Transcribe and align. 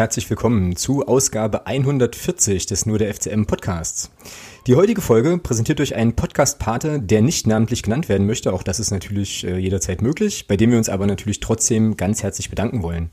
herzlich 0.00 0.30
willkommen 0.30 0.76
zu 0.76 1.06
Ausgabe 1.06 1.66
140 1.66 2.64
des 2.64 2.86
Nur 2.86 2.98
der 2.98 3.12
FCM 3.12 3.44
Podcasts. 3.44 4.10
Die 4.66 4.74
heutige 4.74 5.02
Folge 5.02 5.36
präsentiert 5.36 5.78
durch 5.78 5.94
einen 5.94 6.16
Podcast-Pate, 6.16 7.00
der 7.00 7.20
nicht 7.20 7.46
namentlich 7.46 7.82
genannt 7.82 8.08
werden 8.08 8.26
möchte. 8.26 8.54
Auch 8.54 8.62
das 8.62 8.80
ist 8.80 8.92
natürlich 8.92 9.46
äh, 9.46 9.58
jederzeit 9.58 10.00
möglich, 10.00 10.46
bei 10.48 10.56
dem 10.56 10.70
wir 10.70 10.78
uns 10.78 10.88
aber 10.88 11.06
natürlich 11.06 11.40
trotzdem 11.40 11.98
ganz 11.98 12.22
herzlich 12.22 12.48
bedanken 12.48 12.82
wollen. 12.82 13.10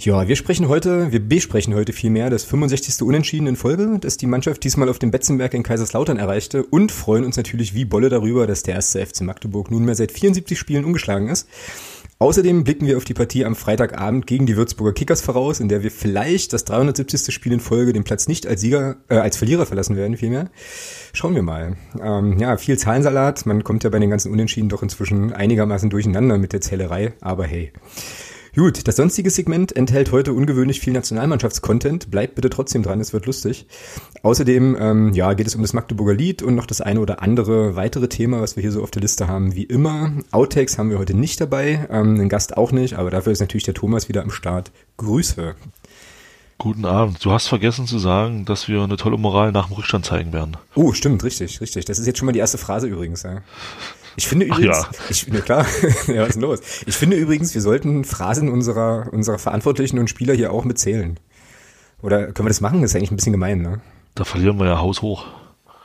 Ja, 0.00 0.26
wir 0.26 0.36
sprechen 0.36 0.68
heute, 0.68 1.12
wir 1.12 1.20
besprechen 1.20 1.74
heute 1.74 1.92
vielmehr 1.92 2.30
das 2.30 2.44
65. 2.44 3.02
Unentschieden 3.02 3.46
in 3.46 3.56
Folge, 3.56 3.98
das 4.00 4.16
die 4.16 4.26
Mannschaft 4.26 4.64
diesmal 4.64 4.88
auf 4.88 4.98
dem 4.98 5.10
Betzenberg 5.10 5.52
in 5.52 5.62
Kaiserslautern 5.62 6.16
erreichte 6.16 6.64
und 6.64 6.92
freuen 6.92 7.24
uns 7.24 7.36
natürlich 7.36 7.74
wie 7.74 7.84
Bolle 7.84 8.08
darüber, 8.08 8.46
dass 8.46 8.62
der 8.62 8.76
erste 8.76 9.04
FC 9.04 9.20
Magdeburg 9.20 9.70
nunmehr 9.70 9.94
seit 9.94 10.12
74 10.12 10.58
Spielen 10.58 10.86
ungeschlagen 10.86 11.28
ist. 11.28 11.46
Außerdem 12.18 12.64
blicken 12.64 12.86
wir 12.86 12.96
auf 12.96 13.04
die 13.04 13.12
Partie 13.12 13.44
am 13.44 13.54
Freitagabend 13.54 14.26
gegen 14.26 14.46
die 14.46 14.56
Würzburger 14.56 14.94
Kickers 14.94 15.20
voraus, 15.20 15.60
in 15.60 15.68
der 15.68 15.82
wir 15.82 15.90
vielleicht 15.90 16.54
das 16.54 16.64
370. 16.64 17.34
Spiel 17.34 17.52
in 17.52 17.60
Folge 17.60 17.92
den 17.92 18.04
Platz 18.04 18.26
nicht 18.26 18.46
als 18.46 18.62
Sieger, 18.62 18.96
äh, 19.10 19.16
als 19.16 19.36
Verlierer 19.36 19.66
verlassen 19.66 19.96
werden, 19.96 20.16
vielmehr. 20.16 20.48
Schauen 21.12 21.34
wir 21.34 21.42
mal. 21.42 21.76
Ähm, 22.00 22.38
ja, 22.38 22.56
viel 22.56 22.78
Zahlensalat. 22.78 23.44
Man 23.44 23.64
kommt 23.64 23.84
ja 23.84 23.90
bei 23.90 23.98
den 23.98 24.08
ganzen 24.08 24.32
Unentschieden 24.32 24.70
doch 24.70 24.82
inzwischen 24.82 25.34
einigermaßen 25.34 25.90
durcheinander 25.90 26.38
mit 26.38 26.54
der 26.54 26.62
Zählerei, 26.62 27.12
aber 27.20 27.44
hey. 27.44 27.72
Gut, 28.56 28.88
das 28.88 28.96
sonstige 28.96 29.28
Segment 29.28 29.76
enthält 29.76 30.12
heute 30.12 30.32
ungewöhnlich 30.32 30.80
viel 30.80 30.94
Nationalmannschaftscontent. 30.94 32.10
Bleibt 32.10 32.36
bitte 32.36 32.48
trotzdem 32.48 32.82
dran, 32.82 33.02
es 33.02 33.12
wird 33.12 33.26
lustig. 33.26 33.66
Außerdem 34.22 34.78
ähm, 34.80 35.12
ja, 35.12 35.34
geht 35.34 35.46
es 35.46 35.54
um 35.54 35.60
das 35.60 35.74
Magdeburger 35.74 36.14
Lied 36.14 36.42
und 36.42 36.54
noch 36.54 36.64
das 36.64 36.80
eine 36.80 37.00
oder 37.00 37.20
andere 37.20 37.76
weitere 37.76 38.08
Thema, 38.08 38.40
was 38.40 38.56
wir 38.56 38.62
hier 38.62 38.72
so 38.72 38.82
auf 38.82 38.90
der 38.90 39.02
Liste 39.02 39.28
haben, 39.28 39.54
wie 39.54 39.64
immer. 39.64 40.10
Outtakes 40.30 40.78
haben 40.78 40.88
wir 40.88 40.98
heute 40.98 41.12
nicht 41.12 41.38
dabei, 41.38 41.86
ähm, 41.90 42.14
einen 42.14 42.30
Gast 42.30 42.56
auch 42.56 42.72
nicht, 42.72 42.94
aber 42.94 43.10
dafür 43.10 43.34
ist 43.34 43.40
natürlich 43.40 43.64
der 43.64 43.74
Thomas 43.74 44.08
wieder 44.08 44.22
am 44.22 44.30
Start. 44.30 44.72
Grüße. 44.96 45.54
Guten 46.56 46.86
Abend. 46.86 47.22
Du 47.22 47.32
hast 47.32 47.48
vergessen 47.48 47.86
zu 47.86 47.98
sagen, 47.98 48.46
dass 48.46 48.68
wir 48.68 48.80
eine 48.80 48.96
tolle 48.96 49.18
Moral 49.18 49.52
nach 49.52 49.66
dem 49.66 49.74
Rückstand 49.74 50.06
zeigen 50.06 50.32
werden. 50.32 50.56
Oh, 50.74 50.94
stimmt, 50.94 51.22
richtig, 51.24 51.60
richtig. 51.60 51.84
Das 51.84 51.98
ist 51.98 52.06
jetzt 52.06 52.16
schon 52.18 52.24
mal 52.24 52.32
die 52.32 52.38
erste 52.38 52.56
Phrase 52.56 52.86
übrigens. 52.86 53.22
Ja. 53.22 53.42
Ich 54.16 54.26
finde 54.26 54.46
übrigens, 54.46 54.76
ja. 54.76 54.90
ich, 55.10 55.26
na 55.28 55.40
klar, 55.40 55.66
ja, 56.06 56.22
was 56.22 56.28
ist 56.28 56.34
denn 56.34 56.42
los? 56.42 56.60
Ich 56.86 56.96
finde 56.96 57.16
übrigens, 57.16 57.54
wir 57.54 57.60
sollten 57.60 58.04
Phrasen 58.04 58.48
unserer, 58.48 59.12
unserer 59.12 59.38
Verantwortlichen 59.38 59.98
und 59.98 60.08
Spieler 60.08 60.34
hier 60.34 60.52
auch 60.52 60.64
mitzählen. 60.64 61.20
Oder 62.02 62.32
können 62.32 62.46
wir 62.46 62.50
das 62.50 62.60
machen? 62.60 62.82
Das 62.82 62.90
ist 62.90 62.96
eigentlich 62.96 63.10
ein 63.10 63.16
bisschen 63.16 63.32
gemein, 63.32 63.60
ne? 63.62 63.80
Da 64.14 64.24
verlieren 64.24 64.58
wir 64.58 64.66
ja 64.66 64.78
haushoch. 64.78 65.26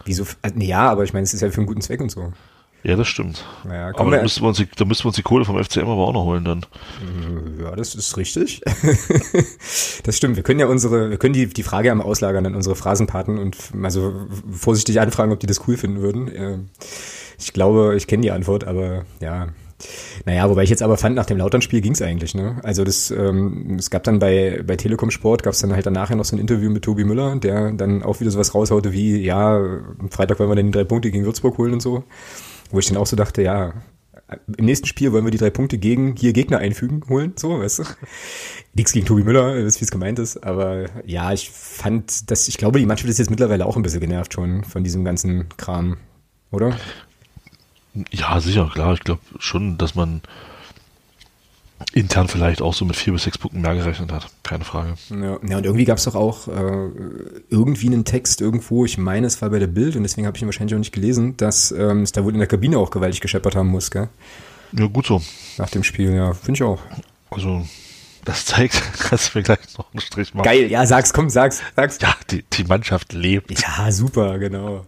Wieso? 0.05 0.25
Also, 0.41 0.59
ja, 0.59 0.89
aber 0.89 1.03
ich 1.03 1.13
meine, 1.13 1.23
es 1.23 1.33
ist 1.33 1.41
ja 1.41 1.49
für 1.51 1.57
einen 1.57 1.67
guten 1.67 1.81
Zweck 1.81 2.01
und 2.01 2.09
so. 2.09 2.31
Ja, 2.83 2.95
das 2.95 3.07
stimmt. 3.07 3.45
Naja, 3.63 3.91
aber 3.95 4.09
da 4.09 4.23
müssten, 4.23 4.41
wir 4.41 4.47
uns 4.47 4.57
die, 4.57 4.67
da 4.75 4.85
müssten 4.85 5.03
wir 5.03 5.09
uns 5.09 5.15
die 5.15 5.21
Kohle 5.21 5.45
vom 5.45 5.63
FCM 5.63 5.81
aber 5.81 6.07
auch 6.07 6.13
noch 6.13 6.25
holen 6.25 6.43
dann. 6.43 6.65
Ja, 7.61 7.75
das 7.75 7.93
ist 7.93 8.17
richtig. 8.17 8.61
das 10.03 10.17
stimmt. 10.17 10.35
Wir 10.35 10.41
können 10.41 10.59
ja 10.59 10.65
unsere, 10.65 11.11
wir 11.11 11.17
können 11.17 11.33
die, 11.33 11.45
die 11.47 11.61
Frage 11.61 11.91
am 11.91 12.01
auslagern 12.01 12.45
an 12.47 12.55
unsere 12.55 12.75
Phrasenpaten 12.75 13.37
und 13.37 13.75
mal 13.75 13.91
so 13.91 14.25
vorsichtig 14.51 14.99
anfragen, 14.99 15.31
ob 15.31 15.39
die 15.39 15.45
das 15.45 15.67
cool 15.67 15.77
finden 15.77 16.01
würden. 16.01 16.69
Ich 17.41 17.53
glaube, 17.53 17.95
ich 17.95 18.07
kenne 18.07 18.21
die 18.21 18.31
Antwort, 18.31 18.65
aber 18.65 19.03
ja. 19.19 19.47
Naja, 20.25 20.47
wobei 20.47 20.61
ich 20.61 20.69
jetzt 20.69 20.83
aber 20.83 20.95
fand, 20.95 21.15
nach 21.15 21.25
dem 21.25 21.37
Lautern-Spiel 21.37 21.81
ging 21.81 21.93
es 21.93 22.01
eigentlich. 22.03 22.35
Ne? 22.35 22.59
Also 22.63 22.83
das, 22.83 23.09
ähm, 23.09 23.77
es 23.79 23.89
gab 23.89 24.03
dann 24.03 24.19
bei, 24.19 24.61
bei 24.65 24.75
Telekom 24.75 25.09
Sport, 25.09 25.41
gab 25.41 25.53
es 25.53 25.61
dann 25.61 25.73
halt 25.73 25.87
danach 25.87 26.11
noch 26.11 26.23
so 26.23 26.35
ein 26.35 26.39
Interview 26.39 26.69
mit 26.69 26.83
Tobi 26.83 27.03
Müller, 27.03 27.35
der 27.37 27.71
dann 27.71 28.03
auch 28.03 28.19
wieder 28.19 28.29
sowas 28.29 28.53
raushaute 28.53 28.93
wie, 28.93 29.17
ja, 29.17 29.57
am 29.57 30.11
Freitag 30.11 30.39
wollen 30.39 30.51
wir 30.51 30.55
dann 30.55 30.67
die 30.67 30.71
drei 30.71 30.83
Punkte 30.83 31.09
gegen 31.09 31.25
Würzburg 31.25 31.57
holen 31.57 31.73
und 31.73 31.81
so. 31.81 32.03
Wo 32.69 32.77
ich 32.77 32.85
dann 32.85 32.97
auch 32.97 33.07
so 33.07 33.15
dachte, 33.15 33.41
ja, 33.41 33.73
im 34.57 34.65
nächsten 34.65 34.87
Spiel 34.87 35.11
wollen 35.11 35.25
wir 35.25 35.31
die 35.31 35.37
drei 35.37 35.49
Punkte 35.49 35.77
gegen 35.77 36.15
hier 36.15 36.33
Gegner 36.33 36.59
einfügen, 36.59 37.01
holen, 37.09 37.33
so, 37.35 37.59
weißt 37.59 37.79
du. 37.79 37.83
Nichts 38.73 38.93
gegen 38.93 39.05
Tobi 39.05 39.23
Müller, 39.23 39.57
ihr 39.57 39.65
wisst, 39.65 39.81
wie 39.81 39.85
es 39.85 39.91
gemeint 39.91 40.19
ist, 40.19 40.37
aber 40.43 40.85
ja, 41.05 41.33
ich 41.33 41.49
fand, 41.49 42.31
dass, 42.31 42.47
ich 42.47 42.57
glaube, 42.57 42.79
die 42.79 42.85
Mannschaft 42.85 43.09
ist 43.09 43.19
jetzt 43.19 43.29
mittlerweile 43.29 43.65
auch 43.65 43.75
ein 43.75 43.83
bisschen 43.83 43.99
genervt 43.99 44.33
schon 44.33 44.63
von 44.63 44.83
diesem 44.83 45.03
ganzen 45.03 45.49
Kram, 45.57 45.97
oder? 46.51 46.77
Ja, 48.11 48.39
sicher, 48.39 48.69
klar. 48.73 48.93
Ich 48.93 49.01
glaube 49.01 49.21
schon, 49.39 49.77
dass 49.77 49.95
man 49.95 50.21
intern 51.93 52.27
vielleicht 52.27 52.61
auch 52.61 52.73
so 52.73 52.85
mit 52.85 52.95
vier 52.95 53.13
bis 53.13 53.23
sechs 53.23 53.37
Punkten 53.37 53.61
mehr 53.61 53.75
gerechnet 53.75 54.11
hat. 54.11 54.27
Keine 54.43 54.63
Frage. 54.63 54.95
Ja, 55.09 55.39
ja 55.47 55.57
und 55.57 55.65
irgendwie 55.65 55.85
gab 55.85 55.97
es 55.97 56.05
doch 56.05 56.15
auch 56.15 56.47
äh, 56.47 56.89
irgendwie 57.49 57.87
einen 57.87 58.05
Text 58.05 58.41
irgendwo, 58.41 58.85
ich 58.85 58.97
meine, 58.97 59.27
es 59.27 59.41
war 59.41 59.49
bei 59.49 59.59
der 59.59 59.67
Bild 59.67 59.95
und 59.95 60.03
deswegen 60.03 60.27
habe 60.27 60.37
ich 60.37 60.43
ihn 60.43 60.47
wahrscheinlich 60.47 60.75
auch 60.75 60.79
nicht 60.79 60.93
gelesen, 60.93 61.35
dass 61.37 61.71
ähm, 61.71 62.03
es 62.03 62.11
da 62.11 62.23
wohl 62.23 62.33
in 62.33 62.39
der 62.39 62.47
Kabine 62.47 62.77
auch 62.77 62.91
gewaltig 62.91 63.21
gescheppert 63.21 63.55
haben 63.55 63.67
muss, 63.67 63.91
gell? 63.91 64.09
Ja, 64.73 64.85
gut 64.85 65.07
so. 65.07 65.21
Nach 65.57 65.69
dem 65.69 65.83
Spiel, 65.83 66.13
ja, 66.13 66.33
finde 66.33 66.59
ich 66.59 66.63
auch. 66.63 66.79
Also, 67.29 67.65
das 68.23 68.45
zeigt, 68.45 68.75
du 69.11 69.17
mir 69.33 69.43
gleich 69.43 69.59
noch 69.77 69.91
einen 69.91 70.01
Strich 70.01 70.33
machen. 70.33 70.45
Geil, 70.45 70.71
ja, 70.71 70.85
sag's, 70.85 71.11
komm, 71.11 71.29
sag's, 71.29 71.61
sag's. 71.75 71.97
Ja, 72.01 72.15
die, 72.29 72.43
die 72.53 72.63
Mannschaft 72.63 73.11
lebt. 73.11 73.51
Ja, 73.59 73.91
super, 73.91 74.39
genau. 74.39 74.85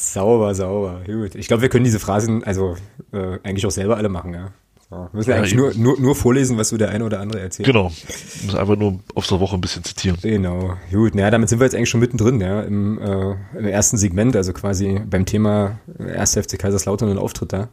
Sauber, 0.00 0.54
sauber. 0.54 1.02
Gut. 1.04 1.34
Ich 1.34 1.46
glaube, 1.46 1.60
wir 1.60 1.68
können 1.68 1.84
diese 1.84 2.00
Phrasen 2.00 2.42
also 2.42 2.76
äh, 3.12 3.38
eigentlich 3.42 3.66
auch 3.66 3.70
selber 3.70 3.98
alle 3.98 4.08
machen, 4.08 4.32
ja. 4.32 4.52
So. 4.88 4.96
Wir 4.96 5.08
müssen 5.12 5.30
ja, 5.30 5.36
eigentlich 5.36 5.54
nur, 5.54 5.74
nur, 5.74 6.00
nur 6.00 6.16
vorlesen, 6.16 6.56
was 6.56 6.70
so 6.70 6.78
der 6.78 6.88
eine 6.88 7.04
oder 7.04 7.20
andere 7.20 7.40
erzählt. 7.40 7.66
Genau. 7.66 7.90
Wir 7.90 8.46
müssen 8.46 8.58
einfach 8.58 8.76
nur 8.76 8.98
auf 9.14 9.26
der 9.26 9.40
Woche 9.40 9.56
ein 9.56 9.60
bisschen 9.60 9.84
zitieren. 9.84 10.16
Genau. 10.22 10.74
Gut, 10.90 11.14
naja, 11.14 11.30
damit 11.30 11.50
sind 11.50 11.60
wir 11.60 11.66
jetzt 11.66 11.74
eigentlich 11.74 11.90
schon 11.90 12.00
mittendrin, 12.00 12.40
ja, 12.40 12.62
im, 12.62 12.98
äh, 12.98 13.58
im 13.58 13.66
ersten 13.66 13.98
Segment, 13.98 14.34
also 14.34 14.54
quasi 14.54 15.00
beim 15.08 15.26
Thema 15.26 15.78
1. 15.98 16.38
FC 16.38 16.58
Kaiserslautern 16.58 17.10
und 17.10 17.18
Auftritt 17.18 17.52
da. 17.52 17.68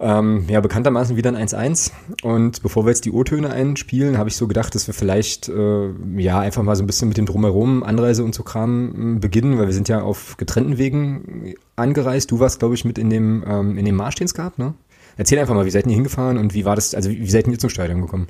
Ähm, 0.00 0.46
ja, 0.48 0.60
bekanntermaßen 0.60 1.16
wieder 1.16 1.32
ein 1.32 1.48
1-1. 1.48 1.92
Und 2.22 2.62
bevor 2.62 2.84
wir 2.84 2.90
jetzt 2.90 3.04
die 3.04 3.12
O-Töne 3.12 3.50
einspielen, 3.50 4.18
habe 4.18 4.28
ich 4.28 4.36
so 4.36 4.48
gedacht, 4.48 4.74
dass 4.74 4.86
wir 4.88 4.94
vielleicht 4.94 5.48
äh, 5.48 5.90
ja 6.16 6.40
einfach 6.40 6.62
mal 6.62 6.74
so 6.74 6.82
ein 6.82 6.86
bisschen 6.86 7.08
mit 7.08 7.16
dem 7.16 7.26
Drumherum, 7.26 7.84
Anreise 7.84 8.24
und 8.24 8.34
so 8.34 8.42
Kram 8.42 9.16
äh, 9.16 9.18
beginnen, 9.20 9.56
weil 9.56 9.66
wir 9.66 9.72
sind 9.72 9.88
ja 9.88 10.02
auf 10.02 10.36
getrennten 10.36 10.78
Wegen 10.78 11.54
angereist. 11.76 12.30
Du 12.30 12.40
warst, 12.40 12.58
glaube 12.58 12.74
ich, 12.74 12.84
mit 12.84 12.98
in 12.98 13.08
dem, 13.08 13.44
ähm, 13.46 13.78
in 13.78 13.84
dem 13.84 13.94
Marsch, 13.94 14.16
den 14.16 14.24
es 14.24 14.34
gab, 14.34 14.58
ne? 14.58 14.74
Erzähl 15.16 15.38
einfach 15.38 15.54
mal, 15.54 15.64
wie 15.64 15.70
seid 15.70 15.86
ihr 15.86 15.92
hingefahren 15.92 16.38
und 16.38 16.54
wie 16.54 16.64
war 16.64 16.74
das, 16.74 16.92
also 16.92 17.08
wie 17.08 17.30
seid 17.30 17.46
ihr 17.46 17.58
zum 17.58 17.70
Stadion 17.70 18.00
gekommen? 18.00 18.26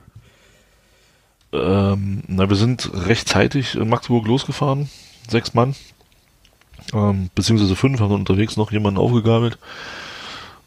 Ähm, 1.52 2.24
na, 2.26 2.50
wir 2.50 2.56
sind 2.56 2.90
rechtzeitig 2.92 3.76
in 3.76 3.88
Magdeburg 3.88 4.26
losgefahren, 4.26 4.90
sechs 5.30 5.54
Mann, 5.54 5.74
ähm, 6.92 7.30
beziehungsweise 7.34 7.74
fünf, 7.74 8.00
haben 8.00 8.12
unterwegs 8.12 8.58
noch 8.58 8.70
jemanden 8.70 9.00
aufgegabelt 9.00 9.58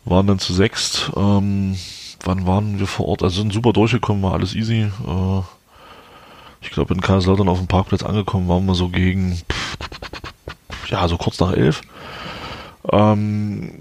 waren 0.10 0.28
dann 0.28 0.40
zu 0.40 0.54
sechst. 0.54 1.12
Ähm, 1.16 1.78
wann 2.24 2.48
waren 2.48 2.80
wir 2.80 2.88
vor 2.88 3.08
Ort? 3.08 3.24
Also 3.24 3.42
sind 3.42 3.54
super 3.54 3.74
durchgekommen, 3.74 4.24
war 4.24 4.34
alles 4.34 4.56
easy. 4.56 4.92
Äh, 5.08 5.42
ich 6.62 6.72
glaube, 6.72 6.94
in 6.94 7.02
Kaiserslautern 7.02 7.50
auf 7.50 7.60
dem 7.60 7.68
Parkplatz 7.68 8.04
angekommen 8.04 8.48
waren 8.48 8.66
wir 8.66 8.76
so 8.76 8.90
gegen, 8.90 9.42
ja, 10.90 11.08
so 11.08 11.18
kurz 11.18 11.40
nach 11.40 11.54
elf. 11.54 11.82
Ähm, 12.92 13.72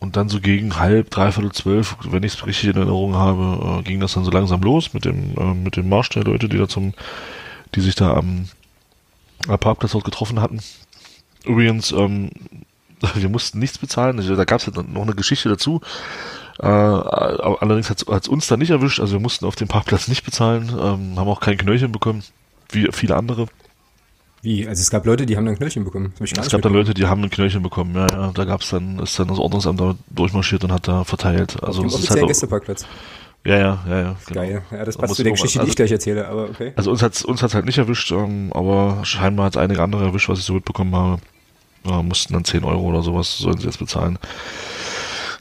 und 0.00 0.16
dann 0.16 0.28
so 0.28 0.40
gegen 0.40 0.78
halb, 0.78 1.10
dreiviertel 1.10 1.52
zwölf, 1.52 1.96
wenn 2.02 2.24
ich 2.24 2.34
es 2.34 2.46
richtig 2.46 2.70
in 2.70 2.76
Erinnerung 2.76 3.14
habe, 3.14 3.78
äh, 3.78 3.82
ging 3.82 4.00
das 4.00 4.14
dann 4.14 4.24
so 4.24 4.32
langsam 4.32 4.60
los 4.62 4.94
mit 4.94 5.04
dem, 5.04 5.36
äh, 5.38 5.54
mit 5.54 5.76
dem 5.76 5.88
Marsch 5.88 6.08
der 6.08 6.24
Leute, 6.24 6.48
die 6.48 6.58
da 6.58 6.66
zum, 6.66 6.92
die 7.74 7.80
sich 7.80 7.94
da 7.94 8.14
am, 8.14 8.48
am 9.46 9.58
Parkplatz 9.58 9.92
dort 9.92 10.04
getroffen 10.04 10.40
hatten. 10.40 10.60
Übrigens, 11.44 11.92
ähm, 11.92 12.30
wir 13.14 13.28
mussten 13.28 13.58
nichts 13.58 13.78
bezahlen. 13.78 14.18
Also, 14.18 14.36
da 14.36 14.44
gab 14.44 14.60
es 14.60 14.66
noch 14.74 15.02
eine 15.02 15.14
Geschichte 15.14 15.48
dazu. 15.48 15.80
Äh, 16.58 16.66
allerdings 16.66 17.90
hat 17.90 18.02
es 18.02 18.28
uns 18.28 18.46
da 18.46 18.56
nicht 18.56 18.70
erwischt. 18.70 19.00
Also 19.00 19.14
wir 19.14 19.20
mussten 19.20 19.46
auf 19.46 19.56
dem 19.56 19.68
Parkplatz 19.68 20.08
nicht 20.08 20.24
bezahlen, 20.24 20.68
ähm, 20.70 21.18
haben 21.18 21.28
auch 21.28 21.40
kein 21.40 21.56
Knöllchen 21.56 21.92
bekommen, 21.92 22.22
wie 22.70 22.88
viele 22.92 23.16
andere. 23.16 23.46
Wie? 24.42 24.66
Also 24.66 24.80
es 24.80 24.90
gab 24.90 25.06
Leute, 25.06 25.24
die 25.24 25.36
haben 25.36 25.46
dann 25.46 25.56
Knöllchen 25.56 25.84
bekommen. 25.84 26.12
es 26.20 26.50
gab 26.50 26.62
dann 26.62 26.72
Leute, 26.72 26.94
die 26.94 27.06
haben 27.06 27.22
ein 27.22 27.30
Knöllchen 27.30 27.62
bekommen. 27.62 27.94
Ja, 27.94 28.06
ja. 28.08 28.30
Da 28.34 28.44
gab 28.44 28.60
es 28.60 28.70
dann, 28.70 28.98
ist 28.98 29.18
dann 29.18 29.28
das 29.28 29.38
Ordnungsamt 29.38 29.80
da 29.80 29.94
durchmarschiert 30.10 30.64
und 30.64 30.72
hat 30.72 30.88
da 30.88 31.04
verteilt. 31.04 31.62
Also 31.62 31.82
dem 31.82 31.88
ist 31.88 32.10
halt 32.10 32.26
Gästeparkplatz. 32.26 32.86
Ja, 33.44 33.56
ja, 33.56 33.84
ja, 33.88 34.00
ja. 34.00 34.16
Genau. 34.26 34.40
Geil. 34.40 34.62
Ja, 34.70 34.84
das 34.84 34.96
passt 34.96 35.16
zu 35.16 35.22
der 35.24 35.32
Geschichte, 35.32 35.58
die 35.60 35.68
ich 35.68 35.76
gleich 35.76 35.90
erzähle, 35.90 36.28
aber 36.28 36.44
okay. 36.44 36.72
Also 36.76 36.92
uns 36.92 37.02
hat's, 37.02 37.24
uns 37.24 37.42
hat's 37.42 37.54
halt 37.54 37.64
nicht 37.64 37.78
erwischt, 37.78 38.12
ähm, 38.12 38.52
aber 38.52 39.00
scheinbar 39.04 39.46
hat 39.46 39.56
es 39.56 39.60
einige 39.60 39.82
andere 39.82 40.04
erwischt, 40.04 40.28
was 40.28 40.38
ich 40.38 40.44
so 40.44 40.54
mitbekommen 40.54 40.94
habe 40.94 41.20
ja, 41.84 42.02
mussten 42.02 42.32
dann 42.32 42.44
10 42.44 42.64
Euro 42.64 42.82
oder 42.82 43.02
sowas, 43.02 43.38
sollen 43.38 43.58
sie 43.58 43.66
jetzt 43.66 43.78
bezahlen. 43.78 44.18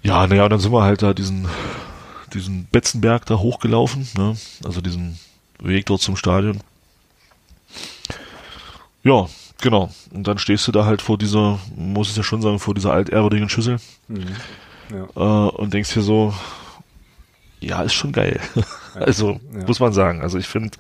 Ja, 0.04 0.26
naja, 0.28 0.46
und 0.46 0.50
dann 0.50 0.60
sind 0.60 0.72
wir 0.72 0.84
halt 0.84 1.02
da 1.02 1.14
diesen, 1.14 1.48
diesen 2.34 2.66
Betzenberg 2.72 3.26
da 3.26 3.38
hochgelaufen, 3.38 4.08
ne? 4.18 4.36
also 4.66 4.82
diesen 4.82 5.20
Weg 5.60 5.86
dort 5.86 6.02
zum 6.02 6.16
Stadion. 6.16 6.62
Ja, 9.04 9.28
genau. 9.62 9.92
Und 10.12 10.28
dann 10.28 10.38
stehst 10.38 10.68
du 10.68 10.72
da 10.72 10.86
halt 10.86 11.02
vor 11.02 11.18
dieser, 11.18 11.60
muss 11.76 12.10
ich 12.10 12.18
ja 12.18 12.24
schon 12.24 12.42
sagen, 12.42 12.60
vor 12.60 12.74
dieser 12.74 12.94
altehrwürdigen 12.94 13.50
Schüssel 13.50 13.78
mhm. 14.08 14.36
ja. 14.90 15.48
äh, 15.48 15.50
und 15.52 15.74
denkst 15.74 15.94
dir 15.94 16.02
so, 16.02 16.34
ja, 17.60 17.82
ist 17.84 17.94
schon 17.94 18.12
geil. 18.12 18.40
also, 18.96 19.40
ja. 19.54 19.66
muss 19.66 19.80
man 19.80 19.94
sagen. 19.94 20.22
Also 20.22 20.38
ich 20.38 20.48
finde, 20.48 20.78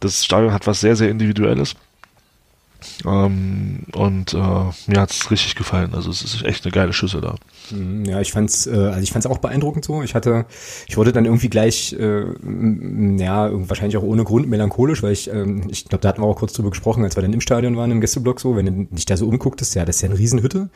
das 0.00 0.24
Stadion 0.24 0.52
hat 0.52 0.66
was 0.66 0.80
sehr, 0.80 0.96
sehr 0.96 1.10
Individuelles. 1.10 1.76
Ähm, 3.06 3.80
und 3.94 4.34
äh, 4.34 4.36
mir 4.36 5.00
hat 5.00 5.10
es 5.10 5.30
richtig 5.30 5.54
gefallen. 5.54 5.94
Also 5.94 6.10
es 6.10 6.22
ist 6.22 6.44
echt 6.44 6.64
eine 6.64 6.72
geile 6.72 6.92
Schüssel 6.92 7.20
da. 7.20 7.36
Mhm, 7.70 8.04
ja, 8.04 8.20
ich 8.20 8.32
fand's, 8.32 8.66
äh, 8.66 8.70
also 8.70 9.00
ich 9.00 9.12
fand's 9.12 9.26
auch 9.26 9.38
beeindruckend 9.38 9.84
so. 9.84 10.02
Ich 10.02 10.14
hatte, 10.14 10.46
ich 10.86 10.96
wurde 10.96 11.12
dann 11.12 11.24
irgendwie 11.24 11.48
gleich, 11.48 11.94
äh, 11.94 12.24
ja, 13.18 13.50
wahrscheinlich 13.68 13.96
auch 13.96 14.02
ohne 14.02 14.24
Grund 14.24 14.48
melancholisch, 14.48 15.02
weil 15.02 15.12
ich, 15.12 15.30
ähm, 15.30 15.64
ich 15.70 15.86
glaube, 15.86 16.02
da 16.02 16.08
hatten 16.08 16.22
wir 16.22 16.26
auch 16.26 16.36
kurz 16.36 16.52
drüber 16.52 16.70
gesprochen, 16.70 17.04
als 17.04 17.16
wir 17.16 17.22
dann 17.22 17.32
im 17.32 17.40
Stadion 17.40 17.76
waren, 17.76 17.90
im 17.90 18.00
Gästeblock 18.00 18.40
so, 18.40 18.56
wenn 18.56 18.66
du 18.66 18.94
dich 18.94 19.06
da 19.06 19.16
so 19.16 19.26
umgucktest, 19.26 19.74
ja, 19.74 19.84
das 19.84 19.96
ist 19.96 20.02
ja 20.02 20.08
eine 20.08 20.18
Riesenhütte. 20.18 20.70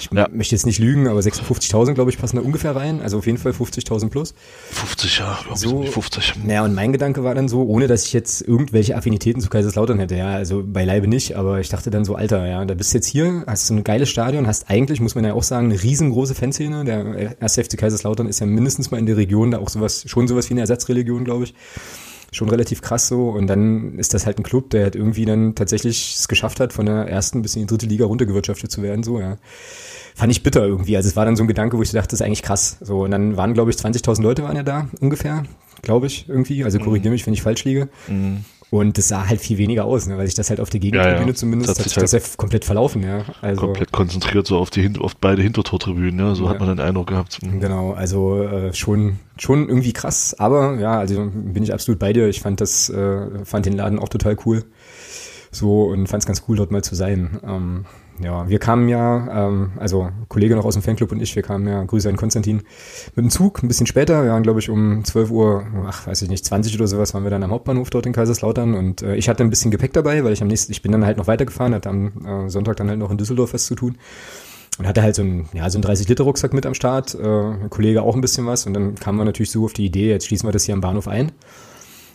Ich 0.00 0.10
ja. 0.12 0.28
möchte 0.32 0.54
jetzt 0.54 0.66
nicht 0.66 0.78
lügen, 0.78 1.08
aber 1.08 1.20
56.000, 1.20 1.94
glaube 1.94 2.10
ich, 2.10 2.18
passen 2.18 2.36
da 2.36 2.42
ungefähr 2.42 2.74
rein. 2.74 3.00
Also 3.00 3.18
auf 3.18 3.26
jeden 3.26 3.38
Fall 3.38 3.52
50.000 3.52 4.08
plus. 4.10 4.34
50, 4.70 5.18
ja, 5.18 5.38
glaube 5.44 5.58
so, 5.58 5.82
ich, 5.82 5.90
50. 5.90 6.34
Ja, 6.48 6.64
und 6.64 6.74
mein 6.74 6.92
Gedanke 6.92 7.24
war 7.24 7.34
dann 7.34 7.48
so, 7.48 7.62
ohne 7.62 7.86
dass 7.86 8.06
ich 8.06 8.12
jetzt 8.12 8.42
irgendwelche 8.42 8.96
Affinitäten 8.96 9.40
zu 9.40 9.48
Kaiserslautern 9.48 9.98
hätte, 9.98 10.16
ja, 10.16 10.30
also 10.30 10.62
beileibe 10.64 11.08
nicht, 11.08 11.36
aber 11.36 11.51
ich 11.60 11.68
dachte 11.68 11.90
dann 11.90 12.04
so, 12.04 12.14
Alter, 12.14 12.46
ja, 12.46 12.64
da 12.64 12.74
bist 12.74 12.92
du 12.92 12.98
jetzt 12.98 13.06
hier, 13.06 13.44
hast 13.46 13.70
du 13.70 13.74
ein 13.74 13.84
geiles 13.84 14.08
Stadion, 14.08 14.46
hast 14.46 14.70
eigentlich, 14.70 15.00
muss 15.00 15.14
man 15.14 15.24
ja 15.24 15.34
auch 15.34 15.42
sagen, 15.42 15.66
eine 15.70 15.82
riesengroße 15.82 16.34
Fanszene. 16.34 16.84
Der 16.84 17.40
erste 17.40 17.64
FC 17.64 17.76
Kaiserslautern 17.76 18.26
ist 18.26 18.40
ja 18.40 18.46
mindestens 18.46 18.90
mal 18.90 18.98
in 18.98 19.06
der 19.06 19.16
Region 19.16 19.50
da 19.50 19.58
auch 19.58 19.68
sowas, 19.68 20.04
schon 20.06 20.28
sowas 20.28 20.48
wie 20.48 20.54
eine 20.54 20.60
Ersatzreligion, 20.60 21.24
glaube 21.24 21.44
ich. 21.44 21.54
Schon 22.32 22.48
relativ 22.48 22.80
krass 22.80 23.08
so. 23.08 23.28
Und 23.28 23.46
dann 23.46 23.98
ist 23.98 24.14
das 24.14 24.24
halt 24.24 24.38
ein 24.38 24.42
Club, 24.42 24.70
der 24.70 24.84
halt 24.84 24.96
irgendwie 24.96 25.24
dann 25.24 25.54
tatsächlich 25.54 26.16
es 26.16 26.28
geschafft 26.28 26.60
hat, 26.60 26.72
von 26.72 26.86
der 26.86 27.06
ersten 27.06 27.42
bis 27.42 27.56
in 27.56 27.62
die 27.62 27.66
dritte 27.66 27.86
Liga 27.86 28.06
runtergewirtschaftet 28.06 28.70
zu 28.70 28.82
werden, 28.82 29.02
so, 29.02 29.20
ja. 29.20 29.36
Fand 30.14 30.30
ich 30.30 30.42
bitter 30.42 30.66
irgendwie. 30.66 30.96
Also 30.96 31.08
es 31.08 31.16
war 31.16 31.24
dann 31.24 31.36
so 31.36 31.42
ein 31.42 31.48
Gedanke, 31.48 31.78
wo 31.78 31.82
ich 31.82 31.90
dachte, 31.90 32.08
das 32.08 32.20
ist 32.20 32.26
eigentlich 32.26 32.42
krass. 32.42 32.76
So, 32.80 33.04
und 33.04 33.10
dann 33.10 33.36
waren, 33.36 33.54
glaube 33.54 33.70
ich, 33.70 33.76
20.000 33.76 34.22
Leute 34.22 34.42
waren 34.42 34.56
ja 34.56 34.62
da, 34.62 34.88
ungefähr, 35.00 35.44
glaube 35.80 36.06
ich, 36.06 36.28
irgendwie. 36.28 36.64
Also 36.64 36.78
korrigiere 36.78 37.08
mhm. 37.08 37.12
mich, 37.12 37.26
wenn 37.26 37.34
ich 37.34 37.42
falsch 37.42 37.64
liege. 37.64 37.88
Mhm. 38.08 38.44
Und 38.72 38.96
das 38.96 39.08
sah 39.08 39.28
halt 39.28 39.42
viel 39.42 39.58
weniger 39.58 39.84
aus, 39.84 40.06
ne, 40.06 40.16
weil 40.16 40.24
sich 40.24 40.34
das 40.34 40.48
halt 40.48 40.58
auf 40.58 40.70
der 40.70 40.80
Gegentribüne 40.80 41.20
ja, 41.20 41.26
ja. 41.26 41.34
zumindest 41.34 41.68
das 41.68 41.78
hat 41.78 41.84
sich 41.84 41.92
das 41.92 42.14
halt 42.14 42.22
ja 42.22 42.28
komplett 42.38 42.64
verlaufen, 42.64 43.02
ja. 43.02 43.22
Also, 43.42 43.60
komplett 43.60 43.92
konzentriert 43.92 44.46
so 44.46 44.56
auf 44.56 44.70
die 44.70 44.90
auf 44.98 45.14
beide 45.14 45.42
Hintertortribünen, 45.42 46.18
ja, 46.18 46.34
so 46.34 46.44
ja. 46.44 46.50
hat 46.50 46.58
man 46.58 46.70
den 46.70 46.80
Eindruck 46.80 47.08
gehabt. 47.08 47.42
Mhm. 47.42 47.60
Genau, 47.60 47.92
also 47.92 48.42
äh, 48.42 48.72
schon 48.72 49.18
schon 49.36 49.68
irgendwie 49.68 49.92
krass, 49.92 50.34
aber 50.38 50.80
ja, 50.80 50.98
also 50.98 51.30
bin 51.30 51.62
ich 51.62 51.74
absolut 51.74 51.98
bei 51.98 52.14
dir. 52.14 52.28
Ich 52.28 52.40
fand 52.40 52.62
das 52.62 52.88
äh, 52.88 53.44
fand 53.44 53.66
den 53.66 53.74
Laden 53.74 53.98
auch 53.98 54.08
total 54.08 54.38
cool. 54.46 54.64
So 55.50 55.82
und 55.82 56.06
fand 56.06 56.22
es 56.22 56.26
ganz 56.26 56.44
cool 56.48 56.56
dort 56.56 56.70
mal 56.70 56.82
zu 56.82 56.94
sein. 56.94 57.40
Ähm, 57.46 57.84
ja, 58.22 58.48
wir 58.48 58.58
kamen 58.58 58.88
ja, 58.88 59.46
ähm, 59.46 59.72
also 59.76 60.10
Kollege 60.28 60.54
noch 60.54 60.64
aus 60.64 60.74
dem 60.74 60.82
Fanclub 60.82 61.12
und 61.12 61.20
ich, 61.20 61.34
wir 61.34 61.42
kamen 61.42 61.66
ja, 61.66 61.82
Grüße 61.82 62.08
an 62.08 62.16
Konstantin, 62.16 62.62
mit 63.14 63.24
dem 63.24 63.30
Zug 63.30 63.62
ein 63.62 63.68
bisschen 63.68 63.86
später. 63.86 64.24
Wir 64.24 64.30
waren, 64.30 64.42
glaube 64.42 64.60
ich, 64.60 64.70
um 64.70 65.04
12 65.04 65.30
Uhr, 65.30 65.66
ach, 65.86 66.06
weiß 66.06 66.22
ich 66.22 66.28
nicht, 66.28 66.44
20 66.44 66.74
oder 66.76 66.86
sowas, 66.86 67.14
waren 67.14 67.24
wir 67.24 67.30
dann 67.30 67.42
am 67.42 67.50
Hauptbahnhof 67.50 67.90
dort 67.90 68.06
in 68.06 68.12
Kaiserslautern. 68.12 68.74
Und 68.74 69.02
äh, 69.02 69.16
ich 69.16 69.28
hatte 69.28 69.42
ein 69.42 69.50
bisschen 69.50 69.70
Gepäck 69.70 69.92
dabei, 69.92 70.24
weil 70.24 70.32
ich 70.32 70.42
am 70.42 70.48
nächsten, 70.48 70.72
ich 70.72 70.82
bin 70.82 70.92
dann 70.92 71.04
halt 71.04 71.18
noch 71.18 71.26
weitergefahren, 71.26 71.74
hatte 71.74 71.88
am 71.88 72.12
äh, 72.26 72.48
Sonntag 72.48 72.76
dann 72.76 72.88
halt 72.88 72.98
noch 72.98 73.10
in 73.10 73.18
Düsseldorf 73.18 73.54
was 73.54 73.66
zu 73.66 73.74
tun 73.74 73.96
und 74.78 74.86
hatte 74.86 75.02
halt 75.02 75.14
so 75.14 75.22
ein, 75.22 75.48
ja, 75.52 75.68
so 75.68 75.78
ein 75.78 75.84
30-Liter-Rucksack 75.84 76.54
mit 76.54 76.66
am 76.66 76.74
Start, 76.74 77.14
äh, 77.14 77.26
ein 77.26 77.70
Kollege 77.70 78.02
auch 78.02 78.14
ein 78.14 78.20
bisschen 78.20 78.46
was. 78.46 78.66
Und 78.66 78.74
dann 78.74 78.94
kamen 78.94 79.18
wir 79.18 79.24
natürlich 79.24 79.50
so 79.50 79.64
auf 79.64 79.72
die 79.72 79.86
Idee, 79.86 80.10
jetzt 80.10 80.26
schließen 80.26 80.48
wir 80.48 80.52
das 80.52 80.64
hier 80.64 80.74
am 80.74 80.80
Bahnhof 80.80 81.08
ein 81.08 81.32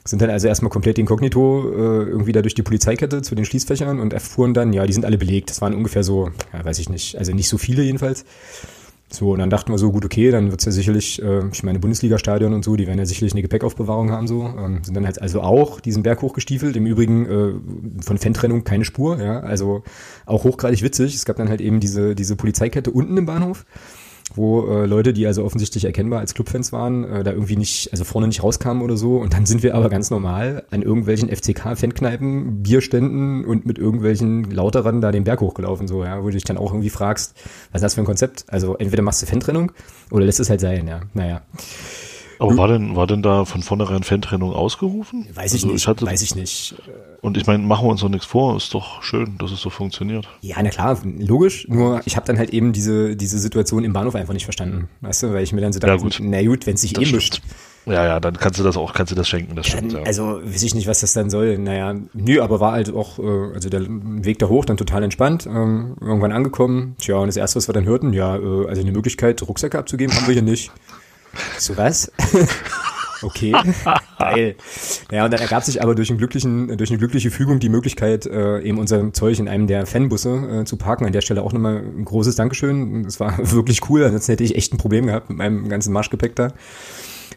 sind 0.10 0.22
dann 0.22 0.30
also 0.30 0.48
erstmal 0.48 0.70
komplett 0.70 0.98
inkognito 0.98 1.70
äh, 1.70 2.10
irgendwie 2.10 2.32
da 2.32 2.42
durch 2.42 2.56
die 2.56 2.64
Polizeikette 2.64 3.22
zu 3.22 3.36
den 3.36 3.46
Schließfächern 3.46 4.00
und 4.00 4.14
erfuhren 4.14 4.54
dann, 4.54 4.74
ja, 4.74 4.86
die 4.86 4.94
sind 4.94 5.06
alle 5.06 5.18
belegt. 5.18 5.50
Das 5.50 5.62
waren 5.62 5.74
ungefähr 5.74 6.04
so, 6.04 6.30
ja, 6.54 6.64
weiß 6.64 6.80
ich 6.80 6.90
nicht, 6.90 7.18
also 7.18 7.34
nicht 7.34 7.50
so 7.50 7.58
viele 7.58 7.84
jedenfalls. 7.84 8.26
So, 9.10 9.32
und 9.32 9.40
dann 9.40 9.50
dachten 9.50 9.72
wir 9.72 9.78
so, 9.78 9.92
gut, 9.92 10.04
okay, 10.04 10.32
dann 10.32 10.52
wird's 10.52 10.66
ja 10.66 10.72
sicherlich, 10.72 11.22
äh, 11.22 11.48
ich 11.52 11.64
meine, 11.64 11.80
Bundesliga-Stadion 11.80 12.54
und 12.54 12.66
so, 12.66 12.76
die 12.76 12.88
werden 12.88 13.00
ja 13.00 13.06
sicherlich 13.06 13.32
eine 13.34 13.42
Gepäckaufbewahrung 13.42 14.12
haben, 14.12 14.28
so. 14.28 14.44
Ähm, 14.44 14.84
sind 14.84 14.96
dann 14.98 15.06
halt 15.06 15.22
also 15.22 15.42
auch 15.42 15.80
diesen 15.80 16.04
Berg 16.04 16.22
hochgestiefelt. 16.22 16.76
Im 16.76 16.86
Übrigen 16.86 17.26
äh, 17.26 18.04
von 18.04 18.18
Fantrennung 18.18 18.66
keine 18.66 18.84
Spur, 18.84 19.22
ja. 19.22 19.40
Also 19.40 19.84
auch 20.26 20.44
hochgradig 20.44 20.82
witzig. 20.84 21.16
Es 21.16 21.24
gab 21.24 21.38
dann 21.38 21.48
halt 21.48 21.62
eben 21.62 21.80
diese, 21.80 22.16
diese 22.16 22.36
Polizeikette 22.36 22.92
unten 22.92 23.16
im 23.16 23.26
Bahnhof 23.26 23.66
wo 24.36 24.68
äh, 24.68 24.86
Leute, 24.86 25.14
die 25.14 25.26
also 25.26 25.44
offensichtlich 25.44 25.86
erkennbar 25.86 26.20
als 26.20 26.34
Clubfans 26.34 26.72
waren, 26.72 27.04
äh, 27.04 27.24
da 27.24 27.32
irgendwie 27.32 27.56
nicht, 27.56 27.92
also 27.92 28.04
vorne 28.04 28.28
nicht 28.28 28.44
rauskamen 28.44 28.84
oder 28.84 28.98
so. 28.98 29.18
Und 29.18 29.34
dann 29.34 29.46
sind 29.46 29.64
wir 29.64 29.76
aber 29.76 29.90
ganz 29.90 30.10
normal 30.10 30.64
an 30.70 30.82
irgendwelchen 30.82 31.30
FCK-Fankneipen, 31.30 32.62
Bierständen 32.64 33.46
und 33.46 33.66
mit 33.66 33.78
irgendwelchen 33.78 34.50
Lauterern 34.52 35.02
da 35.02 35.12
den 35.12 35.24
Berg 35.24 35.42
hochgelaufen, 35.42 35.88
so, 35.88 36.04
ja, 36.04 36.22
wo 36.22 36.28
du 36.28 36.34
dich 36.34 36.44
dann 36.44 36.58
auch 36.58 36.72
irgendwie 36.72 36.90
fragst, 36.90 37.36
was 37.72 37.80
ist 37.80 37.84
das 37.84 37.94
für 37.96 38.02
ein 38.02 38.06
Konzept? 38.06 38.46
Also 38.48 38.76
entweder 38.76 39.04
machst 39.04 39.22
du 39.22 39.26
Fantrennung 39.26 39.72
oder 40.12 40.26
lässt 40.26 40.40
es 40.40 40.50
halt 40.50 40.62
sein, 40.62 40.88
ja. 40.88 41.02
Naja. 41.14 41.42
Aber 42.40 42.58
war 42.58 42.68
denn, 42.68 42.96
war 42.96 43.08
denn 43.08 43.22
da 43.22 43.46
von 43.46 43.64
vornherein 43.64 44.04
Fantrennung 44.04 44.54
ausgerufen? 44.54 45.28
Weiß 45.34 45.54
ich 45.54 45.64
also 45.64 45.68
nicht, 45.68 45.76
ich 45.78 45.88
hatte, 45.88 46.06
weiß 46.06 46.22
ich 46.22 46.36
nicht. 46.36 46.76
Und 47.22 47.38
ich 47.38 47.48
meine, 47.48 47.64
machen 47.64 47.86
wir 47.86 47.92
uns 47.92 48.02
doch 48.02 48.10
nichts 48.10 48.26
vor, 48.26 48.56
ist 48.56 48.74
doch 48.74 49.02
schön, 49.02 49.38
dass 49.38 49.52
es 49.52 49.60
so 49.60 49.70
funktioniert. 49.70 50.28
Ja, 50.42 50.58
na 50.62 50.70
klar, 50.70 50.98
logisch, 51.04 51.68
nur 51.68 52.02
ich 52.06 52.16
habe 52.16 52.26
dann 52.26 52.38
halt 52.38 52.52
eben 52.52 52.74
diese, 52.74 53.16
diese 53.16 53.40
Situation 53.40 53.84
im 53.84 53.94
Bahnhof 53.94 54.16
einfach 54.16 54.34
nicht 54.34 54.46
verstanden, 54.46 54.88
weißt 55.02 55.24
du, 55.24 55.34
weil 55.34 55.44
ich 55.44 55.52
mir 55.52 55.62
dann 55.62 55.74
so 55.74 55.80
dachte, 55.80 55.96
ja, 55.96 56.02
gut. 56.02 56.20
na 56.22 56.44
gut, 56.44 56.68
wenn 56.68 56.76
es 56.76 56.82
sich 56.82 56.98
eh 56.98 57.12
mischt. 57.12 57.42
Ja, 57.88 58.06
ja, 58.06 58.20
dann 58.20 58.36
kannst 58.36 58.60
du 58.60 58.64
das 58.64 58.76
auch, 58.76 58.94
kannst 58.94 59.12
du 59.12 59.16
das 59.16 59.30
schenken, 59.30 59.56
das 59.56 59.68
ja, 59.68 59.78
stimmt. 59.78 59.94
Ja. 59.94 60.04
Also 60.04 60.42
weiß 60.44 60.62
ich 60.64 60.76
nicht, 60.76 60.88
was 60.88 61.00
das 61.00 61.14
dann 61.14 61.30
soll. 61.30 61.58
Naja, 61.58 61.96
nö, 62.14 62.42
aber 62.42 62.60
war 62.60 62.74
halt 62.74 62.94
auch, 62.94 63.18
äh, 63.18 63.54
also 63.54 63.70
der 63.70 63.84
Weg 63.88 64.40
da 64.40 64.50
hoch 64.50 64.66
dann 64.66 64.76
total 64.76 65.04
entspannt, 65.04 65.48
ähm, 65.48 65.96
irgendwann 66.02 66.34
angekommen. 66.34 66.96
Tja, 67.00 67.16
und 67.18 67.28
das 67.28 67.38
erste, 67.38 67.56
was 67.56 67.70
wir 67.70 67.74
dann 67.74 67.86
hörten, 67.86 68.12
ja, 68.12 68.36
äh, 68.36 68.68
also 68.68 68.82
eine 68.82 68.92
Möglichkeit, 68.92 69.42
Rucksäcke 69.42 69.80
abzugeben, 69.80 70.14
haben 70.14 70.28
wir 70.28 70.34
hier 70.34 70.44
nicht. 70.44 70.72
So 71.58 71.78
was? 71.78 72.12
okay, 73.22 73.54
geil. 74.20 74.56
Ja, 75.12 75.26
und 75.26 75.32
dann 75.32 75.42
ergab 75.42 75.64
sich 75.64 75.82
aber 75.82 75.96
durch, 75.96 76.10
einen 76.10 76.18
glücklichen, 76.18 76.78
durch 76.78 76.90
eine 76.90 77.00
glückliche 77.00 77.32
Fügung 77.32 77.60
die 77.60 77.70
Möglichkeit, 77.70 78.26
äh, 78.26 78.60
eben 78.62 78.78
unser 78.78 79.14
Zeug 79.14 79.40
in 79.40 79.48
einem 79.48 79.68
der 79.68 79.86
Fanbusse 79.86 80.62
äh, 80.62 80.66
zu 80.66 80.78
parken. 80.78 81.06
An 81.06 81.14
der 81.14 81.22
Stelle 81.22 81.42
auch 81.42 81.54
nochmal 81.54 81.78
ein 81.78 82.06
großes 82.06 82.36
Dankeschön. 82.36 83.04
Das 83.04 83.20
war 83.20 83.38
wirklich 83.52 83.90
cool, 83.90 84.04
ansonsten 84.04 84.32
hätte 84.34 84.44
ich 84.44 84.56
echt 84.56 84.74
ein 84.74 84.78
Problem 84.78 85.08
gehabt 85.08 85.30
mit 85.30 85.38
meinem 85.38 85.70
ganzen 85.70 85.94
Marschgepäck 85.94 86.36
da. 86.36 86.54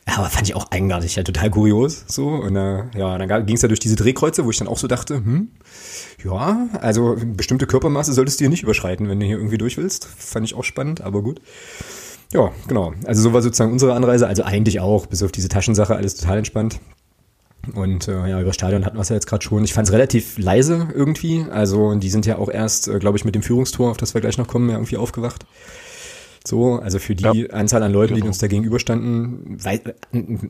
Aber 0.06 0.28
fand 0.28 0.48
ich 0.48 0.56
auch 0.56 0.70
eigenartig, 0.70 1.16
ja, 1.16 1.22
total 1.22 1.50
kurios. 1.50 2.04
So. 2.08 2.28
Und 2.28 2.56
äh, 2.56 2.84
ja, 2.96 3.18
dann 3.18 3.46
ging 3.46 3.56
es 3.56 3.62
ja 3.62 3.68
durch 3.68 3.80
diese 3.80 3.96
Drehkreuze, 3.96 4.44
wo 4.44 4.50
ich 4.50 4.56
dann 4.56 4.68
auch 4.68 4.78
so 4.78 4.88
dachte, 4.88 5.16
hm, 5.16 5.48
ja, 6.24 6.68
also 6.80 7.16
bestimmte 7.18 7.66
Körpermaße 7.66 8.12
solltest 8.12 8.40
du 8.40 8.44
hier 8.44 8.50
nicht 8.50 8.62
überschreiten, 8.62 9.08
wenn 9.08 9.20
du 9.20 9.26
hier 9.26 9.36
irgendwie 9.36 9.58
durch 9.58 9.76
willst. 9.76 10.06
Fand 10.06 10.46
ich 10.46 10.54
auch 10.54 10.64
spannend, 10.64 11.00
aber 11.00 11.22
gut. 11.22 11.40
Ja, 12.32 12.52
genau. 12.68 12.92
Also 13.06 13.22
so 13.22 13.32
war 13.32 13.42
sozusagen 13.42 13.72
unsere 13.72 13.94
Anreise. 13.94 14.26
Also 14.26 14.44
eigentlich 14.44 14.80
auch, 14.80 15.06
bis 15.06 15.22
auf 15.22 15.32
diese 15.32 15.48
Taschensache, 15.48 15.96
alles 15.96 16.14
total 16.14 16.38
entspannt. 16.38 16.80
Und 17.74 18.08
äh, 18.08 18.28
ja, 18.28 18.40
über 18.40 18.52
Stadion 18.52 18.84
hatten 18.84 18.96
wir 18.96 19.02
es 19.02 19.08
ja 19.08 19.16
jetzt 19.16 19.26
gerade 19.26 19.44
schon. 19.44 19.64
Ich 19.64 19.74
fand 19.74 19.86
es 19.86 19.92
relativ 19.92 20.38
leise 20.38 20.88
irgendwie. 20.94 21.44
Also 21.50 21.94
die 21.94 22.08
sind 22.08 22.26
ja 22.26 22.38
auch 22.38 22.48
erst, 22.48 22.88
äh, 22.88 22.98
glaube 22.98 23.18
ich, 23.18 23.24
mit 23.24 23.34
dem 23.34 23.42
Führungstor, 23.42 23.90
auf 23.90 23.96
das 23.96 24.14
wir 24.14 24.20
gleich 24.20 24.38
noch 24.38 24.46
kommen, 24.46 24.68
ja 24.70 24.76
irgendwie 24.76 24.96
aufgewacht. 24.96 25.44
So, 26.46 26.76
also 26.76 26.98
für 26.98 27.14
die 27.14 27.42
ja, 27.42 27.50
Anzahl 27.50 27.82
an 27.82 27.92
Leuten, 27.92 28.14
genau. 28.14 28.24
die 28.24 28.28
uns 28.28 28.38
da 28.38 28.46
gegenüberstanden, 28.46 29.58
weil, 29.62 29.94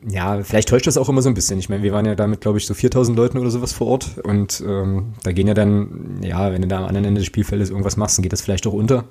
ja, 0.09 0.41
vielleicht 0.41 0.69
täuscht 0.69 0.87
das 0.87 0.97
auch 0.97 1.09
immer 1.09 1.21
so 1.21 1.27
ein 1.27 1.33
bisschen. 1.33 1.59
Ich 1.59 1.67
meine, 1.67 1.83
wir 1.83 1.91
waren 1.91 2.05
ja 2.05 2.15
damit, 2.15 2.39
glaube 2.39 2.59
ich, 2.59 2.65
so 2.65 2.73
4000 2.73 3.17
Leuten 3.17 3.37
oder 3.37 3.51
sowas 3.51 3.73
vor 3.73 3.87
Ort 3.87 4.17
und 4.23 4.63
ähm, 4.65 5.13
da 5.23 5.33
gehen 5.33 5.47
ja 5.47 5.53
dann, 5.53 6.21
ja, 6.23 6.53
wenn 6.53 6.61
du 6.61 6.69
da 6.69 6.77
am 6.77 6.85
anderen 6.85 7.05
Ende 7.05 7.19
des 7.19 7.25
Spielfeldes 7.25 7.71
irgendwas 7.71 7.97
machst, 7.97 8.17
dann 8.17 8.23
geht 8.23 8.31
das 8.31 8.39
vielleicht 8.39 8.65
auch 8.67 8.73
unter. 8.73 9.03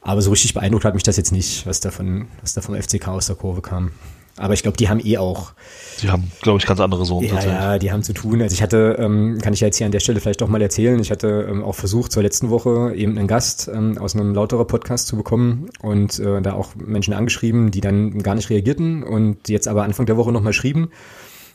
Aber 0.00 0.22
so 0.22 0.30
richtig 0.30 0.54
beeindruckt 0.54 0.84
hat 0.84 0.94
mich 0.94 1.02
das 1.02 1.16
jetzt 1.16 1.32
nicht, 1.32 1.66
was 1.66 1.80
da, 1.80 1.90
von, 1.90 2.28
was 2.40 2.54
da 2.54 2.60
vom 2.60 2.80
FCK 2.80 3.08
aus 3.08 3.26
der 3.26 3.36
Kurve 3.36 3.62
kam. 3.62 3.92
Aber 4.38 4.54
ich 4.54 4.62
glaube, 4.62 4.76
die 4.76 4.88
haben 4.88 5.00
eh 5.04 5.18
auch. 5.18 5.52
Die 6.00 6.08
haben, 6.08 6.30
glaube 6.42 6.58
ich, 6.58 6.66
ganz 6.66 6.80
andere 6.80 7.04
Sorgen. 7.04 7.26
Ja, 7.26 7.42
ja, 7.44 7.78
die 7.78 7.90
haben 7.90 8.02
zu 8.02 8.12
tun. 8.12 8.40
Also 8.40 8.54
ich 8.54 8.62
hatte, 8.62 8.96
ähm, 8.98 9.38
kann 9.42 9.52
ich 9.52 9.60
ja 9.60 9.66
jetzt 9.66 9.78
hier 9.78 9.86
an 9.86 9.92
der 9.92 10.00
Stelle 10.00 10.20
vielleicht 10.20 10.40
doch 10.40 10.48
mal 10.48 10.62
erzählen, 10.62 10.98
ich 11.00 11.10
hatte 11.10 11.46
ähm, 11.50 11.64
auch 11.64 11.74
versucht, 11.74 12.12
zur 12.12 12.22
letzten 12.22 12.50
Woche 12.50 12.94
eben 12.94 13.18
einen 13.18 13.26
Gast 13.26 13.68
ähm, 13.72 13.98
aus 13.98 14.14
einem 14.14 14.34
lauterer 14.34 14.64
Podcast 14.64 15.08
zu 15.08 15.16
bekommen 15.16 15.70
und 15.82 16.18
äh, 16.20 16.40
da 16.40 16.52
auch 16.52 16.74
Menschen 16.76 17.14
angeschrieben, 17.14 17.70
die 17.70 17.80
dann 17.80 18.22
gar 18.22 18.36
nicht 18.36 18.48
reagierten 18.50 19.02
und 19.02 19.48
jetzt 19.48 19.66
aber 19.66 19.82
Anfang 19.82 20.06
der 20.06 20.16
Woche 20.16 20.32
nochmal 20.32 20.52
schrieben 20.52 20.90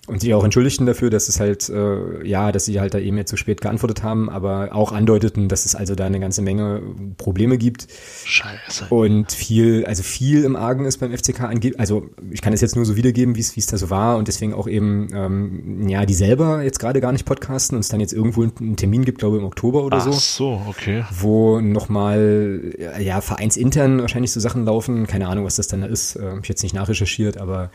und 0.06 0.20
sich 0.20 0.34
auch 0.34 0.44
entschuldigten 0.44 0.86
dafür, 0.86 1.10
dass 1.10 1.30
es 1.30 1.40
halt, 1.40 1.70
äh, 1.70 2.28
ja, 2.28 2.52
dass 2.52 2.66
sie 2.66 2.82
halt 2.82 2.94
da 2.94 3.00
eben 3.00 3.16
jetzt 3.16 3.30
zu 3.30 3.38
spät 3.38 3.62
geantwortet 3.62 4.04
haben, 4.04 4.30
aber 4.30 4.70
auch 4.74 4.92
andeuteten, 4.92 5.48
dass 5.48 5.66
es 5.66 5.76
also 5.76 5.96
da 5.96 6.06
eine 6.06 6.20
ganze 6.20 6.42
Menge 6.42 6.82
Probleme 7.18 7.58
gibt. 7.58 7.88
Scheiße. 8.26 8.88
Und 8.90 9.32
viel, 9.32 9.86
also 9.86 10.04
viel 10.04 10.44
im 10.44 10.58
Argen 10.58 10.84
ist 10.84 10.98
beim 10.98 11.18
FCK 11.18 11.42
angeht. 11.44 11.80
Also 11.80 12.10
ich 12.32 12.42
kann 12.42 12.52
es 12.52 12.60
jetzt 12.60 12.76
nur 12.76 12.84
so 12.84 12.98
wiedergeben, 12.98 13.38
wie 13.38 13.40
es 13.40 13.56
wie 13.56 13.62
es 13.62 13.68
da 13.68 13.78
so 13.78 13.90
war 13.90 14.18
und 14.18 14.28
deswegen 14.28 14.54
auch 14.54 14.68
eben, 14.68 15.08
ähm, 15.14 15.88
ja, 15.88 16.06
die 16.06 16.14
selber 16.14 16.64
jetzt 16.64 16.80
gerade 16.80 17.00
gar 17.00 17.14
nicht 17.14 17.24
podcasten 17.24 17.78
und 17.78 17.80
es 17.80 17.88
dann 17.88 18.02
jetzt 18.02 18.12
irgendwo 18.12 18.44
einen 18.44 18.76
Termin 18.76 19.06
gibt, 19.06 19.20
glaube 19.20 19.38
ich, 19.38 19.42
im 19.42 19.48
Oktober 19.48 19.86
oder 19.86 20.00
Ach 20.00 20.04
so. 20.04 20.12
Ach 20.12 20.20
so, 20.20 20.62
okay. 20.68 21.06
Wo 21.18 21.62
nochmal, 21.62 22.74
ja, 23.00 23.22
vereinsintern 23.22 24.02
wahrscheinlich 24.02 24.34
so 24.34 24.42
Sachen 24.42 24.66
laufen. 24.66 25.08
Keine 25.08 25.30
Ahnung, 25.30 25.46
was 25.46 25.56
das 25.56 25.70
dann 25.70 25.80
da 25.80 25.88
ist. 25.88 26.18
Äh, 26.18 26.24
hab 26.24 26.44
ich 26.44 26.50
jetzt 26.50 26.64
nicht 26.64 26.76
nachrecherchiert, 26.76 27.38
aber 27.38 27.72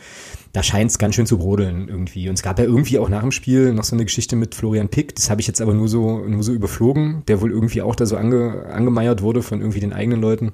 da 0.58 0.64
scheint 0.64 0.90
es 0.90 0.98
ganz 0.98 1.14
schön 1.14 1.24
zu 1.24 1.38
brodeln 1.38 1.86
irgendwie. 1.86 2.28
Und 2.28 2.34
es 2.34 2.42
gab 2.42 2.58
ja 2.58 2.64
irgendwie 2.64 2.98
auch 2.98 3.08
nach 3.08 3.20
dem 3.20 3.30
Spiel 3.30 3.72
noch 3.72 3.84
so 3.84 3.94
eine 3.94 4.04
Geschichte 4.04 4.34
mit 4.34 4.56
Florian 4.56 4.88
Pick, 4.88 5.14
das 5.14 5.30
habe 5.30 5.40
ich 5.40 5.46
jetzt 5.46 5.60
aber 5.60 5.72
nur 5.72 5.86
so, 5.86 6.18
nur 6.18 6.42
so 6.42 6.52
überflogen, 6.52 7.22
der 7.28 7.40
wohl 7.40 7.52
irgendwie 7.52 7.80
auch 7.80 7.94
da 7.94 8.06
so 8.06 8.16
ange, 8.16 8.66
angemeiert 8.66 9.22
wurde 9.22 9.44
von 9.44 9.60
irgendwie 9.60 9.78
den 9.78 9.92
eigenen 9.92 10.20
Leuten. 10.20 10.50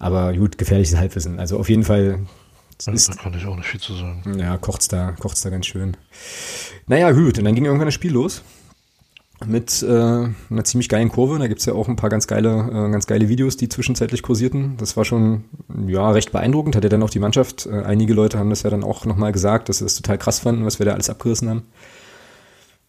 Aber 0.00 0.34
gut, 0.34 0.58
gefährliches 0.58 0.96
Halbwissen. 0.96 1.38
Also 1.38 1.60
auf 1.60 1.68
jeden 1.68 1.84
Fall. 1.84 2.26
Ist, 2.92 3.08
da 3.08 3.14
kann 3.14 3.34
ich 3.34 3.46
auch 3.46 3.54
nicht 3.54 3.68
viel 3.68 3.80
zu 3.80 3.94
sagen. 3.94 4.36
Ja, 4.36 4.58
kocht's 4.58 4.88
da, 4.88 5.12
kocht's 5.12 5.42
da 5.42 5.50
ganz 5.50 5.66
schön. 5.66 5.96
Naja, 6.88 7.12
gut, 7.12 7.38
und 7.38 7.44
dann 7.44 7.54
ging 7.54 7.66
irgendwann 7.66 7.86
das 7.86 7.94
Spiel 7.94 8.12
los. 8.12 8.42
Mit 9.46 9.82
äh, 9.82 9.88
einer 9.88 10.64
ziemlich 10.64 10.88
geilen 10.88 11.08
Kurve. 11.08 11.38
Da 11.38 11.48
gibt's 11.48 11.66
ja 11.66 11.74
auch 11.74 11.88
ein 11.88 11.96
paar 11.96 12.10
ganz 12.10 12.26
geile, 12.26 12.68
äh, 12.70 12.90
ganz 12.90 13.06
geile 13.06 13.28
Videos, 13.28 13.56
die 13.56 13.68
zwischenzeitlich 13.68 14.22
kursierten. 14.22 14.76
Das 14.76 14.96
war 14.96 15.04
schon 15.04 15.44
ja 15.86 16.10
recht 16.10 16.32
beeindruckend. 16.32 16.76
Hat 16.76 16.84
ja 16.84 16.88
dann 16.88 17.02
auch 17.02 17.10
die 17.10 17.18
Mannschaft. 17.18 17.66
Äh, 17.66 17.82
einige 17.82 18.14
Leute 18.14 18.38
haben 18.38 18.50
das 18.50 18.62
ja 18.62 18.70
dann 18.70 18.84
auch 18.84 19.04
nochmal 19.04 19.32
gesagt, 19.32 19.68
dass 19.68 19.78
sie 19.78 19.84
das 19.84 19.96
total 19.96 20.18
krass 20.18 20.38
fanden, 20.38 20.64
was 20.64 20.78
wir 20.78 20.86
da 20.86 20.92
alles 20.92 21.10
abgerissen 21.10 21.48
haben. 21.48 21.62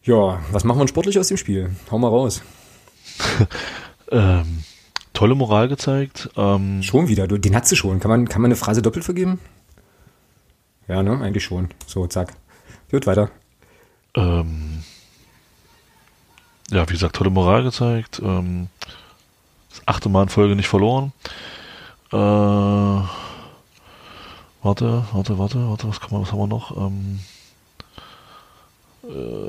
Ja, 0.04 0.40
was 0.52 0.64
machen 0.64 0.80
wir 0.80 0.88
sportlich 0.88 1.18
aus 1.18 1.30
dem 1.30 1.38
Spiel? 1.38 1.72
Hau 1.90 1.98
mal 1.98 2.10
raus. 2.10 2.44
ähm, 4.12 4.64
tolle 5.14 5.34
Moral 5.34 5.68
gezeigt. 5.68 6.30
Ähm, 6.38 6.84
schon 6.84 7.08
wieder, 7.08 7.28
du, 7.28 7.40
den 7.40 7.56
hat 7.56 7.68
sie 7.68 7.76
schon. 7.76 8.00
Kann 8.00 8.10
man, 8.10 8.30
kann 8.30 8.42
man 8.42 8.50
eine 8.50 8.56
Phrase 8.56 8.84
doppelt 8.84 9.04
vergeben? 9.04 9.40
Ja, 10.88 11.02
ne? 11.02 11.20
Eigentlich 11.20 11.44
schon. 11.44 11.70
So, 11.88 12.06
zack. 12.06 12.34
Gut, 12.92 13.08
weiter. 13.08 13.32
Ähm, 14.16 14.75
ja, 16.72 16.88
wie 16.90 16.94
gesagt, 16.94 17.16
tolle 17.16 17.30
Moral 17.30 17.64
gezeigt. 17.64 18.22
Ähm, 18.24 18.70
das 19.70 19.82
achte 19.86 20.10
Mal 20.10 20.24
in 20.24 20.30
Folge 20.30 20.56
nicht 20.56 20.68
verloren. 20.68 21.14
Äh, 22.12 22.18
warte, 22.18 23.08
warte, 24.64 25.38
warte, 25.38 25.70
warte, 25.70 25.88
was 25.88 26.00
kann 26.00 26.12
man, 26.12 26.22
was 26.22 26.32
haben 26.32 26.40
wir 26.40 26.48
noch? 26.48 26.76
Ähm, 26.78 27.20
äh, 29.04 29.46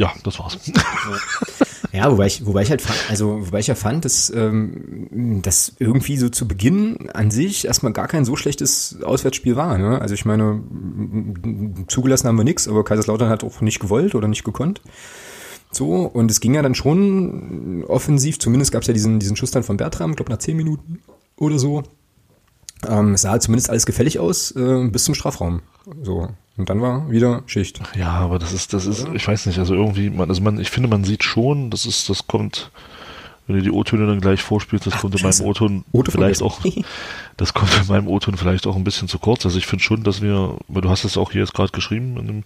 ja, 0.00 0.12
das 0.22 0.38
war's. 0.38 0.58
Ja, 0.66 0.82
wobei 2.10 2.26
ich, 2.26 2.44
wobei 2.44 2.62
ich 2.62 2.70
halt 2.70 2.82
fand, 2.82 2.98
also 3.08 3.46
wobei 3.46 3.60
ich 3.60 3.66
ja 3.66 3.74
fand, 3.74 4.04
dass, 4.04 4.30
ähm, 4.30 5.40
dass 5.42 5.72
irgendwie 5.78 6.16
so 6.16 6.28
zu 6.28 6.46
Beginn 6.46 7.10
an 7.12 7.30
sich 7.30 7.66
erstmal 7.66 7.92
gar 7.92 8.08
kein 8.08 8.24
so 8.24 8.36
schlechtes 8.36 8.98
Auswärtsspiel 9.02 9.56
war. 9.56 9.78
Ne? 9.78 10.00
Also 10.00 10.14
ich 10.14 10.24
meine, 10.24 10.62
zugelassen 11.88 12.28
haben 12.28 12.36
wir 12.36 12.44
nichts, 12.44 12.68
aber 12.68 12.84
Kaiserslautern 12.84 13.28
hat 13.28 13.42
auch 13.42 13.60
nicht 13.60 13.80
gewollt 13.80 14.14
oder 14.14 14.28
nicht 14.28 14.44
gekonnt. 14.44 14.82
So, 15.70 16.02
und 16.04 16.30
es 16.30 16.40
ging 16.40 16.54
ja 16.54 16.62
dann 16.62 16.74
schon 16.74 17.84
offensiv, 17.84 18.38
zumindest 18.38 18.72
gab 18.72 18.82
es 18.82 18.88
ja 18.88 18.94
diesen, 18.94 19.18
diesen 19.18 19.36
Schuss 19.36 19.50
dann 19.50 19.62
von 19.62 19.76
Bertram, 19.76 20.14
glaube 20.14 20.30
nach 20.30 20.38
zehn 20.38 20.56
Minuten 20.56 21.00
oder 21.36 21.58
so. 21.58 21.82
Ähm, 22.86 23.14
es 23.14 23.22
sah 23.22 23.38
zumindest 23.40 23.70
alles 23.70 23.86
gefällig 23.86 24.18
aus, 24.18 24.52
äh, 24.52 24.88
bis 24.88 25.04
zum 25.04 25.14
Strafraum. 25.14 25.62
So. 26.02 26.28
Und 26.58 26.68
dann 26.68 26.82
war 26.82 27.10
wieder 27.10 27.42
Schicht. 27.46 27.80
Ja, 27.96 28.10
aber 28.10 28.38
das 28.38 28.52
ist, 28.52 28.72
das 28.74 28.84
ist, 28.84 29.08
ich 29.14 29.26
weiß 29.26 29.46
nicht, 29.46 29.58
also 29.58 29.74
irgendwie, 29.74 30.10
man, 30.10 30.28
also 30.28 30.42
man, 30.42 30.60
ich 30.60 30.70
finde, 30.70 30.88
man 30.88 31.04
sieht 31.04 31.24
schon, 31.24 31.70
das 31.70 31.86
ist, 31.86 32.10
das 32.10 32.26
kommt, 32.26 32.70
wenn 33.46 33.56
du 33.56 33.62
die 33.62 33.70
O-Töne 33.70 34.06
dann 34.06 34.20
gleich 34.20 34.42
vorspielst, 34.42 34.86
das 34.86 34.94
Ach, 34.94 35.00
kommt 35.00 35.14
in 35.14 35.22
meinem 35.22 35.40
O-Ton 35.40 35.84
vielleicht 36.06 36.42
auch, 36.42 36.60
das 37.36 37.54
kommt 37.54 37.74
in 37.80 37.86
meinem 37.86 38.08
O-Ton 38.08 38.36
vielleicht 38.36 38.66
auch 38.66 38.76
ein 38.76 38.84
bisschen 38.84 39.08
zu 39.08 39.18
kurz. 39.18 39.46
Also 39.46 39.56
ich 39.56 39.66
finde 39.66 39.84
schon, 39.84 40.02
dass 40.02 40.20
wir, 40.20 40.58
weil 40.68 40.82
du 40.82 40.90
hast 40.90 41.04
es 41.04 41.16
auch 41.16 41.30
hier 41.32 41.40
jetzt 41.40 41.54
gerade 41.54 41.72
geschrieben, 41.72 42.18
in 42.18 42.26
dem, 42.26 42.44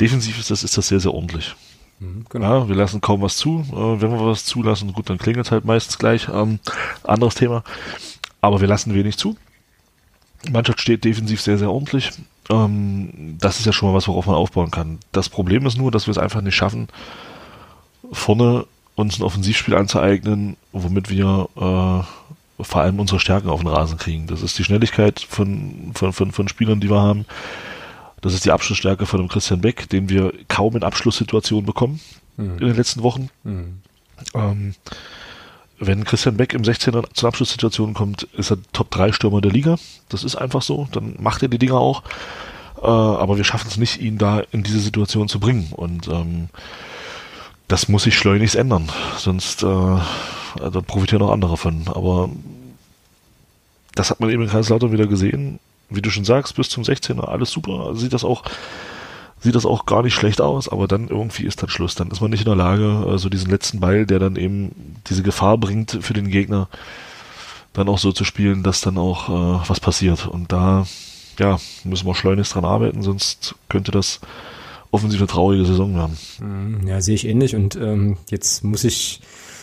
defensiv 0.00 0.38
ist 0.38 0.50
das, 0.50 0.62
ist 0.62 0.78
das 0.78 0.88
sehr, 0.88 1.00
sehr 1.00 1.12
ordentlich. 1.12 1.54
Mhm, 1.98 2.24
genau. 2.30 2.60
Ja, 2.60 2.68
wir 2.68 2.76
lassen 2.76 3.00
kaum 3.00 3.20
was 3.20 3.36
zu. 3.36 3.64
Äh, 3.72 4.00
wenn 4.00 4.10
wir 4.10 4.24
was 4.24 4.44
zulassen, 4.44 4.92
gut, 4.92 5.10
dann 5.10 5.18
klingelt 5.18 5.46
es 5.46 5.52
halt 5.52 5.64
meistens 5.64 5.98
gleich. 5.98 6.28
Ähm, 6.32 6.60
anderes 7.02 7.34
Thema 7.34 7.64
aber 8.42 8.60
wir 8.60 8.68
lassen 8.68 8.94
wenig 8.94 9.16
zu. 9.16 9.38
Die 10.44 10.50
Mannschaft 10.50 10.80
steht 10.80 11.04
defensiv 11.04 11.40
sehr, 11.40 11.56
sehr 11.56 11.70
ordentlich. 11.70 12.10
Ähm, 12.50 13.36
das 13.40 13.58
ist 13.58 13.66
ja 13.66 13.72
schon 13.72 13.90
mal 13.90 13.94
was, 13.94 14.08
worauf 14.08 14.26
man 14.26 14.36
aufbauen 14.36 14.70
kann. 14.70 14.98
Das 15.12 15.28
Problem 15.28 15.66
ist 15.66 15.78
nur, 15.78 15.90
dass 15.90 16.06
wir 16.06 16.12
es 16.12 16.18
einfach 16.18 16.40
nicht 16.40 16.56
schaffen, 16.56 16.88
vorne 18.12 18.66
uns 18.94 19.18
ein 19.18 19.22
Offensivspiel 19.22 19.74
anzueignen, 19.74 20.56
womit 20.72 21.08
wir 21.08 21.48
äh, 21.56 22.62
vor 22.64 22.80
allem 22.80 23.00
unsere 23.00 23.20
Stärken 23.20 23.48
auf 23.48 23.60
den 23.60 23.68
Rasen 23.68 23.98
kriegen. 23.98 24.26
Das 24.26 24.42
ist 24.42 24.58
die 24.58 24.64
Schnelligkeit 24.64 25.20
von, 25.20 25.92
von, 25.94 26.12
von, 26.12 26.32
von 26.32 26.48
Spielern, 26.48 26.80
die 26.80 26.90
wir 26.90 27.00
haben. 27.00 27.24
Das 28.20 28.34
ist 28.34 28.44
die 28.44 28.52
Abschlussstärke 28.52 29.06
von 29.06 29.18
dem 29.18 29.28
Christian 29.28 29.60
Beck, 29.60 29.88
den 29.88 30.08
wir 30.08 30.32
kaum 30.48 30.76
in 30.76 30.84
Abschlusssituationen 30.84 31.66
bekommen 31.66 32.00
mhm. 32.36 32.58
in 32.58 32.66
den 32.68 32.76
letzten 32.76 33.02
Wochen. 33.02 33.30
Mhm. 33.42 33.80
Ähm, 34.34 34.74
wenn 35.86 36.04
Christian 36.04 36.36
Beck 36.36 36.54
im 36.54 36.62
16er 36.62 37.04
zur 37.12 37.28
Abschlusssituation 37.28 37.92
kommt, 37.92 38.22
ist 38.36 38.50
er 38.50 38.58
Top-3-Stürmer 38.72 39.40
der 39.40 39.50
Liga. 39.50 39.76
Das 40.08 40.22
ist 40.22 40.36
einfach 40.36 40.62
so. 40.62 40.86
Dann 40.92 41.16
macht 41.18 41.42
er 41.42 41.48
die 41.48 41.58
Dinger 41.58 41.78
auch. 41.78 42.02
Äh, 42.80 42.86
aber 42.86 43.36
wir 43.36 43.44
schaffen 43.44 43.66
es 43.68 43.76
nicht, 43.76 44.00
ihn 44.00 44.16
da 44.16 44.42
in 44.52 44.62
diese 44.62 44.78
Situation 44.78 45.28
zu 45.28 45.40
bringen. 45.40 45.72
Und 45.72 46.06
ähm, 46.06 46.48
das 47.66 47.88
muss 47.88 48.04
sich 48.04 48.16
schleunigst 48.16 48.54
ändern. 48.54 48.90
Sonst 49.18 49.64
äh, 49.64 49.66
da 49.66 50.80
profitieren 50.86 51.22
auch 51.22 51.32
andere 51.32 51.56
von. 51.56 51.82
Aber 51.88 52.30
das 53.94 54.10
hat 54.10 54.20
man 54.20 54.30
eben 54.30 54.42
in 54.42 54.48
Kaiserslautern 54.48 54.92
wieder 54.92 55.06
gesehen. 55.06 55.58
Wie 55.90 56.02
du 56.02 56.10
schon 56.10 56.24
sagst, 56.24 56.54
bis 56.54 56.70
zum 56.70 56.84
16er 56.84 57.24
alles 57.24 57.50
super. 57.50 57.86
Also 57.86 58.00
sieht 58.00 58.12
das 58.12 58.24
auch 58.24 58.44
sieht 59.42 59.54
das 59.54 59.66
auch 59.66 59.86
gar 59.86 60.02
nicht 60.02 60.14
schlecht 60.14 60.40
aus, 60.40 60.68
aber 60.68 60.86
dann 60.86 61.08
irgendwie 61.08 61.44
ist 61.44 61.62
dann 61.62 61.68
Schluss. 61.68 61.94
Dann 61.94 62.10
ist 62.10 62.20
man 62.20 62.30
nicht 62.30 62.40
in 62.40 62.46
der 62.46 62.56
Lage, 62.56 63.00
so 63.02 63.08
also 63.08 63.28
diesen 63.28 63.50
letzten 63.50 63.80
Ball, 63.80 64.06
der 64.06 64.18
dann 64.18 64.36
eben 64.36 64.96
diese 65.08 65.22
Gefahr 65.22 65.58
bringt 65.58 65.98
für 66.00 66.12
den 66.12 66.28
Gegner, 66.28 66.68
dann 67.72 67.88
auch 67.88 67.98
so 67.98 68.12
zu 68.12 68.24
spielen, 68.24 68.62
dass 68.62 68.80
dann 68.80 68.98
auch 68.98 69.28
äh, 69.28 69.68
was 69.68 69.80
passiert. 69.80 70.26
Und 70.26 70.52
da, 70.52 70.86
ja, 71.38 71.58
müssen 71.84 72.06
wir 72.06 72.14
schleunigst 72.14 72.54
dran 72.54 72.64
arbeiten, 72.64 73.02
sonst 73.02 73.54
könnte 73.68 73.90
das 73.90 74.20
offensiv 74.92 75.20
eine 75.20 75.26
traurige 75.26 75.64
Saison 75.64 75.94
werden. 75.94 76.18
Mhm, 76.40 76.86
ja, 76.86 77.00
sehe 77.00 77.14
ich 77.14 77.26
ähnlich. 77.26 77.56
Und 77.56 77.76
ähm, 77.76 78.18
jetzt 78.30 78.62
muss 78.62 78.84
ich 78.84 79.20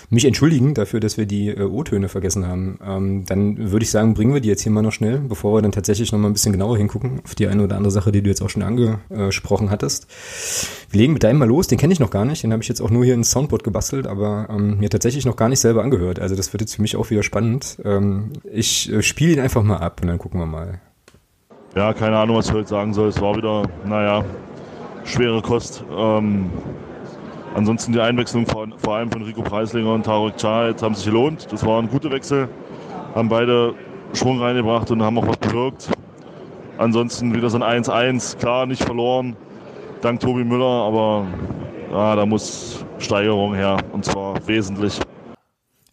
mich 0.10 0.26
entschuldigen 0.26 0.74
dafür, 0.74 1.00
dass 1.00 1.18
wir 1.18 1.26
die 1.26 1.50
äh, 1.50 1.62
O-Töne 1.62 2.10
vergessen 2.10 2.48
haben. 2.48 2.80
Ähm, 2.86 3.26
dann 3.26 3.72
würde 3.72 3.84
ich 3.84 3.92
sagen, 3.92 4.14
bringen 4.14 4.34
wir 4.34 4.42
die 4.42 4.50
jetzt 4.50 4.62
hier 4.62 4.72
mal 4.72 4.82
noch 4.82 4.92
schnell, 4.92 5.20
bevor 5.20 5.56
wir 5.56 5.62
dann 5.62 5.72
tatsächlich 5.72 6.12
noch 6.12 6.20
mal 6.20 6.28
ein 6.28 6.34
bisschen 6.34 6.52
genauer 6.52 6.78
hingucken 6.78 7.22
auf 7.24 7.36
die 7.36 7.48
eine 7.48 7.64
oder 7.64 7.76
andere 7.76 7.92
Sache, 7.92 8.12
die 8.12 8.22
du 8.22 8.30
jetzt 8.30 8.42
auch 8.42 8.50
schon 8.50 8.64
angesprochen 8.64 9.70
hattest. 9.70 10.08
Wir 10.90 11.02
legen 11.02 11.14
mit 11.14 11.24
deinem 11.24 11.40
mal 11.40 11.48
los, 11.48 11.68
den 11.68 11.78
kenne 11.78 11.94
ich 11.94 12.00
noch 12.00 12.10
gar 12.10 12.26
nicht, 12.26 12.44
den 12.44 12.52
habe 12.52 12.64
ich 12.64 12.70
jetzt 12.70 12.82
auch 12.82 12.90
nur 12.90 13.06
hier 13.06 13.14
ins 13.14 13.32
Soundboard 13.32 13.64
gebastelt, 13.64 14.08
aber 14.08 14.48
ähm, 14.50 14.80
mir 14.80 14.90
tatsächlich 14.90 15.26
noch 15.26 15.36
gar 15.36 15.50
nicht 15.50 15.60
selber 15.60 15.84
angehört. 15.84 16.20
Also 16.20 16.36
das 16.36 16.54
wird 16.54 16.62
jetzt 16.62 16.76
für 16.76 16.82
mich 16.82 16.96
auch 16.96 17.10
wieder 17.10 17.24
spannend. 17.24 17.78
Ähm, 17.86 18.34
ich 18.52 18.92
äh, 18.92 19.04
spiele 19.04 19.34
ihn 19.34 19.40
einfach 19.40 19.64
mal 19.64 19.78
ab 19.78 20.00
und 20.02 20.08
dann 20.08 20.18
gucken 20.18 20.40
wir 20.40 20.48
mal. 20.48 20.82
Ja, 21.76 21.94
keine 21.94 22.18
Ahnung, 22.18 22.38
was 22.38 22.48
ich 22.48 22.54
heute 22.54 22.68
sagen 22.68 22.94
soll. 22.94 23.10
Es 23.10 23.22
war 23.22 23.36
wieder, 23.36 23.64
naja, 23.86 24.26
schwere 25.04 25.42
Kost. 25.42 25.84
Ähm, 25.96 26.50
Ansonsten 27.56 27.94
die 27.94 28.00
Einwechslung 28.00 28.46
von, 28.46 28.74
vor 28.78 28.96
allem 28.96 29.12
von 29.12 29.24
Rico 29.24 29.42
Preislinger 29.42 29.94
und 29.94 30.04
Tarek 30.04 30.38
Chahed 30.38 30.82
haben 30.82 30.96
sich 30.96 31.06
gelohnt. 31.06 31.48
Das 31.52 31.66
waren 31.66 31.90
gute 31.90 32.12
Wechsel, 32.12 32.48
haben 33.16 33.30
beide 33.30 33.74
Schwung 34.14 34.40
reingebracht 34.42 34.92
und 34.92 35.02
haben 35.02 35.18
auch 35.18 35.28
was 35.28 35.38
bewirkt. 35.38 35.90
Ansonsten 36.78 37.34
wieder 37.36 37.50
so 37.50 37.62
ein 37.62 37.84
1-1, 37.84 38.38
klar, 38.38 38.66
nicht 38.66 38.84
verloren, 38.84 39.36
dank 40.02 40.20
Tobi 40.20 40.44
Müller, 40.44 40.66
aber 40.66 41.28
ja, 41.92 42.16
da 42.16 42.26
muss 42.26 42.86
Steigerung 43.00 43.54
her 43.54 43.78
und 43.92 44.06
zwar 44.06 44.48
wesentlich. 44.48 45.00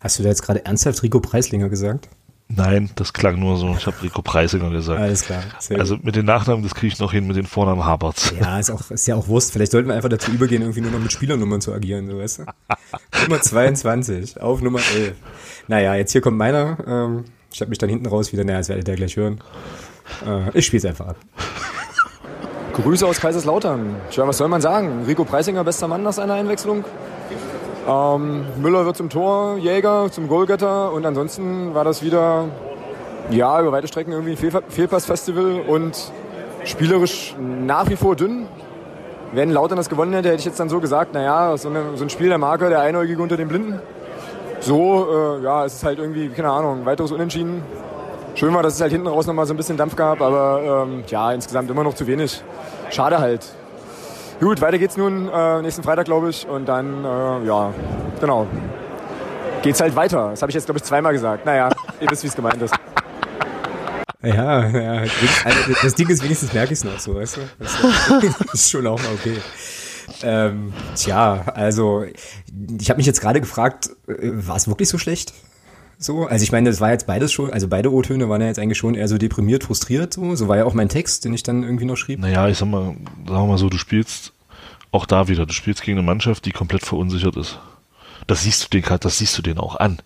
Hast 0.01 0.19
du 0.19 0.23
da 0.23 0.29
jetzt 0.29 0.43
gerade 0.43 0.65
ernsthaft 0.65 1.03
Rico 1.03 1.21
Preislinger 1.21 1.69
gesagt? 1.69 2.09
Nein, 2.49 2.91
das 2.95 3.13
klang 3.13 3.41
nur 3.41 3.57
so. 3.57 3.75
Ich 3.77 3.87
habe 3.87 4.01
Rico 4.03 4.23
Preisinger 4.23 4.71
gesagt. 4.71 5.01
Alles 5.01 5.23
klar. 5.23 5.43
Sehr 5.59 5.81
also 5.81 5.99
mit 6.01 6.15
den 6.15 6.27
Nachnamen, 6.27 6.63
das 6.63 6.75
kriege 6.75 6.93
ich 6.93 7.01
noch 7.01 7.13
hin, 7.13 7.27
mit 7.27 7.37
den 7.37 7.47
Vornamen 7.47 7.85
Haberts. 7.85 8.33
Ja, 8.41 8.59
ist, 8.61 8.71
auch, 8.71 8.89
ist 8.91 9.07
ja 9.07 9.17
auch 9.17 9.27
Wurst. 9.27 9.53
Vielleicht 9.53 9.73
sollten 9.73 9.89
wir 9.89 9.97
einfach 9.97 10.09
dazu 10.09 10.31
übergehen, 10.31 10.63
irgendwie 10.63 10.81
nur 10.81 10.93
noch 10.93 11.01
mit 11.01 11.11
Spielernummern 11.11 11.61
zu 11.61 11.73
agieren, 11.73 12.09
so 12.09 12.19
weißt 12.19 12.39
du? 12.39 12.45
Nummer 13.23 13.41
22 13.41 14.41
auf 14.41 14.63
Nummer 14.63 14.79
11. 14.79 15.17
Naja, 15.67 15.97
jetzt 15.97 16.13
hier 16.13 16.21
kommt 16.21 16.39
meiner. 16.39 16.79
Ähm, 16.87 17.25
ich 17.53 17.61
habe 17.61 17.71
mich 17.71 17.79
dann 17.79 17.89
hinten 17.89 18.07
raus 18.07 18.33
wieder, 18.33 18.45
naja, 18.45 18.59
das 18.59 18.69
werdet 18.69 18.87
ihr 18.87 18.95
gleich 18.95 19.17
hören. 19.17 19.41
Äh, 20.25 20.57
ich 20.57 20.67
spiele 20.67 20.79
es 20.79 20.85
einfach 20.85 21.09
ab. 21.09 21.17
Grüße 22.75 23.07
aus 23.07 23.19
Kaiserslautern. 23.19 23.97
Tja, 24.11 24.29
was 24.29 24.39
soll 24.39 24.49
man 24.49 24.61
sagen? 24.61 25.05
Rico 25.07 25.25
Preisinger, 25.25 25.65
bester 25.65 25.89
Mann 25.89 26.03
nach 26.03 26.13
seiner 26.13 26.35
Einwechslung. 26.35 26.85
Ähm, 27.87 28.45
Müller 28.61 28.85
wird 28.85 28.97
zum 28.97 29.09
Tor, 29.11 29.59
Jäger 29.59 30.11
zum 30.11 30.27
Goalgetter 30.29 30.93
und 30.93 31.07
ansonsten 31.07 31.73
war 31.73 31.85
das 31.85 32.03
wieder, 32.03 32.47
ja, 33.31 33.61
über 33.61 33.71
weite 33.71 33.87
Strecken 33.87 34.13
irgendwie 34.13 34.33
ein 34.33 34.37
Fehl 34.37 34.51
Fehlpassfestival 34.69 35.61
und 35.69 36.13
spielerisch 36.65 37.37
nach 37.39 37.89
wie 37.89 37.97
vor 37.97 38.17
dünn. 38.17 38.47
Wenn 39.33 39.51
Lautern 39.51 39.77
das 39.77 39.89
gewonnen 39.89 40.13
hätte, 40.15 40.29
hätte 40.29 40.39
ich 40.39 40.45
jetzt 40.45 40.59
dann 40.59 40.69
so 40.69 40.81
gesagt, 40.81 41.15
naja, 41.15 41.57
so, 41.57 41.69
eine, 41.69 41.97
so 41.97 42.05
ein 42.05 42.11
Spiel 42.11 42.29
der 42.29 42.39
Marke, 42.39 42.69
der 42.69 42.81
Einäugige 42.81 43.23
unter 43.23 43.37
den 43.37 43.49
Blinden. 43.49 43.81
So, 44.61 45.39
äh, 45.39 45.45
ja, 45.45 45.65
es 45.65 45.75
ist 45.75 45.85
halt 45.85 45.99
irgendwie, 45.99 46.29
keine 46.29 46.51
Ahnung, 46.51 46.85
weiteres 46.87 47.13
Unentschieden. 47.13 47.63
Schön 48.35 48.53
war, 48.53 48.63
dass 48.63 48.75
es 48.75 48.81
halt 48.81 48.93
hinten 48.93 49.07
raus 49.07 49.27
nochmal 49.27 49.47
so 49.47 49.55
ein 49.55 49.57
bisschen 49.57 49.77
Dampf 49.77 49.95
gab, 49.97 50.21
aber 50.21 50.87
ähm, 50.87 51.05
ja, 51.07 51.33
insgesamt 51.33 51.71
immer 51.71 51.85
noch 51.85 51.95
zu 51.95 52.07
wenig. 52.07 52.43
Schade 52.91 53.19
halt. 53.19 53.47
Gut, 54.41 54.61
weiter 54.61 54.79
geht's 54.79 54.99
nun 54.99 55.29
äh, 55.29 55.63
nächsten 55.63 55.83
Freitag, 55.83 56.05
glaube 56.05 56.29
ich. 56.29 56.47
Und 56.47 56.67
dann, 56.67 57.05
äh, 57.05 57.47
ja, 57.47 57.73
genau. 58.21 58.47
Geht's 59.63 59.81
halt 59.81 59.97
weiter. 59.97 60.31
Das 60.31 60.43
habe 60.43 60.51
ich 60.51 60.55
jetzt, 60.55 60.67
glaube 60.67 60.79
ich, 60.79 60.85
zweimal 60.85 61.13
gesagt. 61.13 61.47
Naja, 61.47 61.71
ihr 62.01 62.11
wisst, 62.11 62.23
wie 62.23 62.29
es 62.29 62.37
gemeint 62.37 62.61
ist. 62.61 62.75
Ja, 64.23 64.67
ja, 64.67 64.93
also 65.45 65.73
das 65.83 65.95
Ding 65.95 66.09
ist 66.09 66.23
wenigstens 66.23 66.53
merke 66.53 66.73
ich 66.73 66.81
es 66.81 66.85
noch 66.85 66.99
so, 66.99 67.15
weißt 67.15 67.37
du? 67.37 67.41
Das 67.59 67.79
ist 68.55 68.71
schon 68.71 68.87
auch 68.87 68.99
mal 68.99 69.13
okay. 69.15 69.37
Ähm, 70.23 70.73
tja, 70.97 71.45
also 71.55 72.05
ich 72.81 72.91
habe 72.91 72.97
mich 72.97 73.07
jetzt 73.07 73.21
gerade 73.21 73.41
gefragt, 73.41 73.91
äh, 74.09 74.15
war 74.33 74.57
es 74.57 74.69
wirklich 74.69 74.89
so 74.89 74.99
schlecht? 74.99 75.33
So, 75.99 76.27
also 76.27 76.43
ich 76.43 76.53
meine, 76.53 76.69
das 76.69 76.81
war 76.81 76.91
jetzt 76.91 77.07
beides 77.07 77.33
schon, 77.33 77.53
also 77.53 77.69
beide 77.69 77.93
O-Töne 77.93 78.29
waren 78.29 78.41
ja 78.41 78.49
jetzt 78.49 78.59
eigentlich 78.59 78.79
schon 78.79 78.95
eher 78.95 79.09
so 79.09 79.17
deprimiert, 79.17 79.65
frustriert, 79.65 80.13
so. 80.15 80.35
So 80.35 80.49
war 80.49 80.59
ja 80.59 80.65
auch 80.65 80.75
mein 80.75 80.89
Text, 80.89 81.25
den 81.25 81.33
ich 81.33 81.43
dann 81.43 81.63
irgendwie 81.63 81.87
noch 81.87 81.97
schrieb. 81.97 82.21
Naja, 82.21 82.49
ich 82.49 82.59
sag 82.59 82.69
mal, 82.69 82.97
sagen 83.27 83.27
wir 83.27 83.47
mal 83.47 83.59
so, 83.59 83.71
du 83.71 83.79
spielst 83.79 84.33
auch 84.93 85.07
da 85.07 85.29
wieder, 85.29 85.47
du 85.47 85.53
spielst 85.53 85.83
gegen 85.83 85.99
eine 85.99 86.07
Mannschaft, 86.07 86.45
die 86.45 86.53
komplett 86.53 86.85
verunsichert 86.85 87.37
ist. 87.37 87.59
Das 88.27 88.43
siehst 88.43 88.65
du 88.65 88.69
den, 88.79 88.99
das 89.01 89.19
siehst 89.19 89.37
du 89.39 89.43
den 89.43 89.59
auch 89.59 89.77
an. 89.77 89.99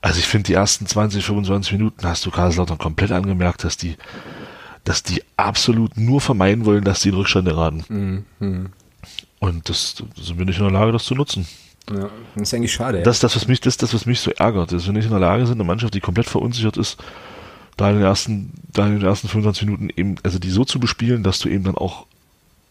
Also 0.00 0.18
ich 0.18 0.26
finde, 0.26 0.46
die 0.46 0.54
ersten 0.54 0.86
20, 0.86 1.24
25 1.24 1.72
Minuten 1.72 2.04
hast 2.04 2.24
du 2.26 2.30
Kaiserslautern 2.30 2.78
komplett 2.78 3.12
angemerkt, 3.12 3.64
dass 3.64 3.76
die, 3.76 3.96
dass 4.84 5.02
die 5.02 5.22
absolut 5.36 5.96
nur 5.96 6.20
vermeiden 6.20 6.64
wollen, 6.64 6.84
dass 6.84 7.02
die 7.02 7.10
in 7.10 7.14
Rückstände 7.14 7.52
geraten. 7.52 8.24
Mhm. 8.40 8.70
Und 9.38 9.68
das, 9.68 10.02
das 10.16 10.26
sind 10.26 10.38
wir 10.38 10.46
nicht 10.46 10.58
in 10.58 10.64
der 10.64 10.72
Lage, 10.72 10.92
das 10.92 11.04
zu 11.04 11.14
nutzen. 11.14 11.46
Ja, 11.90 12.08
das 12.34 12.42
ist 12.42 12.54
eigentlich 12.54 12.72
schade. 12.72 13.02
Das 13.02 13.16
ist 13.16 13.24
das, 13.24 13.34
was 13.34 13.48
mich, 13.48 13.60
das, 13.60 13.76
das, 13.76 13.92
was 13.92 14.06
mich 14.06 14.20
so 14.20 14.30
ärgert, 14.30 14.72
dass 14.72 14.86
wir 14.86 14.92
nicht 14.92 15.04
in 15.04 15.10
der 15.10 15.20
Lage 15.20 15.46
sind, 15.46 15.56
eine 15.56 15.64
Mannschaft, 15.64 15.94
die 15.94 16.00
komplett 16.00 16.28
verunsichert 16.28 16.76
ist, 16.76 17.02
da 17.76 17.90
in 17.90 17.96
den 17.96 18.04
ersten, 18.04 18.52
da 18.72 18.86
in 18.86 19.00
den 19.00 19.06
ersten 19.06 19.28
25 19.28 19.66
Minuten 19.66 19.90
eben, 19.96 20.16
also 20.22 20.38
die 20.38 20.50
so 20.50 20.64
zu 20.64 20.78
bespielen, 20.78 21.22
dass 21.22 21.38
du 21.40 21.48
eben 21.48 21.64
dann 21.64 21.76
auch 21.76 22.06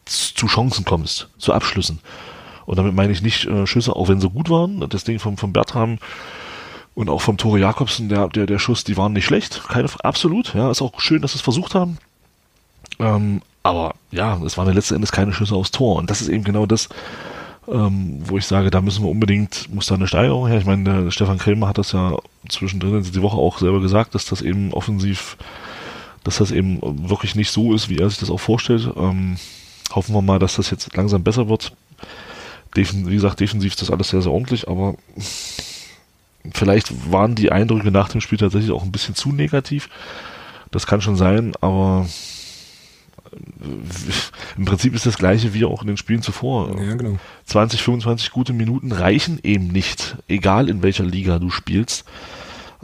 zu 0.06 0.48
Chancen 0.48 0.86
kommst, 0.86 1.30
zu 1.38 1.54
Abschlüssen. 1.54 2.00
Und 2.66 2.78
damit 2.78 2.94
meine 2.94 3.12
ich 3.12 3.22
nicht 3.22 3.46
äh, 3.46 3.68
Schüsse, 3.68 3.96
auch 3.96 4.08
wenn 4.08 4.22
sie 4.22 4.30
gut 4.30 4.50
waren. 4.50 4.88
Das 4.90 5.04
Ding 5.04 5.20
vom, 5.20 5.38
vom 5.38 5.54
Bertram 5.54 5.98
und 6.94 7.10
auch 7.10 7.22
vom 7.22 7.38
Tore 7.38 7.60
Jakobsen, 7.60 8.10
der, 8.10 8.28
der, 8.30 8.46
der 8.46 8.60
Schuss, 8.60 8.84
die 8.84 8.98
waren 8.98 9.14
nicht 9.14 9.26
schlecht. 9.26 9.64
Keine, 9.68 9.90
absolut. 10.04 10.54
Ja, 10.54 10.72
ist 10.72 10.82
auch 10.82 11.00
schön, 11.00 11.22
dass 11.22 11.32
sie 11.34 11.38
es 11.38 11.42
versucht 11.42 11.76
haben. 11.76 11.98
Ähm, 13.00 13.42
aber 13.64 13.96
ja, 14.12 14.40
es 14.46 14.58
waren 14.58 14.74
letzten 14.74 14.96
Endes 14.96 15.12
keine 15.12 15.34
Schüsse 15.34 15.56
aufs 15.56 15.72
Tor. 15.72 15.98
Und 15.98 16.10
das 16.10 16.22
ist 16.22 16.30
eben 16.30 16.44
genau 16.44 16.66
das, 16.66 16.90
ähm, 17.68 18.22
wo 18.26 18.38
ich 18.38 18.46
sage, 18.46 18.72
da 18.72 18.82
müssen 18.82 19.04
wir 19.04 19.10
unbedingt, 19.10 19.74
muss 19.74 19.88
da 19.88 19.96
eine 19.96 20.08
Steigerung 20.08 20.48
her. 20.48 20.58
Ich 20.58 20.66
meine, 20.66 21.04
der 21.04 21.12
Stefan 21.12 21.38
Krämer 21.38 21.68
hat 21.68 21.78
das 21.78 21.92
ja 21.92 22.18
zwischendrin 22.50 23.04
die 23.04 23.22
Woche 23.22 23.38
auch 23.38 23.60
selber 23.60 23.82
gesagt, 23.82 24.16
dass 24.16 24.26
das 24.26 24.42
eben 24.42 24.74
offensiv, 24.74 25.38
dass 26.24 26.38
das 26.38 26.52
eben 26.52 26.80
wirklich 27.10 27.36
nicht 27.36 27.52
so 27.52 27.74
ist, 27.74 27.90
wie 27.90 27.98
er 27.98 28.10
sich 28.10 28.20
das 28.20 28.32
auch 28.32 28.40
vorstellt. 28.40 28.90
Ähm, 28.96 29.38
hoffen 29.92 30.16
wir 30.16 30.22
mal, 30.22 30.40
dass 30.40 30.56
das 30.56 30.72
jetzt 30.72 30.96
langsam 30.96 31.24
besser 31.24 31.50
wird. 31.50 31.74
Defen, 32.76 33.10
wie 33.10 33.16
gesagt, 33.16 33.40
defensiv 33.40 33.74
ist 33.74 33.82
das 33.82 33.92
alles 33.92 34.10
sehr, 34.10 34.22
sehr 34.22 34.32
ordentlich, 34.32 34.68
aber 34.68 34.96
vielleicht 36.54 37.12
waren 37.12 37.36
die 37.36 37.52
Eindrücke 37.52 37.92
nach 37.92 38.10
dem 38.10 38.22
Spiel 38.22 38.38
tatsächlich 38.38 38.72
auch 38.72 38.84
ein 38.84 38.92
bisschen 38.92 39.14
zu 39.14 39.32
negativ. 39.32 39.90
Das 40.72 40.88
kann 40.88 41.02
schon 41.02 41.18
sein, 41.18 41.54
aber 41.60 42.08
im 44.58 44.66
Prinzip 44.66 44.94
ist 44.94 45.06
das 45.06 45.18
gleiche 45.18 45.54
wie 45.54 45.66
auch 45.66 45.82
in 45.82 45.88
den 45.88 45.98
Spielen 45.98 46.22
zuvor. 46.22 46.80
Ja, 46.82 46.96
genau. 46.96 47.18
20, 47.46 47.82
25 47.82 48.32
gute 48.32 48.54
Minuten 48.54 48.92
reichen 48.92 49.40
eben 49.44 49.68
nicht, 49.68 50.18
egal 50.28 50.70
in 50.70 50.84
welcher 50.84 51.06
Liga 51.06 51.40
du 51.40 51.50
spielst. 51.50 52.06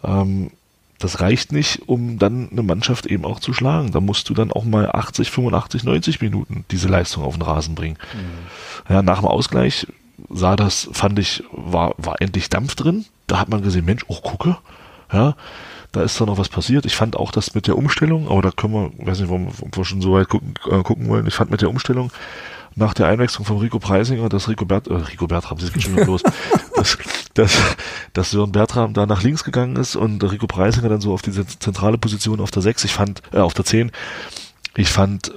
Ähm, 0.03 0.51
das 0.99 1.21
reicht 1.21 1.51
nicht, 1.51 1.87
um 1.87 2.17
dann 2.17 2.49
eine 2.49 2.63
Mannschaft 2.63 3.05
eben 3.05 3.23
auch 3.23 3.39
zu 3.39 3.53
schlagen. 3.53 3.91
Da 3.91 3.99
musst 3.99 4.29
du 4.29 4.33
dann 4.33 4.51
auch 4.51 4.63
mal 4.63 4.89
80, 4.91 5.29
85, 5.29 5.83
90 5.83 6.21
Minuten 6.21 6.65
diese 6.71 6.87
Leistung 6.87 7.23
auf 7.23 7.35
den 7.35 7.43
Rasen 7.43 7.75
bringen. 7.75 7.97
Mhm. 8.13 8.93
Ja, 8.93 9.01
nach 9.01 9.19
dem 9.19 9.27
Ausgleich 9.27 9.85
sah 10.29 10.55
das, 10.55 10.89
fand 10.93 11.19
ich, 11.19 11.43
war, 11.51 11.93
war 11.97 12.19
endlich 12.21 12.49
Dampf 12.49 12.75
drin. 12.75 13.05
Da 13.27 13.39
hat 13.39 13.49
man 13.49 13.61
gesehen, 13.61 13.85
Mensch, 13.85 14.03
oh, 14.07 14.21
gucke, 14.21 14.57
ja, 15.11 15.35
da 15.97 16.03
ist 16.03 16.19
da 16.21 16.25
noch 16.25 16.37
was 16.37 16.49
passiert. 16.49 16.85
Ich 16.85 16.95
fand 16.95 17.15
auch 17.15 17.31
das 17.31 17.55
mit 17.55 17.67
der 17.67 17.77
Umstellung, 17.77 18.29
aber 18.29 18.41
da 18.41 18.51
können 18.51 18.73
wir, 18.73 18.91
weiß 19.05 19.19
nicht, 19.19 19.31
ob 19.31 19.77
wir 19.77 19.85
schon 19.85 20.01
so 20.01 20.13
weit 20.13 20.29
gucken, 20.29 20.53
äh, 20.69 20.83
gucken 20.83 21.07
wollen. 21.09 21.25
Ich 21.27 21.33
fand 21.33 21.51
mit 21.51 21.61
der 21.61 21.69
Umstellung 21.69 22.11
nach 22.75 22.93
der 22.93 23.07
Einwechslung 23.07 23.45
von 23.45 23.57
Rico 23.57 23.79
Preisinger, 23.79 24.29
dass 24.29 24.47
Rico 24.47 24.65
Bert, 24.65 24.87
äh, 24.87 24.93
Rico 24.93 25.25
Bertram, 25.25 25.57
das 25.57 25.73
geht 25.73 25.83
schon 25.83 25.95
wieder 25.95 26.05
los, 26.05 26.21
dass, 26.75 26.97
dass, 27.33 27.57
dass 28.13 28.31
Sören 28.31 28.51
Bertram 28.51 28.93
da 28.93 29.07
nach 29.07 29.23
links 29.23 29.43
gegangen 29.43 29.75
ist 29.75 29.95
und 29.95 30.23
Rico 30.23 30.45
Preisinger 30.45 30.87
dann 30.87 31.01
so 31.01 31.13
auf 31.13 31.23
diese 31.23 31.45
zentrale 31.47 31.97
Position 31.97 32.39
auf 32.39 32.51
der 32.51 32.61
6, 32.61 32.83
ich 32.83 32.93
fand, 32.93 33.23
äh, 33.33 33.39
auf 33.39 33.55
der 33.55 33.65
10, 33.65 33.91
ich 34.75 34.89
fand, 34.89 35.29
äh, 35.29 35.31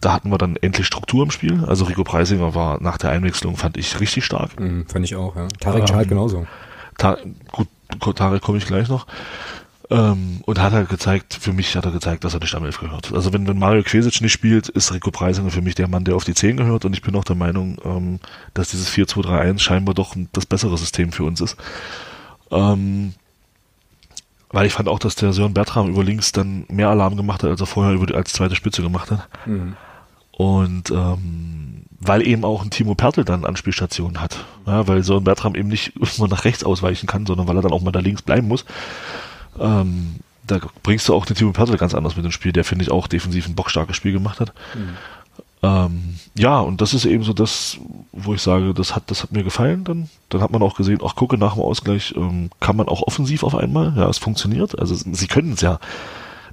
da 0.00 0.12
hatten 0.12 0.30
wir 0.30 0.38
dann 0.38 0.54
endlich 0.54 0.86
Struktur 0.86 1.24
im 1.24 1.32
Spiel. 1.32 1.64
Also 1.66 1.86
Rico 1.86 2.04
Preisinger 2.04 2.54
war 2.54 2.80
nach 2.80 2.98
der 2.98 3.10
Einwechslung, 3.10 3.56
fand 3.56 3.76
ich 3.76 3.98
richtig 3.98 4.24
stark. 4.24 4.58
Mhm, 4.60 4.86
fand 4.86 5.04
ich 5.04 5.16
auch, 5.16 5.34
ja. 5.34 5.48
Tarek 5.58 5.90
ähm, 5.90 6.08
genauso. 6.08 6.46
Ta 6.96 7.18
gut, 7.50 8.16
Tarek 8.16 8.42
komme 8.42 8.58
ich 8.58 8.66
gleich 8.66 8.88
noch. 8.88 9.06
Ähm, 9.88 10.40
und 10.44 10.60
hat 10.60 10.72
er 10.72 10.84
gezeigt, 10.84 11.34
für 11.34 11.52
mich 11.52 11.76
hat 11.76 11.84
er 11.84 11.92
gezeigt, 11.92 12.24
dass 12.24 12.34
er 12.34 12.40
nicht 12.40 12.54
am 12.56 12.64
Elf 12.64 12.80
gehört. 12.80 13.12
Also 13.12 13.32
wenn, 13.32 13.46
wenn 13.46 13.58
Mario 13.58 13.84
Kvesic 13.84 14.20
nicht 14.20 14.32
spielt, 14.32 14.68
ist 14.68 14.92
Rico 14.92 15.12
Preisinger 15.12 15.50
für 15.50 15.62
mich 15.62 15.76
der 15.76 15.86
Mann, 15.86 16.04
der 16.04 16.16
auf 16.16 16.24
die 16.24 16.34
10 16.34 16.56
gehört 16.56 16.84
und 16.84 16.92
ich 16.92 17.02
bin 17.02 17.14
auch 17.14 17.24
der 17.24 17.36
Meinung, 17.36 17.78
ähm, 17.84 18.18
dass 18.52 18.70
dieses 18.70 18.90
4-2-3-1 18.90 19.60
scheinbar 19.60 19.94
doch 19.94 20.16
das 20.32 20.46
bessere 20.46 20.76
System 20.76 21.12
für 21.12 21.22
uns 21.22 21.40
ist. 21.40 21.56
Ähm, 22.50 23.14
weil 24.50 24.66
ich 24.66 24.72
fand 24.72 24.88
auch, 24.88 24.98
dass 24.98 25.14
der 25.14 25.32
Sören 25.32 25.54
Bertram 25.54 25.88
über 25.88 26.02
links 26.02 26.32
dann 26.32 26.64
mehr 26.68 26.88
Alarm 26.88 27.16
gemacht 27.16 27.42
hat, 27.42 27.50
als 27.50 27.60
er 27.60 27.66
vorher 27.66 27.94
über 27.94 28.06
die, 28.06 28.14
als 28.14 28.32
zweite 28.32 28.56
Spitze 28.56 28.82
gemacht 28.82 29.10
hat. 29.10 29.28
Mhm. 29.46 29.76
Und 30.32 30.90
ähm, 30.90 31.82
weil 32.00 32.26
eben 32.26 32.44
auch 32.44 32.62
ein 32.62 32.70
Timo 32.70 32.94
Pertl 32.94 33.24
dann 33.24 33.44
Anspielstationen 33.44 34.20
hat. 34.20 34.44
Ja, 34.66 34.86
weil 34.86 35.02
Sören 35.02 35.24
Bertram 35.24 35.54
eben 35.54 35.68
nicht 35.68 35.92
immer 36.18 36.28
nach 36.28 36.44
rechts 36.44 36.64
ausweichen 36.64 37.06
kann, 37.06 37.26
sondern 37.26 37.48
weil 37.48 37.56
er 37.56 37.62
dann 37.62 37.72
auch 37.72 37.82
mal 37.82 37.92
da 37.92 38.00
links 38.00 38.22
bleiben 38.22 38.48
muss. 38.48 38.64
Ähm, 39.60 40.16
da 40.46 40.60
bringst 40.82 41.08
du 41.08 41.14
auch 41.14 41.26
den 41.26 41.36
Timo 41.36 41.52
Pertl 41.52 41.76
ganz 41.76 41.94
anders 41.94 42.16
mit 42.16 42.24
ins 42.24 42.34
Spiel, 42.34 42.52
der 42.52 42.64
finde 42.64 42.84
ich 42.84 42.90
auch 42.90 43.08
defensiv 43.08 43.48
ein 43.48 43.54
bockstarkes 43.54 43.96
Spiel 43.96 44.12
gemacht 44.12 44.40
hat. 44.40 44.52
Mhm. 44.74 44.96
Ähm, 45.62 46.18
ja, 46.36 46.60
und 46.60 46.80
das 46.80 46.94
ist 46.94 47.04
eben 47.04 47.24
so 47.24 47.32
das, 47.32 47.78
wo 48.12 48.34
ich 48.34 48.42
sage, 48.42 48.74
das 48.74 48.94
hat, 48.94 49.10
das 49.10 49.22
hat 49.22 49.32
mir 49.32 49.42
gefallen. 49.42 49.84
Dann, 49.84 50.08
dann 50.28 50.40
hat 50.40 50.50
man 50.50 50.62
auch 50.62 50.76
gesehen, 50.76 51.00
ach 51.04 51.16
gucke, 51.16 51.38
nach 51.38 51.54
dem 51.54 51.62
Ausgleich 51.62 52.14
ähm, 52.16 52.50
kann 52.60 52.76
man 52.76 52.88
auch 52.88 53.02
offensiv 53.02 53.42
auf 53.42 53.54
einmal. 53.54 53.94
Ja, 53.96 54.08
es 54.08 54.18
funktioniert. 54.18 54.78
Also 54.78 54.94
sie 54.94 55.26
können 55.26 55.52
es 55.54 55.62
ja. 55.62 55.80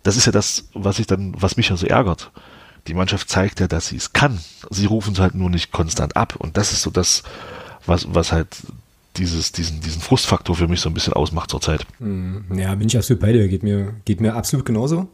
Das 0.03 0.17
ist 0.17 0.25
ja 0.25 0.31
das, 0.31 0.69
was 0.73 0.99
ich 0.99 1.07
dann, 1.07 1.33
was 1.37 1.57
mich 1.57 1.69
ja 1.69 1.77
so 1.77 1.85
ärgert. 1.85 2.31
Die 2.87 2.93
Mannschaft 2.93 3.29
zeigt 3.29 3.59
ja, 3.59 3.67
dass 3.67 3.87
sie 3.87 3.97
es 3.97 4.13
kann. 4.13 4.39
Sie 4.69 4.85
rufen 4.85 5.13
es 5.13 5.19
halt 5.19 5.35
nur 5.35 5.49
nicht 5.49 5.71
konstant 5.71 6.17
ab. 6.17 6.35
Und 6.37 6.57
das 6.57 6.73
ist 6.73 6.81
so 6.81 6.89
das, 6.89 7.23
was, 7.85 8.13
was 8.13 8.31
halt 8.31 8.57
dieses, 9.17 9.51
diesen, 9.51 9.81
diesen 9.81 10.01
Frustfaktor 10.01 10.55
für 10.55 10.67
mich 10.67 10.81
so 10.81 10.89
ein 10.89 10.93
bisschen 10.93 11.13
ausmacht 11.13 11.51
zurzeit. 11.51 11.85
Hm, 11.99 12.45
ja, 12.55 12.73
bin 12.75 12.87
ich 12.87 12.97
absolut 12.97 13.21
bei 13.21 13.31
dir. 13.31 13.47
Geht 13.47 13.63
mir, 13.63 13.93
geht 14.05 14.21
mir 14.21 14.35
absolut 14.35 14.65
genauso. 14.65 15.07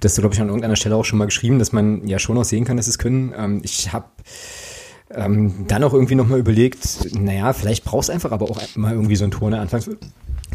Das 0.00 0.16
glaube 0.16 0.34
ich, 0.34 0.40
an 0.40 0.48
irgendeiner 0.48 0.76
Stelle 0.76 0.96
auch 0.96 1.04
schon 1.04 1.18
mal 1.18 1.26
geschrieben, 1.26 1.58
dass 1.58 1.72
man 1.72 2.06
ja 2.06 2.18
schon 2.18 2.36
auch 2.38 2.44
sehen 2.44 2.64
kann, 2.64 2.76
dass 2.76 2.86
es 2.86 2.98
können. 2.98 3.34
Ähm, 3.36 3.60
ich 3.64 3.92
habe 3.92 4.06
ähm, 5.10 5.66
dann 5.68 5.84
auch 5.84 5.92
irgendwie 5.92 6.14
nochmal 6.14 6.38
überlegt, 6.38 7.14
naja, 7.18 7.52
vielleicht 7.52 7.84
brauchst 7.84 8.08
du 8.08 8.12
einfach 8.12 8.32
aber 8.32 8.50
auch 8.50 8.60
mal 8.76 8.92
irgendwie 8.92 9.16
so 9.16 9.24
ein 9.24 9.30
Tor 9.30 9.48
in 9.48 9.52
der 9.52 9.60
Anfangs 9.60 9.88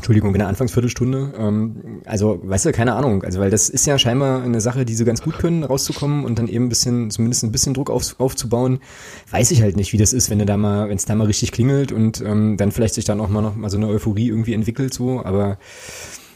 Entschuldigung, 0.01 0.33
in 0.33 0.39
der 0.39 0.47
Anfangsviertelstunde. 0.47 1.33
Ähm, 1.37 2.01
also, 2.05 2.39
weißt 2.41 2.65
du, 2.65 2.71
keine 2.71 2.95
Ahnung. 2.95 3.23
Also, 3.23 3.39
weil 3.39 3.51
das 3.51 3.69
ist 3.69 3.85
ja 3.85 3.99
scheinbar 3.99 4.41
eine 4.41 4.59
Sache, 4.59 4.83
die 4.83 4.95
sie 4.95 5.05
ganz 5.05 5.21
gut 5.21 5.37
können, 5.37 5.63
rauszukommen 5.63 6.25
und 6.25 6.39
dann 6.39 6.47
eben 6.47 6.65
ein 6.65 6.69
bisschen, 6.69 7.11
zumindest 7.11 7.43
ein 7.43 7.51
bisschen 7.51 7.75
Druck 7.75 7.91
auf, 7.91 8.19
aufzubauen. 8.19 8.79
Weiß 9.29 9.51
ich 9.51 9.61
halt 9.61 9.75
nicht, 9.75 9.93
wie 9.93 9.97
das 9.97 10.13
ist, 10.13 10.31
wenn 10.31 10.39
du 10.39 10.45
da 10.45 10.57
mal, 10.57 10.89
wenn 10.89 10.95
es 10.95 11.05
da 11.05 11.13
mal 11.13 11.27
richtig 11.27 11.51
klingelt 11.51 11.91
und 11.91 12.19
ähm, 12.21 12.57
dann 12.57 12.71
vielleicht 12.71 12.95
sich 12.95 13.05
dann 13.05 13.19
auch 13.19 13.29
mal 13.29 13.43
noch 13.43 13.55
mal 13.55 13.69
so 13.69 13.77
eine 13.77 13.89
Euphorie 13.89 14.29
irgendwie 14.29 14.55
entwickelt, 14.55 14.91
so. 14.91 15.23
Aber 15.23 15.59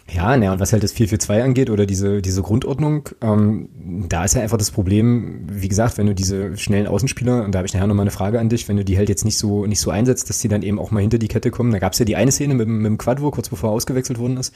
ja, 0.08 0.38
naja, 0.38 0.54
und 0.54 0.60
was 0.60 0.72
halt 0.72 0.84
das 0.84 0.91
442 0.91 1.44
angeht 1.44 1.70
oder 1.72 1.88
diese, 1.88 2.22
diese 2.22 2.44
Grundordnung, 2.44 3.10
ähm, 3.22 3.70
da 4.08 4.24
ist 4.24 4.36
ja 4.36 4.41
einfach 4.41 4.58
das 4.58 4.70
Problem, 4.70 5.48
wie 5.50 5.68
gesagt, 5.68 5.98
wenn 5.98 6.06
du 6.06 6.13
diese 6.13 6.56
schnellen 6.58 6.86
Außenspieler, 6.86 7.44
und 7.44 7.54
da 7.54 7.60
habe 7.60 7.65
ich 7.65 7.74
nachher 7.74 7.88
nochmal 7.88 8.04
eine 8.04 8.12
Frage 8.12 8.39
an 8.39 8.50
dich, 8.50 8.68
wenn 8.68 8.78
du 8.78 8.86
die 8.86 8.98
halt 8.98 9.10
jetzt 9.10 9.26
nicht 9.26 9.38
so, 9.38 9.65
nicht 9.65 9.80
so 9.80 9.89
einsetzt, 9.89 10.30
dass 10.30 10.39
die 10.39 10.48
dann 10.48 10.62
eben 10.62 10.78
auch 10.78 10.91
mal 10.91 11.00
hinter 11.00 11.18
die 11.18 11.28
Kette 11.28 11.50
kommen. 11.50 11.72
Da 11.72 11.80
gab 11.80 11.94
es 11.94 12.00
ja 12.00 12.06
die 12.06 12.15
eine 12.15 12.32
Szene 12.32 12.54
mit, 12.54 12.68
mit 12.68 12.86
dem 12.86 13.00
Quadvo, 13.00 13.32
kurz 13.32 13.50
bevor 13.50 13.72
er 13.72 13.74
ausgewechselt 13.74 14.20
worden 14.20 14.38
ist. 14.38 14.54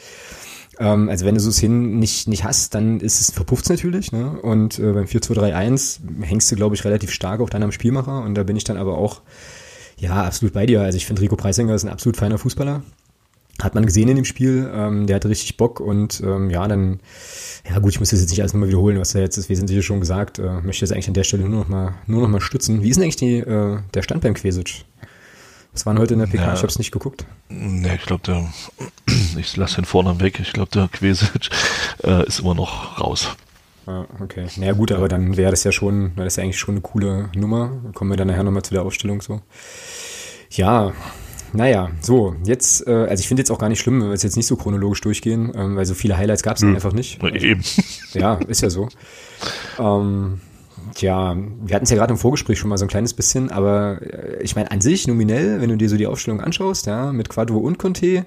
Ähm, 0.77 1.09
also 1.09 1.25
wenn 1.25 1.33
du 1.33 1.41
so 1.41 1.49
Szenen 1.49 1.97
nicht, 1.97 2.27
nicht 2.27 2.43
hast, 2.43 2.75
dann 2.75 2.99
ist 2.99 3.19
es 3.19 3.31
verpufft 3.31 3.69
natürlich. 3.69 4.11
Ne? 4.11 4.39
Und 4.41 4.77
äh, 4.77 4.93
beim 4.93 5.05
4-2-3-1 5.05 5.99
hängst 6.21 6.51
du, 6.51 6.57
glaube 6.57 6.75
ich, 6.75 6.85
relativ 6.85 7.11
stark 7.11 7.41
auch 7.41 7.49
dann 7.49 7.63
am 7.63 7.71
Spielmacher. 7.71 8.21
Und 8.21 8.35
da 8.35 8.43
bin 8.43 8.55
ich 8.55 8.65
dann 8.65 8.77
aber 8.77 8.99
auch, 8.99 9.21
ja, 9.97 10.23
absolut 10.23 10.53
bei 10.53 10.67
dir. 10.67 10.81
Also 10.81 10.97
ich 10.97 11.07
finde, 11.07 11.23
Rico 11.23 11.35
Preisinger 11.35 11.73
ist 11.73 11.85
ein 11.85 11.91
absolut 11.91 12.17
feiner 12.17 12.37
Fußballer. 12.37 12.83
Hat 13.61 13.75
man 13.75 13.85
gesehen 13.85 14.07
in 14.07 14.15
dem 14.15 14.25
Spiel, 14.25 14.69
ähm, 14.73 15.05
der 15.07 15.17
hatte 15.17 15.29
richtig 15.29 15.57
Bock 15.57 15.79
und 15.79 16.21
ähm, 16.21 16.49
ja, 16.49 16.67
dann, 16.67 16.99
ja 17.69 17.79
gut, 17.79 17.91
ich 17.91 17.99
muss 17.99 18.09
das 18.09 18.21
jetzt 18.21 18.29
nicht 18.29 18.39
alles 18.39 18.53
nochmal 18.53 18.69
wiederholen, 18.69 18.99
was 18.99 19.15
er 19.15 19.21
jetzt 19.21 19.37
das 19.37 19.49
Wesentliche 19.49 19.83
schon 19.83 19.99
gesagt, 19.99 20.39
äh, 20.39 20.61
möchte 20.61 20.85
jetzt 20.85 20.93
eigentlich 20.93 21.07
an 21.07 21.13
der 21.13 21.23
Stelle 21.23 21.43
nur 21.43 21.59
noch 21.59 21.67
mal, 21.67 21.95
nur 22.07 22.21
noch 22.21 22.29
mal 22.29 22.41
stützen. 22.41 22.81
Wie 22.83 22.89
ist 22.89 22.95
denn 22.95 23.03
eigentlich 23.03 23.17
die, 23.17 23.37
äh, 23.37 23.79
der 23.93 24.01
Stand 24.01 24.21
beim 24.21 24.33
Quesic? 24.33 24.85
Was 25.73 25.85
waren 25.85 25.99
heute 25.99 26.13
in 26.13 26.19
der 26.19 26.27
PK? 26.27 26.43
Ja, 26.43 26.53
ich 26.53 26.59
habe 26.59 26.67
es 26.67 26.79
nicht 26.79 26.91
geguckt. 26.91 27.25
Ne, 27.49 27.95
ich 27.95 28.05
glaube, 28.05 28.23
der, 28.25 28.47
ich 29.37 29.55
lasse 29.55 29.75
den 29.75 29.85
vorne 29.85 30.19
weg. 30.19 30.39
Ich 30.39 30.53
glaube, 30.53 30.71
der 30.71 30.87
Quesic 30.87 31.49
äh, 32.03 32.25
ist 32.25 32.39
immer 32.39 32.55
noch 32.55 32.99
raus. 32.99 33.35
Ah, 33.85 34.05
okay. 34.19 34.47
Naja, 34.57 34.73
gut, 34.73 34.91
aber 34.91 35.07
dann 35.07 35.35
wäre 35.35 35.51
das 35.51 35.63
ja 35.63 35.71
schon, 35.71 36.11
das 36.15 36.27
ist 36.27 36.35
ja 36.37 36.43
eigentlich 36.43 36.59
schon 36.59 36.75
eine 36.75 36.81
coole 36.81 37.29
Nummer. 37.35 37.71
Kommen 37.93 38.11
wir 38.11 38.17
dann 38.17 38.27
nachher 38.27 38.43
nochmal 38.43 38.63
zu 38.63 38.73
der 38.73 38.83
Aufstellung 38.83 39.21
so. 39.21 39.41
Ja, 40.51 40.93
naja, 41.53 41.89
so, 42.01 42.35
jetzt, 42.43 42.87
äh, 42.87 42.91
also 42.91 43.21
ich 43.21 43.27
finde 43.27 43.41
jetzt 43.41 43.51
auch 43.51 43.59
gar 43.59 43.69
nicht 43.69 43.79
schlimm, 43.79 44.01
wenn 44.01 44.09
wir 44.09 44.15
jetzt 44.15 44.35
nicht 44.35 44.47
so 44.47 44.55
chronologisch 44.55 45.01
durchgehen, 45.01 45.51
ähm, 45.55 45.75
weil 45.75 45.85
so 45.85 45.93
viele 45.93 46.17
Highlights 46.17 46.43
gab 46.43 46.57
es 46.57 46.61
hm. 46.61 46.75
einfach 46.75 46.93
nicht. 46.93 47.23
Also, 47.23 47.35
Eben. 47.35 47.61
Ja, 48.13 48.35
ist 48.47 48.61
ja 48.61 48.69
so. 48.69 48.89
Ähm, 49.79 50.39
Tja, 50.95 51.37
wir 51.61 51.75
hatten 51.75 51.83
es 51.83 51.91
ja 51.91 51.97
gerade 51.97 52.11
im 52.11 52.17
Vorgespräch 52.17 52.57
schon 52.57 52.69
mal 52.69 52.77
so 52.77 52.85
ein 52.85 52.89
kleines 52.89 53.13
bisschen, 53.13 53.51
aber 53.51 54.01
äh, 54.01 54.41
ich 54.41 54.55
meine 54.55 54.71
an 54.71 54.81
sich 54.81 55.07
nominell, 55.07 55.61
wenn 55.61 55.69
du 55.69 55.77
dir 55.77 55.89
so 55.89 55.97
die 55.97 56.07
Aufstellung 56.07 56.41
anschaust, 56.41 56.87
ja, 56.87 57.11
mit 57.11 57.29
Quadro 57.29 57.57
und 57.57 57.77
Conte, 57.77 58.25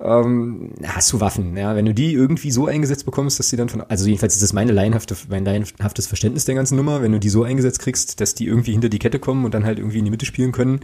ähm, 0.00 0.72
hast 0.84 1.12
du 1.12 1.20
Waffen. 1.20 1.56
Ja? 1.56 1.74
Wenn 1.74 1.86
du 1.86 1.94
die 1.94 2.12
irgendwie 2.12 2.50
so 2.50 2.66
eingesetzt 2.66 3.04
bekommst, 3.04 3.38
dass 3.38 3.50
sie 3.50 3.56
dann 3.56 3.68
von, 3.68 3.82
also 3.82 4.06
jedenfalls 4.06 4.34
ist 4.34 4.42
das 4.42 4.52
meine 4.52 4.72
laienhafte, 4.72 5.16
mein 5.28 5.44
laienhaftes 5.44 6.06
Verständnis 6.06 6.44
der 6.44 6.54
ganzen 6.54 6.76
Nummer, 6.76 7.02
wenn 7.02 7.12
du 7.12 7.18
die 7.18 7.28
so 7.28 7.42
eingesetzt 7.42 7.80
kriegst, 7.80 8.20
dass 8.20 8.34
die 8.34 8.46
irgendwie 8.46 8.72
hinter 8.72 8.88
die 8.88 8.98
Kette 8.98 9.18
kommen 9.18 9.44
und 9.44 9.54
dann 9.54 9.64
halt 9.64 9.78
irgendwie 9.78 9.98
in 9.98 10.04
die 10.04 10.10
Mitte 10.10 10.26
spielen 10.26 10.52
können, 10.52 10.80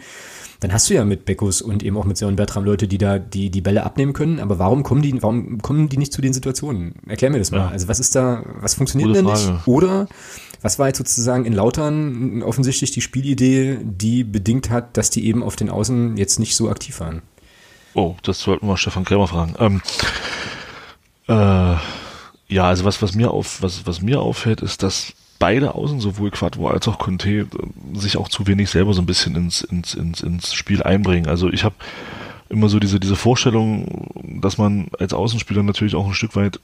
dann 0.60 0.72
hast 0.72 0.88
du 0.88 0.94
ja 0.94 1.04
mit 1.04 1.24
Beckus 1.24 1.62
und 1.62 1.82
eben 1.82 1.96
auch 1.96 2.04
mit 2.04 2.16
Sören 2.16 2.36
Bertram 2.36 2.64
Leute, 2.64 2.88
die 2.88 2.98
da 2.98 3.18
die, 3.18 3.50
die 3.50 3.60
Bälle 3.60 3.84
abnehmen 3.84 4.12
können. 4.12 4.40
Aber 4.40 4.58
warum 4.58 4.82
kommen 4.82 5.02
die, 5.02 5.22
warum 5.22 5.60
kommen 5.60 5.88
die 5.88 5.96
nicht 5.96 6.12
zu 6.12 6.22
den 6.22 6.32
Situationen? 6.32 6.94
Erklär 7.06 7.30
mir 7.30 7.38
das 7.38 7.50
mal. 7.50 7.58
Ja. 7.58 7.68
Also 7.68 7.88
was 7.88 8.00
ist 8.00 8.14
da, 8.14 8.42
was 8.60 8.74
funktioniert 8.74 9.14
denn 9.14 9.26
nicht? 9.26 9.50
Oder 9.66 10.06
was 10.62 10.78
war 10.78 10.86
jetzt 10.86 10.98
sozusagen 10.98 11.44
in 11.44 11.52
Lautern 11.52 12.42
offensichtlich 12.42 12.90
die 12.90 13.02
Spielidee, 13.02 13.78
die 13.82 14.24
bedingt 14.24 14.70
hat, 14.70 14.96
dass 14.96 15.10
die 15.10 15.26
eben 15.26 15.42
auf 15.42 15.56
den 15.56 15.68
Außen 15.68 16.16
jetzt 16.16 16.38
nicht 16.38 16.56
so 16.56 16.70
aktiv 16.70 17.00
waren? 17.00 17.22
Oh, 17.94 18.16
das 18.22 18.40
sollten 18.40 18.66
wir 18.66 18.76
Stefan 18.76 19.04
Krämer 19.04 19.28
fragen. 19.28 19.54
Ähm, 19.58 19.82
äh, 21.28 21.76
ja, 22.48 22.68
also 22.68 22.84
was, 22.84 23.02
was 23.02 23.14
mir 23.14 23.30
auf, 23.30 23.62
was, 23.62 23.86
was 23.86 24.02
mir 24.02 24.20
auffällt, 24.20 24.62
ist, 24.62 24.82
dass 24.82 25.12
beide 25.38 25.74
Außen, 25.74 26.00
sowohl 26.00 26.30
Quadvo 26.30 26.68
als 26.68 26.88
auch 26.88 26.98
Conte, 26.98 27.46
sich 27.94 28.16
auch 28.16 28.28
zu 28.28 28.46
wenig 28.46 28.70
selber 28.70 28.94
so 28.94 29.02
ein 29.02 29.06
bisschen 29.06 29.36
ins, 29.36 29.62
ins, 29.62 29.94
ins, 29.94 30.20
ins 30.20 30.54
Spiel 30.54 30.82
einbringen. 30.82 31.26
Also 31.26 31.50
ich 31.50 31.64
habe 31.64 31.74
immer 32.48 32.68
so 32.68 32.78
diese, 32.78 33.00
diese 33.00 33.16
Vorstellung, 33.16 34.10
dass 34.40 34.58
man 34.58 34.88
als 34.98 35.12
Außenspieler 35.12 35.62
natürlich 35.62 35.94
auch 35.94 36.06
ein 36.06 36.14
Stück 36.14 36.36
weit 36.36 36.60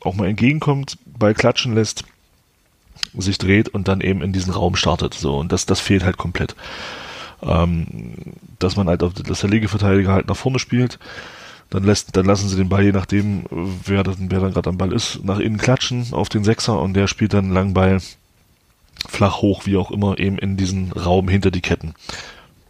auch 0.00 0.14
mal 0.14 0.28
entgegenkommt, 0.28 0.98
Ball 1.06 1.34
klatschen 1.34 1.74
lässt, 1.74 2.04
sich 3.16 3.38
dreht 3.38 3.68
und 3.68 3.88
dann 3.88 4.00
eben 4.00 4.22
in 4.22 4.32
diesen 4.32 4.52
Raum 4.52 4.76
startet. 4.76 5.14
So, 5.14 5.38
und 5.38 5.52
das, 5.52 5.66
das 5.66 5.80
fehlt 5.80 6.04
halt 6.04 6.16
komplett. 6.16 6.54
Ähm, 7.42 8.14
dass 8.58 8.76
man 8.76 8.88
halt, 8.88 9.02
auf, 9.02 9.12
dass 9.14 9.40
der 9.40 9.50
Legeverteidiger 9.50 10.12
halt 10.12 10.28
nach 10.28 10.36
vorne 10.36 10.58
spielt, 10.58 10.98
dann 11.70 11.84
lässt, 11.84 12.16
dann 12.16 12.26
lassen 12.26 12.48
sie 12.48 12.56
den 12.56 12.68
Ball, 12.68 12.84
je 12.84 12.92
nachdem, 12.92 13.44
wer, 13.50 14.02
dann, 14.02 14.30
wer 14.30 14.40
dann 14.40 14.52
gerade 14.52 14.70
am 14.70 14.78
Ball 14.78 14.92
ist, 14.92 15.24
nach 15.24 15.38
innen 15.38 15.58
klatschen 15.58 16.12
auf 16.12 16.28
den 16.28 16.44
Sechser 16.44 16.80
und 16.80 16.94
der 16.94 17.06
spielt 17.06 17.32
dann 17.32 17.46
einen 17.46 17.54
langen 17.54 17.74
Ball 17.74 18.00
flach 19.08 19.42
hoch, 19.42 19.66
wie 19.66 19.76
auch 19.76 19.90
immer, 19.90 20.18
eben 20.18 20.38
in 20.38 20.56
diesen 20.56 20.92
Raum 20.92 21.28
hinter 21.28 21.50
die 21.50 21.60
Ketten. 21.60 21.94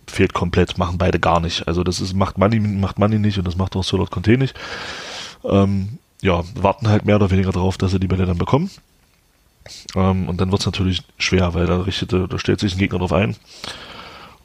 Fehlt 0.06 0.32
komplett, 0.32 0.78
machen 0.78 0.98
beide 0.98 1.18
gar 1.18 1.40
nicht. 1.40 1.66
Also 1.68 1.84
das 1.84 2.00
ist, 2.00 2.14
macht 2.14 2.38
Money, 2.38 2.60
macht 2.60 2.98
Money 2.98 3.18
nicht 3.18 3.38
und 3.38 3.46
das 3.46 3.56
macht 3.56 3.76
auch 3.76 3.84
Solot 3.84 4.10
Conte 4.10 4.36
nicht. 4.36 4.54
Ähm, 5.44 5.98
ja, 6.22 6.42
warten 6.54 6.88
halt 6.88 7.04
mehr 7.04 7.16
oder 7.16 7.30
weniger 7.30 7.52
darauf, 7.52 7.76
dass 7.78 7.90
sie 7.90 8.00
die 8.00 8.06
Bälle 8.06 8.26
dann 8.26 8.38
bekommen. 8.38 8.70
Ähm, 9.94 10.28
und 10.28 10.40
dann 10.40 10.50
wird 10.50 10.60
es 10.60 10.66
natürlich 10.66 11.02
schwer, 11.18 11.54
weil 11.54 11.66
da 11.66 11.80
richtet, 11.82 12.12
da 12.12 12.38
stellt 12.38 12.60
sich 12.60 12.74
ein 12.74 12.78
Gegner 12.78 12.98
drauf 12.98 13.12
ein. 13.12 13.36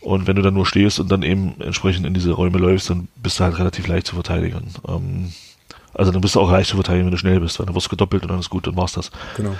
Und 0.01 0.27
wenn 0.27 0.35
du 0.35 0.41
dann 0.41 0.53
nur 0.53 0.65
stehst 0.65 0.99
und 0.99 1.11
dann 1.11 1.23
eben 1.23 1.59
entsprechend 1.59 2.05
in 2.05 2.13
diese 2.13 2.31
Räume 2.31 2.57
läufst, 2.57 2.89
dann 2.89 3.09
bist 3.17 3.39
du 3.39 3.43
halt 3.43 3.59
relativ 3.59 3.87
leicht 3.87 4.07
zu 4.07 4.15
verteidigen. 4.15 4.73
Ähm, 4.87 5.33
also 5.93 6.11
dann 6.11 6.21
bist 6.21 6.35
du 6.35 6.39
auch 6.39 6.51
leicht 6.51 6.69
zu 6.69 6.77
verteidigen, 6.77 7.05
wenn 7.05 7.11
du 7.11 7.17
schnell 7.17 7.39
bist, 7.39 7.59
weil 7.59 7.65
dann 7.65 7.75
wirst 7.75 7.87
du 7.87 7.91
gedoppelt 7.91 8.23
und 8.23 8.29
dann 8.29 8.39
ist 8.39 8.49
gut, 8.49 8.67
dann 8.67 8.77
war's 8.77 8.93
das. 8.93 9.11
Genau. 9.35 9.55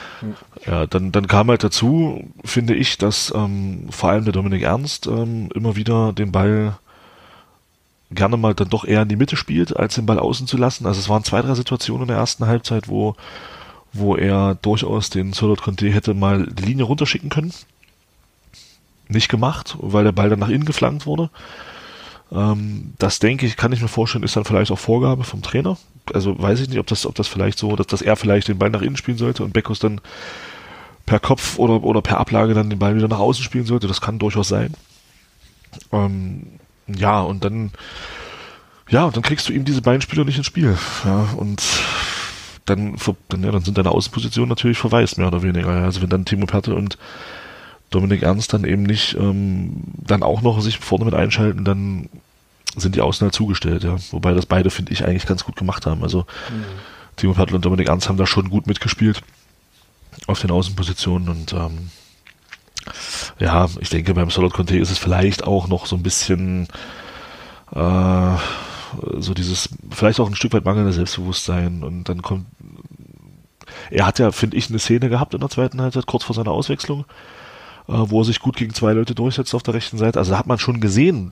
Ja, 0.65 0.86
dann, 0.86 1.12
dann 1.12 1.28
kam 1.28 1.49
halt 1.49 1.63
dazu, 1.63 2.23
finde 2.45 2.75
ich, 2.75 2.97
dass 2.97 3.34
ähm, 3.36 3.88
vor 3.89 4.12
allem 4.12 4.23
der 4.23 4.34
Dominik 4.34 4.62
Ernst 4.62 5.08
ähm, 5.08 5.49
immer 5.54 5.75
wieder 5.75 6.13
den 6.13 6.32
Ball 6.32 6.78
gerne 8.12 8.38
mal 8.38 8.54
dann 8.54 8.69
doch 8.69 8.86
eher 8.86 9.04
in 9.04 9.10
die 9.10 9.15
Mitte 9.15 9.36
spielt, 9.36 9.75
als 9.75 9.95
den 9.95 10.06
Ball 10.06 10.19
außen 10.19 10.47
zu 10.47 10.58
lassen. 10.58 10.86
Also 10.86 10.99
es 10.99 11.10
waren 11.10 11.23
zwei, 11.23 11.41
drei 11.41 11.54
Situationen 11.56 12.04
in 12.04 12.08
der 12.10 12.17
ersten 12.17 12.47
Halbzeit, 12.47 12.88
wo, 12.88 13.15
wo 13.93 14.15
er 14.15 14.56
durchaus 14.56 15.10
den 15.10 15.34
Solot 15.34 15.62
Conte 15.62 15.89
hätte 15.89 16.13
mal 16.13 16.45
die 16.45 16.63
Linie 16.63 16.86
runterschicken 16.86 17.30
können. 17.30 17.54
Nicht 19.09 19.27
gemacht, 19.27 19.75
weil 19.81 20.05
der 20.05 20.11
Ball 20.13 20.29
dann 20.29 20.39
nach 20.39 20.49
innen 20.49 20.65
geflankt 20.65 21.05
wurde. 21.05 21.29
Ähm, 22.31 22.93
das 22.99 23.19
denke 23.19 23.45
ich, 23.45 23.57
kann 23.57 23.71
ich 23.71 23.81
mir 23.81 23.87
vorstellen, 23.87 24.23
ist 24.23 24.35
dann 24.35 24.45
vielleicht 24.45 24.71
auch 24.71 24.79
Vorgabe 24.79 25.23
vom 25.23 25.41
Trainer. 25.41 25.77
Also 26.13 26.39
weiß 26.39 26.61
ich 26.61 26.69
nicht, 26.69 26.79
ob 26.79 26.87
das, 26.87 27.05
ob 27.05 27.15
das 27.15 27.27
vielleicht 27.27 27.57
so, 27.57 27.75
dass, 27.75 27.87
dass 27.87 28.01
er 28.01 28.15
vielleicht 28.15 28.47
den 28.47 28.57
Ball 28.57 28.69
nach 28.69 28.81
innen 28.81 28.97
spielen 28.97 29.17
sollte 29.17 29.43
und 29.43 29.53
Beckus 29.53 29.79
dann 29.79 29.99
per 31.05 31.19
Kopf 31.19 31.57
oder, 31.57 31.83
oder 31.83 32.01
per 32.01 32.19
Ablage 32.19 32.53
dann 32.53 32.69
den 32.69 32.79
Ball 32.79 32.95
wieder 32.95 33.07
nach 33.07 33.19
außen 33.19 33.43
spielen 33.43 33.65
sollte. 33.65 33.87
Das 33.87 34.01
kann 34.01 34.19
durchaus 34.19 34.47
sein. 34.47 34.73
Ähm, 35.91 36.59
ja, 36.87 37.21
und 37.21 37.43
dann, 37.43 37.71
ja, 38.89 39.05
und 39.05 39.15
dann 39.15 39.23
kriegst 39.23 39.49
du 39.49 39.53
ihm 39.53 39.65
diese 39.65 39.81
beiden 39.81 40.01
Spieler 40.01 40.25
nicht 40.25 40.37
ins 40.37 40.45
Spiel. 40.45 40.77
Ja, 41.03 41.29
und 41.35 41.63
dann, 42.65 42.95
dann, 43.29 43.43
ja, 43.43 43.51
dann 43.51 43.63
sind 43.63 43.77
deine 43.77 43.91
Außenpositionen 43.91 44.49
natürlich 44.49 44.77
verwaist, 44.77 45.17
mehr 45.17 45.27
oder 45.27 45.41
weniger. 45.41 45.69
Also 45.69 46.01
wenn 46.01 46.09
dann 46.09 46.25
Timo 46.25 46.45
Perte 46.45 46.75
und 46.75 46.97
Dominik 47.89 48.23
Ernst 48.23 48.54
dann 48.54 48.63
eben 48.63 48.84
nicht 48.84 49.15
ähm, 49.15 49.84
dann 49.97 50.23
auch 50.23 50.41
noch 50.41 50.62
sich 50.62 50.78
vorne 50.78 51.06
mit 51.06 51.13
einschalten, 51.13 51.65
dann 51.65 52.10
sind 52.75 52.95
die 52.95 53.02
Außen 53.02 53.25
halt 53.25 53.34
zugestellt, 53.34 53.84
ja. 53.84 53.97
Wobei 54.12 54.34
das 54.34 54.45
beide, 54.45 54.69
finde 54.69 54.93
ich, 54.93 55.04
eigentlich 55.06 55.25
ganz 55.25 55.43
gut 55.43 55.56
gemacht 55.56 55.86
haben. 55.86 56.04
Also 56.04 56.19
mhm. 56.19 56.63
Timo 57.15 57.34
Pertl 57.34 57.56
und 57.56 57.65
Dominik 57.65 57.89
Ernst 57.89 58.08
haben 58.08 58.17
da 58.17 58.28
schon 58.28 58.49
gut 58.49 58.67
mitgespielt 58.67 59.21
auf 60.28 60.39
den 60.39 60.52
Außenpositionen 60.52 61.30
und 61.30 61.54
ähm, 61.54 61.89
ja, 63.39 63.67
ich 63.80 63.89
denke, 63.89 64.13
beim 64.13 64.30
Solot 64.30 64.54
Conte 64.54 64.78
ist 64.78 64.91
es 64.91 64.97
vielleicht 64.97 65.45
auch 65.45 65.67
noch 65.67 65.86
so 65.86 65.95
ein 65.95 66.04
bisschen 66.04 66.67
äh, 67.73 68.36
so 69.17 69.34
dieses, 69.34 69.69
vielleicht 69.91 70.19
auch 70.19 70.28
ein 70.28 70.36
Stück 70.36 70.54
weit 70.54 70.65
mangelnde 70.65 70.93
Selbstbewusstsein 70.93 71.84
und 71.84 72.06
dann 72.06 72.21
kommt 72.21 72.45
er 73.91 74.06
hat 74.06 74.19
ja, 74.19 74.32
finde 74.32 74.58
ich, 74.58 74.69
eine 74.69 74.80
Szene 74.80 75.10
gehabt 75.10 75.34
in 75.34 75.39
der 75.39 75.49
zweiten 75.49 75.82
Halbzeit, 75.82 76.06
kurz 76.06 76.23
vor 76.23 76.36
seiner 76.36 76.52
Auswechslung, 76.52 77.06
wo 77.89 78.21
er 78.21 78.25
sich 78.25 78.39
gut 78.39 78.56
gegen 78.56 78.73
zwei 78.73 78.93
Leute 78.93 79.15
durchsetzt 79.15 79.56
auf 79.56 79.63
der 79.63 79.73
rechten 79.73 79.97
Seite. 79.97 80.19
Also 80.19 80.32
da 80.32 80.38
hat 80.38 80.47
man 80.47 80.60
schon 80.60 80.80
gesehen, 80.80 81.32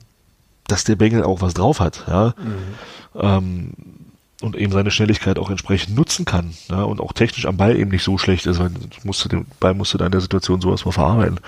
dass 0.66 0.84
der 0.84 0.96
Bengel 0.96 1.22
auch 1.22 1.40
was 1.40 1.54
drauf 1.54 1.80
hat, 1.80 2.04
ja. 2.08 2.34
Mhm. 2.36 3.20
Ähm, 3.20 3.72
und 4.40 4.54
eben 4.54 4.72
seine 4.72 4.92
Schnelligkeit 4.92 5.38
auch 5.38 5.50
entsprechend 5.50 5.96
nutzen 5.96 6.24
kann, 6.24 6.54
ja, 6.68 6.82
und 6.82 7.00
auch 7.00 7.12
technisch 7.12 7.46
am 7.46 7.56
Ball 7.56 7.76
eben 7.76 7.90
nicht 7.90 8.04
so 8.04 8.18
schlecht 8.18 8.46
ist, 8.46 8.60
weil 8.60 8.70
musste 9.02 9.28
den 9.28 9.46
Ball 9.58 9.74
musste 9.74 9.98
da 9.98 10.06
in 10.06 10.12
der 10.12 10.20
Situation 10.20 10.60
sowas 10.60 10.84
mal 10.84 10.92
verarbeiten. 10.92 11.40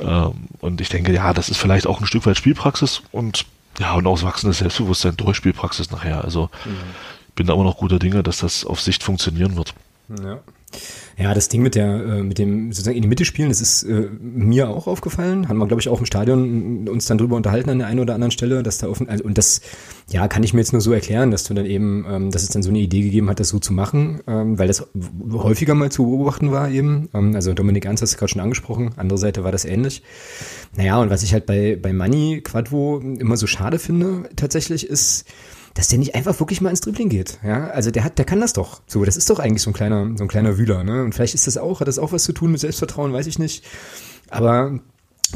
Ähm, 0.00 0.32
und 0.60 0.80
ich 0.80 0.88
denke, 0.88 1.12
ja, 1.12 1.32
das 1.32 1.48
ist 1.48 1.58
vielleicht 1.58 1.86
auch 1.86 2.00
ein 2.00 2.06
Stück 2.06 2.26
weit 2.26 2.36
Spielpraxis 2.36 3.02
und 3.12 3.46
ja, 3.78 3.94
und 3.94 4.06
auswachsendes 4.06 4.58
Selbstbewusstsein 4.58 5.16
durch 5.16 5.36
Spielpraxis 5.36 5.90
nachher. 5.90 6.24
Also 6.24 6.50
mhm. 6.64 6.76
bin 7.34 7.46
da 7.46 7.54
immer 7.54 7.64
noch 7.64 7.76
guter 7.76 7.98
Dinge, 7.98 8.22
dass 8.22 8.38
das 8.38 8.64
auf 8.64 8.80
Sicht 8.80 9.02
funktionieren 9.02 9.56
wird. 9.56 9.74
Ja. 10.08 10.38
Ja, 11.16 11.32
das 11.32 11.48
Ding 11.48 11.62
mit 11.62 11.76
der, 11.76 11.86
äh, 11.86 12.22
mit 12.22 12.38
dem 12.38 12.72
sozusagen 12.72 12.96
in 12.96 13.02
die 13.02 13.08
Mitte 13.08 13.24
spielen, 13.24 13.48
das 13.48 13.60
ist 13.60 13.84
äh, 13.84 14.08
mir 14.20 14.68
auch 14.68 14.88
aufgefallen. 14.88 15.48
Haben 15.48 15.58
wir, 15.58 15.66
glaube 15.66 15.80
ich, 15.80 15.88
auch 15.88 16.00
im 16.00 16.06
Stadion 16.06 16.88
uns 16.88 17.06
dann 17.06 17.18
drüber 17.18 17.36
unterhalten 17.36 17.70
an 17.70 17.78
der 17.78 17.86
einen 17.86 18.00
oder 18.00 18.14
anderen 18.14 18.32
Stelle, 18.32 18.62
dass 18.62 18.78
da 18.78 18.88
offen, 18.88 19.08
also, 19.08 19.22
und 19.24 19.38
das, 19.38 19.60
ja, 20.10 20.26
kann 20.26 20.42
ich 20.42 20.54
mir 20.54 20.60
jetzt 20.60 20.72
nur 20.72 20.80
so 20.80 20.92
erklären, 20.92 21.30
dass 21.30 21.44
du 21.44 21.54
dann 21.54 21.66
eben, 21.66 22.04
ähm, 22.08 22.30
dass 22.32 22.42
es 22.42 22.48
dann 22.48 22.62
so 22.62 22.70
eine 22.70 22.80
Idee 22.80 23.02
gegeben 23.02 23.30
hat, 23.30 23.38
das 23.38 23.50
so 23.50 23.60
zu 23.60 23.72
machen, 23.72 24.20
ähm, 24.26 24.58
weil 24.58 24.66
das 24.66 24.88
häufiger 25.32 25.74
mal 25.74 25.90
zu 25.90 26.04
beobachten 26.04 26.50
war 26.50 26.70
eben. 26.70 27.08
Ähm, 27.14 27.34
also 27.36 27.52
Dominik 27.52 27.84
Ernst 27.84 28.02
hast 28.02 28.14
du 28.14 28.18
gerade 28.18 28.30
schon 28.30 28.42
angesprochen, 28.42 28.90
andere 28.96 29.18
Seite 29.18 29.44
war 29.44 29.52
das 29.52 29.64
ähnlich. 29.64 30.02
Naja, 30.76 31.00
und 31.00 31.10
was 31.10 31.22
ich 31.22 31.32
halt 31.32 31.46
bei, 31.46 31.78
bei 31.80 31.92
Money 31.92 32.40
Quadvo 32.42 32.98
immer 32.98 33.36
so 33.36 33.46
schade 33.46 33.78
finde, 33.78 34.28
tatsächlich 34.34 34.88
ist, 34.88 35.26
dass 35.74 35.88
der 35.88 35.98
nicht 35.98 36.14
einfach 36.14 36.38
wirklich 36.38 36.60
mal 36.60 36.70
ins 36.70 36.80
Dribbling 36.80 37.08
geht. 37.08 37.38
Ja, 37.44 37.66
also 37.68 37.90
der 37.90 38.04
hat, 38.04 38.18
der 38.18 38.24
kann 38.24 38.40
das 38.40 38.52
doch. 38.52 38.80
So, 38.86 39.04
das 39.04 39.16
ist 39.16 39.28
doch 39.28 39.40
eigentlich 39.40 39.62
so 39.62 39.70
ein 39.70 39.74
kleiner, 39.74 40.08
so 40.16 40.24
ein 40.24 40.28
kleiner 40.28 40.56
Wühler. 40.56 40.84
Ne? 40.84 41.02
Und 41.02 41.14
vielleicht 41.14 41.34
ist 41.34 41.48
das 41.48 41.58
auch, 41.58 41.80
hat 41.80 41.88
das 41.88 41.98
auch 41.98 42.12
was 42.12 42.24
zu 42.24 42.32
tun 42.32 42.52
mit 42.52 42.60
Selbstvertrauen, 42.60 43.12
weiß 43.12 43.26
ich 43.26 43.40
nicht. 43.40 43.64
Aber 44.30 44.78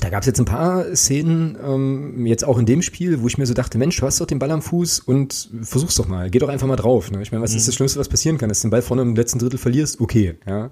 da 0.01 0.11
gab 0.11 0.20
es 0.20 0.27
jetzt 0.27 0.38
ein 0.38 0.44
paar 0.44 0.94
Szenen, 0.94 1.59
ähm, 1.64 2.27
jetzt 2.27 2.44
auch 2.44 2.59
in 2.59 2.66
dem 2.66 2.83
Spiel, 2.83 3.20
wo 3.20 3.27
ich 3.27 3.37
mir 3.37 3.46
so 3.46 3.55
dachte, 3.55 3.79
Mensch, 3.79 3.96
du 3.98 4.07
hast 4.07 4.20
doch 4.20 4.27
den 4.27 4.38
Ball 4.38 4.51
am 4.53 4.62
Fuß 4.62 5.01
und 5.01 5.51
versuch's 5.62 5.96
doch 5.96 6.07
mal, 6.07 6.31
geh 6.31 6.38
doch 6.38 6.48
einfach 6.48 6.68
mal 6.68 6.77
drauf. 6.77 7.11
Ne? 7.11 7.20
Ich 7.22 7.33
meine, 7.33 7.42
was 7.42 7.53
mhm. 7.53 7.57
ist 7.57 7.68
das 7.68 7.74
Schlimmste, 7.74 7.98
was 7.98 8.09
passieren 8.09 8.38
kann? 8.38 8.48
Dass 8.48 8.61
du 8.61 8.68
den 8.68 8.70
Ball 8.70 8.83
vorne 8.83 9.03
im 9.03 9.16
letzten 9.16 9.40
Drittel 9.40 9.59
verlierst, 9.59 10.01
okay, 10.01 10.37
ja. 10.46 10.70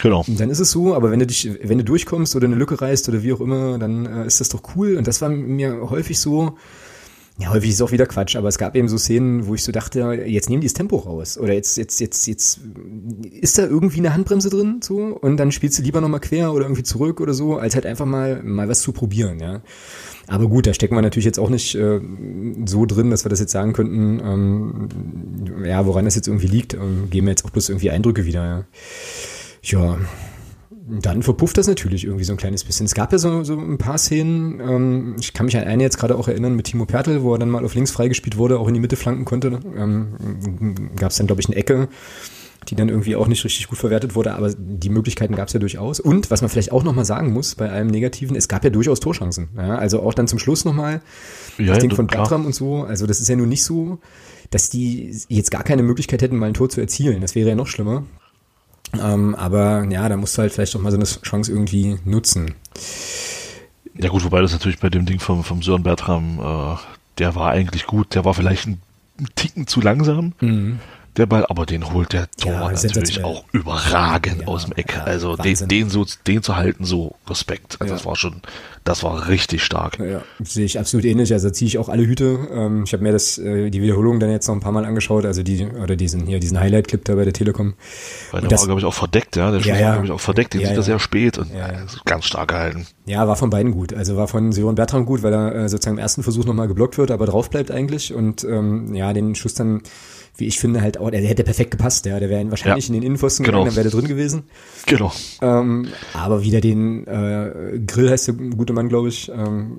Genau. 0.00 0.24
Und 0.26 0.38
dann 0.38 0.50
ist 0.50 0.60
es 0.60 0.70
so, 0.70 0.94
aber 0.94 1.10
wenn 1.10 1.18
du 1.18 1.26
dich, 1.26 1.50
wenn 1.62 1.78
du 1.78 1.84
durchkommst 1.84 2.36
oder 2.36 2.46
eine 2.46 2.54
Lücke 2.54 2.80
reißt 2.80 3.08
oder 3.08 3.24
wie 3.24 3.32
auch 3.32 3.40
immer, 3.40 3.78
dann 3.78 4.06
äh, 4.06 4.26
ist 4.26 4.40
das 4.40 4.50
doch 4.50 4.62
cool. 4.76 4.96
Und 4.96 5.06
das 5.06 5.20
war 5.20 5.30
mir 5.30 5.90
häufig 5.90 6.20
so, 6.20 6.56
ja, 7.40 7.48
häufig 7.50 7.70
ist 7.70 7.80
auch 7.80 7.90
wieder 7.90 8.06
Quatsch, 8.06 8.36
aber 8.36 8.48
es 8.48 8.58
gab 8.58 8.76
eben 8.76 8.88
so 8.88 8.98
Szenen, 8.98 9.46
wo 9.46 9.54
ich 9.54 9.64
so 9.64 9.72
dachte, 9.72 10.00
jetzt 10.26 10.50
nehmen 10.50 10.60
die 10.60 10.66
das 10.66 10.74
Tempo 10.74 10.96
raus. 10.96 11.38
Oder 11.38 11.54
jetzt, 11.54 11.78
jetzt, 11.78 11.98
jetzt, 11.98 12.26
jetzt 12.26 12.60
ist 13.32 13.56
da 13.56 13.62
irgendwie 13.62 14.00
eine 14.00 14.12
Handbremse 14.12 14.50
drin, 14.50 14.80
so, 14.82 14.98
und 14.98 15.38
dann 15.38 15.50
spielst 15.50 15.78
du 15.78 15.82
lieber 15.82 16.02
nochmal 16.02 16.20
quer 16.20 16.52
oder 16.52 16.66
irgendwie 16.66 16.82
zurück 16.82 17.18
oder 17.18 17.32
so, 17.32 17.56
als 17.56 17.74
halt 17.74 17.86
einfach 17.86 18.04
mal, 18.04 18.42
mal 18.42 18.68
was 18.68 18.80
zu 18.80 18.92
probieren, 18.92 19.40
ja. 19.40 19.62
Aber 20.26 20.48
gut, 20.48 20.66
da 20.66 20.74
stecken 20.74 20.94
wir 20.94 21.02
natürlich 21.02 21.24
jetzt 21.24 21.38
auch 21.38 21.48
nicht 21.48 21.74
äh, 21.74 22.00
so 22.66 22.84
drin, 22.84 23.10
dass 23.10 23.24
wir 23.24 23.30
das 23.30 23.40
jetzt 23.40 23.52
sagen 23.52 23.72
könnten, 23.72 24.20
ähm, 24.22 25.64
ja, 25.64 25.86
woran 25.86 26.04
das 26.04 26.16
jetzt 26.16 26.28
irgendwie 26.28 26.46
liegt. 26.46 26.74
Ähm, 26.74 27.08
geben 27.10 27.26
wir 27.26 27.32
jetzt 27.32 27.44
auch 27.46 27.50
bloß 27.50 27.70
irgendwie 27.70 27.90
Eindrücke 27.90 28.26
wieder, 28.26 28.44
ja. 28.44 28.64
Ja, 29.62 29.98
dann 30.90 31.22
verpufft 31.22 31.56
das 31.58 31.66
natürlich 31.66 32.04
irgendwie 32.04 32.24
so 32.24 32.32
ein 32.32 32.36
kleines 32.36 32.64
bisschen. 32.64 32.86
Es 32.86 32.94
gab 32.94 33.12
ja 33.12 33.18
so, 33.18 33.44
so 33.44 33.54
ein 33.54 33.78
paar 33.78 33.98
Szenen, 33.98 34.60
ähm, 34.60 35.16
ich 35.20 35.32
kann 35.32 35.46
mich 35.46 35.56
an 35.56 35.64
eine 35.64 35.82
jetzt 35.82 35.98
gerade 35.98 36.16
auch 36.16 36.28
erinnern 36.28 36.56
mit 36.56 36.66
Timo 36.66 36.86
Pertl, 36.86 37.22
wo 37.22 37.34
er 37.34 37.38
dann 37.38 37.50
mal 37.50 37.64
auf 37.64 37.74
links 37.74 37.90
freigespielt 37.90 38.36
wurde, 38.36 38.58
auch 38.58 38.68
in 38.68 38.74
die 38.74 38.80
Mitte 38.80 38.96
flanken 38.96 39.24
konnte. 39.24 39.60
Ähm, 39.76 40.90
gab 40.96 41.10
es 41.10 41.16
dann, 41.16 41.26
glaube 41.26 41.40
ich, 41.40 41.48
eine 41.48 41.56
Ecke, 41.56 41.88
die 42.68 42.74
dann 42.74 42.88
irgendwie 42.88 43.16
auch 43.16 43.28
nicht 43.28 43.44
richtig 43.44 43.68
gut 43.68 43.78
verwertet 43.78 44.14
wurde, 44.14 44.34
aber 44.34 44.52
die 44.56 44.90
Möglichkeiten 44.90 45.34
gab 45.34 45.48
es 45.48 45.54
ja 45.54 45.60
durchaus. 45.60 46.00
Und 46.00 46.30
was 46.30 46.40
man 46.40 46.50
vielleicht 46.50 46.72
auch 46.72 46.82
nochmal 46.82 47.04
sagen 47.04 47.32
muss 47.32 47.54
bei 47.54 47.70
allem 47.70 47.88
Negativen, 47.88 48.36
es 48.36 48.48
gab 48.48 48.64
ja 48.64 48.70
durchaus 48.70 49.00
Torchancen. 49.00 49.48
Ja, 49.56 49.76
also 49.76 50.02
auch 50.02 50.14
dann 50.14 50.28
zum 50.28 50.38
Schluss 50.38 50.64
nochmal 50.64 51.02
ja, 51.58 51.66
das 51.66 51.78
Ding 51.78 51.94
von 51.94 52.06
Bertram 52.06 52.46
und 52.46 52.54
so. 52.54 52.82
Also 52.82 53.06
das 53.06 53.20
ist 53.20 53.28
ja 53.28 53.36
nun 53.36 53.48
nicht 53.48 53.64
so, 53.64 53.98
dass 54.50 54.68
die 54.70 55.16
jetzt 55.28 55.50
gar 55.50 55.62
keine 55.62 55.82
Möglichkeit 55.82 56.22
hätten, 56.22 56.36
mal 56.36 56.46
ein 56.46 56.54
Tor 56.54 56.68
zu 56.68 56.80
erzielen. 56.80 57.20
Das 57.20 57.34
wäre 57.34 57.48
ja 57.48 57.54
noch 57.54 57.66
schlimmer. 57.66 58.04
Ähm, 58.98 59.34
aber 59.34 59.84
ja, 59.90 60.08
da 60.08 60.16
musst 60.16 60.36
du 60.36 60.42
halt 60.42 60.52
vielleicht 60.52 60.74
doch 60.74 60.80
mal 60.80 60.90
so 60.90 60.96
eine 60.96 61.04
Chance 61.04 61.52
irgendwie 61.52 61.98
nutzen. 62.04 62.54
Ja 63.94 64.08
gut, 64.08 64.24
wobei 64.24 64.40
das 64.40 64.52
natürlich 64.52 64.78
bei 64.78 64.88
dem 64.88 65.06
Ding 65.06 65.20
vom, 65.20 65.44
vom 65.44 65.62
Sören 65.62 65.82
Bertram, 65.82 66.38
äh, 66.38 66.76
der 67.18 67.34
war 67.34 67.50
eigentlich 67.50 67.86
gut, 67.86 68.14
der 68.14 68.24
war 68.24 68.34
vielleicht 68.34 68.66
ein 68.66 68.80
Ticken 69.34 69.66
zu 69.66 69.80
langsam. 69.80 70.32
Mhm 70.40 70.80
der 71.16 71.26
Ball, 71.26 71.44
aber 71.46 71.66
den 71.66 71.92
holt 71.92 72.12
der 72.12 72.30
Tor 72.32 72.52
ja, 72.52 72.70
natürlich 72.70 73.24
auch 73.24 73.44
überragend 73.52 74.42
ja, 74.42 74.46
aus 74.46 74.64
dem 74.64 74.74
Eck. 74.76 74.94
Ja, 74.94 75.04
also 75.04 75.36
den, 75.36 75.56
den, 75.68 75.90
so, 75.90 76.06
den 76.26 76.42
zu 76.42 76.56
halten, 76.56 76.84
so 76.84 77.16
Respekt. 77.28 77.76
Also 77.80 77.94
das 77.94 78.06
war 78.06 78.16
schon, 78.16 78.42
das 78.84 79.02
war 79.02 79.28
richtig 79.28 79.64
stark. 79.64 79.98
Ja, 79.98 80.22
sehe 80.42 80.64
ich 80.64 80.78
absolut 80.78 81.04
ähnlich. 81.04 81.32
Also 81.32 81.50
ziehe 81.50 81.66
ich 81.66 81.78
auch 81.78 81.88
alle 81.88 82.06
Hüte. 82.06 82.48
Ähm, 82.52 82.84
ich 82.84 82.92
habe 82.92 83.02
mir 83.02 83.12
das, 83.12 83.38
äh, 83.38 83.70
die 83.70 83.82
Wiederholung 83.82 84.20
dann 84.20 84.30
jetzt 84.30 84.46
noch 84.46 84.54
ein 84.54 84.60
paar 84.60 84.72
Mal 84.72 84.84
angeschaut, 84.84 85.24
also 85.24 85.42
die, 85.42 85.66
oder 85.66 85.96
diesen, 85.96 86.26
hier, 86.26 86.38
diesen 86.38 86.60
Highlight-Clip 86.60 87.04
da 87.04 87.14
bei 87.14 87.24
der 87.24 87.32
Telekom. 87.32 87.74
Weil 88.30 88.42
der 88.42 88.50
das, 88.50 88.60
war, 88.60 88.66
glaube 88.68 88.80
ich, 88.80 88.86
auch 88.86 88.94
verdeckt, 88.94 89.36
ja. 89.36 89.50
Der 89.50 89.60
Schuss 89.60 89.72
war, 89.72 89.92
glaube 89.92 90.06
ich, 90.06 90.12
auch 90.12 90.20
verdeckt. 90.20 90.54
Den 90.54 90.60
sieht 90.60 90.76
er 90.76 90.82
sehr 90.82 90.98
spät 90.98 91.38
und 91.38 91.50
ganz 92.04 92.24
stark 92.24 92.48
gehalten. 92.48 92.86
Ja, 93.06 93.26
war 93.26 93.36
von 93.36 93.50
beiden 93.50 93.72
gut. 93.72 93.92
Also 93.92 94.16
war 94.16 94.28
von 94.28 94.52
Sören 94.52 94.76
Bertram 94.76 95.04
gut, 95.04 95.22
weil 95.22 95.32
er 95.32 95.54
äh, 95.54 95.68
sozusagen 95.68 95.96
im 95.96 96.00
ersten 96.00 96.22
Versuch 96.22 96.44
nochmal 96.44 96.68
geblockt 96.68 96.96
wird, 96.96 97.10
aber 97.10 97.26
drauf 97.26 97.50
bleibt 97.50 97.72
eigentlich 97.72 98.14
und 98.14 98.44
ähm, 98.44 98.94
ja, 98.94 99.12
den 99.12 99.34
Schuss 99.34 99.54
dann 99.54 99.82
wie 100.40 100.46
ich 100.46 100.58
finde, 100.58 100.80
halt 100.80 100.98
auch, 100.98 101.10
der, 101.10 101.20
hätte 101.20 101.44
perfekt 101.44 101.70
gepasst, 101.70 102.06
ja. 102.06 102.18
Der 102.18 102.28
wäre 102.28 102.50
wahrscheinlich 102.50 102.88
ja, 102.88 102.94
in 102.94 103.00
den 103.00 103.06
Innenpfosten 103.06 103.44
genau. 103.44 103.58
gegangen, 103.58 103.76
dann 103.76 103.76
wäre 103.76 103.90
der 103.90 104.00
drin 104.00 104.08
gewesen. 104.08 104.44
Genau. 104.86 105.12
Ähm, 105.42 105.88
aber 106.14 106.42
wieder 106.42 106.60
den 106.60 107.06
äh, 107.06 107.78
Grill 107.86 108.10
heißt 108.10 108.28
der 108.28 108.34
gute 108.34 108.72
Mann, 108.72 108.88
glaube 108.88 109.08
ich, 109.08 109.30
ähm, 109.30 109.78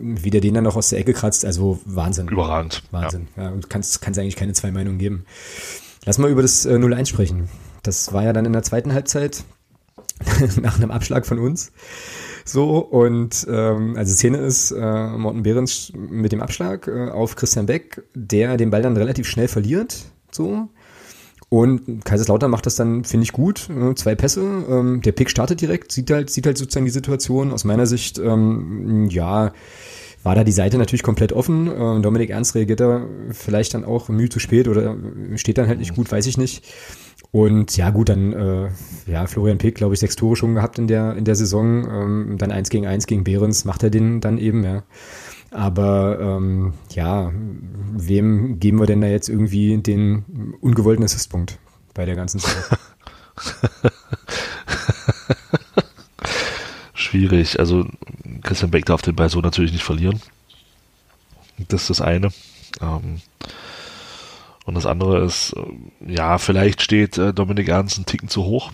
wie 0.00 0.30
der 0.30 0.40
den 0.40 0.54
dann 0.54 0.64
noch 0.64 0.76
aus 0.76 0.88
der 0.88 0.98
Ecke 0.98 1.12
kratzt, 1.12 1.44
also 1.44 1.80
Wahnsinn. 1.84 2.28
Überragend. 2.28 2.82
Wahnsinn. 2.90 3.28
Ja, 3.36 3.44
ja 3.44 3.52
kannst, 3.68 4.00
kannst 4.02 4.18
eigentlich 4.18 4.36
keine 4.36 4.52
zwei 4.52 4.70
Meinungen 4.70 4.98
geben. 4.98 5.24
Lass 6.04 6.18
mal 6.18 6.30
über 6.30 6.42
das 6.42 6.64
äh, 6.64 6.74
0-1 6.74 7.06
sprechen. 7.06 7.48
Das 7.82 8.12
war 8.12 8.24
ja 8.24 8.32
dann 8.32 8.46
in 8.46 8.52
der 8.52 8.62
zweiten 8.62 8.92
Halbzeit 8.92 9.44
nach 10.60 10.76
einem 10.76 10.90
Abschlag 10.90 11.26
von 11.26 11.38
uns. 11.38 11.72
So, 12.44 12.78
und 12.78 13.46
ähm, 13.50 13.94
also 13.96 14.14
Szene 14.14 14.38
ist 14.38 14.70
äh, 14.70 15.08
Morten 15.08 15.42
Behrens 15.42 15.92
mit 15.94 16.32
dem 16.32 16.40
Abschlag 16.40 16.88
äh, 16.88 17.10
auf 17.10 17.36
Christian 17.36 17.66
Beck, 17.66 18.02
der 18.14 18.56
den 18.56 18.70
Ball 18.70 18.82
dann 18.82 18.96
relativ 18.96 19.26
schnell 19.26 19.48
verliert. 19.48 19.96
So. 20.30 20.68
Und 21.48 22.04
Kaiserslautern 22.04 22.50
macht 22.50 22.66
das 22.66 22.76
dann, 22.76 23.04
finde 23.04 23.24
ich, 23.24 23.32
gut. 23.32 23.68
Äh, 23.70 23.94
zwei 23.96 24.14
Pässe. 24.14 24.40
Ähm, 24.40 25.02
der 25.02 25.12
Pick 25.12 25.30
startet 25.30 25.60
direkt, 25.60 25.90
sieht 25.90 26.10
halt, 26.10 26.30
sieht 26.30 26.46
halt 26.46 26.56
sozusagen 26.56 26.86
die 26.86 26.92
Situation. 26.92 27.52
Aus 27.52 27.64
meiner 27.64 27.86
Sicht, 27.86 28.18
ähm, 28.18 29.08
ja, 29.10 29.52
war 30.22 30.34
da 30.34 30.44
die 30.44 30.52
Seite 30.52 30.78
natürlich 30.78 31.02
komplett 31.02 31.32
offen. 31.32 31.66
Äh, 31.66 32.00
Dominik 32.02 32.30
Ernst 32.30 32.54
reagiert 32.54 32.80
da 32.80 33.06
vielleicht 33.32 33.74
dann 33.74 33.84
auch 33.84 34.08
mühe 34.08 34.28
zu 34.28 34.38
spät 34.38 34.68
oder 34.68 34.96
steht 35.36 35.58
dann 35.58 35.66
halt 35.66 35.78
nicht 35.78 35.96
gut, 35.96 36.12
weiß 36.12 36.26
ich 36.26 36.38
nicht. 36.38 36.64
Und 37.32 37.76
ja, 37.76 37.90
gut, 37.90 38.08
dann 38.08 38.32
äh, 38.32 38.70
ja, 39.06 39.26
Florian 39.26 39.58
Pick, 39.58 39.76
glaube 39.76 39.94
ich, 39.94 40.00
sechs 40.00 40.16
Tore 40.16 40.34
schon 40.34 40.54
gehabt 40.54 40.78
in 40.78 40.88
der, 40.88 41.16
in 41.16 41.24
der 41.24 41.36
Saison. 41.36 41.88
Ähm, 41.88 42.38
dann 42.38 42.50
eins 42.50 42.70
gegen 42.70 42.86
eins 42.86 43.06
gegen 43.06 43.22
Behrens 43.22 43.64
macht 43.64 43.82
er 43.82 43.90
den 43.90 44.20
dann 44.20 44.38
eben, 44.38 44.64
ja. 44.64 44.82
Aber 45.52 46.18
ähm, 46.20 46.74
ja, 46.90 47.32
wem 47.92 48.58
geben 48.60 48.78
wir 48.78 48.86
denn 48.86 49.00
da 49.00 49.08
jetzt 49.08 49.28
irgendwie 49.28 49.78
den 49.78 50.56
ungewollten 50.60 51.04
Assistpunkt 51.04 51.58
bei 51.94 52.04
der 52.04 52.14
ganzen 52.16 52.38
Sache? 52.38 52.78
Schwierig. 56.94 57.58
Also 57.58 57.86
Christian 58.42 58.70
Beck 58.70 58.86
darf 58.86 59.02
den 59.02 59.16
Ball 59.16 59.28
so 59.28 59.40
natürlich 59.40 59.72
nicht 59.72 59.84
verlieren. 59.84 60.20
Das 61.68 61.82
ist 61.82 61.90
das 61.90 62.00
eine. 62.00 62.30
Ähm, 62.80 63.20
und 64.64 64.74
das 64.74 64.86
andere 64.86 65.24
ist, 65.24 65.54
äh, 65.54 66.12
ja, 66.12 66.38
vielleicht 66.38 66.82
steht 66.82 67.18
äh, 67.18 67.32
Dominik 67.32 67.68
Ernst 67.68 67.96
einen 67.96 68.06
Ticken 68.06 68.28
zu 68.28 68.44
hoch 68.44 68.72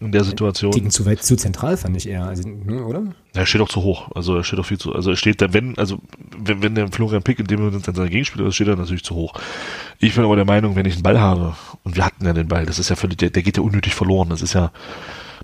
in 0.00 0.12
der 0.12 0.24
Situation. 0.24 0.72
Ticken 0.72 0.90
zu 0.90 1.06
weit, 1.06 1.22
zu 1.22 1.36
zentral 1.36 1.76
fand 1.76 1.96
ich 1.96 2.08
eher, 2.08 2.24
also, 2.24 2.48
ne, 2.48 2.84
oder? 2.84 3.02
Er 3.34 3.46
steht 3.46 3.60
auch 3.60 3.68
zu 3.68 3.82
hoch. 3.82 4.10
Also 4.14 4.36
er 4.36 4.44
steht 4.44 4.58
auch 4.58 4.66
viel 4.66 4.78
zu, 4.78 4.94
also 4.94 5.10
er 5.10 5.16
steht 5.16 5.40
da, 5.40 5.52
wenn, 5.52 5.78
also 5.78 5.98
wenn, 6.36 6.62
wenn 6.62 6.74
der 6.74 6.88
Florian 6.88 7.22
Pick 7.22 7.38
in 7.38 7.46
dem 7.46 7.62
Moment 7.62 7.84
sein 7.84 8.10
Gegenspieler 8.10 8.46
ist, 8.46 8.54
steht 8.54 8.68
er 8.68 8.76
natürlich 8.76 9.04
zu 9.04 9.14
hoch. 9.14 9.34
Ich 9.98 10.14
bin 10.14 10.24
aber 10.24 10.36
der 10.36 10.44
Meinung, 10.44 10.76
wenn 10.76 10.86
ich 10.86 10.94
einen 10.94 11.02
Ball 11.02 11.20
habe, 11.20 11.56
und 11.84 11.96
wir 11.96 12.04
hatten 12.04 12.24
ja 12.24 12.32
den 12.32 12.48
Ball, 12.48 12.66
das 12.66 12.78
ist 12.78 12.90
ja 12.90 12.96
völlig, 12.96 13.18
der, 13.18 13.30
der 13.30 13.42
geht 13.42 13.56
ja 13.56 13.62
unnötig 13.62 13.94
verloren. 13.94 14.28
Das 14.28 14.42
ist 14.42 14.52
ja, 14.52 14.72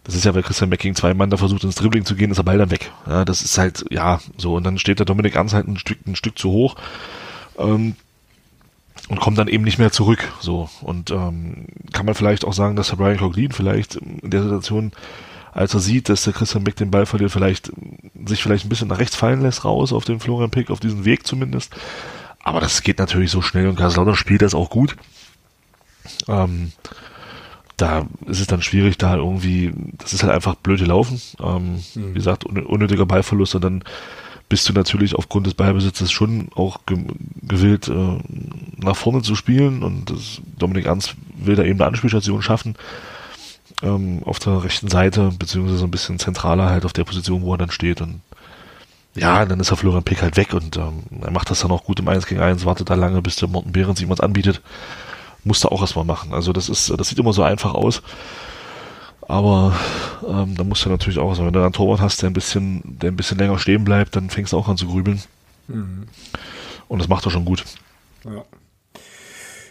das 0.04 0.14
ist 0.14 0.24
ja, 0.24 0.34
weil 0.34 0.42
Christian 0.42 0.70
Beck 0.70 0.80
gegen 0.80 0.94
zwei 0.94 1.14
Mann 1.14 1.30
da 1.30 1.36
versucht, 1.36 1.64
ins 1.64 1.76
Dribbling 1.76 2.04
zu 2.04 2.14
gehen, 2.14 2.30
ist 2.30 2.36
der 2.36 2.42
Ball 2.44 2.58
dann 2.58 2.70
weg. 2.70 2.92
Ja, 3.06 3.24
das 3.24 3.42
ist 3.42 3.56
halt, 3.58 3.84
ja, 3.90 4.20
so. 4.36 4.54
Und 4.54 4.64
dann 4.64 4.78
steht 4.78 4.98
der 4.98 5.06
Dominik 5.06 5.34
Ernst 5.34 5.54
halt 5.54 5.66
ein 5.66 5.78
Stück, 5.78 5.98
ein 6.06 6.16
Stück 6.16 6.38
zu 6.38 6.50
hoch. 6.50 6.76
Ähm, 7.58 7.94
und 9.08 9.20
kommt 9.20 9.38
dann 9.38 9.48
eben 9.48 9.64
nicht 9.64 9.78
mehr 9.78 9.92
zurück. 9.92 10.32
So 10.40 10.68
und 10.80 11.10
ähm, 11.10 11.66
kann 11.92 12.06
man 12.06 12.14
vielleicht 12.14 12.44
auch 12.44 12.52
sagen, 12.52 12.76
dass 12.76 12.88
der 12.88 12.96
Brian 12.96 13.18
Coughlin 13.18 13.52
vielleicht 13.52 13.96
in 13.96 14.30
der 14.30 14.42
Situation, 14.42 14.92
als 15.52 15.74
er 15.74 15.80
sieht, 15.80 16.08
dass 16.08 16.24
der 16.24 16.32
Christian 16.32 16.64
Beck 16.64 16.76
den 16.76 16.90
Ball 16.90 17.06
verliert, 17.06 17.32
vielleicht 17.32 17.72
sich 18.26 18.42
vielleicht 18.42 18.66
ein 18.66 18.68
bisschen 18.68 18.88
nach 18.88 18.98
rechts 18.98 19.16
fallen 19.16 19.42
lässt 19.42 19.64
raus 19.64 19.92
auf 19.92 20.04
den 20.04 20.20
Florian 20.20 20.50
Pick, 20.50 20.70
auf 20.70 20.80
diesen 20.80 21.04
Weg 21.04 21.26
zumindest. 21.26 21.74
Aber 22.42 22.60
das 22.60 22.82
geht 22.82 22.98
natürlich 22.98 23.30
so 23.30 23.40
schnell 23.40 23.68
und 23.68 23.76
Kaiserslautern 23.76 24.16
spielt 24.16 24.42
das 24.42 24.54
auch 24.54 24.70
gut. 24.70 24.96
Ähm, 26.28 26.72
da 27.76 28.06
ist 28.26 28.40
es 28.40 28.46
dann 28.46 28.62
schwierig, 28.62 28.98
da 28.98 29.16
irgendwie, 29.16 29.72
das 29.98 30.12
ist 30.12 30.22
halt 30.22 30.32
einfach 30.32 30.54
blöde 30.54 30.84
Laufen. 30.84 31.20
Ähm, 31.42 31.82
mhm. 31.94 32.10
Wie 32.10 32.14
gesagt, 32.14 32.44
unnötiger 32.44 33.06
Ballverlust 33.06 33.54
und 33.54 33.64
dann 33.64 33.84
bist 34.48 34.68
du 34.68 34.72
natürlich 34.72 35.14
aufgrund 35.14 35.46
des 35.46 35.54
Ballbesitzes 35.54 36.12
schon 36.12 36.48
auch 36.54 36.80
ge 36.86 36.98
gewillt, 37.42 37.88
äh, 37.88 38.18
nach 38.78 38.96
vorne 38.96 39.22
zu 39.22 39.34
spielen 39.34 39.82
und 39.82 40.10
das, 40.10 40.40
Dominik 40.58 40.86
Ernst 40.86 41.16
will 41.36 41.56
da 41.56 41.62
eben 41.62 41.80
eine 41.80 41.88
Anspielstation 41.88 42.42
schaffen 42.42 42.76
ähm, 43.82 44.22
auf 44.24 44.38
der 44.38 44.64
rechten 44.64 44.88
Seite, 44.88 45.32
beziehungsweise 45.38 45.78
so 45.78 45.86
ein 45.86 45.90
bisschen 45.90 46.18
zentraler 46.18 46.70
halt 46.70 46.84
auf 46.84 46.92
der 46.92 47.04
Position, 47.04 47.42
wo 47.42 47.54
er 47.54 47.58
dann 47.58 47.70
steht 47.70 48.00
und 48.00 48.20
ja, 49.16 49.44
dann 49.44 49.60
ist 49.60 49.70
der 49.70 49.76
Florian 49.76 50.02
Pick 50.02 50.22
halt 50.22 50.36
weg 50.36 50.54
und 50.54 50.76
ähm, 50.76 51.04
er 51.22 51.30
macht 51.30 51.50
das 51.50 51.60
dann 51.60 51.70
auch 51.70 51.84
gut 51.84 52.00
im 52.00 52.08
1 52.08 52.26
gegen 52.26 52.40
1, 52.40 52.64
wartet 52.64 52.90
da 52.90 52.94
lange, 52.94 53.22
bis 53.22 53.36
der 53.36 53.48
Morten 53.48 53.72
Behrens 53.72 54.00
ihm 54.00 54.08
was 54.08 54.20
anbietet. 54.20 54.60
Musste 55.44 55.70
auch 55.70 55.82
erstmal 55.82 56.04
machen. 56.04 56.32
Also 56.32 56.52
das 56.52 56.68
ist, 56.68 56.92
das 56.98 57.08
sieht 57.08 57.18
immer 57.18 57.32
so 57.32 57.42
einfach 57.42 57.74
aus. 57.74 58.02
Aber 59.28 59.74
ähm, 60.28 60.54
da 60.56 60.64
musst 60.64 60.84
du 60.84 60.90
natürlich 60.90 61.18
auch, 61.18 61.30
also 61.30 61.44
wenn 61.46 61.52
du 61.52 61.62
einen 61.62 61.72
Torwart 61.72 62.00
hast, 62.00 62.22
der 62.22 62.30
ein 62.30 62.34
bisschen, 62.34 62.82
der 62.84 63.10
ein 63.10 63.16
bisschen 63.16 63.38
länger 63.38 63.58
stehen 63.58 63.84
bleibt, 63.84 64.16
dann 64.16 64.30
fängst 64.30 64.52
du 64.52 64.58
auch 64.58 64.68
an 64.68 64.76
zu 64.76 64.86
grübeln. 64.86 65.20
Mhm. 65.68 66.06
Und 66.88 66.98
das 66.98 67.08
macht 67.08 67.24
er 67.26 67.30
schon 67.30 67.44
gut. 67.44 67.64
Ja. 68.24 68.44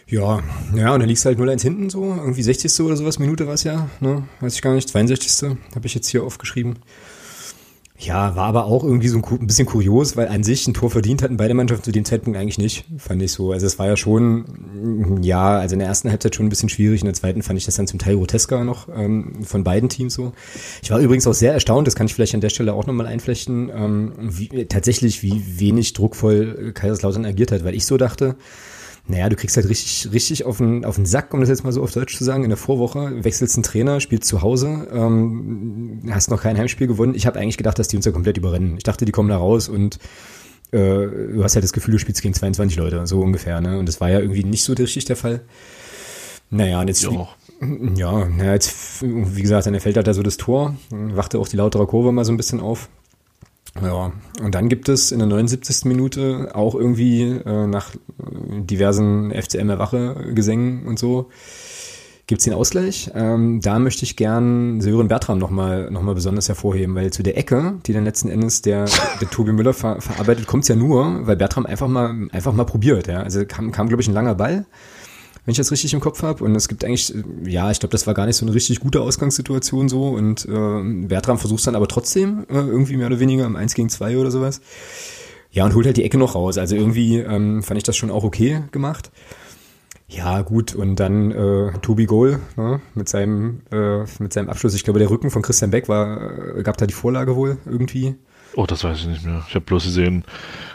Ja, 0.06 0.42
ja, 0.74 0.92
und 0.92 1.00
dann 1.00 1.08
liegst 1.08 1.24
du 1.24 1.28
halt 1.28 1.38
0-1 1.38 1.62
hinten 1.62 1.90
so, 1.90 2.04
irgendwie 2.04 2.42
60. 2.42 2.80
oder 2.80 2.96
sowas, 2.96 3.18
Minute 3.18 3.46
war 3.46 3.54
es 3.54 3.64
ja, 3.64 3.88
ne? 4.00 4.28
Weiß 4.40 4.54
ich 4.54 4.60
gar 4.62 4.74
nicht, 4.74 4.88
62. 4.88 5.56
habe 5.74 5.86
ich 5.86 5.94
jetzt 5.94 6.08
hier 6.08 6.22
aufgeschrieben. 6.22 6.76
Ja, 7.96 8.34
war 8.34 8.46
aber 8.46 8.64
auch 8.64 8.82
irgendwie 8.82 9.06
so 9.06 9.18
ein, 9.18 9.46
bisschen 9.46 9.66
kurios, 9.66 10.16
weil 10.16 10.26
an 10.26 10.42
sich 10.42 10.66
ein 10.66 10.74
Tor 10.74 10.90
verdient 10.90 11.22
hatten 11.22 11.36
beide 11.36 11.54
Mannschaften 11.54 11.84
zu 11.84 11.92
dem 11.92 12.04
Zeitpunkt 12.04 12.36
eigentlich 12.36 12.58
nicht, 12.58 12.86
fand 12.98 13.22
ich 13.22 13.30
so. 13.30 13.52
Also 13.52 13.66
es 13.66 13.78
war 13.78 13.86
ja 13.86 13.96
schon, 13.96 15.20
ja, 15.22 15.58
also 15.58 15.74
in 15.74 15.78
der 15.78 15.86
ersten 15.86 16.10
Halbzeit 16.10 16.34
schon 16.34 16.46
ein 16.46 16.48
bisschen 16.48 16.68
schwierig, 16.68 17.02
in 17.02 17.06
der 17.06 17.14
zweiten 17.14 17.42
fand 17.42 17.56
ich 17.56 17.66
das 17.66 17.76
dann 17.76 17.86
zum 17.86 18.00
Teil 18.00 18.16
grotesker 18.16 18.64
noch 18.64 18.88
ähm, 18.88 19.44
von 19.44 19.62
beiden 19.62 19.88
Teams 19.88 20.14
so. 20.14 20.32
Ich 20.82 20.90
war 20.90 20.98
übrigens 20.98 21.24
auch 21.28 21.34
sehr 21.34 21.52
erstaunt, 21.52 21.86
das 21.86 21.94
kann 21.94 22.06
ich 22.06 22.14
vielleicht 22.14 22.34
an 22.34 22.40
der 22.40 22.48
Stelle 22.48 22.74
auch 22.74 22.86
nochmal 22.86 23.06
einflechten, 23.06 23.70
ähm, 23.72 24.12
wie, 24.18 24.64
tatsächlich, 24.64 25.22
wie 25.22 25.60
wenig 25.60 25.92
druckvoll 25.92 26.72
Kaiserslautern 26.74 27.24
agiert 27.24 27.52
hat, 27.52 27.64
weil 27.64 27.76
ich 27.76 27.86
so 27.86 27.96
dachte, 27.96 28.34
naja, 29.06 29.28
du 29.28 29.36
kriegst 29.36 29.56
halt 29.56 29.68
richtig, 29.68 30.10
richtig 30.12 30.44
auf 30.44 30.58
den, 30.58 30.84
auf 30.84 30.96
den 30.96 31.04
Sack, 31.04 31.34
um 31.34 31.40
das 31.40 31.50
jetzt 31.50 31.62
mal 31.62 31.72
so 31.72 31.82
auf 31.82 31.92
Deutsch 31.92 32.16
zu 32.16 32.24
sagen. 32.24 32.42
In 32.42 32.48
der 32.48 32.56
Vorwoche 32.56 33.22
wechselst 33.22 33.56
einen 33.56 33.62
Trainer, 33.62 34.00
spielst 34.00 34.26
zu 34.26 34.40
Hause, 34.40 34.88
ähm, 34.92 36.00
hast 36.10 36.30
noch 36.30 36.40
kein 36.40 36.56
Heimspiel 36.56 36.86
gewonnen. 36.86 37.14
Ich 37.14 37.26
habe 37.26 37.38
eigentlich 37.38 37.58
gedacht, 37.58 37.78
dass 37.78 37.88
die 37.88 37.96
uns 37.96 38.06
ja 38.06 38.12
komplett 38.12 38.38
überrennen. 38.38 38.78
Ich 38.78 38.82
dachte, 38.82 39.04
die 39.04 39.12
kommen 39.12 39.28
da 39.28 39.36
raus 39.36 39.68
und 39.68 39.98
äh, 40.72 40.78
du 40.78 41.44
hast 41.44 41.54
ja 41.54 41.60
das 41.60 41.74
Gefühl, 41.74 41.92
du 41.92 41.98
spielst 41.98 42.22
gegen 42.22 42.32
22 42.32 42.78
Leute, 42.78 43.06
so 43.06 43.20
ungefähr. 43.20 43.60
Ne? 43.60 43.78
Und 43.78 43.86
das 43.86 44.00
war 44.00 44.08
ja 44.08 44.20
irgendwie 44.20 44.44
nicht 44.44 44.64
so 44.64 44.72
richtig 44.72 45.04
der 45.04 45.16
Fall. 45.16 45.42
Naja, 46.50 46.80
und 46.80 46.88
jetzt... 46.88 47.02
Ja. 47.02 47.28
Ja, 47.94 48.26
naja, 48.26 48.52
jetzt, 48.52 49.00
wie 49.00 49.40
gesagt, 49.40 49.66
dann 49.66 49.78
fällt 49.80 49.96
halt 49.96 50.06
da 50.06 50.12
so 50.12 50.22
das 50.22 50.36
Tor, 50.36 50.76
wachte 50.90 51.38
auch 51.38 51.48
die 51.48 51.56
lautere 51.56 51.86
Kurve 51.86 52.12
mal 52.12 52.24
so 52.24 52.32
ein 52.32 52.36
bisschen 52.36 52.60
auf. 52.60 52.90
Ja, 53.82 54.12
und 54.40 54.54
dann 54.54 54.68
gibt 54.68 54.88
es 54.88 55.10
in 55.10 55.18
der 55.18 55.26
79. 55.26 55.84
Minute 55.86 56.50
auch 56.54 56.74
irgendwie 56.74 57.22
äh, 57.22 57.66
nach 57.66 57.90
diversen 58.18 59.32
FCM-Erwache-Gesängen 59.32 60.86
und 60.86 60.98
so, 60.98 61.30
gibt's 62.26 62.44
den 62.44 62.54
Ausgleich. 62.54 63.10
Ähm, 63.14 63.60
da 63.60 63.78
möchte 63.78 64.04
ich 64.04 64.16
gern 64.16 64.80
Sören 64.80 65.08
Bertram 65.08 65.38
nochmal 65.38 65.90
noch 65.90 66.02
mal 66.02 66.14
besonders 66.14 66.48
hervorheben, 66.48 66.94
weil 66.94 67.12
zu 67.12 67.22
der 67.22 67.36
Ecke, 67.36 67.74
die 67.86 67.92
dann 67.92 68.04
letzten 68.04 68.28
Endes 68.28 68.62
der, 68.62 68.86
der 69.20 69.28
Tobi 69.30 69.52
Müller 69.52 69.74
ver 69.74 70.00
verarbeitet, 70.00 70.46
kommt's 70.46 70.68
ja 70.68 70.76
nur, 70.76 71.26
weil 71.26 71.36
Bertram 71.36 71.66
einfach 71.66 71.88
mal, 71.88 72.28
einfach 72.30 72.52
mal 72.52 72.64
probiert. 72.64 73.08
Ja? 73.08 73.22
Also 73.22 73.44
kam, 73.44 73.72
kam 73.72 73.88
glaube 73.88 74.02
ich, 74.02 74.08
ein 74.08 74.14
langer 74.14 74.36
Ball 74.36 74.66
wenn 75.44 75.52
ich 75.52 75.58
das 75.58 75.70
richtig 75.70 75.92
im 75.92 76.00
Kopf 76.00 76.22
habe. 76.22 76.44
Und 76.44 76.54
es 76.54 76.68
gibt 76.68 76.84
eigentlich, 76.84 77.14
ja, 77.44 77.70
ich 77.70 77.80
glaube, 77.80 77.92
das 77.92 78.06
war 78.06 78.14
gar 78.14 78.26
nicht 78.26 78.36
so 78.36 78.46
eine 78.46 78.54
richtig 78.54 78.80
gute 78.80 79.00
Ausgangssituation 79.00 79.88
so. 79.88 80.08
Und 80.08 80.46
äh, 80.46 81.06
Bertram 81.06 81.38
versucht 81.38 81.66
dann 81.66 81.76
aber 81.76 81.88
trotzdem 81.88 82.46
äh, 82.48 82.54
irgendwie 82.54 82.96
mehr 82.96 83.08
oder 83.08 83.20
weniger 83.20 83.44
im 83.44 83.56
1 83.56 83.74
gegen 83.74 83.88
2 83.88 84.18
oder 84.18 84.30
sowas. 84.30 84.60
Ja, 85.50 85.64
und 85.64 85.74
holt 85.74 85.86
halt 85.86 85.96
die 85.96 86.04
Ecke 86.04 86.18
noch 86.18 86.34
raus. 86.34 86.58
Also 86.58 86.74
irgendwie 86.74 87.18
ähm, 87.18 87.62
fand 87.62 87.78
ich 87.78 87.84
das 87.84 87.96
schon 87.96 88.10
auch 88.10 88.24
okay 88.24 88.62
gemacht. 88.72 89.10
Ja, 90.08 90.42
gut, 90.42 90.74
und 90.74 90.96
dann 90.96 91.30
äh, 91.32 91.72
Tobi 91.80 92.06
Goal 92.06 92.38
ne, 92.56 92.80
mit, 92.94 93.08
seinem, 93.08 93.62
äh, 93.72 94.00
mit 94.18 94.32
seinem 94.32 94.50
Abschluss. 94.50 94.74
Ich 94.74 94.84
glaube, 94.84 94.98
der 94.98 95.10
Rücken 95.10 95.30
von 95.30 95.42
Christian 95.42 95.70
Beck 95.70 95.88
war, 95.88 96.56
äh, 96.56 96.62
gab 96.62 96.76
da 96.76 96.86
die 96.86 96.94
Vorlage 96.94 97.36
wohl 97.36 97.58
irgendwie. 97.64 98.14
Oh, 98.54 98.66
das 98.66 98.84
weiß 98.84 98.98
ich 99.00 99.06
nicht 99.06 99.24
mehr. 99.24 99.44
Ich 99.48 99.54
habe 99.54 99.64
bloß 99.64 99.84
gesehen, 99.84 100.24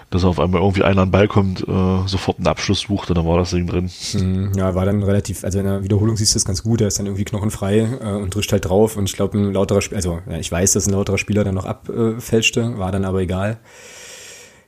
dass 0.09 0.23
auf 0.23 0.39
einmal 0.39 0.61
irgendwie 0.61 0.83
einer 0.83 1.01
an 1.01 1.07
den 1.09 1.11
Ball 1.11 1.27
kommt, 1.27 1.61
äh, 1.61 2.07
sofort 2.07 2.37
einen 2.37 2.47
Abschluss 2.47 2.81
sucht 2.81 3.09
und 3.09 3.17
dann 3.17 3.27
war 3.27 3.37
das 3.37 3.51
Ding 3.51 3.67
drin. 3.67 3.89
Mhm, 4.13 4.53
ja, 4.55 4.73
war 4.73 4.85
dann 4.85 5.03
relativ, 5.03 5.43
also 5.43 5.59
in 5.59 5.65
der 5.65 5.83
Wiederholung 5.83 6.17
siehst 6.17 6.33
du 6.33 6.37
das 6.37 6.45
ganz 6.45 6.63
gut, 6.63 6.81
er 6.81 6.87
ist 6.87 6.97
dann 6.99 7.05
irgendwie 7.05 7.25
knochenfrei 7.25 7.79
äh, 7.79 8.15
und 8.15 8.33
drischt 8.33 8.51
halt 8.51 8.65
drauf 8.65 8.97
und 8.97 9.07
ich 9.07 9.15
glaube 9.15 9.37
ein 9.37 9.53
lauterer 9.53 9.81
Spieler, 9.81 9.97
also 9.97 10.19
ja, 10.29 10.37
ich 10.37 10.51
weiß, 10.51 10.73
dass 10.73 10.87
ein 10.87 10.93
lauterer 10.93 11.17
Spieler 11.17 11.43
dann 11.43 11.55
noch 11.55 11.65
abfälschte, 11.65 12.77
war 12.79 12.91
dann 12.91 13.05
aber 13.05 13.21
egal. 13.21 13.59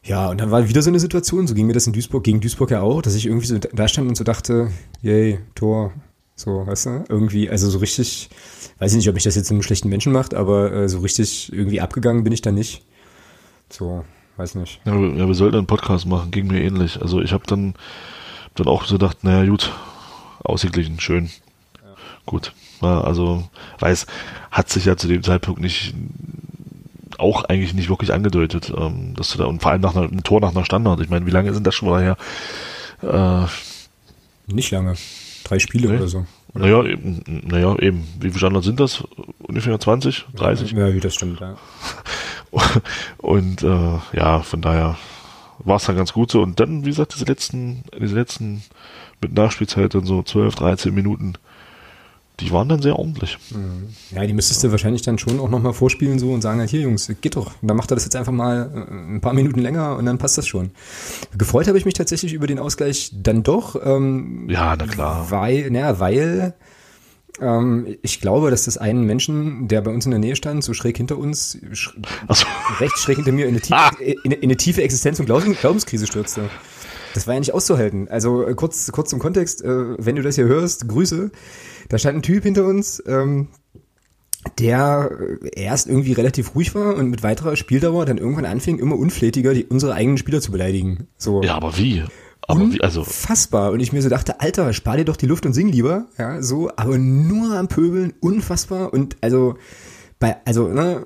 Ja, 0.04 0.30
und 0.30 0.42
dann 0.42 0.50
war 0.50 0.68
wieder 0.68 0.82
so 0.82 0.90
eine 0.90 1.00
Situation, 1.00 1.48
so 1.48 1.54
ging 1.54 1.68
mir 1.68 1.74
das 1.74 1.86
in 1.86 1.94
Duisburg, 1.94 2.24
gegen 2.24 2.42
Duisburg 2.42 2.72
ja 2.72 2.82
auch, 2.82 3.02
dass 3.02 3.16
ich 3.16 3.28
irgendwie 3.28 3.46
so 3.46 3.58
da 3.58 3.88
stand 3.88 4.10
und 4.10 4.16
so 4.16 4.24
dachte, 4.24 4.72
yay, 5.02 5.40
Tor, 5.54 5.94
so, 6.36 6.66
weißt 6.66 6.86
du, 6.88 7.04
irgendwie, 7.08 7.50
also 7.50 7.70
so 7.70 7.78
richtig, 7.80 8.30
weiß 8.80 8.92
ich 8.92 8.98
nicht, 8.98 9.10
ob 9.10 9.14
mich 9.14 9.24
das 9.24 9.36
jetzt 9.36 9.52
einen 9.52 9.62
schlechten 9.62 9.90
Menschen 9.90 10.12
macht, 10.12 10.34
aber 10.34 10.72
äh, 10.72 10.90
so 10.90 11.00
richtig 11.00 11.54
irgendwie 11.54 11.82
abgegangen 11.82 12.24
bin 12.24 12.34
ich 12.34 12.42
da 12.42 12.52
nicht. 12.52 12.84
So, 13.70 14.04
weiß 14.42 14.56
nicht. 14.56 14.82
Ja, 14.86 14.96
ja 14.96 15.28
wir 15.28 15.36
sollten 15.36 15.58
einen 15.58 15.68
Podcast 15.68 16.06
machen, 16.08 16.32
ging 16.32 16.48
mir 16.48 16.62
ähnlich. 16.62 17.02
Also 17.02 17.22
ich 17.22 17.32
habe 17.32 17.44
dann, 17.46 17.76
dann 18.56 18.68
auch 18.68 18.86
so 18.86 18.96
gedacht, 18.96 19.24
naja 19.24 19.48
gut, 19.50 19.72
ausgeglichen, 20.44 21.00
schön. 21.00 21.30
Ja. 21.76 21.94
Gut. 22.26 22.54
Ja, 22.82 23.02
also, 23.02 23.48
weiß, 23.80 24.08
hat 24.50 24.70
sich 24.70 24.86
ja 24.86 24.98
zu 24.98 25.08
dem 25.08 25.22
Zeitpunkt 25.22 25.62
nicht 25.62 25.94
auch 27.20 27.44
eigentlich 27.44 27.76
nicht 27.76 27.90
wirklich 27.90 28.12
angedeutet, 28.12 28.74
ähm, 28.76 29.14
dass 29.16 29.32
du 29.32 29.38
da, 29.38 29.46
und 29.46 29.62
vor 29.62 29.72
allem 29.72 29.82
nach 29.82 29.96
einer, 29.96 30.08
einem 30.08 30.24
Tor 30.24 30.42
nach 30.42 30.56
einer 30.56 30.66
Standard. 30.66 31.00
Ich 31.02 31.10
meine, 31.10 31.28
wie 31.28 31.32
lange 31.32 31.54
sind 31.54 31.68
das 31.68 31.76
schon 31.76 31.90
mal 31.90 32.02
her? 32.02 32.18
Äh, 33.04 33.46
nicht 34.52 34.72
lange. 34.72 34.96
Drei 35.44 35.60
Spiele 35.60 35.90
nee. 35.90 35.98
oder 35.98 36.08
so. 36.08 36.26
Oder? 36.56 36.66
Naja, 36.66 36.84
eben, 36.86 37.44
naja, 37.48 37.76
eben. 37.78 38.08
Wie 38.20 38.30
viele 38.30 38.40
Standards 38.40 38.66
sind 38.66 38.80
das? 38.80 39.04
Ungefähr 39.44 39.80
20, 39.80 40.26
30? 40.36 40.72
Ja, 40.72 40.90
das 40.90 41.14
stimmt, 41.14 41.40
ja. 41.40 41.56
und 43.18 43.64
äh, 43.64 44.00
ja, 44.14 44.42
von 44.42 44.62
daher 44.62 44.98
war 45.60 45.78
es 45.78 45.86
dann 45.86 45.96
ganz 45.96 46.14
gut 46.14 46.32
so. 46.32 46.42
Und 46.42 46.60
dann, 46.60 46.86
wie 46.86 46.90
gesagt, 46.90 47.14
diese 47.14 47.26
letzten, 47.26 47.84
diese 48.00 48.16
letzten 48.16 48.64
mit 49.22 49.34
Nachspielzeit 49.34 49.94
dann 49.94 50.06
so 50.06 50.24
12, 50.24 50.56
13 50.56 50.94
Minuten 50.94 51.36
die 52.42 52.52
waren 52.52 52.68
dann 52.68 52.82
sehr 52.82 52.98
ordentlich. 52.98 53.38
Mhm. 53.52 53.90
Ja, 54.16 54.26
die 54.26 54.34
müsstest 54.34 54.64
du 54.64 54.72
wahrscheinlich 54.72 55.04
dann 55.04 55.20
schon 55.20 55.40
auch 55.40 55.50
nochmal 55.50 55.74
vorspielen 55.74 56.20
so 56.20 56.32
und 56.32 56.42
sagen, 56.42 56.60
halt, 56.60 56.70
hier 56.70 56.82
Jungs, 56.82 57.12
geht 57.22 57.36
doch. 57.36 57.52
Und 57.62 57.68
dann 57.68 57.78
macht 57.78 57.92
er 57.92 57.96
das 57.96 58.04
jetzt 58.04 58.16
einfach 58.16 58.32
mal 58.32 58.72
äh, 58.74 59.16
ein 59.16 59.22
paar 59.22 59.34
Minuten 59.34 59.60
länger 59.60 59.96
und 59.98 60.06
dann 60.06 60.18
passt 60.18 60.38
das 60.38 60.48
schon. 60.48 60.72
Gefreut 61.38 61.68
habe 61.68 61.78
ich 61.78 61.86
mich 61.86 61.94
tatsächlich 61.94 62.34
über 62.34 62.48
den 62.48 62.60
Ausgleich 62.60 63.12
dann 63.14 63.44
doch. 63.44 63.76
Ähm, 63.84 64.50
ja, 64.50 64.76
na 64.76 64.88
klar. 64.88 65.28
Weil, 65.30 65.70
naja, 65.70 66.00
weil 66.00 66.54
ähm, 67.42 67.98
ich 68.02 68.22
glaube, 68.22 68.52
dass 68.52 68.66
das 68.66 68.78
einen 68.78 69.04
Menschen, 69.04 69.68
der 69.68 69.82
bei 69.82 69.92
uns 69.92 70.06
in 70.06 70.12
der 70.12 70.20
Nähe 70.20 70.36
stand, 70.36 70.64
so 70.64 70.74
schräg 70.74 70.98
hinter 70.98 71.18
uns, 71.18 71.58
sch 71.74 71.94
so. 72.30 72.46
recht 72.80 72.98
schräg 72.98 73.18
hinter 73.18 73.32
mir, 73.32 73.48
in 73.48 73.56
eine, 73.56 73.62
tiefe, 73.62 73.76
ah. 73.76 73.92
in, 74.00 74.32
in 74.32 74.44
eine 74.44 74.58
tiefe 74.58 74.82
Existenz- 74.82 75.20
und 75.20 75.26
Glaubenskrise 75.26 76.08
stürzte. 76.08 76.50
Das 77.14 77.28
war 77.28 77.34
ja 77.34 77.40
nicht 77.40 77.54
auszuhalten. 77.54 78.08
Also 78.08 78.48
äh, 78.48 78.54
kurz, 78.56 78.92
kurz 78.92 79.10
zum 79.10 79.20
Kontext, 79.20 79.64
äh, 79.64 79.96
wenn 79.98 80.16
du 80.16 80.22
das 80.22 80.36
hier 80.36 80.46
hörst, 80.46 80.88
Grüße. 80.88 81.32
Da 81.90 81.98
stand 81.98 82.20
ein 82.20 82.22
Typ 82.22 82.44
hinter 82.44 82.66
uns, 82.66 83.04
ähm, 83.06 83.50
der 84.60 85.12
erst 85.54 85.88
irgendwie 85.88 86.14
relativ 86.14 86.56
ruhig 86.56 86.74
war 86.74 86.96
und 86.96 87.10
mit 87.10 87.22
weiterer 87.22 87.56
Spieldauer 87.56 88.06
dann 88.06 88.18
irgendwann 88.18 88.46
anfing, 88.46 88.80
immer 88.80 88.98
unflätiger 88.98 89.54
die, 89.54 89.66
unsere 89.66 89.94
eigenen 89.94 90.18
Spieler 90.18 90.42
zu 90.42 90.52
beleidigen. 90.52 91.08
So. 91.18 91.44
Ja, 91.44 91.56
aber 91.56 91.78
wie? 91.78 92.04
Aber 92.48 92.72
wie, 92.72 92.82
also. 92.82 93.02
Unfassbar. 93.02 93.72
Und 93.72 93.80
ich 93.80 93.94
mir 93.94 94.02
so 94.02 94.10
dachte, 94.10 94.40
Alter, 94.42 94.74
spar 94.74 94.98
dir 94.98 95.06
doch 95.06 95.18
die 95.18 95.28
Luft 95.28 95.46
und 95.46 95.54
sing 95.54 95.70
lieber. 95.70 96.06
Ja, 96.18 96.42
so, 96.42 96.70
aber 96.76 96.98
nur 96.98 97.56
am 97.58 97.68
Pöbeln, 97.68 98.14
unfassbar. 98.20 98.94
Und 98.94 99.16
also, 99.22 99.56
bei, 100.22 100.36
also, 100.46 100.68
ne, 100.68 101.04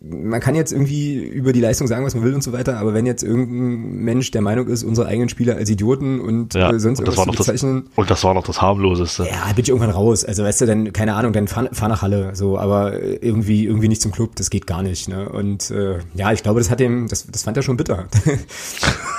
man 0.00 0.40
kann 0.40 0.54
jetzt 0.54 0.72
irgendwie 0.72 1.16
über 1.16 1.52
die 1.52 1.60
Leistung 1.60 1.86
sagen, 1.86 2.06
was 2.06 2.14
man 2.14 2.24
will 2.24 2.32
und 2.32 2.42
so 2.42 2.52
weiter, 2.54 2.78
aber 2.78 2.94
wenn 2.94 3.04
jetzt 3.04 3.22
irgendein 3.22 4.04
Mensch 4.04 4.30
der 4.30 4.40
Meinung 4.40 4.68
ist, 4.68 4.84
unsere 4.84 5.06
eigenen 5.06 5.28
Spieler 5.28 5.56
als 5.56 5.68
Idioten 5.68 6.18
und 6.18 6.54
ja, 6.54 6.70
äh, 6.70 6.80
sonst 6.80 7.00
und 7.00 7.08
irgendwas 7.08 7.26
zu 7.26 7.42
bezeichnen. 7.42 7.84
Das, 7.88 7.98
und 7.98 8.10
das 8.10 8.24
war 8.24 8.32
noch 8.32 8.44
das 8.44 8.62
harmloseste. 8.62 9.24
Ja, 9.24 9.52
bin 9.52 9.64
ich 9.64 9.68
irgendwann 9.68 9.90
raus. 9.90 10.24
Also, 10.24 10.44
weißt 10.44 10.62
du, 10.62 10.66
dann, 10.66 10.92
keine 10.94 11.14
Ahnung, 11.14 11.34
dann 11.34 11.46
fahr, 11.46 11.68
fahr 11.72 11.90
nach 11.90 12.00
Halle, 12.00 12.34
so, 12.34 12.58
aber 12.58 13.02
irgendwie, 13.02 13.66
irgendwie 13.66 13.88
nicht 13.88 14.00
zum 14.00 14.12
Club, 14.12 14.34
das 14.36 14.48
geht 14.48 14.66
gar 14.66 14.82
nicht, 14.82 15.08
ne, 15.08 15.28
und, 15.28 15.70
äh, 15.70 15.98
ja, 16.14 16.32
ich 16.32 16.42
glaube, 16.42 16.60
das 16.60 16.70
hat 16.70 16.80
dem, 16.80 17.06
das, 17.08 17.26
das 17.26 17.42
fand 17.42 17.58
er 17.58 17.62
schon 17.62 17.76
bitter. 17.76 18.06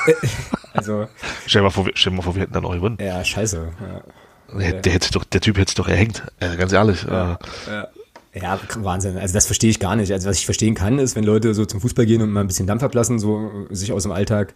also. 0.79 1.07
Stell 1.45 1.61
dir 1.61 1.63
mal 1.63 1.69
vor, 1.69 1.85
stell 1.93 2.11
dir 2.11 2.17
mal 2.17 2.23
vor, 2.23 2.35
wir 2.35 2.41
hätten 2.41 2.53
dann 2.53 2.65
auch 2.65 2.73
gewonnen. 2.73 2.97
Ja, 2.99 3.23
scheiße, 3.23 3.67
ja. 3.79 4.59
Der, 4.59 4.81
der, 4.81 4.93
hätte 4.93 5.11
doch, 5.11 5.23
der 5.23 5.41
Typ 5.41 5.57
hätte 5.57 5.69
sich 5.69 5.75
doch 5.75 5.87
erhängt, 5.87 6.23
äh, 6.39 6.55
ganz 6.57 6.73
ehrlich. 6.73 7.03
Ja, 7.03 7.33
äh, 7.67 7.71
ja. 7.71 7.87
Ja, 8.33 8.59
Wahnsinn. 8.77 9.17
Also 9.17 9.33
das 9.33 9.47
verstehe 9.47 9.71
ich 9.71 9.79
gar 9.79 9.95
nicht. 9.95 10.11
Also 10.11 10.29
was 10.29 10.37
ich 10.37 10.45
verstehen 10.45 10.75
kann, 10.75 10.99
ist, 10.99 11.15
wenn 11.15 11.23
Leute 11.23 11.53
so 11.53 11.65
zum 11.65 11.81
Fußball 11.81 12.05
gehen 12.05 12.21
und 12.21 12.29
mal 12.29 12.41
ein 12.41 12.47
bisschen 12.47 12.67
Dampf 12.67 12.83
ablassen, 12.83 13.17
so 13.17 13.67
sich 13.71 13.91
aus 13.91 14.03
dem 14.03 14.11
Alltag, 14.11 14.53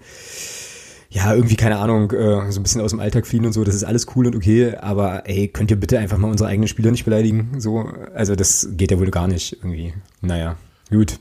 ja, 1.10 1.34
irgendwie, 1.34 1.56
keine 1.56 1.78
Ahnung, 1.78 2.12
äh, 2.12 2.52
so 2.52 2.60
ein 2.60 2.64
bisschen 2.64 2.82
aus 2.82 2.92
dem 2.92 3.00
Alltag 3.00 3.28
fliehen 3.28 3.46
und 3.46 3.54
so, 3.54 3.64
das 3.64 3.76
ist 3.76 3.84
alles 3.84 4.08
cool 4.16 4.28
und 4.28 4.36
okay, 4.36 4.76
aber 4.76 5.28
ey, 5.28 5.48
könnt 5.48 5.72
ihr 5.72 5.80
bitte 5.80 6.00
einfach 6.00 6.18
mal 6.18 6.30
unsere 6.30 6.50
eigenen 6.50 6.68
Spieler 6.68 6.92
nicht 6.92 7.06
beleidigen? 7.06 7.60
So, 7.60 7.92
also 8.14 8.36
das 8.36 8.70
geht 8.72 8.92
ja 8.92 9.00
wohl 9.00 9.12
gar 9.12 9.28
nicht 9.28 9.54
irgendwie. 9.54 9.94
Naja, 10.22 10.56
gut. 10.90 11.20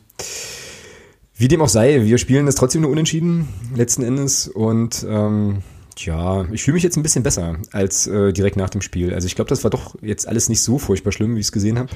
Wie 1.43 1.49
dem 1.49 1.61
auch 1.61 1.69
sei, 1.69 2.05
wir 2.05 2.19
spielen 2.19 2.47
das 2.47 2.55
trotzdem 2.55 2.83
nur 2.83 2.93
unentschieden, 2.93 3.49
letzten 3.75 4.05
Endes. 4.05 4.47
Und 4.47 5.05
ähm, 5.09 5.65
ja, 5.97 6.45
ich 6.53 6.63
fühle 6.63 6.75
mich 6.75 6.85
jetzt 6.85 6.97
ein 6.97 7.03
bisschen 7.03 7.25
besser 7.25 7.57
als 7.73 8.07
äh, 8.07 8.33
direkt 8.33 8.57
nach 8.57 8.71
dem 8.71 8.81
Spiel. 8.81 9.13
Also 9.13 9.27
ich 9.27 9.35
glaube, 9.35 9.49
das 9.49 9.65
war 9.65 9.71
doch 9.73 9.97
jetzt 10.03 10.29
alles 10.29 10.49
nicht 10.49 10.63
so 10.63 10.79
furchtbar 10.79 11.11
schlimm, 11.11 11.35
wie 11.35 11.41
ich 11.41 11.47
es 11.47 11.51
gesehen 11.51 11.81
habe. 11.81 11.89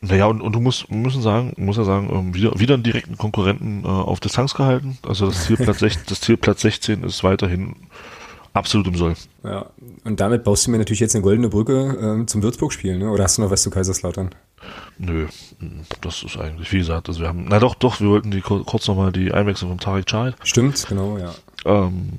Naja, 0.00 0.24
und, 0.24 0.40
und 0.40 0.54
du 0.54 0.60
musst 0.60 0.90
müssen 0.90 1.20
sagen, 1.20 1.52
muss 1.58 1.76
ja 1.76 1.84
sagen, 1.84 2.08
ähm, 2.10 2.34
wieder, 2.34 2.58
wieder 2.58 2.72
einen 2.72 2.82
direkten 2.82 3.18
Konkurrenten 3.18 3.84
äh, 3.84 3.88
auf 3.88 4.20
Distanz 4.20 4.54
gehalten. 4.54 4.96
Also 5.06 5.26
das 5.26 5.44
Ziel, 5.44 5.58
Platz 5.58 5.80
16, 5.80 6.02
das 6.08 6.22
Ziel 6.22 6.38
Platz 6.38 6.62
16 6.62 7.02
ist 7.02 7.22
weiterhin 7.22 7.76
absolut 8.54 8.86
im 8.86 8.96
Soll. 8.96 9.16
Ja, 9.44 9.66
und 10.04 10.18
damit 10.18 10.44
baust 10.44 10.66
du 10.66 10.70
mir 10.70 10.78
natürlich 10.78 11.00
jetzt 11.00 11.14
eine 11.14 11.22
goldene 11.22 11.50
Brücke 11.50 12.22
äh, 12.22 12.24
zum 12.24 12.42
Würzburg-Spiel, 12.42 12.96
ne? 12.96 13.10
Oder 13.10 13.24
hast 13.24 13.36
du 13.36 13.42
noch 13.42 13.50
was 13.50 13.62
zu 13.62 13.68
Kaiserslautern? 13.68 14.30
Nö, 14.98 15.26
das 16.00 16.22
ist 16.22 16.36
eigentlich, 16.36 16.72
wie 16.72 16.78
gesagt, 16.78 17.08
also 17.08 17.20
wir 17.20 17.28
haben, 17.28 17.46
na 17.48 17.58
doch, 17.58 17.74
doch, 17.74 18.00
wir 18.00 18.08
wollten 18.08 18.30
die 18.30 18.40
kurz 18.40 18.88
nochmal 18.88 19.12
die 19.12 19.32
Einwechslung 19.32 19.70
von 19.70 19.78
Tarek 19.78 20.06
Child. 20.06 20.36
Stimmt, 20.42 20.86
genau, 20.88 21.18
ja. 21.18 21.32
Ähm, 21.64 22.10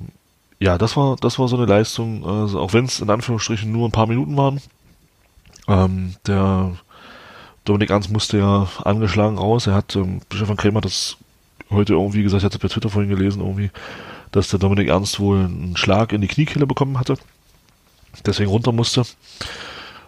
ja, 0.58 0.78
das 0.78 0.96
war, 0.96 1.16
das 1.16 1.38
war 1.38 1.48
so 1.48 1.56
eine 1.56 1.66
Leistung, 1.66 2.24
also 2.26 2.60
auch 2.60 2.72
wenn 2.72 2.84
es 2.84 3.00
in 3.00 3.10
Anführungsstrichen 3.10 3.70
nur 3.70 3.88
ein 3.88 3.92
paar 3.92 4.06
Minuten 4.06 4.36
waren. 4.36 4.60
Ähm, 5.68 6.14
der 6.26 6.72
Dominik 7.64 7.90
Ernst 7.90 8.10
musste 8.10 8.38
ja 8.38 8.68
angeschlagen 8.84 9.38
raus. 9.38 9.66
Er 9.66 9.74
hat, 9.74 9.94
ähm, 9.96 10.20
Stefan 10.32 10.56
Krämer 10.56 10.80
das 10.80 11.16
heute 11.70 11.92
irgendwie 11.94 12.22
gesagt, 12.22 12.42
ich 12.42 12.44
hatte 12.44 12.58
bei 12.58 12.68
Twitter 12.68 12.90
vorhin 12.90 13.10
gelesen, 13.10 13.40
irgendwie, 13.40 13.70
dass 14.32 14.48
der 14.48 14.58
Dominik 14.58 14.88
Ernst 14.88 15.20
wohl 15.20 15.38
einen 15.38 15.76
Schlag 15.76 16.12
in 16.12 16.20
die 16.20 16.28
Kniekehle 16.28 16.66
bekommen 16.66 16.98
hatte. 16.98 17.16
Deswegen 18.26 18.50
runter 18.50 18.72
musste. 18.72 19.04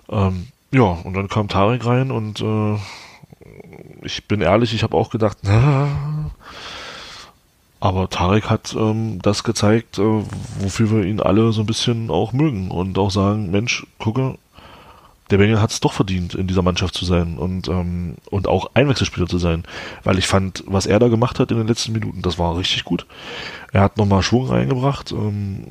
Ähm, 0.08 0.48
ja, 0.72 0.82
und 0.82 1.14
dann 1.14 1.28
kam 1.28 1.48
Tarek 1.48 1.86
rein 1.86 2.10
und 2.10 2.40
äh, 2.40 2.78
ich 4.02 4.26
bin 4.26 4.40
ehrlich, 4.40 4.74
ich 4.74 4.82
habe 4.82 4.96
auch 4.96 5.10
gedacht, 5.10 5.38
na, 5.42 6.30
aber 7.78 8.08
Tarek 8.08 8.48
hat 8.48 8.74
ähm, 8.78 9.20
das 9.22 9.42
gezeigt, 9.42 9.98
äh, 9.98 10.22
wofür 10.60 10.90
wir 10.90 11.04
ihn 11.04 11.20
alle 11.20 11.52
so 11.52 11.62
ein 11.62 11.66
bisschen 11.66 12.10
auch 12.10 12.32
mögen 12.32 12.70
und 12.70 12.96
auch 12.96 13.10
sagen, 13.10 13.50
Mensch, 13.50 13.86
gucke, 13.98 14.38
der 15.30 15.38
Bengel 15.38 15.60
hat 15.60 15.70
es 15.70 15.80
doch 15.80 15.92
verdient, 15.92 16.34
in 16.34 16.46
dieser 16.46 16.62
Mannschaft 16.62 16.94
zu 16.94 17.04
sein 17.04 17.38
und, 17.38 17.66
ähm, 17.68 18.16
und 18.30 18.46
auch 18.46 18.70
Einwechselspieler 18.74 19.26
zu 19.26 19.38
sein. 19.38 19.64
Weil 20.04 20.18
ich 20.18 20.26
fand, 20.26 20.62
was 20.66 20.86
er 20.86 20.98
da 20.98 21.08
gemacht 21.08 21.40
hat 21.40 21.50
in 21.50 21.56
den 21.56 21.66
letzten 21.66 21.92
Minuten, 21.92 22.22
das 22.22 22.38
war 22.38 22.56
richtig 22.56 22.84
gut. 22.84 23.06
Er 23.72 23.80
hat 23.80 23.96
nochmal 23.96 24.22
Schwung 24.22 24.46
reingebracht, 24.48 25.10
ähm, 25.10 25.64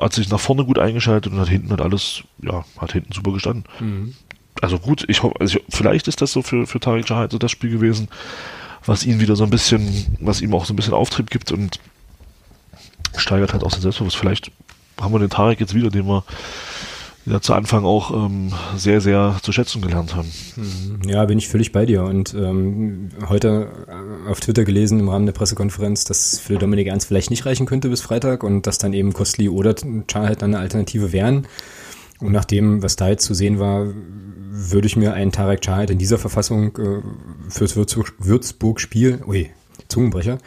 hat 0.00 0.12
sich 0.12 0.28
nach 0.28 0.40
vorne 0.40 0.64
gut 0.64 0.78
eingeschaltet 0.78 1.32
und 1.32 1.38
hat 1.38 1.48
hinten 1.48 1.70
hat 1.70 1.80
alles, 1.80 2.22
ja, 2.42 2.64
hat 2.78 2.92
hinten 2.92 3.12
super 3.12 3.32
gestanden. 3.32 3.64
Mhm. 3.80 4.14
Also 4.60 4.78
gut, 4.78 5.04
ich 5.08 5.22
hoffe, 5.22 5.34
also 5.40 5.58
vielleicht 5.68 6.08
ist 6.08 6.20
das 6.22 6.32
so 6.32 6.42
für, 6.42 6.66
für 6.66 6.80
Tarek 6.80 7.08
Jahat 7.08 7.32
so 7.32 7.38
das 7.38 7.50
Spiel 7.50 7.70
gewesen, 7.70 8.08
was 8.86 9.04
ihn 9.04 9.20
wieder 9.20 9.36
so 9.36 9.44
ein 9.44 9.50
bisschen, 9.50 10.16
was 10.20 10.40
ihm 10.40 10.54
auch 10.54 10.64
so 10.64 10.72
ein 10.72 10.76
bisschen 10.76 10.94
Auftrieb 10.94 11.30
gibt 11.30 11.52
und 11.52 11.80
steigert 13.16 13.52
halt 13.52 13.64
auch 13.64 13.70
sein 13.70 13.80
Selbstbewusstsein. 13.80 14.20
Vielleicht 14.20 14.50
haben 15.00 15.12
wir 15.12 15.18
den 15.18 15.30
Tarek 15.30 15.60
jetzt 15.60 15.74
wieder, 15.74 15.90
den 15.90 16.06
wir 16.06 16.24
ja 17.26 17.40
zu 17.40 17.54
Anfang 17.54 17.84
auch 17.84 18.12
ähm, 18.12 18.52
sehr, 18.76 19.00
sehr 19.00 19.38
zu 19.42 19.52
schätzen 19.52 19.80
gelernt 19.80 20.14
haben. 20.14 20.30
Mhm. 20.56 21.08
Ja, 21.08 21.24
bin 21.24 21.38
ich 21.38 21.48
völlig 21.48 21.72
bei 21.72 21.86
dir. 21.86 22.04
Und 22.04 22.34
ähm, 22.34 23.10
heute 23.28 23.68
auf 24.28 24.40
Twitter 24.40 24.64
gelesen 24.64 25.00
im 25.00 25.08
Rahmen 25.08 25.26
der 25.26 25.32
Pressekonferenz, 25.32 26.04
dass 26.04 26.38
für 26.38 26.56
Dominik 26.56 26.88
Ernst 26.88 27.08
vielleicht 27.08 27.30
nicht 27.30 27.46
reichen 27.46 27.66
könnte 27.66 27.88
bis 27.88 28.02
Freitag 28.02 28.42
und 28.42 28.66
dass 28.66 28.78
dann 28.78 28.92
eben 28.92 29.12
Kostli 29.12 29.48
oder 29.48 29.74
Char 30.10 30.26
halt 30.26 30.42
dann 30.42 30.54
eine 30.54 30.62
Alternative 30.62 31.12
wären. 31.12 31.46
Und 32.20 32.32
nach 32.32 32.44
dem, 32.44 32.82
was 32.82 32.96
da 32.96 33.08
jetzt 33.08 33.24
zu 33.24 33.34
sehen 33.34 33.58
war, 33.58 33.86
würde 34.50 34.86
ich 34.86 34.96
mir 34.96 35.14
einen 35.14 35.32
Tarek 35.32 35.64
Chahid 35.64 35.90
in 35.90 35.98
dieser 35.98 36.18
Verfassung 36.18 36.76
äh, 36.78 37.02
fürs 37.48 37.76
Würzburg-Spiel, 37.76 39.22
ui, 39.26 39.50
Zungenbrecher, 39.88 40.38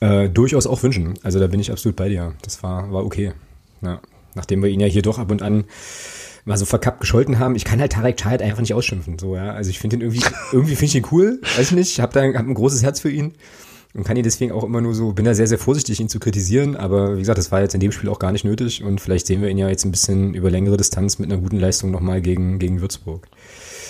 äh, 0.00 0.28
durchaus 0.28 0.66
auch 0.66 0.82
wünschen. 0.82 1.14
Also 1.22 1.38
da 1.38 1.46
bin 1.46 1.60
ich 1.60 1.72
absolut 1.72 1.96
bei 1.96 2.08
dir. 2.08 2.34
Das 2.42 2.62
war, 2.62 2.92
war 2.92 3.04
okay. 3.04 3.32
Ja. 3.80 4.00
Nachdem 4.34 4.62
wir 4.62 4.70
ihn 4.70 4.80
ja 4.80 4.86
hier 4.86 5.02
doch 5.02 5.18
ab 5.18 5.30
und 5.30 5.42
an 5.42 5.64
mal 6.44 6.56
so 6.56 6.64
verkappt 6.64 7.00
gescholten 7.00 7.38
haben. 7.38 7.54
Ich 7.54 7.64
kann 7.64 7.80
halt 7.80 7.92
Tarek 7.92 8.20
Chahid 8.20 8.42
einfach 8.42 8.60
nicht 8.60 8.74
ausschimpfen. 8.74 9.18
So, 9.18 9.36
ja. 9.36 9.52
Also 9.52 9.70
ich 9.70 9.78
finde 9.78 9.96
ihn 9.96 10.02
irgendwie, 10.02 10.22
irgendwie 10.52 10.74
finde 10.74 10.86
ich 10.86 10.94
ihn 10.96 11.06
cool. 11.12 11.40
Weiß 11.56 11.70
ich 11.70 11.76
nicht. 11.76 11.92
Ich 11.92 12.00
habe 12.00 12.12
da 12.12 12.22
hab 12.22 12.46
ein 12.46 12.54
großes 12.54 12.82
Herz 12.82 13.00
für 13.00 13.10
ihn 13.10 13.34
und 13.94 14.04
kann 14.04 14.16
ihn 14.16 14.22
deswegen 14.22 14.52
auch 14.52 14.64
immer 14.64 14.80
nur 14.80 14.94
so, 14.94 15.12
bin 15.12 15.24
da 15.24 15.34
sehr, 15.34 15.46
sehr 15.46 15.58
vorsichtig, 15.58 16.00
ihn 16.00 16.08
zu 16.08 16.18
kritisieren, 16.18 16.76
aber 16.76 17.16
wie 17.16 17.20
gesagt, 17.20 17.38
das 17.38 17.52
war 17.52 17.60
jetzt 17.60 17.74
in 17.74 17.80
dem 17.80 17.92
Spiel 17.92 18.08
auch 18.08 18.18
gar 18.18 18.32
nicht 18.32 18.44
nötig 18.44 18.82
und 18.82 19.00
vielleicht 19.00 19.26
sehen 19.26 19.42
wir 19.42 19.50
ihn 19.50 19.58
ja 19.58 19.68
jetzt 19.68 19.84
ein 19.84 19.90
bisschen 19.90 20.34
über 20.34 20.50
längere 20.50 20.76
Distanz 20.76 21.18
mit 21.18 21.30
einer 21.30 21.40
guten 21.40 21.58
Leistung 21.58 21.90
nochmal 21.90 22.22
gegen, 22.22 22.58
gegen 22.58 22.80
Würzburg. 22.80 23.28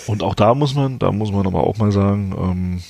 Und 0.07 0.21
auch 0.21 0.35
da 0.35 0.53
muss 0.53 0.75
man, 0.75 0.99
da 0.99 1.11
muss 1.11 1.31
man 1.31 1.47
aber 1.47 1.63
auch 1.63 1.77
mal 1.77 1.91
sagen, 1.91 2.35
ähm, 2.37 2.81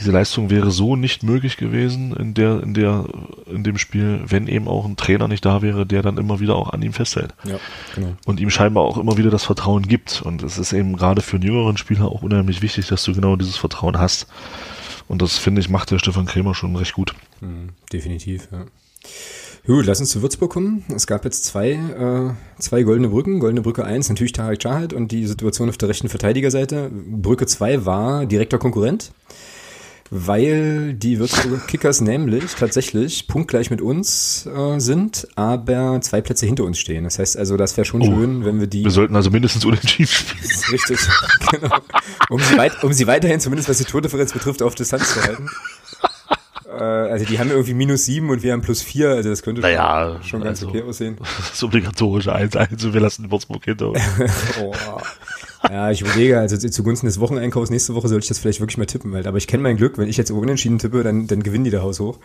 diese 0.00 0.10
Leistung 0.10 0.50
wäre 0.50 0.70
so 0.70 0.96
nicht 0.96 1.22
möglich 1.22 1.56
gewesen 1.56 2.14
in 2.16 2.34
der, 2.34 2.62
in 2.62 2.74
der, 2.74 3.06
in 3.46 3.62
dem 3.64 3.78
Spiel, 3.78 4.22
wenn 4.26 4.48
eben 4.48 4.68
auch 4.68 4.84
ein 4.84 4.96
Trainer 4.96 5.28
nicht 5.28 5.44
da 5.44 5.62
wäre, 5.62 5.86
der 5.86 6.02
dann 6.02 6.18
immer 6.18 6.40
wieder 6.40 6.56
auch 6.56 6.70
an 6.70 6.82
ihm 6.82 6.92
festhält. 6.92 7.34
Ja, 7.44 7.58
genau. 7.94 8.14
Und 8.26 8.40
ihm 8.40 8.50
scheinbar 8.50 8.84
auch 8.84 8.98
immer 8.98 9.16
wieder 9.16 9.30
das 9.30 9.44
Vertrauen 9.44 9.86
gibt. 9.86 10.22
Und 10.22 10.42
es 10.42 10.58
ist 10.58 10.72
eben 10.72 10.96
gerade 10.96 11.22
für 11.22 11.36
einen 11.36 11.44
jüngeren 11.44 11.76
Spieler 11.76 12.06
auch 12.06 12.22
unheimlich 12.22 12.62
wichtig, 12.62 12.88
dass 12.88 13.04
du 13.04 13.14
genau 13.14 13.36
dieses 13.36 13.56
Vertrauen 13.56 13.98
hast. 13.98 14.26
Und 15.06 15.22
das 15.22 15.38
finde 15.38 15.60
ich 15.60 15.68
macht 15.68 15.90
der 15.90 15.98
Stefan 15.98 16.26
Krämer 16.26 16.54
schon 16.54 16.74
recht 16.76 16.94
gut. 16.94 17.14
Mhm, 17.40 17.70
definitiv, 17.92 18.48
ja. 18.50 18.64
Gut, 19.66 19.86
lass 19.86 20.00
uns 20.00 20.10
zu 20.10 20.20
Würzburg 20.20 20.52
kommen. 20.52 20.84
Es 20.94 21.06
gab 21.06 21.24
jetzt 21.24 21.44
zwei, 21.44 21.70
äh, 21.70 22.60
zwei 22.60 22.82
goldene 22.82 23.08
Brücken. 23.08 23.40
Goldene 23.40 23.62
Brücke 23.62 23.84
1, 23.84 24.10
natürlich 24.10 24.32
Tarek 24.32 24.58
Chahat 24.58 24.92
und 24.92 25.10
die 25.10 25.26
Situation 25.26 25.70
auf 25.70 25.78
der 25.78 25.88
rechten 25.88 26.10
Verteidigerseite. 26.10 26.90
Brücke 26.92 27.46
2 27.46 27.86
war 27.86 28.26
direkter 28.26 28.58
Konkurrent 28.58 29.12
weil 30.10 30.94
die 30.94 31.18
Würzburger 31.18 31.58
Kickers 31.66 32.00
nämlich 32.00 32.54
tatsächlich 32.54 33.26
punktgleich 33.26 33.70
mit 33.70 33.80
uns 33.80 34.46
äh, 34.46 34.78
sind, 34.78 35.26
aber 35.34 36.00
zwei 36.00 36.20
Plätze 36.20 36.46
hinter 36.46 36.64
uns 36.64 36.78
stehen. 36.78 37.04
Das 37.04 37.18
heißt 37.18 37.36
also, 37.36 37.56
das 37.56 37.76
wäre 37.76 37.84
schon 37.84 38.02
oh, 38.02 38.04
schön, 38.04 38.44
wenn 38.44 38.60
wir 38.60 38.66
die. 38.66 38.84
Wir 38.84 38.90
sollten 38.90 39.16
also 39.16 39.30
mindestens 39.30 39.64
unentschieden 39.64 40.08
spielen. 40.08 40.50
Richtig, 40.70 40.98
genau. 41.50 41.76
Um 42.28 42.40
sie, 42.40 42.56
weit, 42.56 42.84
um 42.84 42.92
sie 42.92 43.06
weiterhin, 43.06 43.40
zumindest 43.40 43.68
was 43.68 43.78
die 43.78 43.84
Tordifferenz 43.84 44.32
betrifft, 44.32 44.62
auf 44.62 44.74
Distanz 44.74 45.14
zu 45.14 45.22
halten. 45.22 45.48
Äh, 46.66 46.82
also 46.82 47.24
die 47.24 47.38
haben 47.38 47.50
irgendwie 47.50 47.74
minus 47.74 48.06
sieben 48.06 48.30
und 48.30 48.42
wir 48.42 48.52
haben 48.52 48.62
plus 48.62 48.82
vier, 48.82 49.10
also 49.10 49.28
das 49.28 49.42
könnte 49.42 49.60
naja, 49.60 50.14
schon, 50.14 50.24
schon 50.24 50.40
ganz 50.42 50.60
also, 50.60 50.70
okay 50.70 50.82
aussehen. 50.82 51.16
Das 51.50 51.62
obligatorische 51.62 52.34
1-1 52.34 52.86
und 52.86 52.94
wir 52.94 53.00
lassen 53.00 53.30
Würzburg 53.30 53.64
hinter 53.64 53.90
uns. 53.90 54.00
oh. 54.60 54.72
Ja, 55.70 55.90
ich 55.90 56.00
überlege, 56.00 56.38
also 56.38 56.56
zugunsten 56.56 57.06
des 57.06 57.20
Wocheneinkaufs 57.20 57.70
nächste 57.70 57.94
Woche 57.94 58.08
sollte 58.08 58.24
ich 58.24 58.28
das 58.28 58.38
vielleicht 58.38 58.60
wirklich 58.60 58.78
mal 58.78 58.86
tippen, 58.86 59.12
weil, 59.12 59.26
aber 59.26 59.38
ich 59.38 59.46
kenne 59.46 59.62
mein 59.62 59.76
Glück, 59.76 59.98
wenn 59.98 60.08
ich 60.08 60.16
jetzt 60.16 60.30
unentschieden 60.30 60.78
tippe, 60.78 61.02
dann, 61.02 61.26
dann 61.26 61.42
gewinnen 61.42 61.64
die 61.64 61.70
da 61.70 61.82
Haus 61.82 62.00
hoch. 62.00 62.18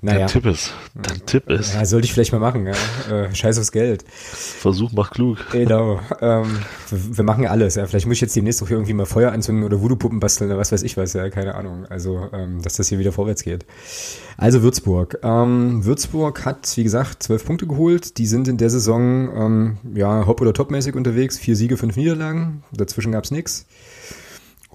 Naja. 0.00 0.20
Dein 0.20 0.28
Tipp 0.28 0.46
ist. 0.46 0.72
Dein 0.94 1.26
Tipp 1.26 1.50
ist. 1.50 1.74
Ja, 1.74 1.84
sollte 1.84 2.04
ich 2.04 2.12
vielleicht 2.12 2.32
mal 2.32 2.38
machen, 2.38 2.66
ja. 2.66 2.74
Äh, 3.12 3.34
scheiß 3.34 3.58
aufs 3.58 3.72
Geld. 3.72 4.04
Versuch 4.08 4.92
macht 4.92 5.12
klug. 5.12 5.38
Genau. 5.50 5.98
Ähm, 6.20 6.60
wir, 6.90 7.24
machen 7.24 7.46
alles, 7.46 7.74
ja. 7.74 7.84
Vielleicht 7.86 8.06
muss 8.06 8.14
ich 8.14 8.20
jetzt 8.20 8.36
demnächst 8.36 8.62
auch 8.62 8.70
irgendwie 8.70 8.92
mal 8.92 9.06
Feuer 9.06 9.32
anzünden 9.32 9.64
oder 9.64 9.80
Voodoo-Puppen 9.80 10.20
basteln 10.20 10.50
oder 10.50 10.58
was 10.58 10.70
weiß 10.70 10.84
ich 10.84 10.96
was, 10.96 11.14
ja. 11.14 11.28
Keine 11.30 11.56
Ahnung. 11.56 11.84
Also, 11.86 12.28
ähm, 12.32 12.62
dass 12.62 12.74
das 12.74 12.88
hier 12.88 13.00
wieder 13.00 13.10
vorwärts 13.10 13.42
geht. 13.42 13.66
Also 14.36 14.62
Würzburg. 14.62 15.18
Ähm, 15.24 15.84
Würzburg 15.84 16.44
hat, 16.44 16.76
wie 16.76 16.84
gesagt, 16.84 17.24
zwölf 17.24 17.44
Punkte 17.44 17.66
geholt. 17.66 18.18
Die 18.18 18.26
sind 18.26 18.46
in 18.46 18.56
der 18.56 18.70
Saison, 18.70 19.28
ähm, 19.34 19.78
ja, 19.94 20.26
hopp- 20.26 20.40
oder 20.40 20.52
topmäßig 20.52 20.94
unterwegs. 20.94 21.38
Vier 21.38 21.56
Siege, 21.56 21.76
fünf 21.76 21.96
Niederlagen. 21.96 22.62
Dazwischen 22.70 23.10
gab's 23.10 23.32
nix. 23.32 23.66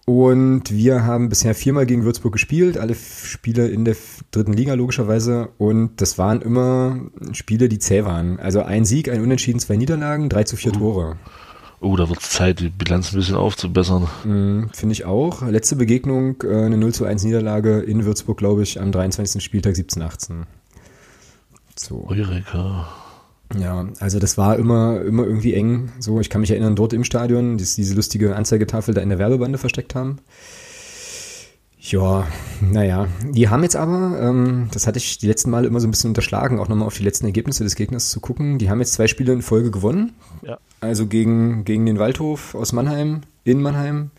Und 0.05 0.69
wir 0.69 1.05
haben 1.05 1.29
bisher 1.29 1.55
viermal 1.55 1.85
gegen 1.85 2.03
Würzburg 2.03 2.33
gespielt, 2.33 2.77
alle 2.77 2.93
Spiele 2.93 3.69
in 3.69 3.85
der 3.85 3.95
dritten 4.31 4.51
Liga 4.51 4.73
logischerweise. 4.73 5.49
Und 5.57 6.01
das 6.01 6.17
waren 6.17 6.41
immer 6.41 6.99
Spiele, 7.31 7.69
die 7.69 7.79
zäh 7.79 8.03
waren. 8.03 8.37
Also 8.39 8.63
ein 8.63 8.83
Sieg, 8.83 9.09
ein 9.09 9.21
Unentschieden, 9.21 9.59
zwei 9.59 9.77
Niederlagen, 9.77 10.27
drei 10.27 10.43
zu 10.43 10.57
vier 10.57 10.73
oh. 10.75 10.79
Tore. 10.79 11.17
Oh, 11.79 11.95
da 11.95 12.07
wird 12.07 12.21
es 12.21 12.29
Zeit, 12.29 12.59
die 12.59 12.69
Bilanz 12.69 13.11
ein 13.11 13.17
bisschen 13.17 13.35
aufzubessern. 13.35 14.07
Mm, 14.23 14.69
Finde 14.73 14.93
ich 14.93 15.05
auch. 15.05 15.41
Letzte 15.41 15.75
Begegnung, 15.75 16.41
äh, 16.43 16.65
eine 16.65 16.77
0 16.77 16.93
zu 16.93 17.05
1 17.05 17.23
Niederlage 17.23 17.79
in 17.79 18.05
Würzburg, 18.05 18.37
glaube 18.37 18.63
ich, 18.63 18.79
am 18.79 18.93
23. 18.93 19.43
Spieltag 19.43 19.75
17-18. 19.75 20.43
So. 21.75 22.05
Eureka. 22.07 22.87
Ja, 23.57 23.87
also 23.99 24.19
das 24.19 24.37
war 24.37 24.57
immer, 24.57 25.01
immer 25.01 25.25
irgendwie 25.25 25.53
eng. 25.53 25.91
So, 25.99 26.19
ich 26.19 26.29
kann 26.29 26.41
mich 26.41 26.51
erinnern, 26.51 26.75
dort 26.75 26.93
im 26.93 27.03
Stadion, 27.03 27.57
die 27.57 27.63
diese 27.63 27.95
lustige 27.95 28.35
Anzeigetafel 28.35 28.93
da 28.93 29.01
in 29.01 29.09
der 29.09 29.19
Werbebande 29.19 29.57
versteckt 29.57 29.95
haben. 29.95 30.19
Ja, 31.85 32.25
naja. 32.61 33.07
Die 33.29 33.49
haben 33.49 33.61
jetzt 33.63 33.75
aber, 33.75 34.17
ähm, 34.21 34.69
das 34.71 34.87
hatte 34.87 34.99
ich 34.99 35.17
die 35.17 35.27
letzten 35.27 35.49
Male 35.49 35.67
immer 35.67 35.81
so 35.81 35.87
ein 35.87 35.91
bisschen 35.91 36.11
unterschlagen, 36.11 36.59
auch 36.59 36.69
nochmal 36.69 36.87
auf 36.87 36.95
die 36.95 37.03
letzten 37.03 37.25
Ergebnisse 37.25 37.65
des 37.65 37.75
Gegners 37.75 38.09
zu 38.09 38.21
gucken. 38.21 38.57
Die 38.57 38.69
haben 38.69 38.79
jetzt 38.79 38.93
zwei 38.93 39.07
Spiele 39.07 39.33
in 39.33 39.41
Folge 39.41 39.69
gewonnen. 39.69 40.13
Ja. 40.43 40.59
Also 40.79 41.07
gegen, 41.07 41.65
gegen 41.65 41.85
den 41.85 41.99
Waldhof 41.99 42.55
aus 42.55 42.71
Mannheim, 42.71 43.21
in 43.43 43.61
Mannheim. 43.61 44.11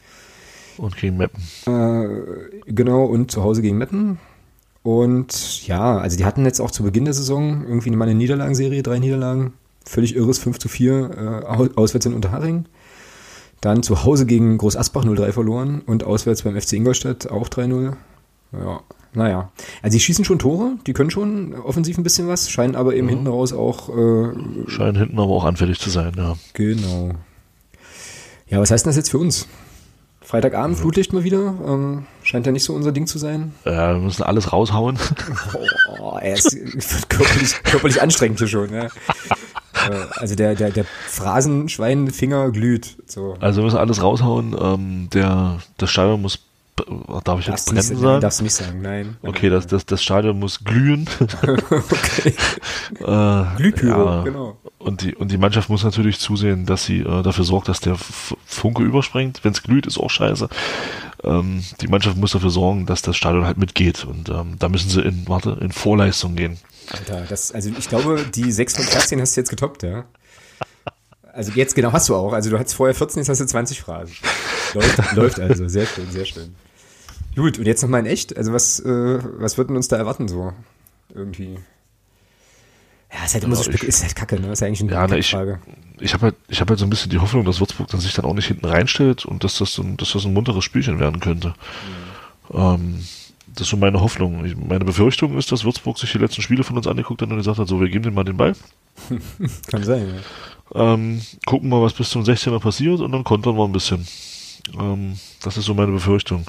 Und 0.77 0.97
gegen 0.99 1.16
Meppen. 1.16 1.43
Äh, 1.66 2.62
genau, 2.66 3.05
und 3.05 3.31
zu 3.31 3.43
Hause 3.43 3.62
gegen 3.62 3.79
Meppen. 3.79 4.18
Und 4.85 5.66
ja, 5.66 5.97
also 5.97 6.18
die 6.18 6.26
hatten 6.26 6.45
jetzt 6.45 6.61
auch 6.61 6.70
zu 6.70 6.82
Beginn 6.82 7.07
der 7.07 7.14
Saison 7.14 7.64
irgendwie 7.66 7.91
mal 7.91 8.05
eine 8.05 8.14
Niederlagenserie, 8.14 8.82
drei 8.82 8.99
Niederlagen. 8.99 9.55
Völlig 9.87 10.14
irres, 10.14 10.39
5 10.39 10.59
zu 10.59 10.68
4 10.68 11.43
äh, 11.49 11.70
auswärts 11.74 12.05
in 12.07 12.12
Unterhaching. 12.12 12.66
Dann 13.62 13.82
zu 13.82 14.05
Hause 14.05 14.26
gegen 14.26 14.59
Groß 14.59 14.76
Asbach 14.76 15.05
0-3 15.05 15.32
verloren 15.32 15.82
und 15.87 16.05
auswärts 16.05 16.43
beim 16.43 16.61
FC 16.61 16.74
Ingolstadt 16.74 17.30
auch 17.30 17.49
3-0. 17.49 17.95
Ja, 18.53 18.80
naja. 19.14 19.51
Also 19.80 19.97
die 19.97 20.01
schießen 20.01 20.26
schon 20.26 20.39
Tore, 20.39 20.72
die 20.87 20.93
können 20.93 21.11
schon 21.11 21.55
offensiv 21.55 21.97
ein 21.97 22.03
bisschen 22.03 22.28
was, 22.28 22.51
scheinen 22.51 22.76
aber 22.76 22.95
eben 22.95 23.09
ja. 23.09 23.14
hinten 23.14 23.28
raus 23.28 23.55
auch. 23.55 23.89
Äh, 23.89 24.32
scheinen 24.68 24.97
hinten 24.97 25.18
aber 25.18 25.32
auch 25.32 25.45
anfällig 25.45 25.80
zu 25.80 25.89
sein, 25.89 26.12
ja. 26.14 26.37
Genau. 26.53 27.12
Ja, 28.49 28.61
was 28.61 28.70
heißt 28.70 28.85
denn 28.85 28.91
das 28.91 28.97
jetzt 28.97 29.11
für 29.11 29.18
uns? 29.18 29.49
Freitagabend, 30.25 30.79
Flutlicht 30.79 31.12
mal 31.12 31.22
wieder. 31.22 31.55
Ähm, 31.66 32.07
scheint 32.22 32.47
ja 32.47 32.53
nicht 32.53 32.64
so 32.64 32.72
unser 32.72 32.93
Ding 32.93 33.07
zu 33.07 33.18
sein. 33.18 33.55
Ja, 33.64 33.95
wir 33.95 34.01
müssen 34.01 34.22
alles 34.22 34.53
raushauen. 34.53 34.99
Oh, 36.01 36.16
er 36.20 36.35
ist 36.35 36.51
körperlich, 37.09 37.62
körperlich 37.62 38.01
anstrengend 38.01 38.39
hier 38.39 38.49
schon. 38.49 38.72
Ja. 38.72 38.85
Äh, 38.85 40.07
also 40.16 40.35
der, 40.35 40.55
der, 40.55 40.70
der 40.70 40.85
Phrasenschweinfinger 41.09 42.51
glüht. 42.51 42.97
So. 43.07 43.37
Also 43.41 43.61
wir 43.61 43.64
müssen 43.64 43.79
alles 43.79 44.03
raushauen. 44.03 44.57
Ähm, 44.59 45.09
der, 45.12 45.59
das 45.77 45.91
Stadion 45.91 46.22
muss 46.22 46.39
Darf 47.22 47.39
ich 47.39 47.47
jetzt 47.47 47.66
brennen 47.66 47.83
sagen? 47.83 48.20
Darfst 48.20 48.41
du 48.41 48.45
nicht 48.45 48.55
sagen, 48.55 48.83
nein. 48.83 49.16
Okay, 49.22 49.49
das, 49.49 49.66
das, 49.66 49.87
das 49.87 50.03
Stadion 50.03 50.39
muss 50.39 50.64
glühen. 50.64 51.09
okay. 51.43 52.35
äh, 52.99 53.57
Glühpyro, 53.57 54.05
ja. 54.07 54.22
genau. 54.25 54.57
Und 54.79 55.03
die, 55.03 55.14
und 55.14 55.31
die 55.31 55.39
Mannschaft 55.39 55.70
muss 55.70 55.85
natürlich 55.85 56.18
zusehen, 56.18 56.66
dass 56.66 56.85
sie 56.85 57.01
äh, 57.01 57.22
dafür 57.22 57.45
sorgt, 57.45 57.68
dass 57.68 57.81
der 57.81 57.97
Funke 57.97 58.83
überspringt. 58.83 59.45
Wenn 59.45 59.53
es 59.53 59.62
glüht, 59.62 59.87
ist 59.87 59.99
auch 59.99 60.11
scheiße. 60.11 60.49
Ähm, 61.22 61.64
die 61.81 61.87
Mannschaft 61.87 62.16
muss 62.16 62.33
dafür 62.33 62.51
sorgen, 62.51 62.87
dass 62.87 63.03
das 63.03 63.16
Stadion 63.16 63.47
halt 63.47 63.57
mitgeht. 63.57 64.05
Und 64.05 64.29
ähm, 64.29 64.57
da 64.59 64.68
müssen 64.68 64.91
sie 64.91 65.01
in, 65.01 65.29
warte, 65.29 65.57
in 65.61 65.70
Vorleistung 65.70 66.35
gehen. 66.35 66.59
Alter, 66.91 67.25
das, 67.29 67.53
also 67.53 67.70
ich 67.70 67.89
glaube, 67.89 68.25
die 68.35 68.51
6 68.51 68.77
von 68.77 68.85
14 68.85 69.20
hast 69.20 69.37
du 69.37 69.41
jetzt 69.41 69.51
getoppt, 69.51 69.85
ja. 69.85 70.05
Also 71.35 71.53
jetzt 71.53 71.74
genau 71.74 71.93
hast 71.93 72.09
du 72.09 72.14
auch. 72.14 72.32
Also 72.32 72.51
du 72.51 72.59
hattest 72.59 72.76
vorher 72.76 72.95
14, 72.95 73.20
jetzt 73.20 73.28
hast 73.28 73.41
du 73.41 73.47
20 73.47 73.80
Fragen. 73.80 74.11
Läuft, 74.72 75.12
läuft 75.16 75.41
also. 75.41 75.68
Sehr 75.68 75.87
schön, 75.87 76.11
sehr 76.11 76.24
schön. 76.24 76.55
Gut, 77.35 77.59
und 77.59 77.66
jetzt 77.66 77.82
nochmal 77.82 78.01
in 78.01 78.07
echt. 78.07 78.37
Also 78.37 78.53
was, 78.53 78.78
äh, 78.80 79.18
was 79.39 79.59
wird 79.59 79.68
denn 79.68 79.76
uns 79.76 79.89
da 79.89 79.97
erwarten 79.97 80.28
so? 80.28 80.53
Irgendwie. 81.12 81.59
Ja, 83.12 83.24
ist 83.24 83.35
halt 83.35 83.45
immer 83.45 83.57
ja, 83.57 83.62
so 83.62 83.70
ich, 83.70 83.82
ist 83.82 84.03
halt 84.03 84.14
kacke, 84.14 84.41
ne? 84.41 84.53
Ist 84.53 84.61
ja 84.61 84.68
eigentlich 84.68 84.82
eine 84.82 84.93
ja, 84.93 85.07
ne, 85.07 85.18
ich, 85.18 85.30
Frage. 85.30 85.61
Ich 85.99 86.14
habe 86.14 86.22
halt, 86.26 86.37
ich 86.49 86.61
habe 86.61 86.70
halt 86.70 86.78
so 86.78 86.87
ein 86.87 86.91
bisschen 86.91 87.11
die 87.11 87.18
Hoffnung, 87.18 87.45
dass 87.45 87.61
Würzburg 87.61 87.89
dann 87.89 88.01
sich 88.01 88.14
dann 88.14 88.24
auch 88.24 88.35
nicht 88.35 88.47
hinten 88.47 88.66
reinstellt 88.66 89.24
und 89.24 89.43
dass 89.43 89.59
das, 89.59 89.72
so 89.72 89.82
ein, 89.82 89.97
dass 89.97 90.12
das 90.12 90.24
ein 90.24 90.32
munteres 90.32 90.64
Spielchen 90.64 91.01
werden 91.01 91.20
könnte. 91.20 91.55
Mhm. 92.51 92.59
Ähm, 92.59 93.05
das 93.55 93.62
ist 93.62 93.70
so 93.70 93.76
meine 93.76 94.00
Hoffnung. 94.00 94.44
Ich, 94.44 94.57
meine 94.57 94.84
Befürchtung 94.84 95.38
ist, 95.38 95.52
dass 95.52 95.64
Würzburg 95.64 95.98
sich 95.98 96.11
die 96.12 96.18
letzten 96.18 96.42
Spiele 96.42 96.64
von 96.64 96.76
uns 96.76 96.86
angeguckt 96.86 97.22
hat 97.22 97.30
und 97.30 97.36
gesagt 97.36 97.59
hat, 97.59 97.68
so, 97.68 97.80
wir 97.80 97.88
geben 97.88 98.05
dem 98.05 98.14
mal 98.14 98.24
den 98.24 98.36
Ball. 98.36 98.55
Kann 99.70 99.84
sein, 99.84 100.09
ja. 100.09 100.94
Ähm, 100.94 101.20
gucken 101.46 101.68
mal, 101.68 101.82
was 101.82 101.92
bis 101.92 102.11
zum 102.11 102.22
16er 102.22 102.59
passiert 102.59 103.00
und 103.00 103.12
dann 103.12 103.22
kontern 103.22 103.57
wir 103.57 103.64
ein 103.64 103.72
bisschen. 103.72 104.07
Ähm, 104.78 105.18
das 105.42 105.57
ist 105.57 105.66
so 105.66 105.74
meine 105.74 105.92
Befürchtung. 105.92 106.44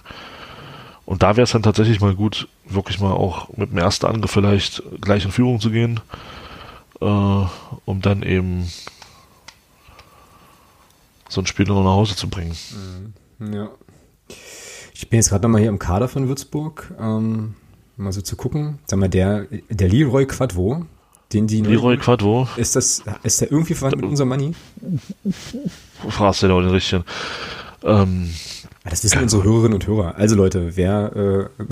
Und 1.05 1.21
da 1.21 1.35
wäre 1.35 1.43
es 1.43 1.51
dann 1.51 1.63
tatsächlich 1.63 2.01
mal 2.01 2.15
gut, 2.15 2.47
wirklich 2.65 2.99
mal 2.99 3.11
auch 3.11 3.49
mit 3.55 3.71
dem 3.71 3.77
ersten 3.77 4.07
Angriff 4.07 4.31
vielleicht 4.31 4.81
gleich 5.01 5.25
in 5.25 5.31
Führung 5.31 5.59
zu 5.59 5.69
gehen, 5.69 5.99
äh, 7.01 7.05
um 7.05 8.01
dann 8.01 8.23
eben 8.23 8.71
so 11.29 11.41
ein 11.41 11.45
Spiel 11.45 11.67
noch 11.67 11.83
nach 11.83 11.91
Hause 11.91 12.15
zu 12.15 12.27
bringen. 12.29 12.55
Mhm. 13.39 13.53
Ja. 13.53 13.69
Ich 14.97 15.09
bin 15.09 15.17
jetzt 15.17 15.29
gerade 15.29 15.43
nochmal 15.43 15.59
hier 15.59 15.69
im 15.69 15.77
Kader 15.77 16.07
von 16.07 16.29
Würzburg, 16.29 16.93
ähm, 16.97 17.55
mal 17.97 18.13
so 18.13 18.21
zu 18.21 18.37
gucken. 18.37 18.79
Sag 18.85 18.97
mal, 18.97 19.09
der, 19.09 19.45
der 19.69 19.89
Leroy 19.89 20.25
Quadvo, 20.25 20.85
den 21.33 21.47
die. 21.47 21.59
Leroy 21.59 21.97
Quadvo? 21.97 22.47
Ist 22.55 22.77
das, 22.77 23.03
ist 23.23 23.41
der 23.41 23.51
irgendwie 23.51 23.73
verwandt 23.73 23.97
mit 23.97 24.05
unserem 24.09 24.29
Money? 24.29 24.53
Fragst 26.09 26.43
du 26.43 26.47
ja 26.47 26.53
auch 26.53 26.61
den 26.61 26.69
richtigen. 26.69 27.03
Ähm, 27.83 28.29
das 28.85 29.03
wissen 29.03 29.21
unsere 29.21 29.43
Hörerinnen 29.43 29.73
und 29.73 29.85
Hörer. 29.85 30.15
Also 30.15 30.37
Leute, 30.37 30.77
wer, 30.77 31.49
äh, 31.59 31.63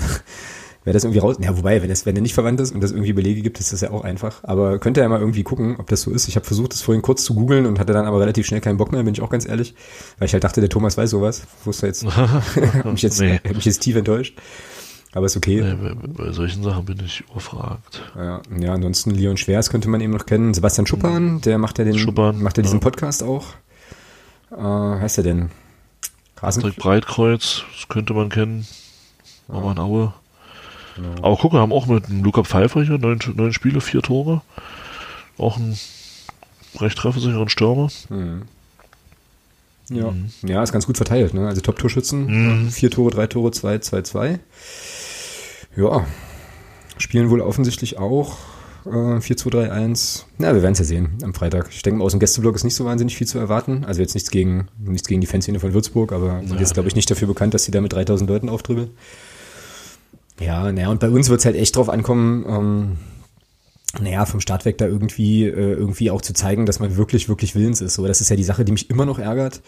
wer 0.84 0.92
das 0.92 1.04
irgendwie 1.04 1.18
raus, 1.18 1.36
ja, 1.40 1.56
wobei, 1.56 1.82
wenn 1.82 1.88
das, 1.88 2.06
wenn 2.06 2.14
der 2.14 2.22
nicht 2.22 2.34
verwandt 2.34 2.60
ist 2.60 2.72
und 2.72 2.82
das 2.82 2.92
irgendwie 2.92 3.12
Belege 3.12 3.42
gibt, 3.42 3.58
ist 3.58 3.72
das 3.72 3.80
ja 3.80 3.90
auch 3.90 4.04
einfach. 4.04 4.44
Aber 4.44 4.78
könnt 4.78 4.96
ihr 4.96 5.02
ja 5.02 5.08
mal 5.08 5.20
irgendwie 5.20 5.42
gucken, 5.42 5.76
ob 5.78 5.88
das 5.88 6.02
so 6.02 6.10
ist. 6.10 6.28
Ich 6.28 6.36
habe 6.36 6.46
versucht, 6.46 6.72
das 6.72 6.82
vorhin 6.82 7.02
kurz 7.02 7.24
zu 7.24 7.34
googeln 7.34 7.66
und 7.66 7.78
hatte 7.78 7.92
dann 7.92 8.06
aber 8.06 8.20
relativ 8.20 8.46
schnell 8.46 8.60
keinen 8.60 8.76
Bock 8.76 8.92
mehr, 8.92 9.02
bin 9.02 9.14
ich 9.14 9.22
auch 9.22 9.30
ganz 9.30 9.48
ehrlich, 9.48 9.74
weil 10.18 10.26
ich 10.26 10.32
halt 10.32 10.44
dachte, 10.44 10.60
der 10.60 10.70
Thomas 10.70 10.96
weiß 10.96 11.10
sowas. 11.10 11.42
Wusste 11.64 11.86
jetzt, 11.86 12.04
hab 12.16 12.84
mich 12.84 13.02
jetzt, 13.02 13.20
nee. 13.20 13.40
hab 13.44 13.54
mich 13.54 13.64
jetzt 13.64 13.80
tief 13.80 13.96
enttäuscht. 13.96 14.38
Aber 15.14 15.26
ist 15.26 15.36
okay. 15.36 15.62
Nee, 15.62 15.94
bei, 16.08 16.32
solchen 16.32 16.64
Sachen 16.64 16.84
bin 16.86 16.98
ich 17.04 17.22
überfragt. 17.30 18.02
Ja, 18.16 18.42
ja, 18.58 18.74
ansonsten 18.74 19.12
Leon 19.12 19.36
Schwers 19.36 19.70
könnte 19.70 19.88
man 19.88 20.00
eben 20.00 20.12
noch 20.12 20.26
kennen. 20.26 20.54
Sebastian 20.54 20.88
Schuppan, 20.88 21.40
der 21.40 21.58
macht 21.58 21.78
ja 21.78 21.84
den, 21.84 21.96
Schuppan, 21.96 22.42
macht 22.42 22.56
ja 22.56 22.64
diesen 22.64 22.80
ja. 22.80 22.82
Podcast 22.82 23.22
auch. 23.22 23.46
Äh, 24.50 24.60
heißt 24.60 25.18
er 25.18 25.24
denn? 25.24 25.50
Patrick 26.34 26.76
Breitkreuz, 26.76 27.62
das 27.76 27.88
könnte 27.88 28.12
man 28.12 28.28
kennen. 28.28 28.66
Ja. 29.48 29.70
in 29.70 29.78
Aue. 29.78 30.12
Genau. 30.96 31.14
Aber 31.22 31.36
guck, 31.36 31.52
wir 31.52 31.60
haben 31.60 31.72
auch 31.72 31.86
mit 31.86 32.08
Luca 32.08 32.44
Pfeiffer 32.44 32.82
hier 32.82 32.98
neun, 32.98 33.18
neun 33.34 33.52
Spiele, 33.52 33.80
vier 33.80 34.02
Tore. 34.02 34.42
Auch 35.38 35.56
ein 35.56 35.76
recht 36.78 36.98
treffsicheren 36.98 37.48
Stürmer. 37.48 37.88
Mhm. 38.08 38.42
Ja. 39.90 40.10
Mhm. 40.10 40.30
ja, 40.42 40.62
ist 40.62 40.72
ganz 40.72 40.86
gut 40.86 40.96
verteilt. 40.96 41.34
Ne? 41.34 41.46
Also 41.46 41.60
Top-Torschützen, 41.60 42.26
mhm. 42.64 42.70
vier 42.70 42.90
Tore, 42.90 43.10
drei 43.10 43.26
Tore, 43.26 43.50
zwei, 43.50 43.78
zwei, 43.78 44.02
zwei. 44.02 44.38
Ja, 45.76 46.06
spielen 46.96 47.30
wohl 47.30 47.40
offensichtlich 47.40 47.98
auch 47.98 48.36
äh, 48.86 48.88
4-2-3-1. 48.88 50.24
Na, 50.38 50.54
wir 50.54 50.62
werden 50.62 50.72
es 50.72 50.78
ja 50.78 50.84
sehen 50.84 51.18
am 51.22 51.34
Freitag. 51.34 51.68
Ich 51.70 51.82
denke, 51.82 52.02
aus 52.02 52.12
dem 52.12 52.20
Gästeblock 52.20 52.54
ist 52.54 52.64
nicht 52.64 52.74
so 52.76 52.84
wahnsinnig 52.84 53.16
viel 53.16 53.26
zu 53.26 53.38
erwarten. 53.38 53.84
Also 53.84 54.00
jetzt 54.00 54.14
nichts 54.14 54.30
gegen, 54.30 54.68
nichts 54.78 55.08
gegen 55.08 55.20
die 55.20 55.26
Fanszene 55.26 55.60
von 55.60 55.74
Würzburg, 55.74 56.12
aber 56.12 56.42
ja, 56.46 56.56
ist, 56.56 56.74
glaube 56.74 56.88
ich, 56.88 56.94
nicht 56.94 57.10
dafür 57.10 57.28
bekannt, 57.28 57.54
dass 57.54 57.64
sie 57.64 57.72
da 57.72 57.80
mit 57.80 57.92
3000 57.92 58.28
Leuten 58.28 58.48
auftribbeln. 58.48 58.90
Ja, 60.40 60.72
naja, 60.72 60.88
und 60.88 61.00
bei 61.00 61.10
uns 61.10 61.28
wird 61.28 61.40
es 61.40 61.46
halt 61.46 61.56
echt 61.56 61.76
drauf 61.76 61.88
ankommen, 61.88 62.44
ähm, 62.48 62.96
naja, 64.00 64.26
vom 64.26 64.40
Start 64.40 64.64
weg 64.64 64.78
da 64.78 64.86
irgendwie, 64.86 65.44
äh, 65.44 65.72
irgendwie 65.72 66.10
auch 66.10 66.20
zu 66.20 66.32
zeigen, 66.32 66.66
dass 66.66 66.80
man 66.80 66.96
wirklich, 66.96 67.28
wirklich 67.28 67.54
willens 67.54 67.80
ist. 67.80 67.94
So, 67.94 68.06
das 68.06 68.20
ist 68.20 68.30
ja 68.30 68.36
die 68.36 68.44
Sache, 68.44 68.64
die 68.64 68.72
mich 68.72 68.90
immer 68.90 69.06
noch 69.06 69.18
ärgert. 69.18 69.62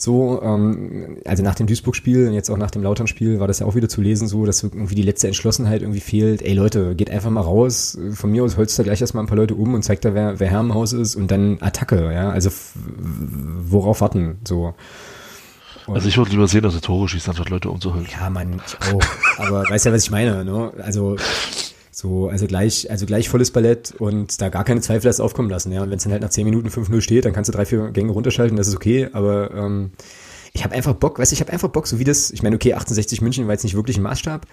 So, 0.00 0.40
ähm, 0.42 1.18
also 1.26 1.42
nach 1.42 1.54
dem 1.56 1.66
Duisburg-Spiel 1.66 2.28
und 2.28 2.32
jetzt 2.32 2.48
auch 2.48 2.56
nach 2.56 2.70
dem 2.70 2.82
Lautern-Spiel 2.82 3.38
war 3.38 3.46
das 3.46 3.58
ja 3.58 3.66
auch 3.66 3.74
wieder 3.74 3.90
zu 3.90 4.00
lesen, 4.00 4.28
so, 4.28 4.46
dass 4.46 4.62
irgendwie 4.62 4.94
die 4.94 5.02
letzte 5.02 5.26
Entschlossenheit 5.26 5.82
irgendwie 5.82 6.00
fehlt. 6.00 6.40
Ey 6.40 6.54
Leute, 6.54 6.94
geht 6.94 7.10
einfach 7.10 7.28
mal 7.28 7.42
raus. 7.42 7.98
Von 8.14 8.30
mir 8.30 8.42
aus 8.42 8.56
holst 8.56 8.78
da 8.78 8.82
gleich 8.82 9.02
erstmal 9.02 9.22
ein 9.22 9.26
paar 9.26 9.36
Leute 9.36 9.54
um 9.54 9.74
und 9.74 9.82
zeigt 9.82 10.06
da, 10.06 10.14
wer, 10.14 10.40
wer 10.40 10.48
Herr 10.48 10.60
im 10.60 10.72
Haus 10.72 10.94
ist 10.94 11.16
und 11.16 11.30
dann 11.30 11.58
Attacke, 11.60 12.14
ja. 12.14 12.30
Also 12.30 12.50
worauf 13.68 14.00
warten, 14.00 14.38
so. 14.48 14.72
Und 15.86 15.94
also 15.94 16.08
ich 16.08 16.16
würde 16.16 16.30
lieber 16.30 16.46
sehen, 16.46 16.62
dass 16.62 16.74
er 16.74 16.80
Tore 16.80 17.08
schießt, 17.08 17.28
anstatt 17.28 17.50
Leute 17.50 17.70
umzuholen. 17.70 18.06
Ja, 18.10 18.30
Mann, 18.30 18.60
ich 18.66 18.94
auch. 18.94 19.00
Aber 19.38 19.62
weißt 19.68 19.86
ja, 19.86 19.92
was 19.92 20.04
ich 20.04 20.10
meine, 20.10 20.44
ne? 20.44 20.72
Also 20.78 21.16
so, 22.00 22.28
also 22.28 22.46
gleich, 22.46 22.90
also 22.90 23.06
gleich 23.06 23.28
volles 23.28 23.50
Ballett 23.50 23.94
und 23.98 24.40
da 24.40 24.48
gar 24.48 24.64
keine 24.64 24.80
Zweifel 24.80 25.06
erst 25.06 25.20
aufkommen 25.20 25.50
lassen. 25.50 25.72
Ja, 25.72 25.82
und 25.82 25.90
wenn 25.90 25.98
es 25.98 26.04
dann 26.04 26.12
halt 26.12 26.22
nach 26.22 26.30
10 26.30 26.44
Minuten 26.44 26.68
5-0 26.68 27.00
steht, 27.00 27.24
dann 27.24 27.32
kannst 27.32 27.48
du 27.48 27.52
drei, 27.52 27.66
vier 27.66 27.90
Gänge 27.90 28.12
runterschalten, 28.12 28.56
das 28.56 28.68
ist 28.68 28.76
okay, 28.76 29.08
aber 29.12 29.52
ähm, 29.54 29.90
ich 30.52 30.64
habe 30.64 30.74
einfach 30.74 30.94
Bock, 30.94 31.18
weißt 31.18 31.30
du, 31.30 31.34
ich 31.34 31.40
habe 31.40 31.52
einfach 31.52 31.68
Bock, 31.68 31.86
so 31.86 31.98
wie 31.98 32.04
das, 32.04 32.30
ich 32.30 32.42
meine, 32.42 32.56
okay, 32.56 32.74
68 32.74 33.20
München 33.20 33.46
war 33.46 33.52
jetzt 33.52 33.64
nicht 33.64 33.76
wirklich 33.76 33.98
ein 33.98 34.02
Maßstab, 34.02 34.46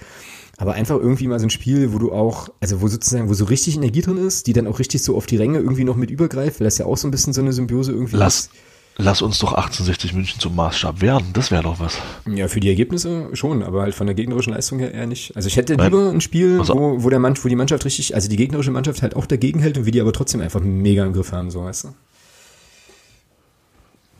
aber 0.57 0.73
einfach 0.73 0.97
irgendwie 0.97 1.27
mal 1.27 1.39
so 1.39 1.45
ein 1.45 1.49
Spiel, 1.49 1.93
wo 1.93 1.99
du 1.99 2.11
auch, 2.11 2.49
also 2.59 2.81
wo 2.81 2.87
sozusagen, 2.87 3.29
wo 3.29 3.33
so 3.33 3.45
richtig 3.45 3.77
Energie 3.77 4.01
drin 4.01 4.17
ist, 4.17 4.47
die 4.47 4.53
dann 4.53 4.67
auch 4.67 4.79
richtig 4.79 5.01
so 5.03 5.15
auf 5.15 5.25
die 5.25 5.37
Ränge 5.37 5.59
irgendwie 5.59 5.83
noch 5.83 5.95
mit 5.95 6.11
übergreift, 6.11 6.59
weil 6.59 6.65
das 6.65 6.77
ja 6.77 6.85
auch 6.85 6.97
so 6.97 7.07
ein 7.07 7.11
bisschen 7.11 7.33
so 7.33 7.41
eine 7.41 7.53
Symbiose 7.53 7.91
irgendwie 7.91 8.17
Lass, 8.17 8.39
ist. 8.39 8.51
Lass 8.99 9.21
uns 9.21 9.37
doch 9.37 9.53
1860 9.53 10.13
München 10.13 10.39
zum 10.39 10.55
Maßstab 10.55 11.01
werden. 11.01 11.27
Das 11.33 11.51
wäre 11.51 11.61
doch 11.61 11.79
was. 11.79 11.99
Ja, 12.25 12.47
für 12.47 12.59
die 12.59 12.69
Ergebnisse 12.69 13.29
schon, 13.33 13.61
aber 13.61 13.83
halt 13.83 13.93
von 13.93 14.07
der 14.07 14.15
gegnerischen 14.15 14.53
Leistung 14.53 14.79
her 14.79 14.91
eher 14.91 15.05
nicht. 15.05 15.35
Also 15.35 15.47
ich 15.47 15.55
hätte 15.55 15.75
lieber 15.75 16.09
ein 16.09 16.19
Spiel, 16.19 16.57
also, 16.59 16.73
wo, 16.73 17.03
wo 17.03 17.09
der 17.11 17.19
Mann, 17.19 17.35
wo 17.39 17.47
die 17.47 17.55
Mannschaft 17.55 17.85
richtig, 17.85 18.15
also 18.15 18.27
die 18.27 18.37
gegnerische 18.37 18.71
Mannschaft 18.71 19.03
halt 19.03 19.15
auch 19.15 19.27
dagegen 19.27 19.59
hält 19.59 19.77
und 19.77 19.85
wir 19.85 19.91
die 19.91 20.01
aber 20.01 20.13
trotzdem 20.13 20.41
einfach 20.41 20.61
mega 20.61 21.05
im 21.05 21.13
Griff 21.13 21.31
haben, 21.31 21.51
so 21.51 21.63
weißt 21.63 21.83
du. 21.83 21.93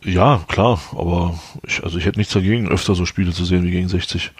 Ja, 0.03 0.45
klar, 0.47 0.79
aber 0.95 1.39
ich, 1.65 1.83
also 1.83 1.97
ich 1.97 2.05
hätte 2.05 2.19
nichts 2.19 2.33
dagegen, 2.33 2.69
öfter 2.69 2.93
so 2.93 3.07
Spiele 3.07 3.31
zu 3.31 3.45
sehen 3.45 3.63
wie 3.63 3.71
gegen 3.71 3.89
60. 3.89 4.31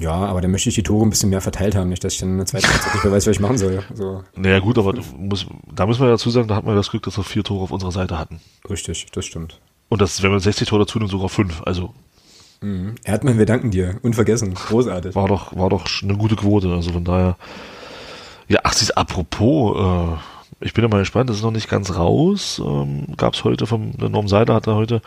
Ja, 0.00 0.12
aber 0.12 0.40
dann 0.40 0.50
möchte 0.50 0.68
ich 0.68 0.74
die 0.74 0.82
Tore 0.82 1.06
ein 1.06 1.10
bisschen 1.10 1.30
mehr 1.30 1.40
verteilt 1.40 1.74
haben, 1.74 1.88
nicht, 1.88 2.04
dass 2.04 2.14
ich 2.14 2.20
dann 2.20 2.30
in 2.30 2.36
der 2.38 2.46
zweiten 2.46 2.68
Halbzeit 2.68 2.94
nicht 2.94 3.04
mehr 3.04 3.12
weiß, 3.12 3.26
was 3.26 3.36
ich 3.36 3.40
machen 3.40 3.58
soll. 3.58 3.82
So. 3.94 4.24
Naja, 4.36 4.58
gut, 4.58 4.78
aber 4.78 4.94
muss, 5.16 5.46
da 5.74 5.86
müssen 5.86 6.02
wir 6.02 6.08
dazu 6.08 6.30
sagen, 6.30 6.48
da 6.48 6.56
hatten 6.56 6.66
wir 6.66 6.74
das 6.74 6.90
Glück, 6.90 7.02
dass 7.02 7.16
wir 7.16 7.24
vier 7.24 7.44
Tore 7.44 7.64
auf 7.64 7.70
unserer 7.70 7.92
Seite 7.92 8.18
hatten. 8.18 8.40
Richtig, 8.68 9.06
das 9.12 9.24
stimmt. 9.24 9.60
Und 9.88 10.00
das, 10.00 10.22
wenn 10.22 10.30
man 10.30 10.40
60 10.40 10.68
Tore 10.68 10.84
dazu 10.84 10.98
nimmt, 10.98 11.10
sogar 11.10 11.28
fünf. 11.28 11.62
Also. 11.66 11.92
Mhm. 12.62 12.94
Erdmann, 13.04 13.38
wir 13.38 13.46
danken 13.46 13.70
dir. 13.70 13.98
Unvergessen. 14.02 14.54
Großartig. 14.54 15.14
War 15.14 15.28
doch, 15.28 15.56
war 15.56 15.68
doch 15.68 15.86
eine 16.02 16.16
gute 16.16 16.36
Quote. 16.36 16.68
Also 16.72 16.92
von 16.92 17.04
daher. 17.04 17.36
Ja, 18.48 18.60
ach, 18.64 18.72
sie 18.72 18.84
ist 18.84 18.96
apropos, 18.96 19.76
äh, 19.78 20.64
ich 20.64 20.74
bin 20.74 20.82
ja 20.82 20.88
mal 20.88 20.98
gespannt, 20.98 21.28
das 21.28 21.36
ist 21.36 21.42
noch 21.42 21.50
nicht 21.50 21.68
ganz 21.68 21.94
raus. 21.96 22.60
Ähm, 22.64 23.06
Gab 23.16 23.34
es 23.34 23.44
heute 23.44 23.66
vom, 23.66 23.96
der 23.96 24.08
Norm 24.08 24.28
Seider 24.28 24.54
hat 24.54 24.66
er 24.66 24.76
heute 24.76 25.02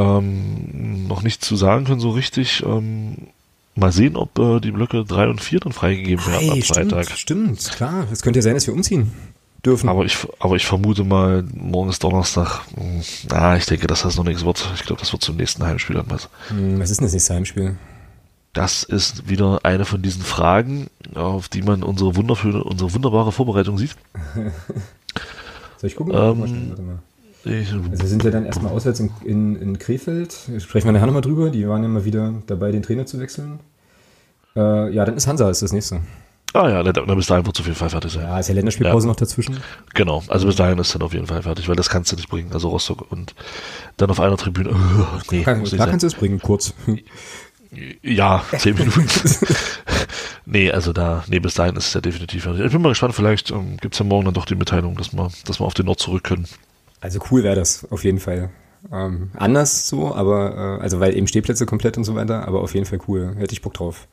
ähm, 0.00 1.06
noch 1.06 1.22
nichts 1.22 1.46
zu 1.46 1.56
sagen 1.56 1.84
können, 1.84 2.00
so 2.00 2.10
richtig. 2.10 2.62
Ähm, 2.64 3.16
mal 3.74 3.92
sehen, 3.92 4.16
ob 4.16 4.38
äh, 4.38 4.60
die 4.60 4.72
Blöcke 4.72 5.04
3 5.04 5.28
und 5.28 5.40
4 5.40 5.60
dann 5.60 5.72
freigegeben 5.72 6.24
werden 6.26 6.40
hey, 6.40 6.50
am 6.50 6.62
Freitag. 6.62 7.10
Stimmt, 7.10 7.60
stimmt, 7.60 7.76
klar. 7.76 8.06
Es 8.10 8.22
könnte 8.22 8.38
ja 8.38 8.42
sein, 8.42 8.54
dass 8.54 8.66
wir 8.66 8.74
umziehen 8.74 9.12
dürfen. 9.64 9.88
Aber 9.88 10.04
ich, 10.04 10.16
aber 10.38 10.56
ich 10.56 10.66
vermute 10.66 11.04
mal, 11.04 11.44
morgen 11.54 11.90
ist 11.90 12.02
Donnerstag. 12.02 12.62
Ah, 13.30 13.56
ich 13.56 13.66
denke, 13.66 13.86
dass 13.86 14.02
das 14.02 14.16
noch 14.16 14.24
nichts 14.24 14.44
wird. 14.44 14.70
Ich 14.74 14.84
glaube, 14.84 15.00
das 15.00 15.12
wird 15.12 15.22
zum 15.22 15.36
nächsten 15.36 15.64
Heimspiel 15.64 15.96
dann 15.96 16.10
was. 16.10 16.28
Hm, 16.48 16.80
was 16.80 16.90
ist 16.90 17.00
denn 17.00 17.06
das 17.06 17.12
nächste 17.12 17.34
Heimspiel? 17.34 17.76
Das 18.52 18.82
ist 18.82 19.28
wieder 19.28 19.60
eine 19.62 19.84
von 19.84 20.02
diesen 20.02 20.22
Fragen, 20.22 20.88
auf 21.14 21.48
die 21.48 21.62
man 21.62 21.84
unsere, 21.84 22.16
wundervolle, 22.16 22.64
unsere 22.64 22.92
wunderbare 22.92 23.30
Vorbereitung 23.30 23.78
sieht. 23.78 23.94
Soll 25.78 25.88
ich 25.88 25.96
gucken? 25.96 26.14
Ähm, 26.14 26.44
ich, 26.44 26.80
also 27.44 27.90
wir 27.90 28.06
sind 28.06 28.24
ja 28.24 28.30
dann 28.30 28.44
erstmal 28.44 28.72
auswärts 28.72 29.00
in, 29.00 29.10
in, 29.24 29.56
in 29.56 29.78
Krefeld. 29.78 30.36
Sprechen 30.58 30.86
wir 30.86 30.92
nachher 30.92 31.06
nochmal 31.06 31.22
drüber. 31.22 31.50
Die 31.50 31.66
waren 31.68 31.82
ja 31.82 31.88
mal 31.88 32.04
wieder 32.04 32.34
dabei, 32.46 32.70
den 32.70 32.82
Trainer 32.82 33.06
zu 33.06 33.18
wechseln. 33.18 33.60
Äh, 34.56 34.92
ja, 34.92 35.04
dann 35.04 35.16
ist 35.16 35.26
Hansa 35.26 35.48
ist 35.48 35.62
das 35.62 35.72
nächste. 35.72 36.00
Ah 36.52 36.68
ja, 36.68 36.82
dann 36.82 37.16
bis 37.16 37.26
dahin 37.28 37.46
wird 37.46 37.56
es 37.56 37.60
auf 37.60 37.66
jeden 37.66 37.78
Fall 37.78 37.90
fertig 37.90 38.12
sein. 38.12 38.24
Ja, 38.24 38.38
ist 38.40 38.48
ja 38.48 38.54
Länderspielpause 38.54 39.06
ja. 39.06 39.12
noch 39.12 39.16
dazwischen. 39.16 39.60
Genau, 39.94 40.22
also 40.26 40.46
bis 40.46 40.56
dahin 40.56 40.78
ist 40.78 40.92
dann 40.94 41.02
auf 41.02 41.12
jeden 41.12 41.28
Fall 41.28 41.42
fertig, 41.42 41.68
weil 41.68 41.76
das 41.76 41.88
kannst 41.88 42.10
du 42.10 42.16
nicht 42.16 42.28
bringen. 42.28 42.52
Also 42.52 42.70
Rostock 42.70 43.10
und 43.12 43.34
dann 43.98 44.10
auf 44.10 44.18
einer 44.18 44.36
Tribüne. 44.36 44.70
Nee, 45.30 45.42
Kann, 45.42 45.62
klar 45.62 45.86
kannst 45.86 46.02
du 46.02 46.08
es 46.08 46.14
bringen, 46.14 46.40
kurz. 46.40 46.74
Ja, 48.02 48.42
zehn 48.58 48.74
Minuten. 48.74 49.06
nee, 50.44 50.72
also 50.72 50.92
da, 50.92 51.22
nee, 51.28 51.38
bis 51.38 51.54
dahin 51.54 51.76
ist 51.76 51.86
es 51.86 51.94
ja 51.94 52.00
definitiv 52.00 52.42
fertig. 52.42 52.64
Ich 52.64 52.72
bin 52.72 52.82
mal 52.82 52.88
gespannt, 52.88 53.14
vielleicht 53.14 53.52
ähm, 53.52 53.76
gibt 53.76 53.94
es 53.94 54.00
ja 54.00 54.04
morgen 54.04 54.24
dann 54.24 54.34
doch 54.34 54.46
die 54.46 54.56
Mitteilung, 54.56 54.96
dass 54.96 55.12
wir, 55.12 55.30
dass 55.44 55.60
wir 55.60 55.66
auf 55.66 55.74
den 55.74 55.86
Nord 55.86 56.00
zurück 56.00 56.24
können. 56.24 56.48
Also 57.00 57.20
cool 57.30 57.42
wäre 57.42 57.56
das, 57.56 57.86
auf 57.90 58.04
jeden 58.04 58.20
Fall. 58.20 58.50
Ähm, 58.92 59.30
anders 59.34 59.88
so, 59.88 60.14
aber 60.14 60.78
äh, 60.78 60.82
also 60.82 61.00
weil 61.00 61.14
eben 61.14 61.26
Stehplätze 61.26 61.66
komplett 61.66 61.98
und 61.98 62.04
so 62.04 62.14
weiter, 62.14 62.48
aber 62.48 62.62
auf 62.62 62.74
jeden 62.74 62.86
Fall 62.86 62.98
cool. 63.08 63.34
Hätte 63.36 63.52
ich 63.52 63.62
Bock 63.62 63.74
drauf. 63.74 64.08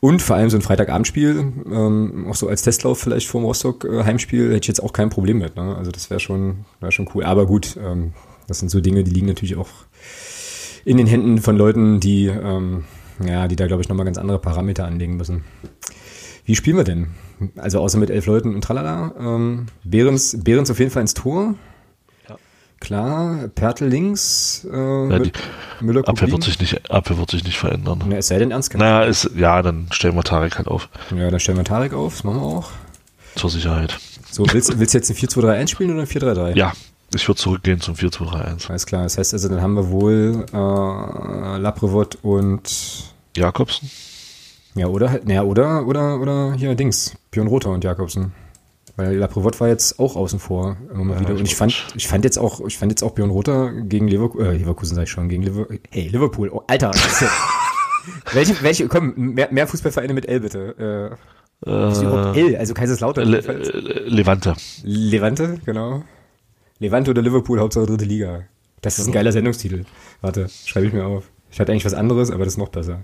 Und 0.00 0.22
vor 0.22 0.36
allem 0.36 0.50
so 0.50 0.56
ein 0.56 0.62
Freitagabendspiel, 0.62 1.52
ähm, 1.70 2.26
auch 2.28 2.34
so 2.34 2.48
als 2.48 2.62
Testlauf 2.62 2.98
vielleicht 2.98 3.26
vor 3.28 3.40
dem 3.40 3.46
Rostock-Heimspiel, 3.46 4.48
hätte 4.48 4.60
ich 4.62 4.68
jetzt 4.68 4.82
auch 4.82 4.92
kein 4.92 5.10
Problem 5.10 5.38
mit. 5.38 5.56
Ne? 5.56 5.76
Also 5.76 5.90
das 5.90 6.10
wäre 6.10 6.20
schon, 6.20 6.64
wär 6.80 6.92
schon 6.92 7.08
cool. 7.14 7.24
Aber 7.24 7.46
gut, 7.46 7.76
ähm, 7.82 8.12
das 8.46 8.58
sind 8.58 8.70
so 8.70 8.80
Dinge, 8.80 9.04
die 9.04 9.10
liegen 9.10 9.26
natürlich 9.26 9.56
auch 9.56 9.70
in 10.84 10.96
den 10.96 11.06
Händen 11.06 11.38
von 11.38 11.56
Leuten, 11.56 12.00
die, 12.00 12.26
ähm, 12.26 12.84
ja, 13.24 13.48
die 13.48 13.56
da, 13.56 13.66
glaube 13.66 13.82
ich, 13.82 13.88
nochmal 13.88 14.04
ganz 14.04 14.18
andere 14.18 14.38
Parameter 14.38 14.86
anlegen 14.86 15.16
müssen. 15.16 15.44
Wie 16.44 16.54
spielen 16.54 16.76
wir 16.76 16.84
denn? 16.84 17.08
Also 17.56 17.80
außer 17.80 17.98
mit 17.98 18.10
elf 18.10 18.26
Leuten 18.26 18.54
und 18.54 18.62
tralala. 18.62 19.14
Ähm, 19.18 19.66
Behrens, 19.82 20.38
Behrens 20.42 20.70
auf 20.70 20.78
jeden 20.78 20.90
Fall 20.90 21.02
ins 21.02 21.14
Tor. 21.14 21.54
Klar, 22.84 23.48
Pertel 23.54 23.88
links, 23.88 24.66
äh, 24.70 25.08
ja, 25.08 25.18
die 25.18 25.32
Müller 25.80 26.06
Abwehr 26.06 26.30
wird 26.30 26.44
sich 26.44 26.60
nicht 26.60 26.90
Abwehr 26.90 27.16
wird 27.16 27.30
sich 27.30 27.42
nicht 27.42 27.56
verändern. 27.56 28.04
Na, 28.06 28.18
es 28.18 28.28
sei 28.28 28.38
denn 28.38 28.50
ernst 28.50 28.68
gemeint. 28.68 28.90
Naja, 28.90 29.04
ist, 29.04 29.30
ja, 29.34 29.62
dann 29.62 29.86
stellen 29.90 30.14
wir 30.14 30.22
Tarek 30.22 30.58
halt 30.58 30.68
auf. 30.68 30.90
Ja, 31.16 31.30
dann 31.30 31.40
stellen 31.40 31.56
wir 31.56 31.64
Tarek 31.64 31.94
auf, 31.94 32.12
das 32.12 32.24
machen 32.24 32.40
wir 32.40 32.46
auch. 32.46 32.70
Zur 33.36 33.48
Sicherheit. 33.48 33.98
So, 34.30 34.44
willst, 34.52 34.78
willst 34.78 34.92
du 34.92 34.98
jetzt 34.98 35.08
ein 35.08 35.16
4-2-3-1 35.16 35.68
spielen 35.68 35.92
oder 35.92 36.02
ein 36.02 36.06
4-3-3? 36.06 36.58
Ja, 36.58 36.74
ich 37.14 37.26
würde 37.26 37.40
zurückgehen 37.40 37.80
zum 37.80 37.94
4-2-3-1. 37.94 38.68
Alles 38.68 38.84
klar, 38.84 39.04
das 39.04 39.16
heißt 39.16 39.32
also, 39.32 39.48
dann 39.48 39.62
haben 39.62 39.76
wir 39.76 39.88
wohl 39.88 40.44
äh, 40.52 41.58
Laprevot 41.58 42.18
und 42.20 42.70
Jakobsen. 43.34 43.90
Ja, 44.74 44.88
oder 44.88 45.08
halt, 45.08 45.26
naja, 45.26 45.42
oder, 45.44 45.86
oder, 45.86 46.20
oder 46.20 46.52
hier 46.52 46.74
Dings, 46.74 47.16
Björn 47.30 47.48
Rother 47.48 47.70
und 47.70 47.82
Jakobsen. 47.82 48.32
Weil 48.96 49.16
Laprevot 49.16 49.58
war 49.60 49.68
jetzt 49.68 49.98
auch 49.98 50.14
außen 50.14 50.38
vor 50.38 50.76
immer 50.92 51.04
mal 51.04 51.14
Ja, 51.14 51.20
wieder. 51.20 51.34
Und 51.34 51.42
ich 51.42 51.56
fand, 51.56 51.74
ich 51.96 52.06
fand 52.06 52.24
jetzt 52.24 52.38
auch, 52.38 52.60
ich 52.66 52.78
fand 52.78 52.92
jetzt 52.92 53.02
auch 53.02 53.10
Björn 53.10 53.30
Rother 53.30 53.72
gegen 53.72 54.06
Leverkusen, 54.06 54.46
äh, 54.46 54.52
Leverkusen 54.52 54.94
sag 54.94 55.04
ich 55.04 55.10
schon, 55.10 55.28
gegen 55.28 55.42
Liverpool. 55.42 55.80
Hey, 55.90 56.08
Liverpool. 56.08 56.48
Oh, 56.50 56.62
Alter. 56.68 56.92
welche, 58.32 58.62
welche, 58.62 58.86
komm, 58.86 59.14
mehr, 59.16 59.48
mehr 59.50 59.66
Fußballvereine 59.66 60.14
mit 60.14 60.26
L 60.26 60.40
bitte. 60.40 61.18
Äh, 61.66 61.90
ist 61.90 62.02
überhaupt 62.02 62.36
L? 62.36 62.56
Also 62.56 62.74
Kaiserslautern. 62.74 63.28
Le. 63.28 63.40
Le 63.40 64.00
Levante. 64.06 64.54
Levante, 64.82 65.58
genau. 65.64 66.04
Levante 66.78 67.10
oder 67.10 67.22
Liverpool, 67.22 67.58
Hauptsache 67.58 67.86
dritte 67.86 68.04
Liga. 68.04 68.42
Das 68.80 68.98
ist 68.98 69.06
ein 69.06 69.12
geiler 69.12 69.32
Sendungstitel. 69.32 69.84
Warte, 70.20 70.48
schreibe 70.66 70.86
ich 70.86 70.92
mir 70.92 71.06
auf. 71.06 71.24
Ich 71.50 71.58
hatte 71.58 71.72
eigentlich 71.72 71.84
was 71.84 71.94
anderes, 71.94 72.30
aber 72.30 72.44
das 72.44 72.54
ist 72.54 72.58
noch 72.58 72.68
besser. 72.68 73.00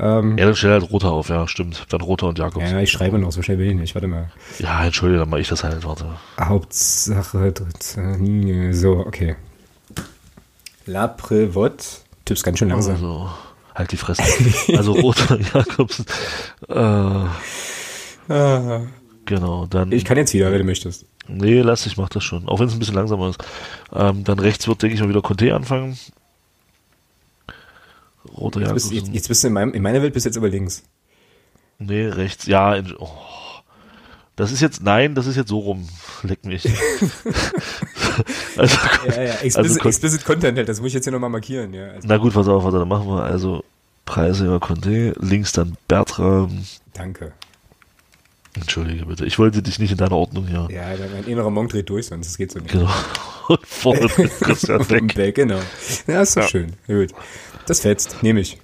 Ähm, 0.00 0.38
Ja, 0.38 0.44
dann 0.46 0.54
stell 0.54 0.70
halt 0.72 0.90
Roter 0.90 1.10
auf, 1.10 1.28
ja, 1.28 1.48
stimmt. 1.48 1.86
Dann 1.90 2.00
Roter 2.00 2.28
und 2.28 2.38
Jakobs. 2.38 2.70
ja, 2.70 2.80
ich 2.80 2.90
schreibe 2.90 3.18
noch, 3.18 3.32
so 3.32 3.42
schnell 3.42 3.56
bin 3.56 3.68
ich 3.70 3.74
nicht. 3.76 3.94
Warte 3.94 4.06
mal. 4.08 4.30
Ja, 4.58 4.84
entschuldige, 4.84 5.18
dann 5.20 5.28
mach 5.30 5.38
ich 5.38 5.48
das 5.48 5.64
halt, 5.64 5.84
warte. 5.84 6.06
Hauptsache 6.40 7.52
dritte. 7.52 8.72
So, 8.74 8.98
okay. 8.98 9.34
La 10.86 11.06
Prévotte. 11.08 11.84
Tipp's 12.24 12.42
ganz 12.42 12.58
schön 12.58 12.68
langsam. 12.68 12.94
Also, 12.94 13.28
halt 13.74 13.92
die 13.92 13.96
Fresse. 13.96 14.22
also 14.76 14.92
Roter 14.92 15.34
und 15.36 15.52
Jakobs. 15.52 16.04
Äh, 16.68 17.24
Ah, 18.30 18.82
genau, 19.24 19.66
dann. 19.66 19.90
ich 19.92 20.04
kann 20.04 20.18
jetzt 20.18 20.34
wieder, 20.34 20.52
wenn 20.52 20.58
du 20.58 20.64
möchtest. 20.64 21.06
nee, 21.28 21.60
lass, 21.62 21.86
ich 21.86 21.96
mach 21.96 22.10
das 22.10 22.22
schon. 22.24 22.46
Auch 22.48 22.60
wenn 22.60 22.66
es 22.68 22.74
ein 22.74 22.78
bisschen 22.78 22.94
langsamer 22.94 23.30
ist. 23.30 23.42
Ähm, 23.94 24.22
dann 24.24 24.38
rechts 24.38 24.68
wird, 24.68 24.82
denke 24.82 24.94
ich 24.94 25.00
mal, 25.00 25.08
wieder 25.08 25.22
Conte 25.22 25.54
anfangen. 25.54 25.98
Roter 28.38 28.60
Jetzt 28.60 28.68
Jakobs. 28.68 28.88
bist, 28.90 28.92
jetzt, 29.04 29.14
jetzt 29.14 29.28
bist 29.28 29.42
du 29.42 29.48
in, 29.48 29.52
meinem, 29.54 29.72
in 29.74 29.82
meiner 29.82 30.02
Welt 30.02 30.14
bist 30.14 30.26
du 30.26 30.28
jetzt 30.30 30.36
aber 30.36 30.48
links. 30.48 30.82
Nee, 31.78 32.06
rechts. 32.06 32.46
Ja, 32.46 32.74
in, 32.74 32.94
oh. 32.98 33.08
Das 34.36 34.52
ist 34.52 34.60
jetzt, 34.60 34.82
nein, 34.82 35.14
das 35.16 35.26
ist 35.26 35.36
jetzt 35.36 35.48
so 35.48 35.58
rum. 35.58 35.88
Leck 36.22 36.44
mich. 36.44 36.64
also, 38.56 38.76
Ja, 39.06 39.22
ja, 39.22 39.32
explicit, 39.34 39.56
Also 39.58 39.88
explicit 39.88 40.24
Content 40.24 40.58
halt, 40.58 40.68
das 40.68 40.80
muss 40.80 40.88
ich 40.88 40.94
jetzt 40.94 41.04
hier 41.04 41.12
nochmal 41.12 41.30
markieren. 41.30 41.72
Ja, 41.74 41.88
also, 41.90 42.06
na 42.08 42.16
gut, 42.16 42.34
pass 42.34 42.48
auf, 42.48 42.64
warte, 42.64 42.78
dann 42.78 42.88
machen 42.88 43.08
wir 43.08 43.22
also 43.22 43.64
Preise 44.04 44.46
über 44.46 44.60
Conte, 44.60 45.14
links 45.20 45.52
dann 45.52 45.76
Bertram. 45.86 46.64
danke. 46.94 47.32
Entschuldige 48.54 49.06
bitte, 49.06 49.24
ich 49.26 49.38
wollte 49.38 49.62
dich 49.62 49.78
nicht 49.78 49.92
in 49.92 49.98
deiner 49.98 50.16
Ordnung 50.16 50.46
hier. 50.48 50.66
Ja, 50.70 50.86
mein 51.12 51.24
innerer 51.24 51.50
Monk 51.50 51.70
dreht 51.70 51.88
durch, 51.90 52.06
sonst 52.06 52.26
das 52.26 52.36
geht 52.38 52.50
so 52.50 52.58
nicht. 52.58 52.72
Genau. 52.72 52.88
Und 53.48 53.66
vorne 53.66 54.08
Christian 54.08 54.84
Beck. 54.86 55.14
Beck, 55.14 55.34
genau. 55.36 55.60
Ja, 56.06 56.22
ist 56.22 56.36
doch 56.36 56.42
Ja. 56.42 56.48
schön. 56.48 56.72
Gut. 56.86 57.12
Das 57.68 57.80
fetzt, 57.80 58.22
nehme 58.22 58.40
ich. 58.40 58.58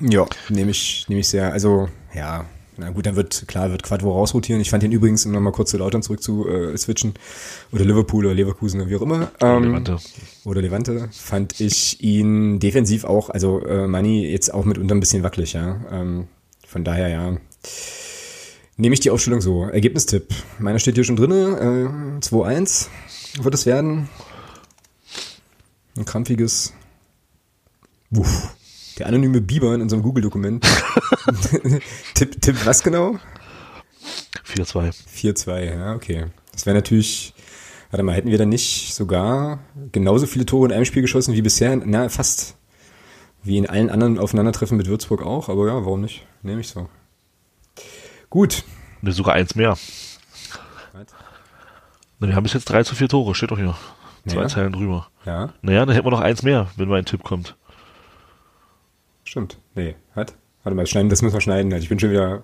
Ja, 0.00 0.26
nehme 0.48 0.70
ich, 0.70 1.04
nehme 1.08 1.20
ich 1.20 1.28
sehr. 1.28 1.52
Also, 1.52 1.90
ja, 2.14 2.46
na 2.78 2.88
gut, 2.88 3.04
dann 3.04 3.16
wird, 3.16 3.44
klar, 3.46 3.70
wird 3.70 3.82
Quadvo 3.82 4.12
rausrotieren. 4.12 4.62
Ich 4.62 4.70
fand 4.70 4.82
den 4.82 4.92
übrigens, 4.92 5.26
um 5.26 5.32
nochmal 5.32 5.52
kurz 5.52 5.72
zu 5.72 5.76
Lautern 5.76 6.02
zurück 6.02 6.22
zu 6.22 6.48
äh, 6.48 6.74
switchen, 6.78 7.12
oder 7.72 7.84
Liverpool 7.84 8.24
oder 8.24 8.34
Leverkusen 8.34 8.80
oder 8.80 8.88
wie 8.88 8.96
auch 8.96 9.02
immer. 9.02 9.30
Ähm, 9.42 9.64
Levante. 9.64 9.98
Oder 10.44 10.62
Levante, 10.62 11.10
fand 11.12 11.60
ich 11.60 12.02
ihn 12.02 12.60
defensiv 12.60 13.04
auch, 13.04 13.28
also 13.28 13.60
äh, 13.66 13.86
Mani 13.86 14.26
jetzt 14.26 14.54
auch 14.54 14.64
mitunter 14.64 14.94
ein 14.94 15.00
bisschen 15.00 15.22
wackelig, 15.22 15.52
ja. 15.52 15.76
Ähm, 15.90 16.28
von 16.66 16.82
daher, 16.82 17.08
ja. 17.08 17.36
Nehme 18.78 18.94
ich 18.94 19.00
die 19.00 19.10
Aufstellung 19.10 19.42
so. 19.42 19.64
Ergebnistipp. 19.64 20.28
Meiner 20.58 20.78
steht 20.78 20.94
hier 20.94 21.04
schon 21.04 21.16
drinne. 21.16 21.90
Äh, 22.20 22.20
2-1 22.20 22.88
wird 23.42 23.54
es 23.54 23.66
werden. 23.66 24.08
Ein 25.94 26.06
krampfiges. 26.06 26.72
Uff. 28.14 28.54
Der 28.98 29.06
anonyme 29.06 29.40
Biber 29.40 29.74
in 29.74 29.82
unserem 29.82 30.02
Google-Dokument. 30.02 30.64
Tipp, 32.14 32.40
Tipp, 32.40 32.56
was 32.64 32.82
genau? 32.82 33.18
4-2. 34.54 34.94
4-2, 35.14 35.60
ja, 35.64 35.94
okay. 35.94 36.26
Das 36.52 36.64
wäre 36.64 36.76
natürlich, 36.76 37.34
warte 37.90 38.02
mal, 38.02 38.14
hätten 38.14 38.30
wir 38.30 38.38
dann 38.38 38.48
nicht 38.48 38.94
sogar 38.94 39.58
genauso 39.92 40.26
viele 40.26 40.46
Tore 40.46 40.66
in 40.68 40.72
einem 40.72 40.84
Spiel 40.86 41.02
geschossen 41.02 41.34
wie 41.34 41.42
bisher? 41.42 41.76
Na, 41.76 42.08
fast. 42.08 42.56
Wie 43.42 43.58
in 43.58 43.68
allen 43.68 43.90
anderen 43.90 44.18
Aufeinandertreffen 44.18 44.76
mit 44.76 44.86
Würzburg 44.88 45.22
auch, 45.22 45.48
aber 45.48 45.66
ja, 45.68 45.74
warum 45.74 46.00
nicht? 46.00 46.26
Nehme 46.42 46.60
ich 46.62 46.68
so. 46.68 46.88
Gut. 48.30 48.64
Ne, 49.02 49.12
sogar 49.12 49.34
eins 49.34 49.54
mehr. 49.54 49.76
Na, 52.18 52.28
wir 52.28 52.34
haben 52.34 52.44
bis 52.44 52.54
jetzt 52.54 52.64
3 52.66 52.82
zu 52.84 52.94
4 52.94 53.08
Tore, 53.08 53.34
steht 53.34 53.50
doch 53.50 53.58
hier. 53.58 53.76
Zwei 54.26 54.42
Ja. 54.42 54.48
Zeilen 54.48 54.72
drüber. 54.72 55.08
Ja, 55.26 55.52
Naja, 55.60 55.84
dann 55.84 55.94
hätten 55.94 56.06
wir 56.06 56.10
noch 56.10 56.20
eins 56.20 56.42
mehr, 56.42 56.68
wenn 56.76 56.88
mein 56.88 57.04
Tipp 57.04 57.22
kommt. 57.22 57.56
Stimmt. 59.36 59.58
Nee, 59.74 59.94
hat. 60.14 60.34
Warte 60.62 60.74
mal, 60.76 60.86
schneiden, 60.86 61.08
das 61.10 61.22
müssen 61.22 61.34
wir 61.34 61.40
schneiden. 61.40 61.72
Also 61.72 61.82
ich 61.82 61.88
bin 61.88 61.98
schon 62.00 62.10
wieder. 62.10 62.42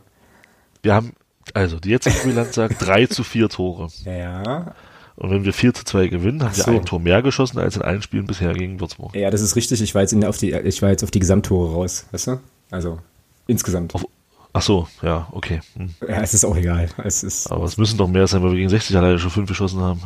Wir 0.82 0.94
haben, 0.94 1.12
also 1.54 1.78
die 1.80 1.90
jetzige 1.90 2.16
Bilanz 2.24 2.54
sagt 2.54 2.84
3 2.86 3.06
zu 3.10 3.24
4 3.24 3.48
Tore. 3.48 3.88
Ja, 4.04 4.12
ja. 4.42 4.74
Und 5.16 5.30
wenn 5.30 5.44
wir 5.44 5.52
4 5.52 5.74
zu 5.74 5.84
2 5.84 6.08
gewinnen, 6.08 6.42
haben 6.42 6.50
Ach 6.52 6.56
wir 6.56 6.64
so. 6.64 6.70
ein 6.72 6.84
Tor 6.84 7.00
mehr 7.00 7.22
geschossen 7.22 7.58
als 7.58 7.76
in 7.76 7.82
allen 7.82 8.02
Spielen 8.02 8.26
bisher 8.26 8.52
gegen 8.54 8.80
Würzburg. 8.80 9.14
Ja, 9.14 9.30
das 9.30 9.40
ist 9.40 9.56
richtig. 9.56 9.80
Ich 9.82 9.94
war 9.94 10.02
jetzt, 10.02 10.12
in, 10.12 10.20
der- 10.20 10.30
auf 10.30 10.36
die, 10.38 10.52
ich 10.52 10.82
war 10.82 10.90
jetzt 10.90 11.02
auf 11.04 11.10
die 11.10 11.18
Gesamttore 11.20 11.72
raus, 11.74 12.06
weißt 12.12 12.26
du? 12.28 12.40
Also, 12.70 12.98
insgesamt. 13.46 13.94
Auf, 13.94 14.04
ach 14.52 14.62
so, 14.62 14.88
ja, 15.02 15.28
okay. 15.32 15.60
Hm. 15.76 15.90
Ja, 16.08 16.22
es 16.22 16.32
ist 16.34 16.44
auch 16.44 16.56
egal. 16.56 16.88
Es 17.04 17.22
ist, 17.22 17.50
Aber 17.50 17.64
es 17.64 17.76
müssen 17.76 17.98
doch 17.98 18.08
mehr 18.08 18.26
sein, 18.26 18.42
weil 18.42 18.50
wir 18.50 18.56
gegen 18.58 18.68
60 18.70 18.96
alleine 18.96 19.18
schon 19.18 19.30
5 19.30 19.48
geschossen 19.48 19.80
haben. 19.80 20.00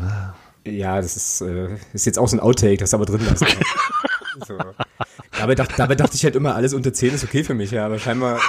Ja, 0.64 0.96
das 0.96 1.16
ist, 1.16 1.40
äh, 1.42 1.68
ist 1.92 2.06
jetzt 2.06 2.18
auch 2.18 2.26
so 2.28 2.36
ein 2.36 2.40
Outtake, 2.40 2.78
das 2.78 2.92
aber 2.94 3.04
drin 3.06 3.24
lassen. 3.24 3.46
so. 4.46 4.58
Dabei, 5.46 5.54
dacht, 5.54 5.78
dabei 5.78 5.94
dachte 5.94 6.16
ich 6.16 6.24
halt 6.24 6.34
immer, 6.34 6.56
alles 6.56 6.74
unter 6.74 6.92
10 6.92 7.14
ist 7.14 7.24
okay 7.24 7.44
für 7.44 7.54
mich, 7.54 7.70
ja, 7.70 7.86
aber 7.86 8.00
scheinbar, 8.00 8.40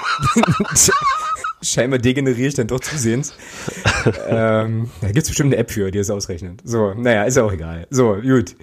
scheinbar 1.62 2.00
degeneriere 2.00 2.48
ich 2.48 2.56
dann 2.56 2.68
doch 2.68 2.80
zusehends. 2.80 3.36
ähm, 4.28 4.90
da 5.02 5.12
gibt's 5.12 5.30
bestimmt 5.30 5.54
eine 5.54 5.58
App 5.58 5.70
für, 5.70 5.92
die 5.92 6.00
das 6.00 6.10
ausrechnet. 6.10 6.62
So, 6.64 6.94
naja, 6.96 7.26
ist 7.26 7.38
ja 7.38 7.44
auch 7.44 7.54
egal. 7.54 7.86
So, 7.92 8.16
gut. 8.16 8.56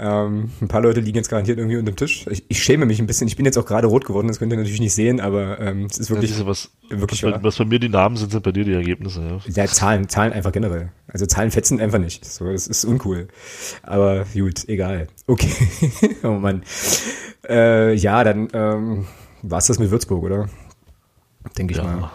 Ähm, 0.00 0.50
ein 0.60 0.68
paar 0.68 0.80
Leute 0.80 1.00
liegen 1.00 1.16
jetzt 1.16 1.28
garantiert 1.28 1.58
irgendwie 1.58 1.76
unter 1.76 1.90
dem 1.92 1.96
Tisch. 1.96 2.26
Ich, 2.30 2.44
ich 2.48 2.62
schäme 2.62 2.86
mich 2.86 3.00
ein 3.00 3.06
bisschen. 3.06 3.26
Ich 3.28 3.36
bin 3.36 3.44
jetzt 3.44 3.56
auch 3.58 3.66
gerade 3.66 3.86
rot 3.86 4.04
geworden, 4.04 4.28
das 4.28 4.38
könnt 4.38 4.52
ihr 4.52 4.58
natürlich 4.58 4.80
nicht 4.80 4.94
sehen, 4.94 5.20
aber 5.20 5.60
ähm, 5.60 5.86
es 5.90 5.98
ist 5.98 6.08
Ja, 6.08 6.16
wirklich, 6.16 6.36
du, 6.36 6.46
was, 6.46 6.70
wirklich 6.88 7.22
was, 7.22 7.32
bei, 7.32 7.42
was 7.42 7.56
bei 7.56 7.64
mir 7.64 7.78
die 7.78 7.88
Namen 7.88 8.16
sind, 8.16 8.30
sind 8.32 8.42
bei 8.42 8.52
dir 8.52 8.64
die 8.64 8.74
Ergebnisse. 8.74 9.40
Ja. 9.46 9.64
Ja, 9.64 9.66
Zahlen, 9.66 10.08
Zahlen 10.08 10.32
einfach 10.32 10.52
generell. 10.52 10.92
Also 11.08 11.26
Zahlen 11.26 11.50
fetzen 11.50 11.80
einfach 11.80 11.98
nicht. 11.98 12.24
So, 12.24 12.50
das 12.50 12.66
ist 12.66 12.84
uncool. 12.84 13.28
Aber 13.82 14.24
gut, 14.34 14.68
egal. 14.68 15.08
Okay. 15.26 15.50
oh 16.22 16.32
Mann. 16.32 16.62
Äh, 17.48 17.94
ja, 17.94 18.24
dann 18.24 18.48
ähm, 18.52 19.06
war's 19.42 19.66
das 19.66 19.78
mit 19.78 19.90
Würzburg, 19.90 20.22
oder? 20.22 20.48
Denke 21.56 21.74
ich 21.74 21.82
mal. 21.82 22.10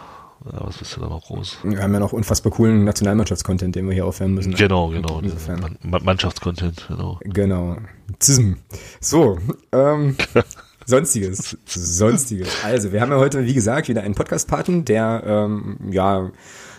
Ja. 0.45 0.59
ja, 0.59 0.67
was 0.67 0.77
bist 0.77 0.95
du 0.95 1.01
da 1.01 1.07
noch 1.09 1.23
groß? 1.25 1.57
Wir 1.63 1.81
haben 1.81 1.93
ja 1.93 1.99
noch 1.99 2.13
unfassbar 2.13 2.51
coolen 2.51 2.83
Nationalmannschaftscontent, 2.83 3.75
den 3.75 3.87
wir 3.87 3.93
hier 3.93 4.05
aufwärmen 4.05 4.35
müssen. 4.35 4.53
Genau, 4.53 4.89
genau. 4.89 5.19
Insofern. 5.21 5.59
Man- 5.61 5.77
Man- 5.83 6.03
Mannschaftscontent, 6.03 6.85
genau. 6.87 7.19
Genau. 7.23 7.77
Zism. 8.19 8.53
So, 8.99 9.37
ähm, 9.71 10.15
Sonstiges. 10.85 11.57
Sonstiges. 11.65 12.49
Also, 12.63 12.91
wir 12.91 12.99
haben 13.01 13.11
ja 13.11 13.17
heute, 13.17 13.45
wie 13.45 13.53
gesagt, 13.53 13.87
wieder 13.87 14.01
einen 14.03 14.15
Podcast-Paten, 14.15 14.83
der, 14.85 15.23
ähm, 15.25 15.77
ja, 15.91 16.29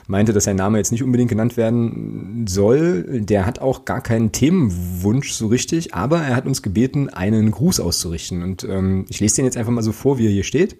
meinte, 0.06 0.34
dass 0.34 0.44
sein 0.44 0.56
Name 0.56 0.76
jetzt 0.76 0.92
nicht 0.92 1.02
unbedingt 1.02 1.30
genannt 1.30 1.56
werden 1.56 2.44
soll. 2.46 3.22
Der 3.22 3.46
hat 3.46 3.60
auch 3.60 3.86
gar 3.86 4.02
keinen 4.02 4.32
Themenwunsch 4.32 5.32
so 5.32 5.46
richtig, 5.46 5.94
aber 5.94 6.18
er 6.18 6.36
hat 6.36 6.44
uns 6.44 6.60
gebeten, 6.60 7.08
einen 7.08 7.50
Gruß 7.50 7.80
auszurichten. 7.80 8.42
Und 8.42 8.64
ähm, 8.64 9.06
ich 9.08 9.20
lese 9.20 9.36
den 9.36 9.46
jetzt 9.46 9.56
einfach 9.56 9.72
mal 9.72 9.80
so 9.82 9.92
vor, 9.92 10.18
wie 10.18 10.26
er 10.26 10.32
hier 10.32 10.44
steht. 10.44 10.76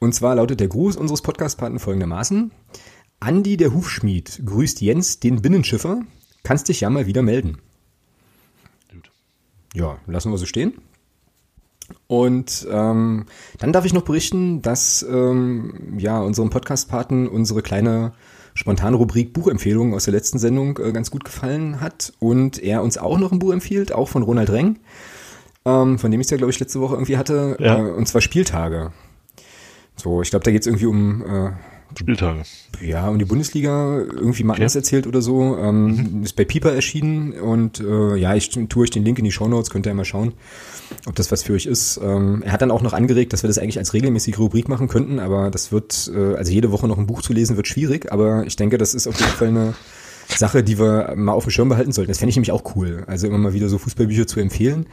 Und 0.00 0.14
zwar 0.14 0.34
lautet 0.34 0.60
der 0.60 0.68
Gruß 0.68 0.96
unseres 0.96 1.22
Podcast-Paten 1.22 1.78
folgendermaßen. 1.78 2.50
Andi 3.20 3.56
der 3.56 3.72
Hufschmied 3.72 4.42
grüßt 4.44 4.80
Jens, 4.80 5.20
den 5.20 5.40
Binnenschiffer. 5.40 6.02
Kannst 6.42 6.68
dich 6.68 6.80
ja 6.80 6.90
mal 6.90 7.06
wieder 7.06 7.22
melden. 7.22 7.58
Gut. 8.92 9.10
Ja, 9.74 9.98
lassen 10.06 10.30
wir 10.30 10.38
so 10.38 10.46
stehen. 10.46 10.74
Und 12.06 12.66
ähm, 12.70 13.26
dann 13.58 13.72
darf 13.72 13.84
ich 13.84 13.92
noch 13.94 14.02
berichten, 14.04 14.62
dass 14.62 15.02
ähm, 15.08 15.94
ja 15.98 16.20
unserem 16.20 16.50
Podcast-Paten 16.50 17.28
unsere 17.28 17.62
kleine 17.62 18.12
spontane 18.54 18.96
Rubrik 18.96 19.32
Buchempfehlungen 19.32 19.94
aus 19.94 20.04
der 20.04 20.14
letzten 20.14 20.38
Sendung 20.38 20.78
äh, 20.78 20.92
ganz 20.92 21.10
gut 21.10 21.24
gefallen 21.24 21.80
hat 21.80 22.12
und 22.20 22.62
er 22.62 22.82
uns 22.82 22.98
auch 22.98 23.18
noch 23.18 23.32
ein 23.32 23.38
Buch 23.38 23.52
empfiehlt, 23.52 23.92
auch 23.92 24.08
von 24.08 24.22
Ronald 24.22 24.50
Reng, 24.50 24.78
ähm, 25.64 25.98
von 25.98 26.10
dem 26.10 26.20
ich 26.20 26.26
es 26.26 26.30
ja, 26.30 26.36
glaube 26.36 26.52
ich, 26.52 26.60
letzte 26.60 26.80
Woche 26.80 26.94
irgendwie 26.94 27.16
hatte, 27.16 27.56
Ja. 27.58 27.78
äh, 27.78 27.90
und 27.90 28.06
zwar 28.06 28.20
Spieltage. 28.20 28.92
So, 29.96 30.22
ich 30.22 30.30
glaube, 30.30 30.44
da 30.44 30.50
geht 30.50 30.62
es 30.62 30.66
irgendwie 30.66 30.86
um 30.86 31.22
äh, 31.22 31.50
Spieltage. 31.96 32.42
ja, 32.82 33.08
um 33.08 33.18
die 33.18 33.24
Bundesliga 33.24 33.98
irgendwie 33.98 34.44
mal 34.44 34.54
anders 34.54 34.74
erzählt 34.74 35.06
oder 35.06 35.22
so. 35.22 35.56
Ähm, 35.56 36.22
Ist 36.24 36.36
bei 36.36 36.44
Pieper 36.44 36.72
erschienen 36.72 37.32
und 37.32 37.80
äh, 37.80 38.16
ja, 38.16 38.34
ich 38.34 38.50
tue 38.50 38.82
euch 38.82 38.90
den 38.90 39.04
Link 39.04 39.18
in 39.18 39.24
die 39.24 39.32
Shownotes, 39.32 39.70
könnt 39.70 39.86
ihr 39.86 39.90
ja 39.90 39.94
mal 39.94 40.04
schauen, 40.04 40.32
ob 41.06 41.14
das 41.14 41.30
was 41.30 41.42
für 41.42 41.52
euch 41.52 41.66
ist. 41.66 42.00
Ähm, 42.02 42.42
er 42.44 42.52
hat 42.52 42.62
dann 42.62 42.70
auch 42.70 42.82
noch 42.82 42.92
angeregt, 42.92 43.32
dass 43.32 43.42
wir 43.42 43.48
das 43.48 43.58
eigentlich 43.58 43.78
als 43.78 43.94
regelmäßige 43.94 44.38
Rubrik 44.38 44.68
machen 44.68 44.88
könnten, 44.88 45.20
aber 45.20 45.50
das 45.50 45.72
wird, 45.72 46.10
äh, 46.14 46.34
also 46.34 46.50
jede 46.52 46.72
Woche 46.72 46.88
noch 46.88 46.98
ein 46.98 47.06
Buch 47.06 47.22
zu 47.22 47.32
lesen, 47.32 47.56
wird 47.56 47.68
schwierig, 47.68 48.10
aber 48.12 48.44
ich 48.46 48.56
denke, 48.56 48.76
das 48.78 48.94
ist 48.94 49.06
auf 49.06 49.18
jeden 49.18 49.32
Fall 49.32 49.48
eine 49.48 49.74
Sache, 50.28 50.62
die 50.64 50.78
wir 50.78 51.14
mal 51.16 51.32
auf 51.32 51.44
dem 51.44 51.50
Schirm 51.50 51.68
behalten 51.68 51.92
sollten. 51.92 52.10
Das 52.10 52.18
fände 52.18 52.30
ich 52.30 52.36
nämlich 52.36 52.52
auch 52.52 52.74
cool. 52.76 53.04
Also 53.06 53.26
immer 53.26 53.38
mal 53.38 53.52
wieder 53.52 53.68
so 53.68 53.78
Fußballbücher 53.78 54.26
zu 54.26 54.40
empfehlen. 54.40 54.86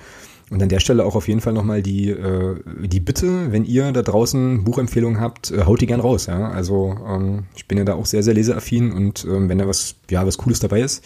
Und 0.52 0.62
an 0.62 0.68
der 0.68 0.82
Stelle 0.82 1.06
auch 1.06 1.16
auf 1.16 1.30
jeden 1.30 1.39
Fall 1.39 1.54
nochmal 1.54 1.82
die, 1.82 2.10
äh, 2.10 2.58
die 2.86 2.99
Bitte, 2.99 3.54
wenn 3.54 3.64
ihr 3.64 3.93
da 3.93 4.02
draußen 4.02 4.66
Buchempfehlungen 4.66 5.22
habt, 5.22 5.49
äh, 5.49 5.64
haut 5.64 5.80
die 5.80 5.88
gern 5.88 6.02
raus. 6.02 6.26
Ja? 6.26 6.49
Also 6.52 6.97
ähm, 7.08 7.45
ich 7.56 7.70
bin 7.70 7.78
ja 7.78 7.86
da 7.86 7.93
auch 7.93 8.06
sehr, 8.06 8.22
sehr 8.22 8.34
leseaffin 8.34 8.91
und 8.91 9.24
ähm, 9.24 9.47
wenn 9.47 9.60
da 9.60 9.68
was, 9.68 9.95
ja, 10.10 10.28
was 10.28 10.38
Cooles 10.38 10.60
dabei 10.60 10.82
ist, 10.82 11.06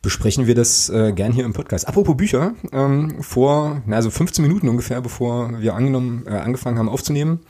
besprechen 0.00 0.46
wir 0.46 0.54
das 0.54 0.88
äh, 0.88 1.12
gern 1.12 1.32
hier 1.32 1.44
im 1.44 1.52
Podcast. 1.52 1.86
Apropos 1.86 2.16
Bücher, 2.16 2.54
ähm, 2.72 3.20
vor, 3.20 3.82
na, 3.84 3.96
also 3.96 4.08
15 4.08 4.42
Minuten 4.42 4.70
ungefähr, 4.70 5.02
bevor 5.02 5.60
wir 5.60 5.74
angenommen, 5.74 6.24
äh, 6.26 6.30
angefangen 6.30 6.78
haben 6.78 6.88
aufzunehmen, 6.88 7.40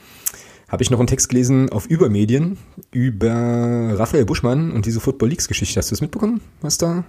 habe 0.67 0.83
ich 0.83 0.91
noch 0.91 0.99
einen 0.99 1.07
Text 1.07 1.29
gelesen 1.29 1.69
auf 1.69 1.85
Übermedien 1.85 2.57
über 2.91 3.93
Raphael 3.93 4.25
Buschmann 4.25 4.71
und 4.71 4.85
diese 4.85 4.99
Football 4.99 5.29
Leagues 5.29 5.47
Geschichte. 5.47 5.79
Hast 5.79 5.91
du 5.91 5.95
es 5.95 6.01
mitbekommen, 6.01 6.41
was 6.59 6.77
da 6.77 7.05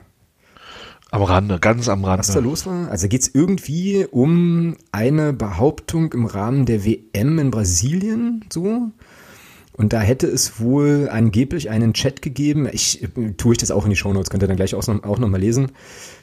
am 1.10 1.22
Rande, 1.22 1.58
ganz 1.60 1.88
am 1.88 2.04
Rande. 2.04 2.20
Was 2.20 2.32
da 2.32 2.40
los 2.40 2.66
war? 2.66 2.90
Also 2.90 3.08
geht 3.08 3.22
es 3.22 3.30
irgendwie 3.32 4.06
um 4.10 4.76
eine 4.92 5.32
Behauptung 5.32 6.12
im 6.12 6.26
Rahmen 6.26 6.66
der 6.66 6.84
WM 6.84 7.38
in 7.38 7.50
Brasilien, 7.50 8.44
so. 8.52 8.90
Und 9.72 9.92
da 9.92 10.00
hätte 10.00 10.26
es 10.26 10.58
wohl 10.58 11.08
angeblich 11.10 11.68
einen 11.68 11.92
Chat 11.92 12.22
gegeben, 12.22 12.66
ich 12.72 13.06
tue 13.36 13.52
ich 13.52 13.58
das 13.58 13.70
auch 13.70 13.84
in 13.84 13.90
die 13.90 13.96
Shownotes, 13.96 14.30
könnt 14.30 14.42
ihr 14.42 14.48
dann 14.48 14.56
gleich 14.56 14.74
auch 14.74 14.86
noch, 14.86 15.04
auch 15.04 15.18
noch 15.18 15.28
mal 15.28 15.38
lesen, 15.38 15.72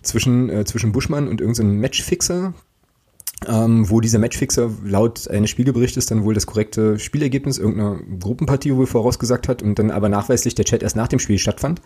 zwischen, 0.01 0.49
äh, 0.49 0.65
zwischen 0.65 0.91
Buschmann 0.91 1.27
und 1.27 1.39
irgendeinem 1.39 1.79
Matchfixer, 1.79 2.55
ähm, 3.47 3.89
wo 3.89 4.01
dieser 4.01 4.17
Matchfixer 4.17 4.71
laut 4.84 5.29
eines 5.29 5.51
Spiegelberichtes 5.51 6.07
dann 6.07 6.23
wohl 6.23 6.34
das 6.34 6.47
korrekte 6.47 6.97
Spielergebnis 6.97 7.59
irgendeiner 7.59 7.99
Gruppenpartie 8.19 8.75
wohl 8.75 8.88
vorausgesagt 8.88 9.47
hat 9.47 9.61
und 9.61 9.77
dann 9.77 9.91
aber 9.91 10.09
nachweislich 10.09 10.55
der 10.55 10.65
Chat 10.65 10.81
erst 10.81 10.95
nach 10.95 11.07
dem 11.07 11.19
Spiel 11.19 11.38
stattfand 11.38 11.79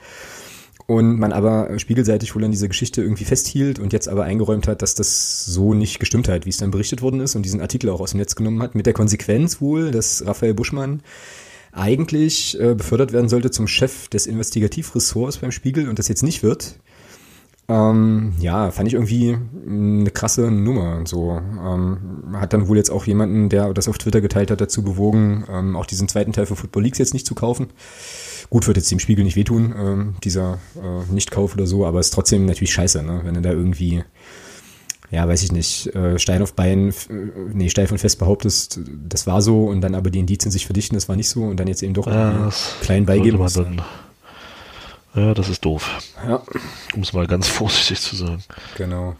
und 0.88 1.20
man 1.20 1.34
aber 1.34 1.78
spiegelseitig 1.78 2.34
wohl 2.34 2.46
an 2.46 2.52
dieser 2.52 2.70
Geschichte 2.70 3.02
irgendwie 3.02 3.26
festhielt 3.26 3.78
und 3.78 3.92
jetzt 3.92 4.08
aber 4.08 4.24
eingeräumt 4.24 4.68
hat, 4.68 4.82
dass 4.82 4.96
das 4.96 5.46
so 5.46 5.74
nicht 5.74 6.00
gestimmt 6.00 6.30
hat, 6.30 6.46
wie 6.46 6.50
es 6.50 6.58
dann 6.58 6.72
berichtet 6.72 7.02
worden 7.02 7.20
ist 7.20 7.36
und 7.36 7.44
diesen 7.44 7.60
Artikel 7.62 7.90
auch 7.90 8.00
aus 8.00 8.12
dem 8.12 8.20
Netz 8.20 8.36
genommen 8.36 8.64
hat, 8.64 8.74
mit 8.74 8.86
der 8.86 8.94
Konsequenz 8.94 9.60
wohl, 9.60 9.92
dass 9.92 10.26
Raphael 10.26 10.54
Buschmann 10.54 11.02
eigentlich 11.74 12.60
äh, 12.60 12.74
befördert 12.74 13.12
werden 13.12 13.28
sollte 13.28 13.52
zum 13.52 13.68
Chef 13.68 14.08
des 14.08 14.28
Investigativressorts 14.28 15.38
beim 15.38 15.52
Spiegel 15.52 15.90
und 15.90 16.00
das 16.00 16.08
jetzt 16.08 16.24
nicht 16.24 16.42
wird. 16.42 16.80
Ähm, 17.70 18.34
ja, 18.40 18.72
fand 18.72 18.88
ich 18.88 18.94
irgendwie 18.94 19.38
eine 19.68 20.10
krasse 20.12 20.50
Nummer. 20.50 21.02
So 21.06 21.32
ähm, 21.32 22.34
hat 22.34 22.54
dann 22.54 22.70
wohl 22.70 22.78
jetzt 22.78 22.90
auch 22.90 23.06
jemanden, 23.06 23.50
der 23.50 23.74
das 23.74 23.90
auf 23.90 23.98
Twitter 23.98 24.22
geteilt 24.22 24.52
hat, 24.52 24.62
dazu 24.62 24.84
bewogen, 24.84 25.44
ähm, 25.52 25.76
auch 25.76 25.86
diesen 25.86 26.08
zweiten 26.08 26.32
Teil 26.32 26.46
von 26.46 26.56
Football 26.56 26.84
Leagues 26.84 27.00
jetzt 27.00 27.14
nicht 27.14 27.28
zu 27.28 27.36
kaufen. 27.36 27.68
Gut, 28.50 28.66
wird 28.68 28.78
jetzt 28.78 28.92
dem 28.92 29.00
Spiegel 29.00 29.26
nicht 29.26 29.36
wehtun, 29.36 29.74
ähm, 29.78 30.16
dieser 30.24 30.60
äh, 30.76 31.12
Nichtkauf 31.12 31.54
oder 31.54 31.68
so, 31.68 31.86
aber 31.86 32.00
ist 32.00 32.14
trotzdem 32.14 32.46
natürlich 32.46 32.72
scheiße, 32.72 33.04
ne? 33.04 33.22
wenn 33.24 33.34
du 33.34 33.42
da 33.42 33.52
irgendwie, 33.52 34.04
ja, 35.12 35.28
weiß 35.28 35.44
ich 35.44 35.52
nicht, 35.52 35.94
äh, 35.96 36.18
Stein 36.18 36.42
auf 36.42 36.54
Bein, 36.54 36.90
äh, 36.90 36.94
nee, 37.54 37.70
steif 37.70 37.92
und 37.92 37.98
fest 37.98 38.20
behauptest, 38.20 38.80
das 39.08 39.28
war 39.28 39.42
so 39.42 39.66
und 39.66 39.82
dann 39.82 39.96
aber 39.96 40.10
die 40.12 40.20
Indizien 40.20 40.52
sich 40.52 40.66
verdichten, 40.66 40.96
das 40.96 41.10
war 41.10 41.18
nicht 41.18 41.30
so 41.30 41.44
und 41.44 41.60
dann 41.60 41.68
jetzt 41.68 41.84
eben 41.84 41.94
doch 41.94 42.08
ja, 42.08 42.50
klein 42.82 43.06
beigeben 43.06 43.38
muss. 43.38 43.60
Ja, 45.16 45.34
das 45.34 45.50
ist 45.50 45.66
doof. 45.66 45.90
Ja. 46.26 46.44
Um 46.94 47.02
es 47.02 47.12
mal 47.12 47.28
ganz 47.28 47.48
vorsichtig 47.48 48.00
zu 48.00 48.16
sagen. 48.16 48.44
Genau. 48.78 49.16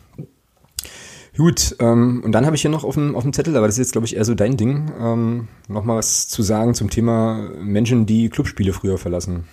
Gut, 1.38 1.76
ähm, 1.80 2.22
und 2.26 2.32
dann 2.32 2.48
habe 2.48 2.56
ich 2.56 2.64
hier 2.64 2.72
noch 2.72 2.84
auf 2.84 2.96
dem, 2.96 3.16
auf 3.16 3.22
dem 3.22 3.32
Zettel, 3.32 3.56
aber 3.56 3.68
das 3.68 3.76
ist 3.76 3.86
jetzt, 3.86 3.92
glaube 3.92 4.08
ich, 4.08 4.16
eher 4.16 4.26
so 4.26 4.34
dein 4.34 4.58
Ding, 4.58 4.92
ähm, 5.00 5.48
noch 5.68 5.84
mal 5.84 5.96
was 5.96 6.28
zu 6.28 6.42
sagen 6.42 6.74
zum 6.74 6.90
Thema 6.90 7.50
Menschen, 7.62 8.08
die 8.08 8.30
Clubspiele 8.30 8.74
früher 8.74 8.98
verlassen. 8.98 9.48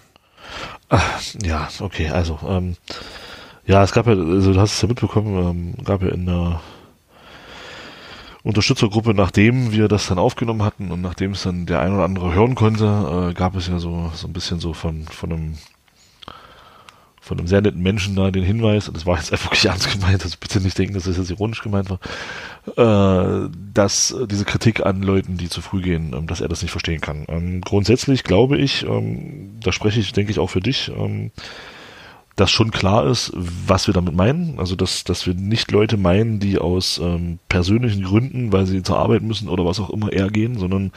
Ach, 0.88 1.20
ja, 1.42 1.68
okay, 1.80 2.08
also, 2.08 2.38
ähm, 2.48 2.76
ja, 3.66 3.82
es 3.84 3.92
gab 3.92 4.06
ja, 4.06 4.14
also 4.14 4.54
du 4.54 4.60
hast 4.60 4.72
es 4.72 4.80
ja 4.80 4.88
mitbekommen, 4.88 5.74
ähm, 5.76 5.84
gab 5.84 6.02
ja 6.02 6.08
in 6.08 6.24
der 6.24 6.60
Unterstützergruppe, 8.44 9.12
nachdem 9.12 9.72
wir 9.72 9.88
das 9.88 10.06
dann 10.06 10.18
aufgenommen 10.18 10.62
hatten 10.62 10.90
und 10.90 11.02
nachdem 11.02 11.32
es 11.32 11.42
dann 11.42 11.66
der 11.66 11.80
ein 11.80 11.92
oder 11.92 12.04
andere 12.04 12.34
hören 12.34 12.54
konnte, 12.54 13.30
äh, 13.30 13.34
gab 13.34 13.56
es 13.56 13.68
ja 13.68 13.78
so, 13.78 14.10
so 14.14 14.26
ein 14.26 14.32
bisschen 14.32 14.58
so 14.58 14.72
von, 14.72 15.04
von 15.04 15.32
einem 15.32 15.54
von 17.24 17.38
einem 17.38 17.46
sehr 17.46 17.62
netten 17.62 17.82
Menschen 17.82 18.14
da 18.16 18.30
den 18.30 18.44
Hinweis, 18.44 18.86
und 18.86 18.96
das 18.96 19.06
war 19.06 19.16
jetzt 19.16 19.32
einfach 19.32 19.46
wirklich 19.46 19.64
ernst 19.64 19.90
gemeint, 19.90 20.22
also 20.22 20.36
bitte 20.38 20.60
nicht 20.60 20.78
denken, 20.78 20.92
dass 20.92 21.04
das 21.04 21.16
jetzt 21.16 21.30
ironisch 21.30 21.62
gemeint 21.62 21.88
war, 21.88 21.98
äh, 22.76 23.48
dass 23.72 24.14
diese 24.30 24.44
Kritik 24.44 24.84
an 24.84 25.02
Leuten, 25.02 25.38
die 25.38 25.48
zu 25.48 25.62
früh 25.62 25.80
gehen, 25.80 26.12
ähm, 26.14 26.26
dass 26.26 26.42
er 26.42 26.48
das 26.48 26.60
nicht 26.60 26.70
verstehen 26.70 27.00
kann. 27.00 27.24
Ähm, 27.28 27.62
grundsätzlich 27.62 28.24
glaube 28.24 28.58
ich, 28.58 28.84
ähm, 28.86 29.58
da 29.62 29.72
spreche 29.72 30.00
ich, 30.00 30.12
denke 30.12 30.32
ich, 30.32 30.38
auch 30.38 30.50
für 30.50 30.60
dich, 30.60 30.92
ähm, 30.94 31.30
dass 32.36 32.50
schon 32.50 32.70
klar 32.72 33.06
ist, 33.06 33.32
was 33.34 33.86
wir 33.86 33.94
damit 33.94 34.14
meinen. 34.14 34.58
Also, 34.58 34.76
dass, 34.76 35.04
dass 35.04 35.24
wir 35.26 35.34
nicht 35.34 35.70
Leute 35.70 35.96
meinen, 35.96 36.40
die 36.40 36.58
aus 36.58 37.00
ähm, 37.02 37.38
persönlichen 37.48 38.02
Gründen, 38.02 38.52
weil 38.52 38.66
sie 38.66 38.82
zur 38.82 38.98
Arbeit 38.98 39.22
müssen 39.22 39.48
oder 39.48 39.64
was 39.64 39.78
auch 39.80 39.90
immer 39.90 40.12
eher 40.12 40.28
gehen, 40.30 40.58
sondern 40.58 40.90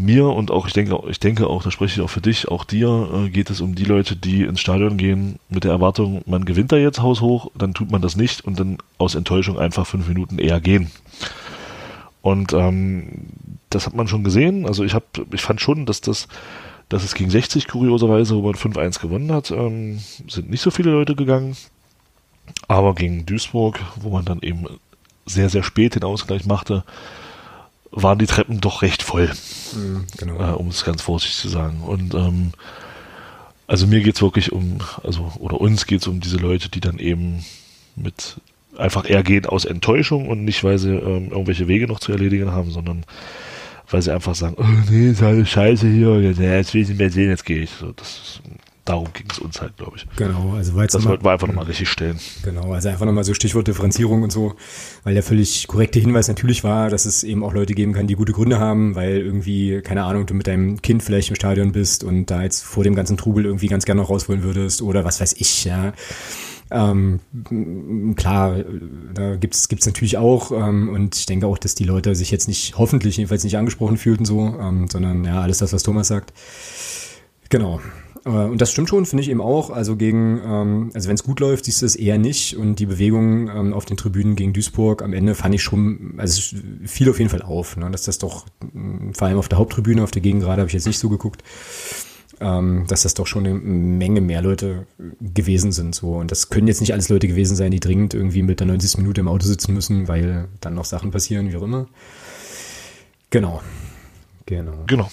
mir 0.00 0.28
und 0.28 0.50
auch, 0.50 0.66
ich 0.66 0.72
denke, 0.72 0.98
ich 1.08 1.20
denke 1.20 1.46
auch, 1.46 1.62
da 1.62 1.70
spreche 1.70 2.00
ich 2.00 2.04
auch 2.04 2.10
für 2.10 2.20
dich, 2.20 2.48
auch 2.48 2.64
dir, 2.64 3.08
äh, 3.14 3.28
geht 3.28 3.50
es 3.50 3.60
um 3.60 3.74
die 3.74 3.84
Leute, 3.84 4.16
die 4.16 4.42
ins 4.42 4.60
Stadion 4.60 4.96
gehen 4.96 5.38
mit 5.48 5.64
der 5.64 5.72
Erwartung, 5.72 6.22
man 6.26 6.44
gewinnt 6.44 6.72
da 6.72 6.76
jetzt 6.76 7.02
haushoch, 7.02 7.50
dann 7.54 7.74
tut 7.74 7.90
man 7.90 8.02
das 8.02 8.16
nicht 8.16 8.44
und 8.44 8.58
dann 8.58 8.78
aus 8.98 9.14
Enttäuschung 9.14 9.58
einfach 9.58 9.86
fünf 9.86 10.08
Minuten 10.08 10.38
eher 10.38 10.60
gehen. 10.60 10.90
Und 12.22 12.52
ähm, 12.52 13.26
das 13.70 13.86
hat 13.86 13.94
man 13.94 14.08
schon 14.08 14.24
gesehen. 14.24 14.66
Also 14.66 14.84
ich 14.84 14.94
habe, 14.94 15.06
ich 15.32 15.40
fand 15.40 15.60
schon, 15.60 15.86
dass 15.86 16.00
das, 16.00 16.28
dass 16.88 17.04
es 17.04 17.14
gegen 17.14 17.30
60 17.30 17.68
kurioserweise, 17.68 18.36
wo 18.36 18.42
man 18.42 18.54
5-1 18.54 19.00
gewonnen 19.00 19.32
hat, 19.32 19.50
ähm, 19.50 20.00
sind 20.28 20.50
nicht 20.50 20.60
so 20.60 20.70
viele 20.70 20.90
Leute 20.90 21.14
gegangen. 21.14 21.56
Aber 22.68 22.94
gegen 22.94 23.24
Duisburg, 23.26 23.80
wo 24.00 24.10
man 24.10 24.24
dann 24.24 24.40
eben 24.42 24.66
sehr, 25.24 25.48
sehr 25.48 25.62
spät 25.62 25.94
den 25.94 26.04
Ausgleich 26.04 26.44
machte, 26.46 26.84
waren 27.90 28.18
die 28.18 28.26
Treppen 28.26 28.60
doch 28.60 28.82
recht 28.82 29.02
voll. 29.02 29.30
Mhm, 29.74 30.04
genau. 30.16 30.40
Äh, 30.40 30.54
um 30.54 30.68
es 30.68 30.84
ganz 30.84 31.02
vorsichtig 31.02 31.38
zu 31.38 31.48
sagen. 31.48 31.80
Und 31.82 32.14
ähm, 32.14 32.52
also 33.66 33.86
mir 33.86 34.00
geht's 34.00 34.22
wirklich 34.22 34.52
um, 34.52 34.78
also 35.02 35.32
oder 35.38 35.60
uns 35.60 35.86
geht's 35.86 36.06
um 36.06 36.20
diese 36.20 36.38
Leute, 36.38 36.68
die 36.68 36.80
dann 36.80 36.98
eben 36.98 37.44
mit 37.96 38.40
einfach 38.76 39.08
eher 39.08 39.22
gehen 39.22 39.46
aus 39.46 39.64
Enttäuschung 39.64 40.28
und 40.28 40.44
nicht, 40.44 40.64
weil 40.64 40.78
sie 40.78 40.90
ähm, 40.90 41.30
irgendwelche 41.30 41.68
Wege 41.68 41.86
noch 41.86 42.00
zu 42.00 42.12
erledigen 42.12 42.52
haben, 42.52 42.70
sondern 42.70 43.04
weil 43.90 44.02
sie 44.02 44.12
einfach 44.12 44.34
sagen, 44.34 44.56
oh 44.58 44.90
nee, 44.90 45.10
ist 45.10 45.22
alles 45.22 45.48
scheiße 45.48 45.88
hier, 45.88 46.20
jetzt 46.20 46.74
will 46.74 46.82
ich 46.82 46.88
nicht 46.88 46.98
mehr 46.98 47.10
sehen, 47.10 47.30
jetzt 47.30 47.44
gehe 47.44 47.62
ich. 47.62 47.70
So, 47.70 47.92
das 47.92 48.08
ist 48.08 48.42
darum 48.90 49.08
ging 49.12 49.26
es 49.30 49.38
uns 49.38 49.60
halt, 49.60 49.76
glaube 49.76 49.96
ich. 49.96 50.06
Genau, 50.16 50.54
also 50.54 50.74
weil 50.74 50.86
das 50.86 51.04
wollten 51.04 51.24
wir 51.24 51.30
einfach 51.30 51.46
nochmal 51.46 51.66
richtig 51.66 51.88
stellen. 51.88 52.18
Genau, 52.42 52.72
also 52.72 52.88
einfach 52.88 53.06
nochmal 53.06 53.24
so 53.24 53.34
Stichwort 53.34 53.68
Differenzierung 53.68 54.22
und 54.22 54.32
so, 54.32 54.54
weil 55.04 55.14
der 55.14 55.22
völlig 55.22 55.68
korrekte 55.68 56.00
Hinweis 56.00 56.28
natürlich 56.28 56.64
war, 56.64 56.90
dass 56.90 57.06
es 57.06 57.22
eben 57.22 57.44
auch 57.44 57.52
Leute 57.52 57.74
geben 57.74 57.92
kann, 57.92 58.06
die 58.06 58.16
gute 58.16 58.32
Gründe 58.32 58.58
haben, 58.58 58.94
weil 58.94 59.18
irgendwie, 59.18 59.80
keine 59.82 60.04
Ahnung, 60.04 60.26
du 60.26 60.34
mit 60.34 60.46
deinem 60.46 60.82
Kind 60.82 61.02
vielleicht 61.02 61.30
im 61.30 61.36
Stadion 61.36 61.72
bist 61.72 62.04
und 62.04 62.26
da 62.26 62.42
jetzt 62.42 62.64
vor 62.64 62.84
dem 62.84 62.94
ganzen 62.94 63.16
Trubel 63.16 63.44
irgendwie 63.44 63.68
ganz 63.68 63.84
gerne 63.84 64.00
noch 64.00 64.10
raus 64.10 64.28
wollen 64.28 64.42
würdest 64.42 64.82
oder 64.82 65.04
was 65.04 65.20
weiß 65.20 65.34
ich, 65.38 65.64
ja. 65.64 65.92
Ähm, 66.72 67.18
klar, 68.14 68.56
da 69.12 69.34
gibt's 69.34 69.68
gibt's 69.68 69.86
natürlich 69.86 70.18
auch 70.18 70.52
ähm, 70.52 70.88
und 70.88 71.16
ich 71.16 71.26
denke 71.26 71.48
auch, 71.48 71.58
dass 71.58 71.74
die 71.74 71.84
Leute 71.84 72.14
sich 72.14 72.30
jetzt 72.30 72.46
nicht, 72.46 72.78
hoffentlich 72.78 73.16
jedenfalls 73.16 73.42
nicht 73.42 73.56
angesprochen 73.56 73.96
fühlten 73.96 74.24
so, 74.24 74.56
ähm, 74.60 74.86
sondern 74.88 75.24
ja, 75.24 75.40
alles 75.40 75.58
das, 75.58 75.72
was 75.72 75.82
Thomas 75.82 76.06
sagt. 76.08 76.32
Genau, 77.48 77.80
und 78.24 78.60
das 78.60 78.70
stimmt 78.70 78.88
schon, 78.88 79.06
finde 79.06 79.22
ich 79.22 79.30
eben 79.30 79.40
auch. 79.40 79.70
Also 79.70 79.96
gegen, 79.96 80.40
ähm, 80.44 80.90
also 80.92 81.08
wenn 81.08 81.14
es 81.14 81.24
gut 81.24 81.40
läuft, 81.40 81.64
siehst 81.64 81.80
du 81.80 81.86
es 81.86 81.96
eher 81.96 82.18
nicht. 82.18 82.56
Und 82.56 82.78
die 82.78 82.86
Bewegung 82.86 83.48
ähm, 83.48 83.72
auf 83.72 83.86
den 83.86 83.96
Tribünen 83.96 84.36
gegen 84.36 84.52
Duisburg 84.52 85.02
am 85.02 85.12
Ende 85.12 85.34
fand 85.34 85.54
ich 85.54 85.62
schon, 85.62 86.14
also 86.18 86.38
es 86.38 86.90
fiel 86.90 87.08
auf 87.08 87.18
jeden 87.18 87.30
Fall 87.30 87.42
auf, 87.42 87.76
ne, 87.76 87.90
dass 87.90 88.02
das 88.02 88.18
doch, 88.18 88.46
mm, 88.72 89.12
vor 89.12 89.28
allem 89.28 89.38
auf 89.38 89.48
der 89.48 89.58
Haupttribüne, 89.58 90.02
auf 90.02 90.10
der 90.10 90.22
Gegengrade 90.22 90.60
habe 90.60 90.68
ich 90.68 90.74
jetzt 90.74 90.86
nicht 90.86 90.98
so 90.98 91.08
geguckt, 91.08 91.42
ähm, 92.40 92.84
dass 92.88 93.02
das 93.02 93.14
doch 93.14 93.26
schon 93.26 93.46
eine 93.46 93.54
Menge 93.54 94.20
mehr 94.20 94.42
Leute 94.42 94.86
gewesen 95.20 95.72
sind. 95.72 95.94
So. 95.94 96.14
Und 96.16 96.30
das 96.30 96.50
können 96.50 96.68
jetzt 96.68 96.80
nicht 96.80 96.92
alles 96.92 97.08
Leute 97.08 97.26
gewesen 97.26 97.56
sein, 97.56 97.70
die 97.70 97.80
dringend 97.80 98.12
irgendwie 98.12 98.42
mit 98.42 98.60
der 98.60 98.66
90. 98.66 98.98
Minute 98.98 99.22
im 99.22 99.28
Auto 99.28 99.46
sitzen 99.46 99.72
müssen, 99.72 100.08
weil 100.08 100.48
dann 100.60 100.74
noch 100.74 100.84
Sachen 100.84 101.10
passieren, 101.10 101.50
wie 101.50 101.56
auch 101.56 101.62
immer. 101.62 101.86
Genau. 103.30 103.62
Genau. 104.44 104.84
Genau. 104.86 105.08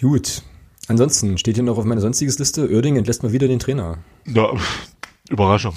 Gut. 0.00 0.42
Ansonsten 0.88 1.36
steht 1.38 1.56
hier 1.56 1.64
noch 1.64 1.78
auf 1.78 1.84
meiner 1.84 2.00
sonstiges 2.00 2.38
Liste, 2.38 2.70
Oerding 2.70 2.96
entlässt 2.96 3.22
mal 3.22 3.32
wieder 3.32 3.48
den 3.48 3.58
Trainer. 3.58 3.98
Ja, 4.26 4.50
Überraschung. 5.28 5.74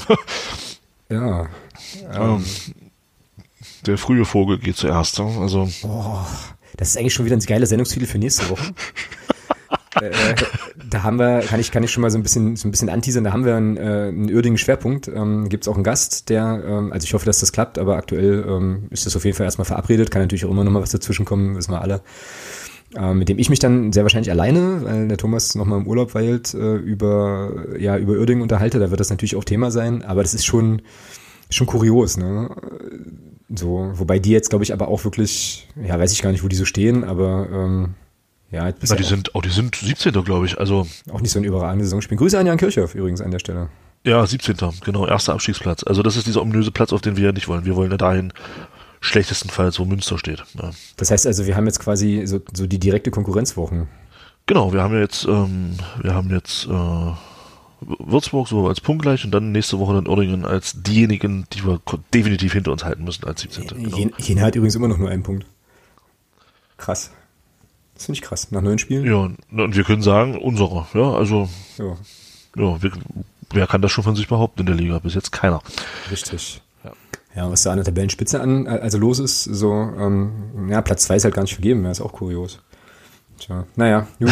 ja. 1.10 1.48
Ähm, 2.14 2.44
der 3.86 3.98
frühe 3.98 4.26
Vogel 4.26 4.60
geht 4.60 4.76
zuerst. 4.76 5.20
Also. 5.20 5.68
Oh, 5.84 6.20
das 6.78 6.90
ist 6.90 6.98
eigentlich 6.98 7.14
schon 7.14 7.26
wieder 7.26 7.36
ein 7.36 7.42
geiler 7.42 7.66
Sendungstitel 7.66 8.06
für 8.06 8.18
nächste 8.18 8.50
Woche. 8.50 8.74
äh, 10.02 10.36
da 10.90 11.04
haben 11.04 11.18
wir, 11.18 11.42
kann 11.42 11.60
ich, 11.60 11.72
kann 11.72 11.84
ich 11.84 11.92
schon 11.92 12.02
mal 12.02 12.12
so 12.12 12.18
ein 12.18 12.24
bisschen, 12.24 12.56
so 12.56 12.68
ein 12.68 12.72
bisschen 12.72 12.90
anteasern, 12.90 13.24
da 13.24 13.34
haben 13.34 13.46
wir 13.46 13.56
einen, 13.56 13.78
äh, 13.78 14.10
einen 14.10 14.34
Oerdingen 14.34 14.58
Schwerpunkt. 14.58 15.08
Ähm, 15.08 15.50
Gibt 15.50 15.64
es 15.64 15.68
auch 15.68 15.76
einen 15.76 15.84
Gast, 15.84 16.30
der, 16.30 16.64
ähm, 16.66 16.94
also 16.94 17.06
ich 17.06 17.14
hoffe, 17.14 17.26
dass 17.26 17.40
das 17.40 17.52
klappt, 17.52 17.78
aber 17.80 17.96
aktuell 17.96 18.46
ähm, 18.48 18.88
ist 18.92 19.06
das 19.06 19.16
auf 19.16 19.26
jeden 19.26 19.36
Fall 19.36 19.46
erstmal 19.46 19.66
verabredet, 19.66 20.12
kann 20.12 20.22
natürlich 20.22 20.46
auch 20.46 20.52
immer 20.52 20.64
noch 20.64 20.72
mal 20.72 20.82
was 20.82 20.92
dazwischen 20.92 21.26
kommen, 21.26 21.56
wissen 21.56 21.72
wir 21.72 21.82
alle 21.82 22.02
äh, 22.96 23.14
mit 23.14 23.30
dem 23.30 23.40
ich 23.40 23.50
mich 23.50 23.60
dann 23.60 23.94
sehr 23.94 24.04
wahrscheinlich 24.04 24.32
alleine, 24.32 24.84
weil 24.84 25.08
der 25.08 25.18
Thomas 25.18 25.56
nochmal 25.56 25.80
im 25.80 25.88
Urlaub 25.88 26.14
weilt, 26.14 26.54
äh, 26.54 26.76
über, 26.76 27.66
ja, 27.78 27.98
über 27.98 28.14
Uerdingen 28.14 28.42
unterhalte. 28.42 28.80
Da 28.80 28.90
wird 28.90 29.00
das 29.00 29.10
natürlich 29.10 29.36
auch 29.36 29.44
Thema 29.44 29.72
sein, 29.72 30.04
aber 30.04 30.22
das 30.22 30.34
ist 30.34 30.46
schon, 30.46 30.82
Schon 31.52 31.66
kurios, 31.66 32.18
ne? 32.18 32.50
So, 33.50 33.92
wobei 33.96 34.20
die 34.20 34.30
jetzt, 34.30 34.50
glaube 34.50 34.64
ich, 34.64 34.72
aber 34.72 34.88
auch 34.88 35.04
wirklich, 35.04 35.68
ja, 35.84 35.98
weiß 35.98 36.12
ich 36.12 36.22
gar 36.22 36.32
nicht, 36.32 36.44
wo 36.44 36.48
die 36.48 36.56
so 36.56 36.66
stehen, 36.66 37.04
aber 37.04 37.48
ähm, 37.52 37.96
ja, 38.52 38.68
jetzt 38.68 38.88
Na, 38.88 38.96
die 38.96 39.04
sind, 39.04 39.34
oh, 39.34 39.42
die 39.42 39.50
sind 39.50 39.76
17. 39.76 40.12
glaube 40.24 40.46
ich. 40.46 40.60
Also 40.60 40.86
auch 41.12 41.22
nicht 41.22 41.32
so 41.32 41.40
ein 41.40 41.44
überragende 41.44 41.86
Saison 41.86 42.02
spielen. 42.02 42.20
Grüße 42.20 42.38
an 42.38 42.46
Jan 42.46 42.58
Kirchhoff 42.58 42.94
übrigens 42.94 43.22
an 43.22 43.32
der 43.32 43.40
Stelle. 43.40 43.70
Ja, 44.06 44.26
17. 44.26 44.58
Genau, 44.86 45.08
erster 45.08 45.34
Abstiegsplatz. 45.34 45.84
Also 45.84 46.04
das 46.04 46.16
ist 46.16 46.28
dieser 46.28 46.42
ominöse 46.42 46.72
Platz, 46.72 46.94
auf 46.94 47.02
den 47.02 47.18
wir 47.18 47.26
ja 47.26 47.32
nicht 47.32 47.48
wollen. 47.48 47.66
Wir 47.66 47.76
wollen 47.76 47.90
ja 47.90 47.98
dahin 47.98 48.32
schlechtestenfalls, 49.02 49.80
wo 49.80 49.86
Münster 49.86 50.18
steht. 50.18 50.44
Ja. 50.62 50.72
Das 50.98 51.12
heißt 51.12 51.28
also, 51.28 51.46
wir 51.46 51.56
haben 51.56 51.66
jetzt 51.66 51.80
quasi 51.80 52.24
so, 52.26 52.42
so 52.54 52.68
die 52.68 52.80
direkte 52.80 53.12
Konkurrenzwochen. 53.12 53.88
Genau, 54.46 54.74
wir 54.74 54.82
haben 54.82 54.98
jetzt, 55.00 55.26
ähm, 55.26 55.76
wir 56.02 56.14
haben 56.14 56.30
jetzt 56.32 56.66
äh, 56.66 57.12
Würzburg 57.82 58.48
so 58.48 58.68
als 58.68 58.82
punktgleich 58.82 59.24
und 59.24 59.32
dann 59.32 59.52
nächste 59.52 59.80
Woche 59.80 59.94
dann 59.94 60.08
Oerdingen 60.08 60.46
als 60.46 60.82
diejenigen, 60.82 61.46
die 61.54 61.64
wir 61.66 61.80
definitiv 62.14 62.54
hinter 62.54 62.72
uns 62.72 62.84
halten 62.84 63.04
müssen 63.04 63.26
als 63.26 63.42
17. 63.42 63.68
Genau. 63.68 64.10
Jena 64.18 64.42
hat 64.42 64.56
übrigens 64.56 64.76
immer 64.76 64.88
noch 64.88 64.98
nur 64.98 65.10
einen 65.10 65.24
Punkt. 65.24 65.46
Krass. 66.78 67.12
Das 67.94 68.06
finde 68.06 68.18
ich 68.18 68.22
krass. 68.22 68.52
Nach 68.52 68.62
neun 68.62 68.80
Spielen? 68.80 69.06
Ja, 69.06 69.30
und 69.64 69.76
wir 69.76 69.84
können 69.84 70.02
sagen, 70.02 70.38
unsere. 70.38 70.88
Ja, 70.94 71.14
also. 71.14 71.50
Ja. 71.78 71.98
Ja, 72.56 72.82
wir, 72.82 72.92
wer 73.52 73.68
kann 73.68 73.82
das 73.82 73.92
schon 73.92 74.04
von 74.04 74.16
sich 74.16 74.28
behaupten 74.28 74.62
in 74.62 74.66
der 74.66 74.76
Liga? 74.76 75.00
Bis 75.00 75.16
jetzt 75.16 75.32
keiner. 75.32 75.62
Richtig. 76.10 76.62
Ja, 77.40 77.50
was 77.50 77.64
da 77.64 77.72
an 77.72 77.78
der 77.78 77.86
Tabellenspitze 77.86 78.42
an, 78.42 78.68
also 78.68 78.98
los 78.98 79.18
ist, 79.20 79.46
so, 79.46 79.72
ähm, 79.72 80.68
ja, 80.70 80.82
Platz 80.82 81.06
zwei 81.06 81.16
ist 81.16 81.24
halt 81.24 81.34
gar 81.34 81.44
nicht 81.44 81.54
vergeben, 81.54 81.86
das 81.86 82.00
ist 82.00 82.06
auch 82.06 82.12
kurios. 82.12 82.60
Tja, 83.40 83.66
naja, 83.78 84.08
gut. 84.20 84.30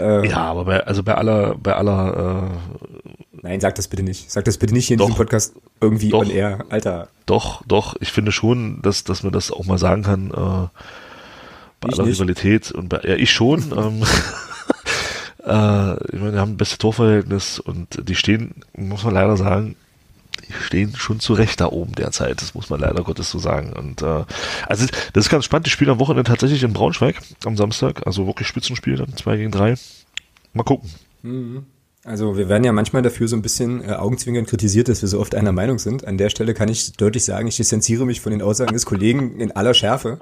äh, 0.00 0.28
ja, 0.28 0.38
aber 0.38 0.64
bei, 0.64 0.84
also 0.84 1.04
bei 1.04 1.14
aller, 1.14 1.54
bei 1.54 1.72
aller, 1.72 2.50
äh, 2.50 3.42
Nein, 3.42 3.60
sag 3.60 3.76
das 3.76 3.86
bitte 3.86 4.02
nicht. 4.02 4.28
Sag 4.28 4.44
das 4.46 4.58
bitte 4.58 4.74
nicht 4.74 4.88
hier 4.88 4.94
in 4.94 4.98
doch, 4.98 5.06
diesem 5.06 5.18
Podcast 5.18 5.54
irgendwie 5.80 6.08
doch, 6.08 6.22
on 6.22 6.30
air. 6.30 6.64
Alter. 6.68 7.06
Doch, 7.26 7.62
doch, 7.66 7.94
ich 8.00 8.10
finde 8.10 8.32
schon, 8.32 8.82
dass, 8.82 9.04
dass 9.04 9.22
man 9.22 9.32
das 9.32 9.52
auch 9.52 9.64
mal 9.64 9.78
sagen 9.78 10.02
kann, 10.02 10.30
äh, 10.30 10.68
bei 11.78 11.90
ich 11.90 11.94
aller 11.94 12.08
nicht. 12.08 12.16
Rivalität 12.18 12.72
und 12.72 12.88
bei, 12.88 13.02
ja, 13.04 13.14
ich 13.14 13.30
schon, 13.30 13.70
ähm, 13.76 14.02
äh, 15.46 15.94
ich 16.12 16.20
meine, 16.20 16.32
die 16.32 16.38
haben 16.38 16.54
ein 16.54 16.56
bestes 16.56 16.78
Torverhältnis 16.78 17.60
und 17.60 18.08
die 18.08 18.16
stehen, 18.16 18.64
muss 18.76 19.04
man 19.04 19.14
leider 19.14 19.36
sagen, 19.36 19.76
die 20.36 20.52
stehen 20.52 20.94
schon 20.96 21.20
zu 21.20 21.34
Recht 21.34 21.60
da 21.60 21.66
oben 21.66 21.92
derzeit. 21.94 22.40
Das 22.40 22.54
muss 22.54 22.70
man 22.70 22.80
leider 22.80 23.02
Gottes 23.02 23.30
so 23.30 23.38
sagen. 23.38 23.72
Und 23.72 24.02
äh, 24.02 24.24
also 24.66 24.86
das 25.12 25.24
ist 25.26 25.30
ganz 25.30 25.44
spannend. 25.44 25.66
Die 25.66 25.70
spielen 25.70 25.90
am 25.90 26.00
Wochenende 26.00 26.30
tatsächlich 26.30 26.62
in 26.62 26.72
Braunschweig 26.72 27.16
am 27.44 27.56
Samstag. 27.56 28.06
Also 28.06 28.26
wirklich 28.26 28.48
Spitzenspiel 28.48 28.96
dann, 28.96 29.16
zwei 29.16 29.36
gegen 29.36 29.50
drei. 29.50 29.74
Mal 30.52 30.64
gucken. 30.64 30.90
Mhm. 31.22 31.66
Also 32.04 32.36
wir 32.36 32.50
werden 32.50 32.64
ja 32.64 32.72
manchmal 32.72 33.00
dafür 33.00 33.28
so 33.28 33.36
ein 33.36 33.40
bisschen 33.40 33.82
äh, 33.82 33.92
augenzwingend 33.92 34.46
kritisiert, 34.46 34.88
dass 34.88 35.00
wir 35.00 35.08
so 35.08 35.20
oft 35.20 35.34
einer 35.34 35.52
Meinung 35.52 35.78
sind. 35.78 36.06
An 36.06 36.18
der 36.18 36.28
Stelle 36.28 36.52
kann 36.52 36.68
ich 36.68 36.92
deutlich 36.92 37.24
sagen, 37.24 37.48
ich 37.48 37.56
distanziere 37.56 38.04
mich 38.04 38.20
von 38.20 38.30
den 38.30 38.42
Aussagen 38.42 38.74
des 38.74 38.84
Kollegen 38.84 39.40
in 39.40 39.52
aller 39.52 39.72
Schärfe. 39.72 40.18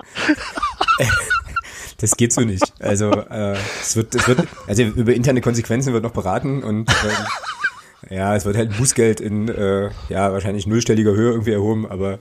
das 1.98 2.16
geht 2.16 2.32
so 2.32 2.42
nicht. 2.42 2.72
Also 2.78 3.10
äh, 3.10 3.56
es 3.80 3.96
wird, 3.96 4.14
es 4.14 4.28
wird, 4.28 4.46
also 4.68 4.82
über 4.84 5.12
interne 5.12 5.40
Konsequenzen 5.40 5.92
wird 5.92 6.04
noch 6.04 6.12
beraten 6.12 6.62
und 6.62 6.88
ähm, 6.88 7.26
ja, 8.10 8.34
es 8.36 8.44
wird 8.44 8.56
halt 8.56 8.76
Bußgeld 8.76 9.20
in, 9.20 9.48
äh, 9.48 9.90
ja, 10.08 10.32
wahrscheinlich 10.32 10.66
nullstelliger 10.66 11.12
Höhe 11.12 11.30
irgendwie 11.32 11.52
erhoben, 11.52 11.86
aber 11.88 12.18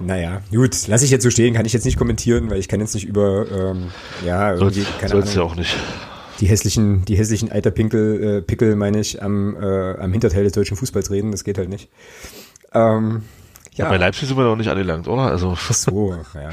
naja, 0.00 0.42
gut, 0.50 0.86
lasse 0.88 1.04
ich 1.04 1.10
jetzt 1.10 1.22
so 1.22 1.30
stehen, 1.30 1.54
kann 1.54 1.66
ich 1.66 1.72
jetzt 1.72 1.84
nicht 1.84 1.98
kommentieren, 1.98 2.50
weil 2.50 2.58
ich 2.58 2.68
kann 2.68 2.80
jetzt 2.80 2.94
nicht 2.94 3.06
über, 3.06 3.46
ähm, 3.50 3.90
ja, 4.24 4.54
irgendwie, 4.54 4.82
Soll's, 4.82 4.98
keine 4.98 5.14
Ahnung. 5.14 5.28
ja 5.34 5.42
auch 5.42 5.56
nicht. 5.56 5.76
Die 6.40 6.46
hässlichen, 6.46 7.04
die 7.04 7.16
hässlichen 7.16 7.52
Eiterpinkel, 7.52 8.38
äh, 8.38 8.42
Pickel, 8.42 8.76
meine 8.76 8.98
ich, 8.98 9.22
am, 9.22 9.56
äh, 9.56 9.94
am 9.98 10.10
Hinterteil 10.12 10.44
des 10.44 10.52
deutschen 10.52 10.76
Fußballs 10.76 11.10
reden, 11.10 11.30
das 11.30 11.44
geht 11.44 11.58
halt 11.58 11.68
nicht. 11.68 11.90
Ähm, 12.72 13.22
ja. 13.74 13.84
ja. 13.84 13.90
Bei 13.90 13.98
Leipzig 13.98 14.28
sind 14.28 14.36
wir 14.36 14.44
noch 14.44 14.56
nicht 14.56 14.68
angelangt, 14.68 15.06
oder? 15.06 15.22
Also. 15.22 15.52
Ach 15.56 15.72
so, 15.72 16.12
ja. 16.34 16.50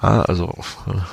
ah, 0.00 0.22
also. 0.22 0.54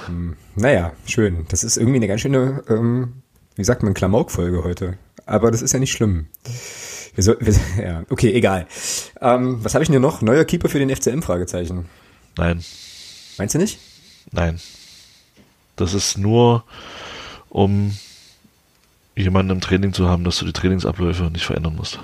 Hm, 0.06 0.36
naja, 0.56 0.94
schön. 1.06 1.46
Das 1.50 1.64
ist 1.64 1.78
irgendwie 1.78 1.98
eine 1.98 2.08
ganz 2.08 2.22
schöne, 2.22 2.64
ähm, 2.70 3.14
wie 3.56 3.64
sagt 3.64 3.84
man, 3.84 3.94
Klamauk-Folge 3.94 4.64
heute 4.64 4.98
aber 5.28 5.52
das 5.52 5.62
ist 5.62 5.74
ja 5.74 5.80
nicht 5.80 5.92
schlimm. 5.92 6.28
Wir 7.16 7.24
soll, 7.24 7.38
wir, 7.40 7.54
ja, 7.84 8.04
okay, 8.10 8.32
egal. 8.34 8.68
Ähm, 9.22 9.64
was 9.64 9.74
habe 9.74 9.84
ich 9.84 9.90
denn 9.90 10.02
noch? 10.02 10.22
Neuer 10.22 10.46
Keeper 10.46 10.70
für 10.70 10.80
den 10.80 10.96
FCM? 10.96 11.22
Fragezeichen. 11.22 11.86
Nein. 12.38 12.64
Meinst 13.38 13.56
du 13.56 13.60
nicht? 13.60 13.80
Nein. 14.32 14.60
Das 15.76 15.94
ist 15.94 16.18
nur, 16.18 16.64
um 17.50 17.94
jemanden 19.16 19.52
im 19.52 19.62
Training 19.62 19.94
zu 19.94 20.08
haben, 20.08 20.24
dass 20.24 20.40
du 20.40 20.46
die 20.46 20.54
Trainingsabläufe 20.54 21.24
nicht 21.26 21.46
verändern 21.46 21.76
musst. 21.76 22.00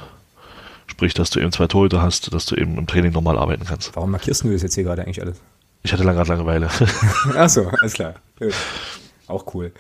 Sprich, 0.88 1.14
dass 1.14 1.30
du 1.30 1.40
eben 1.40 1.52
zwei 1.52 1.68
Torhüter 1.68 2.02
hast, 2.02 2.34
dass 2.34 2.46
du 2.46 2.56
eben 2.56 2.78
im 2.78 2.88
Training 2.88 3.14
normal 3.14 3.38
arbeiten 3.38 3.66
kannst. 3.66 3.96
Warum 3.96 4.12
markierst 4.12 4.44
du 4.44 4.52
das 4.52 4.62
jetzt 4.62 4.76
hier 4.76 4.84
gerade 4.84 5.04
eigentlich 5.04 5.22
alles? 5.22 5.42
Ich 5.82 5.92
hatte 5.92 6.04
lange 6.04 6.24
Langeweile. 6.24 6.70
Ach 7.36 7.50
so, 7.50 7.68
alles 7.68 7.94
klar. 7.94 8.16
Auch 9.28 9.54
cool. 9.54 9.74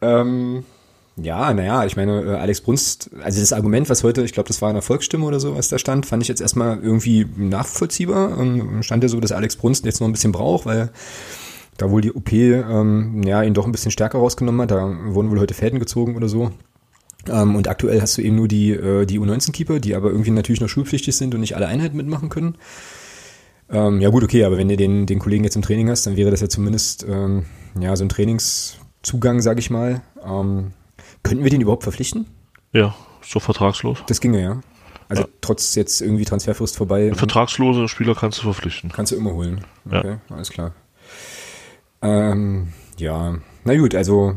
Ähm, 0.00 0.64
ja, 1.16 1.54
naja, 1.54 1.84
ich 1.84 1.96
meine, 1.96 2.22
äh, 2.22 2.36
Alex 2.36 2.60
Brunst, 2.60 3.10
also 3.22 3.38
das 3.38 3.52
Argument, 3.52 3.88
was 3.88 4.02
heute, 4.02 4.24
ich 4.24 4.32
glaube, 4.32 4.48
das 4.48 4.60
war 4.60 4.70
in 4.70 4.74
der 4.74 4.82
Volksstimme 4.82 5.24
oder 5.24 5.38
so, 5.38 5.56
was 5.56 5.68
da 5.68 5.78
stand, 5.78 6.06
fand 6.06 6.22
ich 6.22 6.28
jetzt 6.28 6.40
erstmal 6.40 6.80
irgendwie 6.80 7.26
nachvollziehbar. 7.36 8.38
Ähm, 8.38 8.82
stand 8.82 9.04
ja 9.04 9.08
so, 9.08 9.20
dass 9.20 9.30
Alex 9.30 9.56
Brunst 9.56 9.84
jetzt 9.84 10.00
noch 10.00 10.08
ein 10.08 10.12
bisschen 10.12 10.32
braucht, 10.32 10.66
weil 10.66 10.90
da 11.76 11.90
wohl 11.90 12.00
die 12.00 12.12
OP 12.12 12.32
ähm, 12.32 13.22
ja, 13.24 13.42
ihn 13.42 13.54
doch 13.54 13.66
ein 13.66 13.72
bisschen 13.72 13.92
stärker 13.92 14.18
rausgenommen 14.18 14.60
hat. 14.62 14.72
Da 14.72 14.96
wurden 15.06 15.30
wohl 15.30 15.40
heute 15.40 15.54
Fäden 15.54 15.78
gezogen 15.78 16.16
oder 16.16 16.28
so. 16.28 16.50
Ähm, 17.28 17.54
und 17.54 17.68
aktuell 17.68 18.00
hast 18.00 18.18
du 18.18 18.22
eben 18.22 18.36
nur 18.36 18.48
die, 18.48 18.72
äh, 18.72 19.06
die 19.06 19.20
U19-Keeper, 19.20 19.78
die 19.78 19.94
aber 19.94 20.10
irgendwie 20.10 20.30
natürlich 20.32 20.60
noch 20.60 20.68
schulpflichtig 20.68 21.14
sind 21.14 21.34
und 21.34 21.40
nicht 21.40 21.56
alle 21.56 21.66
Einheiten 21.66 21.96
mitmachen 21.96 22.28
können. 22.28 22.56
Ähm, 23.70 24.00
ja 24.00 24.10
gut, 24.10 24.24
okay, 24.24 24.44
aber 24.44 24.58
wenn 24.58 24.68
du 24.68 24.76
den, 24.76 25.06
den 25.06 25.20
Kollegen 25.20 25.44
jetzt 25.44 25.56
im 25.56 25.62
Training 25.62 25.88
hast, 25.88 26.06
dann 26.06 26.16
wäre 26.16 26.30
das 26.30 26.40
ja 26.40 26.48
zumindest 26.48 27.06
ähm, 27.08 27.46
ja, 27.78 27.96
so 27.96 28.04
ein 28.04 28.08
Trainingszugang, 28.08 29.40
sag 29.40 29.58
ich 29.58 29.70
mal. 29.70 30.02
Ähm, 30.24 30.72
Könnten 31.24 31.42
wir 31.42 31.50
den 31.50 31.60
überhaupt 31.60 31.82
verpflichten? 31.82 32.26
Ja, 32.72 32.94
so 33.22 33.40
vertragslos. 33.40 33.98
Das 34.06 34.20
ginge, 34.20 34.40
ja. 34.40 34.60
Also 35.08 35.22
ja. 35.24 35.28
trotz 35.40 35.74
jetzt 35.74 36.00
irgendwie 36.00 36.24
Transferfrist 36.24 36.76
vorbei. 36.76 37.12
Vertragslose 37.14 37.88
Spieler 37.88 38.14
kannst 38.14 38.38
du 38.38 38.42
verpflichten. 38.42 38.92
Kannst 38.92 39.10
du 39.10 39.16
immer 39.16 39.32
holen. 39.32 39.64
Okay, 39.86 40.18
ja. 40.28 40.34
alles 40.34 40.50
klar. 40.50 40.74
Ähm, 42.02 42.72
ja, 42.98 43.38
na 43.64 43.76
gut, 43.76 43.94
also 43.94 44.36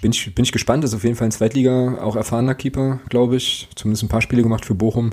bin 0.00 0.12
ich, 0.12 0.34
bin 0.34 0.44
ich 0.44 0.52
gespannt. 0.52 0.84
Das 0.84 0.90
ist 0.90 0.96
auf 0.96 1.04
jeden 1.04 1.16
Fall 1.16 1.28
ein 1.28 1.32
Zweitliga, 1.32 1.98
auch 2.00 2.16
erfahrener 2.16 2.54
Keeper, 2.54 3.00
glaube 3.08 3.36
ich. 3.36 3.68
Zumindest 3.74 4.04
ein 4.04 4.08
paar 4.08 4.22
Spiele 4.22 4.42
gemacht 4.42 4.64
für 4.64 4.74
Bochum. 4.74 5.10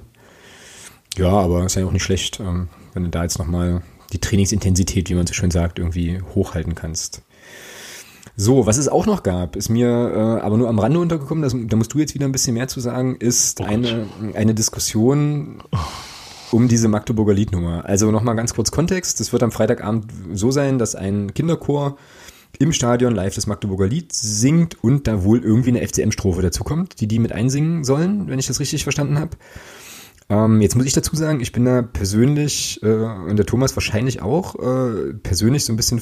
Ja, 1.17 1.29
aber 1.29 1.65
ist 1.65 1.75
ja 1.75 1.85
auch 1.85 1.91
nicht 1.91 2.03
schlecht, 2.03 2.39
ähm, 2.39 2.69
wenn 2.93 3.03
du 3.03 3.09
da 3.09 3.23
jetzt 3.23 3.39
nochmal 3.39 3.81
die 4.11 4.19
Trainingsintensität, 4.19 5.09
wie 5.09 5.15
man 5.15 5.27
so 5.27 5.33
schön 5.33 5.51
sagt, 5.51 5.79
irgendwie 5.79 6.21
hochhalten 6.35 6.75
kannst. 6.75 7.23
So, 8.35 8.65
was 8.65 8.77
es 8.77 8.87
auch 8.87 9.05
noch 9.05 9.21
gab, 9.21 9.55
ist 9.55 9.69
mir 9.69 9.87
äh, 9.87 10.41
aber 10.41 10.57
nur 10.57 10.67
am 10.67 10.79
Rande 10.79 10.99
untergekommen, 10.99 11.43
das, 11.43 11.55
da 11.55 11.75
musst 11.77 11.93
du 11.93 11.99
jetzt 11.99 12.15
wieder 12.15 12.25
ein 12.25 12.31
bisschen 12.31 12.55
mehr 12.55 12.67
zu 12.67 12.79
sagen, 12.79 13.15
ist 13.17 13.61
oh 13.61 13.65
eine, 13.65 14.07
eine 14.33 14.55
Diskussion 14.55 15.61
um 16.51 16.67
diese 16.67 16.87
Magdeburger 16.87 17.33
Liednummer. 17.33 17.85
Also 17.85 18.11
nochmal 18.11 18.35
ganz 18.35 18.53
kurz 18.53 18.71
Kontext. 18.71 19.21
Es 19.21 19.33
wird 19.33 19.43
am 19.43 19.51
Freitagabend 19.51 20.05
so 20.33 20.51
sein, 20.51 20.79
dass 20.79 20.95
ein 20.95 21.33
Kinderchor 21.33 21.97
im 22.59 22.71
Stadion 22.71 23.15
live 23.15 23.35
das 23.35 23.47
Magdeburger 23.47 23.87
Lied 23.87 24.13
singt 24.13 24.83
und 24.83 25.07
da 25.07 25.23
wohl 25.23 25.43
irgendwie 25.43 25.69
eine 25.69 25.87
FCM-Strophe 25.87 26.41
dazukommt, 26.41 27.01
die 27.01 27.07
die 27.07 27.19
mit 27.19 27.31
einsingen 27.31 27.83
sollen, 27.83 28.27
wenn 28.27 28.39
ich 28.39 28.47
das 28.47 28.59
richtig 28.59 28.83
verstanden 28.83 29.19
habe. 29.19 29.31
Ähm, 30.29 30.61
jetzt 30.61 30.75
muss 30.75 30.85
ich 30.85 30.93
dazu 30.93 31.15
sagen, 31.15 31.39
ich 31.39 31.51
bin 31.51 31.65
da 31.65 31.81
persönlich 31.81 32.81
äh, 32.83 32.87
und 32.87 33.37
der 33.37 33.45
Thomas 33.45 33.75
wahrscheinlich 33.75 34.21
auch 34.21 34.55
äh, 34.55 35.13
persönlich 35.13 35.65
so 35.65 35.73
ein 35.73 35.75
bisschen 35.75 36.01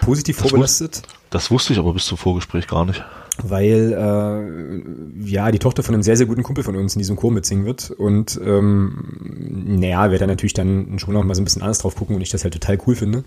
positiv 0.00 0.38
das 0.38 0.48
vorbelastet. 0.48 1.02
Wus 1.04 1.19
das 1.30 1.50
wusste 1.50 1.72
ich 1.72 1.78
aber 1.78 1.92
bis 1.92 2.06
zum 2.06 2.18
Vorgespräch 2.18 2.66
gar 2.66 2.84
nicht. 2.84 3.04
Weil 3.42 3.92
äh, 3.92 5.28
ja 5.28 5.50
die 5.50 5.58
Tochter 5.58 5.82
von 5.82 5.94
einem 5.94 6.02
sehr, 6.02 6.16
sehr 6.16 6.26
guten 6.26 6.42
Kumpel 6.42 6.64
von 6.64 6.76
uns 6.76 6.94
in 6.94 6.98
diesem 6.98 7.16
Chor 7.16 7.32
mitsingen 7.32 7.64
wird. 7.64 7.90
Und 7.90 8.38
ähm, 8.44 9.18
naja, 9.66 10.10
werde 10.10 10.18
da 10.18 10.26
natürlich 10.26 10.52
dann 10.52 10.98
schon 10.98 11.14
noch 11.14 11.24
mal 11.24 11.34
so 11.34 11.40
ein 11.40 11.44
bisschen 11.44 11.62
anders 11.62 11.78
drauf 11.78 11.94
gucken 11.94 12.16
und 12.16 12.22
ich 12.22 12.30
das 12.30 12.42
halt 12.42 12.54
total 12.54 12.78
cool 12.86 12.96
finde. 12.96 13.24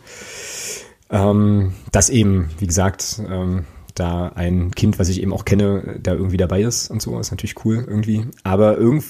Ähm, 1.10 1.74
dass 1.92 2.10
eben, 2.10 2.50
wie 2.60 2.68
gesagt, 2.68 3.22
ähm, 3.30 3.66
da 3.96 4.30
ein 4.36 4.72
Kind, 4.72 5.00
was 5.00 5.10
ich 5.10 5.22
eben 5.22 5.34
auch 5.34 5.46
kenne, 5.46 6.00
da 6.02 6.14
irgendwie 6.14 6.38
dabei 6.38 6.62
ist 6.62 6.90
und 6.90 7.02
so, 7.02 7.20
ist 7.20 7.32
natürlich 7.32 7.64
cool 7.66 7.86
irgendwie. 7.88 8.26
Aber 8.44 8.78
irgend, 8.78 9.04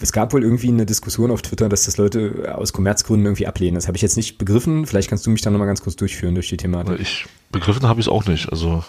es 0.00 0.12
gab 0.12 0.32
wohl 0.32 0.42
irgendwie 0.42 0.68
eine 0.68 0.86
Diskussion 0.86 1.30
auf 1.30 1.42
Twitter, 1.42 1.68
dass 1.68 1.84
das 1.86 1.96
Leute 1.96 2.54
aus 2.54 2.72
Kommerzgründen 2.72 3.26
irgendwie 3.26 3.46
ablehnen. 3.46 3.74
Das 3.76 3.86
habe 3.86 3.96
ich 3.96 4.02
jetzt 4.02 4.16
nicht 4.16 4.38
begriffen. 4.38 4.86
Vielleicht 4.86 5.08
kannst 5.08 5.26
du 5.26 5.30
mich 5.30 5.42
dann 5.42 5.52
nochmal 5.52 5.68
ganz 5.68 5.82
kurz 5.82 5.96
durchführen 5.96 6.34
durch 6.34 6.48
die 6.48 6.56
Thematik. 6.56 7.00
Ich 7.00 7.26
begriffen 7.50 7.88
habe 7.88 8.00
ich 8.00 8.06
es 8.06 8.12
auch 8.12 8.26
nicht. 8.26 8.50
Also 8.50 8.84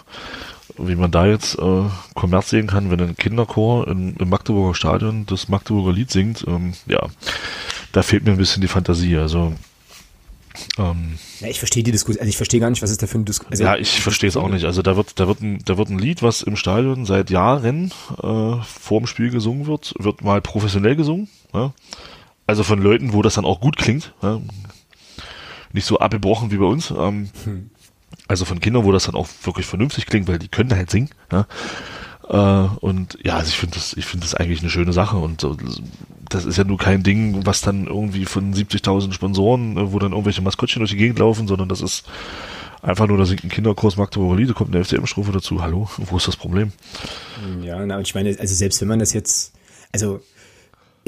wie 0.77 0.95
man 0.95 1.11
da 1.11 1.25
jetzt 1.25 1.57
äh, 1.57 1.83
Kommerz 2.13 2.49
sehen 2.49 2.67
kann, 2.67 2.91
wenn 2.91 2.99
ein 2.99 3.15
Kinderchor 3.15 3.87
in, 3.87 4.15
im 4.17 4.29
Magdeburger 4.29 4.75
Stadion 4.75 5.25
das 5.25 5.47
Magdeburger 5.47 5.93
Lied 5.93 6.11
singt, 6.11 6.45
ähm, 6.47 6.73
ja, 6.87 7.07
da 7.93 8.03
fehlt 8.03 8.25
mir 8.25 8.31
ein 8.31 8.37
bisschen 8.37 8.61
die 8.61 8.67
Fantasie. 8.67 9.17
Also 9.17 9.53
ähm, 10.77 11.17
ja, 11.39 11.47
ich 11.47 11.59
verstehe 11.59 11.83
die 11.83 11.91
Diskussion, 11.91 12.21
also 12.21 12.29
ich 12.29 12.37
verstehe 12.37 12.59
gar 12.59 12.69
nicht, 12.69 12.81
was 12.81 12.91
ist 12.91 13.01
da 13.01 13.07
für 13.07 13.15
eine 13.15 13.25
Diskussion. 13.25 13.51
Also, 13.51 13.63
ja, 13.63 13.75
ich 13.75 14.01
verstehe 14.01 14.29
es 14.29 14.37
auch 14.37 14.49
nicht. 14.49 14.65
Also 14.65 14.81
da 14.81 14.95
wird, 14.95 15.19
da 15.19 15.27
wird 15.27 15.41
ein, 15.41 15.59
da 15.65 15.77
wird 15.77 15.89
ein 15.89 15.99
Lied, 15.99 16.23
was 16.23 16.41
im 16.41 16.55
Stadion 16.55 17.05
seit 17.05 17.29
Jahren 17.29 17.91
äh, 18.21 18.61
vor 18.63 18.99
dem 18.99 19.07
Spiel 19.07 19.29
gesungen 19.29 19.67
wird, 19.67 19.93
wird 19.99 20.23
mal 20.23 20.41
professionell 20.41 20.95
gesungen. 20.95 21.29
Ja? 21.53 21.73
also 22.47 22.63
von 22.63 22.81
Leuten, 22.81 23.13
wo 23.13 23.21
das 23.21 23.35
dann 23.35 23.45
auch 23.45 23.59
gut 23.59 23.77
klingt, 23.77 24.13
ja, 24.23 24.41
nicht 25.73 25.85
so 25.85 25.99
abgebrochen 25.99 26.49
wie 26.49 26.57
bei 26.57 26.65
uns. 26.65 26.91
Ähm, 26.91 27.29
hm. 27.43 27.69
Also 28.29 28.45
von 28.45 28.59
Kindern, 28.59 28.85
wo 28.85 28.91
das 28.91 29.05
dann 29.05 29.15
auch 29.15 29.27
wirklich 29.43 29.65
vernünftig 29.65 30.05
klingt, 30.05 30.27
weil 30.27 30.39
die 30.39 30.47
können 30.47 30.73
halt 30.73 30.89
singen. 30.89 31.09
Ja. 31.31 31.45
Äh, 32.29 32.67
und 32.81 33.17
ja, 33.23 33.37
also 33.37 33.49
ich 33.49 33.57
finde 33.57 33.75
das, 33.75 33.93
ich 33.93 34.05
finde 34.05 34.25
das 34.25 34.35
eigentlich 34.35 34.61
eine 34.61 34.69
schöne 34.69 34.93
Sache 34.93 35.17
und 35.17 35.41
so, 35.41 35.55
das 36.29 36.45
ist 36.45 36.57
ja 36.57 36.63
nur 36.63 36.77
kein 36.77 37.03
Ding, 37.03 37.45
was 37.45 37.61
dann 37.61 37.87
irgendwie 37.87 38.25
von 38.25 38.53
70.000 38.53 39.13
Sponsoren, 39.13 39.77
äh, 39.77 39.91
wo 39.91 39.99
dann 39.99 40.11
irgendwelche 40.11 40.41
Maskottchen 40.41 40.81
durch 40.81 40.91
die 40.91 40.97
Gegend 40.97 41.19
laufen, 41.19 41.47
sondern 41.47 41.69
das 41.69 41.81
ist 41.81 42.03
einfach 42.81 43.07
nur, 43.07 43.17
da 43.17 43.25
singt 43.25 43.43
ein 43.43 43.49
Kinderkurs 43.49 43.97
Magdeburger 43.97 44.35
Lied, 44.35 44.49
da 44.49 44.53
kommt 44.53 44.75
eine 44.75 44.83
FCM-Strophe 44.83 45.31
dazu. 45.31 45.61
Hallo, 45.61 45.89
wo 45.97 46.17
ist 46.17 46.27
das 46.27 46.35
Problem? 46.35 46.71
Ja, 47.61 47.85
na, 47.85 47.99
ich 47.99 48.13
meine, 48.13 48.37
also 48.39 48.53
selbst 48.53 48.81
wenn 48.81 48.87
man 48.87 48.99
das 48.99 49.13
jetzt, 49.13 49.53
also 49.93 50.19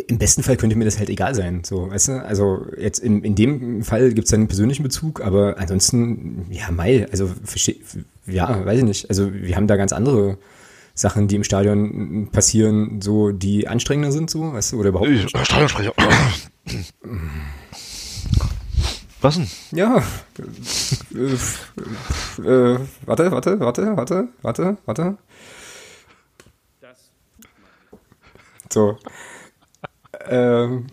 im 0.07 0.17
besten 0.17 0.43
Fall 0.43 0.55
könnte 0.55 0.77
mir 0.77 0.85
das 0.85 0.97
halt 0.97 1.09
egal 1.09 1.35
sein, 1.35 1.63
so, 1.65 1.89
weißt 1.91 2.07
du? 2.07 2.25
Also 2.25 2.65
jetzt 2.77 2.99
in, 2.99 3.23
in 3.23 3.35
dem 3.35 3.83
Fall 3.83 4.13
gibt 4.13 4.27
es 4.27 4.33
einen 4.33 4.47
persönlichen 4.47 4.83
Bezug, 4.83 5.21
aber 5.21 5.55
ansonsten, 5.57 6.45
ja, 6.49 6.71
Mai, 6.71 7.07
also 7.11 7.29
ja, 8.25 8.65
weiß 8.65 8.79
ich 8.79 8.85
nicht. 8.85 9.09
Also 9.09 9.33
wir 9.33 9.55
haben 9.57 9.67
da 9.67 9.75
ganz 9.75 9.91
andere 9.91 10.37
Sachen, 10.99 11.29
die 11.29 11.37
im 11.37 11.45
Stadion 11.45 12.27
passieren, 12.29 13.01
so 13.01 13.31
die 13.31 13.69
anstrengender 13.69 14.11
sind, 14.11 14.29
so, 14.29 14.51
weißt 14.51 14.73
du, 14.73 14.79
oder 14.81 14.89
überhaupt 14.89 15.09
nicht? 15.09 15.29
Stadionsprecher. 15.29 15.93
Was 19.21 19.35
denn? 19.35 19.47
Ja. 19.71 20.03
äh, 21.15 22.41
äh, 22.41 22.79
warte, 23.05 23.31
warte, 23.31 23.59
warte, 23.61 23.95
warte, 23.95 24.27
warte, 24.41 24.77
warte. 24.85 25.17
So. 28.69 28.97
Ähm. 30.27 30.87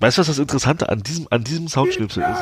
Weißt 0.00 0.16
du, 0.16 0.20
was 0.20 0.28
das 0.28 0.38
Interessante 0.38 0.88
an 0.88 1.02
diesem, 1.02 1.26
an 1.30 1.44
diesem 1.44 1.68
Soundschnipsel 1.68 2.22
ist? 2.22 2.40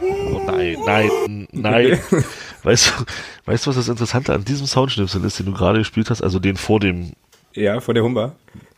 Oh 0.00 0.42
nein, 0.46 0.76
nein, 0.84 1.48
nein. 1.52 2.00
Weißt 2.66 2.88
du, 2.88 3.04
weißt 3.44 3.64
du, 3.64 3.70
was 3.70 3.76
das 3.76 3.88
Interessante 3.88 4.34
an 4.34 4.44
diesem 4.44 4.66
Soundschnipsel 4.66 5.24
ist, 5.24 5.38
den 5.38 5.46
du 5.46 5.52
gerade 5.52 5.78
gespielt 5.78 6.10
hast? 6.10 6.20
Also 6.20 6.40
den 6.40 6.56
vor 6.56 6.80
dem. 6.80 7.12
Ja, 7.54 7.78
vor 7.80 7.94
der 7.94 8.02
Humba. 8.02 8.34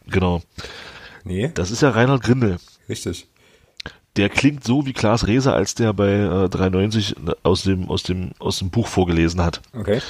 Genau. 0.07 0.43
Nee. 1.25 1.51
Das 1.55 1.71
ist 1.71 1.81
ja 1.81 1.89
Reinhard 1.89 2.23
Grindel. 2.23 2.59
Richtig. 2.89 3.27
Der 4.17 4.29
klingt 4.29 4.63
so 4.63 4.85
wie 4.85 4.93
Klaas 4.93 5.27
Reese, 5.27 5.55
als 5.55 5.75
der 5.75 5.95
bei 5.95 6.11
äh, 6.11 6.49
93 6.51 7.17
aus 7.43 7.63
dem, 7.63 7.89
aus 7.89 8.03
dem, 8.03 8.33
aus 8.39 8.59
dem 8.59 8.69
Buch 8.69 8.89
vorgelesen 8.89 9.43
hat. 9.43 9.63
Okay. 9.73 10.03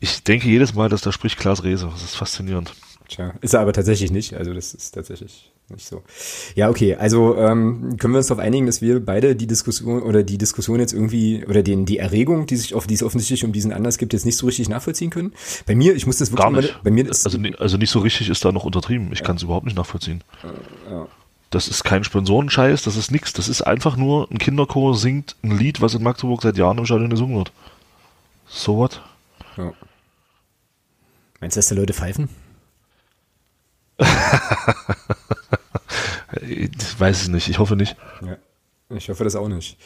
Ich 0.00 0.22
denke 0.22 0.46
jedes 0.46 0.74
Mal, 0.74 0.90
dass 0.90 1.00
da 1.00 1.10
spricht 1.10 1.38
Klaas 1.38 1.64
Reese. 1.64 1.88
Das 1.90 2.02
ist 2.02 2.16
faszinierend. 2.16 2.74
Tja, 3.08 3.34
ist 3.40 3.54
er 3.54 3.60
aber 3.60 3.72
tatsächlich 3.72 4.10
nicht. 4.10 4.34
Also 4.34 4.52
das 4.52 4.74
ist 4.74 4.92
tatsächlich 4.92 5.50
nicht 5.70 5.86
so. 5.86 6.02
Ja, 6.54 6.68
okay. 6.68 6.94
Also 6.94 7.36
ähm, 7.36 7.96
können 7.98 8.12
wir 8.12 8.18
uns 8.18 8.26
darauf 8.26 8.42
einigen, 8.42 8.66
dass 8.66 8.82
wir 8.82 9.04
beide 9.04 9.34
die 9.34 9.46
Diskussion 9.46 10.02
oder 10.02 10.22
die 10.22 10.36
Diskussion 10.36 10.78
jetzt 10.78 10.92
irgendwie 10.92 11.44
oder 11.46 11.62
den 11.62 11.86
die 11.86 11.98
Erregung, 11.98 12.46
die 12.46 12.56
sich 12.56 12.74
auf 12.74 12.86
die 12.86 12.94
es 12.94 13.02
offensichtlich 13.02 13.44
um 13.44 13.52
diesen 13.52 13.72
Anlass 13.72 13.96
gibt, 13.96 14.12
jetzt 14.12 14.26
nicht 14.26 14.36
so 14.36 14.46
richtig 14.46 14.68
nachvollziehen 14.68 15.10
können. 15.10 15.32
Bei 15.66 15.74
mir, 15.74 15.96
ich 15.96 16.06
muss 16.06 16.18
das 16.18 16.30
wirklich 16.30 16.44
Gar 16.44 16.60
nicht. 16.60 16.74
Mal, 16.74 16.80
bei 16.84 16.90
mir 16.90 17.08
ist 17.08 17.24
also, 17.24 17.38
also 17.58 17.76
nicht 17.78 17.90
so 17.90 18.00
richtig 18.00 18.28
ist 18.28 18.44
da 18.44 18.52
noch 18.52 18.64
untertrieben. 18.64 19.10
Ich 19.12 19.20
ja. 19.20 19.24
kann 19.24 19.36
es 19.36 19.42
überhaupt 19.42 19.64
nicht 19.64 19.76
nachvollziehen. 19.76 20.22
Ja. 20.90 21.08
Das 21.50 21.66
ist 21.68 21.82
kein 21.82 22.04
Sponsorenscheiß, 22.04 22.82
das 22.82 22.96
ist 22.96 23.10
nichts. 23.10 23.32
Das 23.32 23.48
ist 23.48 23.62
einfach 23.62 23.96
nur 23.96 24.30
ein 24.30 24.36
Kinderchor 24.36 24.94
singt 24.94 25.34
ein 25.42 25.56
Lied, 25.56 25.80
was 25.80 25.94
in 25.94 26.02
Magdeburg 26.02 26.42
seit 26.42 26.58
Jahren 26.58 26.76
im 26.76 26.84
Stadion 26.84 27.08
gesungen 27.08 27.36
wird. 27.38 27.52
So 28.46 28.76
what? 28.76 29.02
Ja. 29.56 29.72
Meinst 31.40 31.56
du, 31.56 31.58
dass 31.58 31.68
da 31.68 31.74
Leute 31.74 31.94
pfeifen? 31.94 32.28
Ich 36.42 37.00
weiß 37.00 37.22
es 37.22 37.28
nicht, 37.28 37.48
ich 37.48 37.58
hoffe 37.58 37.76
nicht. 37.76 37.96
Ja, 38.22 38.36
ich 38.96 39.08
hoffe 39.08 39.24
das 39.24 39.36
auch 39.36 39.48
nicht. 39.48 39.76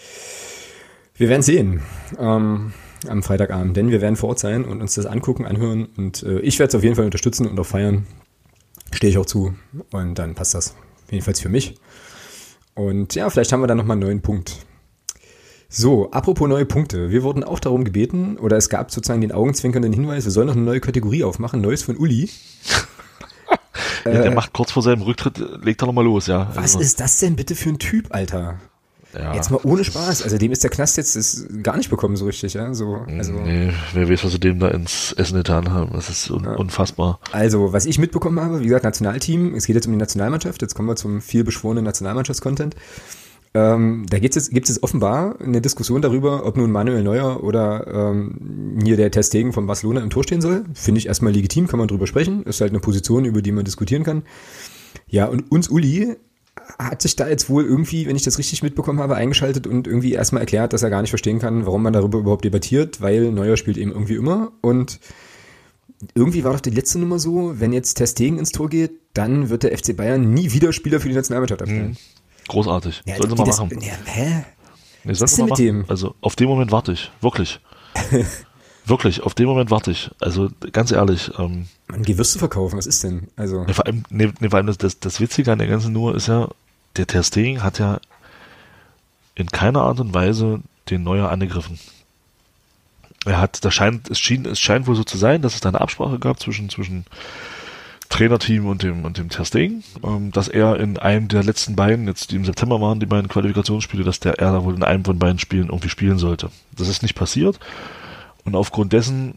Wir 1.14 1.28
werden 1.28 1.42
sehen 1.42 1.82
ähm, 2.18 2.72
am 3.08 3.22
Freitagabend, 3.22 3.76
denn 3.76 3.90
wir 3.90 4.00
werden 4.00 4.16
vor 4.16 4.30
Ort 4.30 4.38
sein 4.38 4.64
und 4.64 4.80
uns 4.80 4.94
das 4.94 5.06
angucken, 5.06 5.46
anhören 5.46 5.86
und 5.96 6.22
äh, 6.22 6.40
ich 6.40 6.58
werde 6.58 6.70
es 6.70 6.74
auf 6.74 6.82
jeden 6.82 6.96
Fall 6.96 7.04
unterstützen 7.04 7.46
und 7.46 7.58
auch 7.58 7.66
feiern. 7.66 8.06
Stehe 8.92 9.10
ich 9.10 9.18
auch 9.18 9.26
zu 9.26 9.54
und 9.90 10.18
dann 10.18 10.34
passt 10.34 10.54
das. 10.54 10.74
Jedenfalls 11.10 11.40
für 11.40 11.48
mich. 11.48 11.76
Und 12.74 13.14
ja, 13.14 13.28
vielleicht 13.30 13.52
haben 13.52 13.60
wir 13.60 13.66
dann 13.66 13.78
nochmal 13.78 13.96
einen 13.96 14.06
neuen 14.06 14.22
Punkt. 14.22 14.56
So, 15.68 16.10
apropos 16.10 16.48
neue 16.48 16.66
Punkte. 16.66 17.10
Wir 17.10 17.22
wurden 17.22 17.44
auch 17.44 17.58
darum 17.58 17.84
gebeten, 17.84 18.36
oder 18.36 18.58
es 18.58 18.68
gab 18.68 18.90
sozusagen 18.90 19.22
den 19.22 19.32
augenzwinkernden 19.32 19.92
Hinweis, 19.92 20.24
wir 20.24 20.30
sollen 20.30 20.48
noch 20.48 20.56
eine 20.56 20.64
neue 20.64 20.80
Kategorie 20.80 21.24
aufmachen, 21.24 21.62
Neues 21.62 21.82
von 21.82 21.96
Uli. 21.96 22.28
Ja, 24.05 24.11
der 24.12 24.26
äh, 24.26 24.34
macht 24.34 24.53
kurz 24.53 24.72
vor 24.72 24.82
seinem 24.82 25.03
Rücktritt, 25.03 25.38
legt 25.62 25.82
er 25.82 25.86
nochmal 25.86 26.05
los, 26.05 26.26
ja. 26.26 26.48
Was 26.55 26.74
also. 26.74 26.80
ist 26.80 27.00
das 27.00 27.18
denn 27.18 27.36
bitte 27.36 27.55
für 27.55 27.70
ein 27.70 27.78
Typ, 27.78 28.14
Alter? 28.14 28.59
Ja. 29.14 29.34
Jetzt 29.34 29.50
mal 29.50 29.61
ohne 29.62 29.84
Spaß. 29.84 30.22
Also 30.22 30.38
dem 30.38 30.53
ist 30.53 30.62
der 30.64 30.70
Knast 30.70 30.96
jetzt 30.96 31.46
gar 31.62 31.76
nicht 31.76 31.90
bekommen 31.90 32.16
so 32.16 32.24
richtig, 32.24 32.55
ja. 32.55 32.72
So, 32.72 33.05
also. 33.07 33.32
Nee, 33.32 33.72
wer 33.92 34.09
weiß, 34.09 34.24
was 34.24 34.32
sie 34.32 34.40
dem 34.40 34.59
da 34.59 34.68
ins 34.68 35.12
Essen 35.12 35.36
getan 35.36 35.70
haben. 35.70 35.92
Das 35.92 36.09
ist 36.09 36.30
un 36.30 36.44
ja. 36.44 36.55
unfassbar. 36.55 37.20
Also, 37.30 37.72
was 37.72 37.84
ich 37.84 37.98
mitbekommen 37.98 38.40
habe, 38.40 38.61
wie 38.61 38.64
gesagt, 38.64 38.84
Nationalteam, 38.84 39.55
es 39.55 39.66
geht 39.66 39.76
jetzt 39.76 39.86
um 39.86 39.92
die 39.92 39.98
Nationalmannschaft, 39.98 40.62
jetzt 40.62 40.74
kommen 40.74 40.88
wir 40.88 40.96
zum 40.96 41.20
viel 41.20 41.44
beschworenen 41.44 41.84
Nationalmannschaftscontent. 41.84 42.74
Ähm, 43.55 44.07
da 44.09 44.18
gibt's 44.18 44.36
jetzt, 44.36 44.50
gibt 44.50 44.68
es 44.70 44.82
offenbar 44.82 45.38
eine 45.40 45.61
Diskussion 45.61 46.00
darüber, 46.00 46.46
ob 46.46 46.57
nun 46.57 46.70
Manuel 46.70 47.03
Neuer 47.03 47.44
oder 47.44 47.86
ähm, 47.86 48.78
hier 48.82 48.96
der 48.96 49.11
Testegen 49.11 49.53
von 49.53 49.66
Barcelona 49.66 50.00
im 50.00 50.09
Tor 50.09 50.22
stehen 50.22 50.40
soll. 50.40 50.64
Finde 50.72 50.98
ich 50.98 51.07
erstmal 51.07 51.32
legitim, 51.32 51.66
kann 51.66 51.78
man 51.78 51.88
drüber 51.88 52.07
sprechen. 52.07 52.44
Ist 52.44 52.62
halt 52.62 52.72
eine 52.72 52.80
Position, 52.80 53.26
über 53.26 53.42
die 53.42 53.53
man 53.53 53.64
diskutieren 53.64 54.05
kann. 54.05 54.22
Ja, 55.07 55.26
und 55.26 55.50
uns 55.50 55.68
Uli 55.68 56.16
hat 56.78 57.03
sich 57.03 57.16
da 57.16 57.28
jetzt 57.28 57.50
wohl 57.50 57.64
irgendwie, 57.64 58.07
wenn 58.07 58.16
ich 58.16 58.22
das 58.22 58.38
richtig 58.38 58.62
mitbekommen 58.62 59.00
habe, 59.00 59.16
eingeschaltet 59.16 59.66
und 59.66 59.86
irgendwie 59.86 60.12
erstmal 60.12 60.42
erklärt, 60.42 60.72
dass 60.72 60.82
er 60.82 60.90
gar 60.90 61.03
nicht 61.03 61.11
verstehen 61.11 61.38
kann, 61.38 61.66
warum 61.66 61.82
man 61.82 61.92
darüber 61.92 62.18
überhaupt 62.18 62.44
debattiert, 62.44 63.00
weil 63.00 63.32
Neuer 63.32 63.57
spielt 63.57 63.76
eben 63.76 63.92
irgendwie 63.92 64.14
immer 64.14 64.53
und 64.61 65.00
irgendwie 66.14 66.44
war 66.44 66.53
doch 66.53 66.61
die 66.61 66.70
letzte 66.70 66.98
Nummer 66.98 67.18
so, 67.18 67.61
wenn 67.61 67.72
jetzt 67.72 67.94
Testegen 67.94 68.38
ins 68.38 68.50
Tor 68.50 68.68
geht, 68.68 68.92
dann 69.14 69.50
wird 69.50 69.62
der 69.62 69.76
FC 69.76 69.96
Bayern 69.96 70.32
nie 70.34 70.53
wieder 70.53 70.72
Spieler 70.72 71.00
für 71.00 71.09
die 71.09 71.14
Nationalmannschaft 71.14 71.62
abstellen. 71.62 71.90
Mhm. 71.90 71.96
Großartig. 72.49 73.03
Ja, 73.05 73.16
Sollen 73.16 73.30
sie 73.30 73.36
mal 73.36 73.45
das, 73.45 73.59
machen. 73.61 73.80
Ja, 73.80 73.93
hä? 74.05 74.45
Nee, 75.05 75.12
Was 75.12 75.20
ist 75.20 75.38
denn 75.38 75.45
mit 75.47 75.51
machen. 75.51 75.64
dem? 75.64 75.84
Also 75.88 76.14
auf 76.20 76.36
den 76.36 76.49
Moment 76.49 76.70
warte 76.70 76.93
ich. 76.93 77.11
Wirklich. 77.20 77.61
Wirklich, 78.84 79.22
auf 79.22 79.34
den 79.34 79.47
Moment 79.47 79.70
warte 79.70 79.90
ich. 79.93 80.11
Also 80.20 80.49
ganz 80.72 80.90
ehrlich. 80.90 81.30
Ähm, 81.38 81.66
Man, 81.88 82.03
Gewürze 82.03 82.38
verkaufen, 82.38 82.76
was 82.76 82.86
ist 82.86 83.05
denn? 83.05 83.28
Also. 83.36 83.64
Nee, 83.64 83.74
vor 83.74 83.86
allem, 83.86 84.05
nee, 84.11 84.32
nee, 84.40 84.49
vor 84.51 84.59
allem 84.59 84.66
das, 84.76 84.99
das 84.99 85.20
Witzige 85.20 85.53
an 85.53 85.59
der 85.59 85.68
ganzen 85.68 85.93
Nummer 85.93 86.14
ist 86.14 86.26
ja, 86.26 86.49
der 86.97 87.22
Stegen 87.22 87.62
hat 87.62 87.78
ja 87.78 88.01
in 89.34 89.47
keiner 89.47 89.82
Art 89.82 90.01
und 90.01 90.12
Weise 90.14 90.61
den 90.90 91.05
Neuer 91.05 91.30
angegriffen. 91.30 91.78
Er 93.24 93.40
hat, 93.40 93.64
das 93.64 93.72
scheint, 93.72 94.11
es 94.11 94.18
schien, 94.18 94.47
es 94.47 94.59
scheint 94.59 94.86
wohl 94.88 94.97
so 94.97 95.05
zu 95.05 95.16
sein, 95.16 95.43
dass 95.43 95.55
es 95.55 95.61
da 95.61 95.68
eine 95.68 95.80
Absprache 95.80 96.18
gab 96.18 96.40
zwischen, 96.40 96.68
zwischen 96.68 97.07
Trainerteam 98.12 98.66
und 98.66 98.82
dem, 98.82 99.06
und 99.06 99.16
dem 99.16 99.30
Testing, 99.30 99.82
ähm, 100.04 100.32
dass 100.32 100.48
er 100.48 100.78
in 100.78 100.98
einem 100.98 101.28
der 101.28 101.42
letzten 101.42 101.76
beiden, 101.76 102.06
jetzt 102.06 102.30
die 102.30 102.36
im 102.36 102.44
September 102.44 102.78
waren, 102.78 103.00
die 103.00 103.06
beiden 103.06 103.28
Qualifikationsspiele, 103.28 104.04
dass 104.04 104.20
der 104.20 104.38
er 104.38 104.52
da 104.52 104.64
wohl 104.64 104.74
in 104.74 104.82
einem 104.82 105.02
von 105.02 105.18
beiden 105.18 105.38
Spielen 105.38 105.68
irgendwie 105.68 105.88
spielen 105.88 106.18
sollte. 106.18 106.50
Das 106.76 106.88
ist 106.88 107.02
nicht 107.02 107.14
passiert. 107.14 107.58
Und 108.44 108.54
aufgrund 108.54 108.92
dessen 108.92 109.36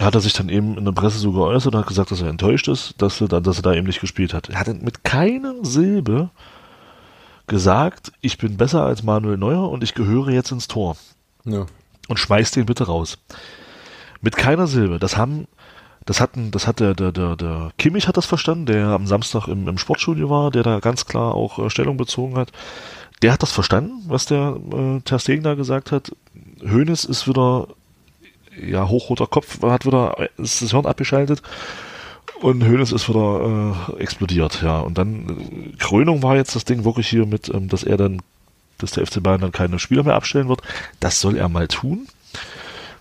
hat 0.00 0.16
er 0.16 0.20
sich 0.20 0.32
dann 0.32 0.48
eben 0.48 0.76
in 0.76 0.84
der 0.84 0.90
Presse 0.90 1.18
so 1.18 1.30
geäußert 1.30 1.74
und 1.74 1.80
hat 1.80 1.86
gesagt, 1.86 2.10
dass 2.10 2.20
er 2.20 2.28
enttäuscht 2.28 2.66
ist, 2.66 2.94
dass 2.98 3.20
er, 3.20 3.28
da, 3.28 3.38
dass 3.38 3.58
er 3.58 3.62
da 3.62 3.72
eben 3.72 3.86
nicht 3.86 4.00
gespielt 4.00 4.34
hat. 4.34 4.48
Er 4.48 4.58
hat 4.58 4.82
mit 4.82 5.04
keiner 5.04 5.54
Silbe 5.62 6.30
gesagt, 7.46 8.10
ich 8.20 8.36
bin 8.38 8.56
besser 8.56 8.82
als 8.82 9.04
Manuel 9.04 9.36
Neuer 9.36 9.70
und 9.70 9.84
ich 9.84 9.94
gehöre 9.94 10.30
jetzt 10.30 10.50
ins 10.50 10.66
Tor. 10.66 10.96
Ja. 11.44 11.66
Und 12.08 12.18
schmeißt 12.18 12.56
den 12.56 12.66
bitte 12.66 12.86
raus. 12.86 13.18
Mit 14.22 14.36
keiner 14.36 14.66
Silbe. 14.66 14.98
Das 14.98 15.16
haben 15.16 15.46
das 16.08 16.22
hatten, 16.22 16.50
das 16.52 16.66
hat 16.66 16.80
der, 16.80 16.94
der, 16.94 17.12
der, 17.12 17.36
der 17.36 17.70
Kimmich 17.76 18.08
hat 18.08 18.16
das 18.16 18.24
verstanden, 18.24 18.64
der 18.64 18.86
am 18.86 19.06
Samstag 19.06 19.46
im, 19.46 19.68
im 19.68 19.76
Sportstudio 19.76 20.30
war, 20.30 20.50
der 20.50 20.62
da 20.62 20.80
ganz 20.80 21.04
klar 21.04 21.34
auch 21.34 21.58
äh, 21.58 21.68
Stellung 21.68 21.98
bezogen 21.98 22.38
hat. 22.38 22.50
Der 23.20 23.30
hat 23.30 23.42
das 23.42 23.52
verstanden, 23.52 24.04
was 24.06 24.24
der 24.24 24.56
äh, 24.72 25.00
Ter 25.02 25.18
Stegen 25.18 25.42
da 25.42 25.52
gesagt 25.52 25.92
hat. 25.92 26.10
Hoeneß 26.62 27.04
ist 27.04 27.28
wieder, 27.28 27.68
ja, 28.58 28.88
hochroter 28.88 29.26
Kopf, 29.26 29.60
hat 29.60 29.84
wieder, 29.84 30.30
ist 30.38 30.62
das 30.62 30.70
Hirn 30.70 30.86
abgeschaltet. 30.86 31.42
Und 32.40 32.64
Hoeneß 32.64 32.92
ist 32.92 33.10
wieder 33.10 33.76
äh, 33.98 34.02
explodiert, 34.02 34.62
ja. 34.62 34.80
Und 34.80 34.96
dann 34.96 35.28
äh, 35.28 35.76
Krönung 35.76 36.22
war 36.22 36.36
jetzt 36.36 36.56
das 36.56 36.64
Ding 36.64 36.86
wirklich 36.86 37.08
hier 37.08 37.26
mit, 37.26 37.50
ähm, 37.50 37.68
dass 37.68 37.84
er 37.84 37.98
dann, 37.98 38.22
dass 38.78 38.92
der 38.92 39.06
FC 39.06 39.22
Bayern 39.22 39.42
dann 39.42 39.52
keine 39.52 39.78
Spieler 39.78 40.04
mehr 40.04 40.14
abstellen 40.14 40.48
wird. 40.48 40.62
Das 41.00 41.20
soll 41.20 41.36
er 41.36 41.50
mal 41.50 41.68
tun. 41.68 42.08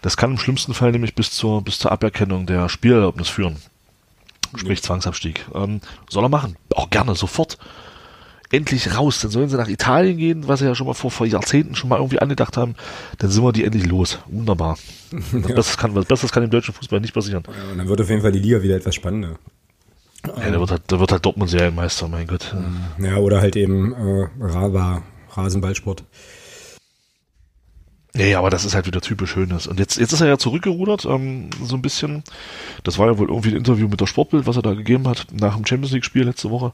Das 0.01 0.17
kann 0.17 0.31
im 0.31 0.37
schlimmsten 0.37 0.73
Fall 0.73 0.91
nämlich 0.91 1.15
bis 1.15 1.31
zur, 1.31 1.63
bis 1.63 1.79
zur 1.79 1.91
Aberkennung 1.91 2.45
der 2.45 2.69
Spielerlaubnis 2.69 3.29
führen. 3.29 3.57
Sprich 4.55 4.81
Zwangsabstieg. 4.81 5.45
Ähm, 5.53 5.81
soll 6.09 6.23
er 6.23 6.29
machen. 6.29 6.55
Auch 6.73 6.89
gerne, 6.89 7.15
sofort. 7.15 7.57
Endlich 8.49 8.95
raus. 8.95 9.19
Dann 9.19 9.31
sollen 9.31 9.49
sie 9.49 9.57
nach 9.57 9.67
Italien 9.67 10.17
gehen, 10.17 10.47
was 10.47 10.59
sie 10.59 10.65
ja 10.65 10.75
schon 10.75 10.87
mal 10.87 10.93
vor, 10.93 11.11
vor 11.11 11.27
Jahrzehnten 11.27 11.75
schon 11.75 11.89
mal 11.89 11.97
irgendwie 11.97 12.19
angedacht 12.19 12.55
haben. 12.55 12.75
Dann 13.17 13.29
sind 13.29 13.43
wir 13.43 13.51
die 13.51 13.65
endlich 13.65 13.85
los. 13.85 14.19
Wunderbar. 14.27 14.77
ja. 15.11 15.39
Besseres 15.39 15.77
kann, 15.77 15.95
was 15.95 16.05
Besseres 16.05 16.31
kann 16.31 16.43
im 16.43 16.49
deutschen 16.49 16.73
Fußball 16.73 17.01
nicht 17.01 17.13
passieren. 17.13 17.43
Ja, 17.45 17.71
und 17.71 17.77
dann 17.77 17.89
wird 17.89 17.99
auf 17.99 18.09
jeden 18.09 18.21
Fall 18.21 18.31
die 18.31 18.39
Liga 18.39 18.61
wieder 18.61 18.77
etwas 18.77 18.95
spannender. 18.95 19.37
Ja, 20.25 20.51
da 20.51 20.59
wird 20.59 20.71
halt, 20.71 20.81
da 20.87 20.99
wird 20.99 21.11
halt 21.11 21.25
Dortmund 21.25 21.49
Serienmeister, 21.49 22.07
mein 22.07 22.27
Gott. 22.27 22.55
Ja, 22.99 23.17
oder 23.17 23.39
halt 23.39 23.55
eben 23.55 23.93
äh, 23.93 24.27
Rasenballsport. 25.29 26.03
Nee, 28.13 28.35
aber 28.35 28.49
das 28.49 28.65
ist 28.65 28.73
halt 28.73 28.87
wieder 28.87 29.01
typisch 29.01 29.31
Schönes. 29.31 29.67
Und 29.67 29.79
jetzt, 29.79 29.97
jetzt 29.97 30.13
ist 30.13 30.21
er 30.21 30.27
ja 30.27 30.37
zurückgerudert, 30.37 31.05
ähm, 31.05 31.49
so 31.63 31.75
ein 31.75 31.81
bisschen. 31.81 32.23
Das 32.83 32.97
war 32.97 33.07
ja 33.07 33.17
wohl 33.17 33.29
irgendwie 33.29 33.49
ein 33.49 33.57
Interview 33.57 33.87
mit 33.87 34.01
der 34.01 34.07
Sportbild, 34.07 34.47
was 34.47 34.55
er 34.55 34.61
da 34.61 34.73
gegeben 34.73 35.07
hat, 35.07 35.27
nach 35.31 35.55
dem 35.55 35.65
Champions 35.65 35.91
League-Spiel 35.91 36.23
letzte 36.23 36.49
Woche. 36.49 36.73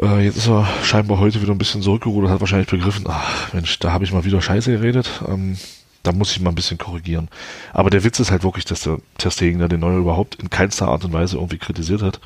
Äh, 0.00 0.24
jetzt 0.24 0.36
ist 0.36 0.48
er 0.48 0.68
scheinbar 0.82 1.18
heute 1.20 1.40
wieder 1.40 1.52
ein 1.52 1.58
bisschen 1.58 1.82
zurückgerudert, 1.82 2.30
hat 2.30 2.40
wahrscheinlich 2.40 2.68
begriffen, 2.68 3.06
ach 3.08 3.52
Mensch, 3.52 3.78
da 3.78 3.92
habe 3.92 4.04
ich 4.04 4.12
mal 4.12 4.24
wieder 4.24 4.42
Scheiße 4.42 4.72
geredet. 4.72 5.22
Ähm, 5.26 5.56
da 6.02 6.12
muss 6.12 6.32
ich 6.32 6.40
mal 6.40 6.50
ein 6.50 6.54
bisschen 6.54 6.76
korrigieren. 6.78 7.28
Aber 7.72 7.88
der 7.88 8.04
Witz 8.04 8.20
ist 8.20 8.30
halt 8.30 8.44
wirklich, 8.44 8.66
dass 8.66 8.82
der 8.82 8.98
Testegen 9.16 9.66
den 9.68 9.80
Neuer 9.80 9.98
überhaupt 9.98 10.34
in 10.34 10.50
keinster 10.50 10.88
Art 10.88 11.04
und 11.04 11.14
Weise 11.14 11.36
irgendwie 11.36 11.58
kritisiert 11.58 12.02
hat. 12.02 12.20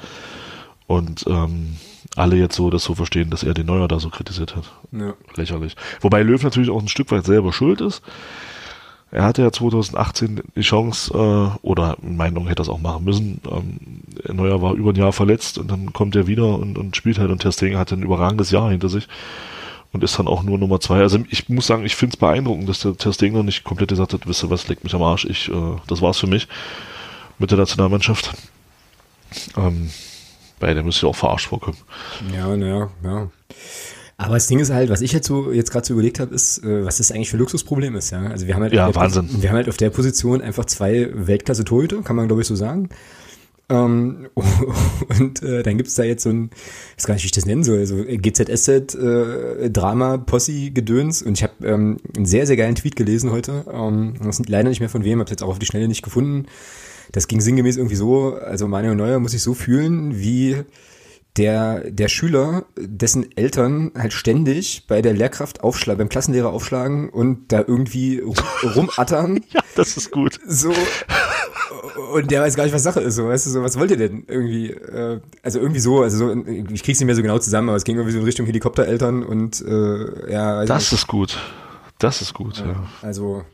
Und 0.89 1.25
ähm, 1.29 1.77
alle 2.19 2.37
jetzt 2.37 2.57
so 2.57 2.71
das 2.71 2.85
so 2.85 2.95
verstehen, 2.95 3.31
dass 3.31 3.43
er 3.43 3.55
den 3.55 3.67
Neuer 3.67 3.89
da 3.89 4.01
so 4.01 4.11
kritisiert 4.11 4.57
hat. 4.57 4.65
Ja. 4.93 5.15
Lächerlich. 5.37 5.77
Wobei 6.01 6.23
Löw 6.23 6.43
natürlich 6.43 6.71
auch 6.71 6.81
ein 6.81 6.89
Stück 6.89 7.11
weit 7.11 7.25
selber 7.25 7.53
schuld 7.53 7.81
ist. 7.81 8.03
Er 9.11 9.25
hatte 9.25 9.41
ja 9.41 9.51
2018 9.51 10.43
die 10.55 10.61
Chance, 10.61 11.15
äh, 11.15 11.67
oder 11.67 11.97
in 12.03 12.17
meinen 12.17 12.37
Augen 12.37 12.49
hätte 12.49 12.61
er 12.61 12.65
es 12.65 12.69
auch 12.69 12.81
machen 12.81 13.05
müssen. 13.05 13.41
Ähm, 13.51 14.37
Neuer 14.37 14.61
war 14.61 14.75
über 14.75 14.93
ein 14.93 14.97
Jahr 14.97 15.13
verletzt 15.13 15.57
und 15.57 15.71
dann 15.71 15.95
kommt 15.95 16.15
er 16.15 16.27
wieder 16.27 16.59
und, 16.59 16.77
und 16.77 16.95
spielt 16.95 17.19
halt 17.19 17.31
und 17.31 17.41
Ter 17.41 17.53
Stegen 17.53 17.79
hatte 17.79 17.95
ein 17.95 18.03
überragendes 18.03 18.51
Jahr 18.51 18.71
hinter 18.71 18.91
sich 18.91 19.09
und 19.93 20.05
ist 20.05 20.19
dann 20.19 20.29
auch 20.29 20.43
nur 20.43 20.59
Nummer 20.59 20.81
zwei. 20.81 21.01
Also 21.01 21.21
ich 21.31 21.49
muss 21.49 21.67
sagen, 21.67 21.87
ich 21.87 21.97
finde 21.97 22.15
es 22.15 22.19
beeindruckend, 22.19 22.69
dass 22.69 22.81
der 22.81 22.99
Ter 22.99 23.15
Stegen 23.15 23.35
noch 23.35 23.43
nicht 23.43 23.65
komplett 23.65 23.89
gesagt 23.89 24.13
hat, 24.13 24.27
wisst 24.27 24.43
ihr 24.43 24.51
was, 24.51 24.69
leckt 24.69 24.85
mich 24.85 24.95
am 24.95 25.03
Arsch, 25.03 25.25
ich, 25.25 25.49
äh, 25.49 25.77
das 25.87 26.03
war's 26.03 26.19
für 26.19 26.27
mich 26.27 26.47
mit 27.39 27.51
der 27.51 27.59
Nationalmannschaft. 27.59 28.35
Ähm, 29.57 29.91
weil 30.61 30.75
der 30.75 30.83
müsste 30.83 31.07
ja 31.07 31.11
auch 31.11 31.17
verarscht 31.17 31.49
vorkommen. 31.49 31.79
Ja, 32.35 32.57
naja, 32.57 32.91
ja. 33.05 33.31
Aber 34.21 34.35
das 34.35 34.49
Ding 34.49 34.59
ist 34.59 34.71
halt, 34.71 34.91
was 34.91 35.01
ich 35.01 35.13
jetzt 35.13 35.29
so 35.29 35.53
jetzt 35.53 35.71
gerade 35.71 35.87
so 35.87 35.95
überlegt 35.95 36.19
habe, 36.19 36.35
ist, 36.35 36.65
äh, 36.65 36.85
was 36.85 36.97
das 36.99 37.13
eigentlich 37.13 37.31
für 37.31 37.37
ein 37.37 37.41
Luxusproblem 37.41 37.95
ist, 37.95 38.11
ja. 38.11 38.27
Also 38.27 38.47
wir 38.49 38.55
haben 38.55 38.63
halt 38.63 38.73
Ja, 38.73 38.87
auf 38.87 38.93
der, 38.93 39.03
Wahnsinn. 39.03 39.29
Wir 39.41 39.49
haben 39.49 39.57
halt 39.57 39.69
auf 39.69 39.77
der 39.77 39.91
Position 39.91 40.43
einfach 40.43 40.65
zwei 40.65 41.09
Weltklasse-Torhüter, 41.15 42.03
kann 42.03 42.17
man 42.17 42.27
glaube 42.27 42.43
ich 42.43 42.49
so 42.49 42.57
sagen. 42.57 42.89
Ähm, 43.71 44.29
und 45.21 45.43
äh, 45.43 45.63
dann 45.63 45.77
gibt's 45.77 45.95
da 45.95 46.03
jetzt 46.03 46.23
so 46.23 46.31
ein, 46.31 46.51
ich 46.97 47.03
weiß 47.03 47.07
gar 47.07 47.15
nicht, 47.15 47.25
wie 47.25 47.27
ich 47.27 47.33
das 47.33 47.47
nennen 47.47 47.63
soll, 47.63 47.85
so 47.87 47.97
GZSZ, 47.97 48.95
äh, 48.95 49.71
Drama, 49.71 50.17
Posse, 50.17 50.71
Gedöns. 50.71 51.23
Und 51.23 51.39
ich 51.39 51.43
habe 51.43 51.53
ähm, 51.65 51.99
einen 52.17 52.27
sehr, 52.27 52.47
sehr 52.47 52.57
geilen 52.57 52.75
Tweet 52.75 52.97
gelesen 52.97 53.31
heute. 53.31 53.65
Ähm, 53.73 54.15
das 54.23 54.41
ist 54.41 54.49
leider 54.49 54.69
nicht 54.69 54.81
mehr 54.81 54.89
von 54.89 55.05
wem, 55.05 55.21
habe 55.21 55.31
jetzt 55.31 55.43
auch 55.43 55.49
auf 55.49 55.59
die 55.59 55.67
Schnelle 55.67 55.87
nicht 55.87 56.03
gefunden. 56.03 56.47
Das 57.13 57.27
ging 57.29 57.41
sinngemäß 57.41 57.77
irgendwie 57.77 57.97
so, 57.97 58.35
also 58.35 58.69
Manuel 58.69 58.95
Neuer 58.97 59.19
muss 59.19 59.33
sich 59.33 59.43
so 59.43 59.55
fühlen, 59.55 60.19
wie 60.19 60.63
der, 61.37 61.91
der 61.91 62.09
Schüler, 62.09 62.65
dessen 62.77 63.27
Eltern 63.37 63.93
halt 63.97 64.13
ständig 64.13 64.87
bei 64.89 65.01
der 65.03 65.13
Lehrkraft 65.13 65.63
aufschlagen, 65.63 65.99
beim 65.99 66.09
Klassenlehrer 66.09 66.51
aufschlagen 66.53 67.09
und 67.11 67.53
da 67.53 67.61
irgendwie 67.67 68.19
rum- 68.19 68.35
rumattern. 68.75 69.41
Ja, 69.53 69.61
das 69.77 69.97
ist 69.97 70.11
gut. 70.11 70.39
So. 70.47 70.73
Und 72.13 72.31
der 72.31 72.43
weiß 72.43 72.55
gar 72.57 72.65
nicht, 72.65 72.73
was 72.75 72.83
Sache 72.83 73.01
ist. 73.01 73.17
So, 73.17 73.29
weißt 73.29 73.47
du, 73.47 73.51
so, 73.51 73.63
was 73.63 73.79
wollt 73.79 73.91
ihr 73.91 73.97
denn 73.97 74.25
irgendwie? 74.27 74.71
Äh, 74.71 75.21
also 75.43 75.59
irgendwie 75.61 75.81
so, 75.81 76.03
also 76.03 76.17
so, 76.19 76.45
ich 76.73 76.83
krieg's 76.83 76.99
nicht 76.99 77.07
mehr 77.07 77.15
so 77.15 77.23
genau 77.23 77.39
zusammen, 77.39 77.69
aber 77.69 77.77
es 77.77 77.85
ging 77.85 77.97
irgendwie 77.97 78.13
so 78.13 78.19
in 78.19 78.25
Richtung 78.25 78.47
Helikoptereltern 78.47 79.23
und 79.23 79.61
äh, 79.61 80.33
ja, 80.33 80.65
Das 80.65 80.85
nicht. 80.91 80.93
ist 81.01 81.07
gut. 81.07 81.39
Das 81.99 82.23
ist 82.23 82.33
gut, 82.35 82.59
ja. 82.59 82.87
also 83.03 83.45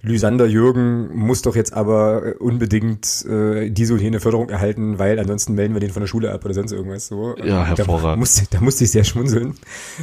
Lysander 0.00 0.46
Jürgen 0.46 1.16
muss 1.16 1.42
doch 1.42 1.56
jetzt 1.56 1.72
aber 1.72 2.24
äh, 2.24 2.34
unbedingt 2.34 3.24
äh, 3.26 3.68
diese 3.68 3.94
und 3.94 4.00
jene 4.00 4.20
Förderung 4.20 4.48
erhalten, 4.48 5.00
weil 5.00 5.18
ansonsten 5.18 5.54
melden 5.54 5.74
wir 5.74 5.80
den 5.80 5.90
von 5.90 6.02
der 6.02 6.06
Schule 6.06 6.32
ab 6.32 6.44
oder 6.44 6.54
sonst 6.54 6.70
irgendwas 6.70 7.08
so. 7.08 7.36
Ja, 7.38 7.64
hervorragend. 7.64 8.12
Da 8.12 8.16
musste, 8.16 8.46
da 8.50 8.60
musste 8.60 8.84
ich 8.84 8.92
sehr 8.92 9.02
schmunzeln. 9.02 9.54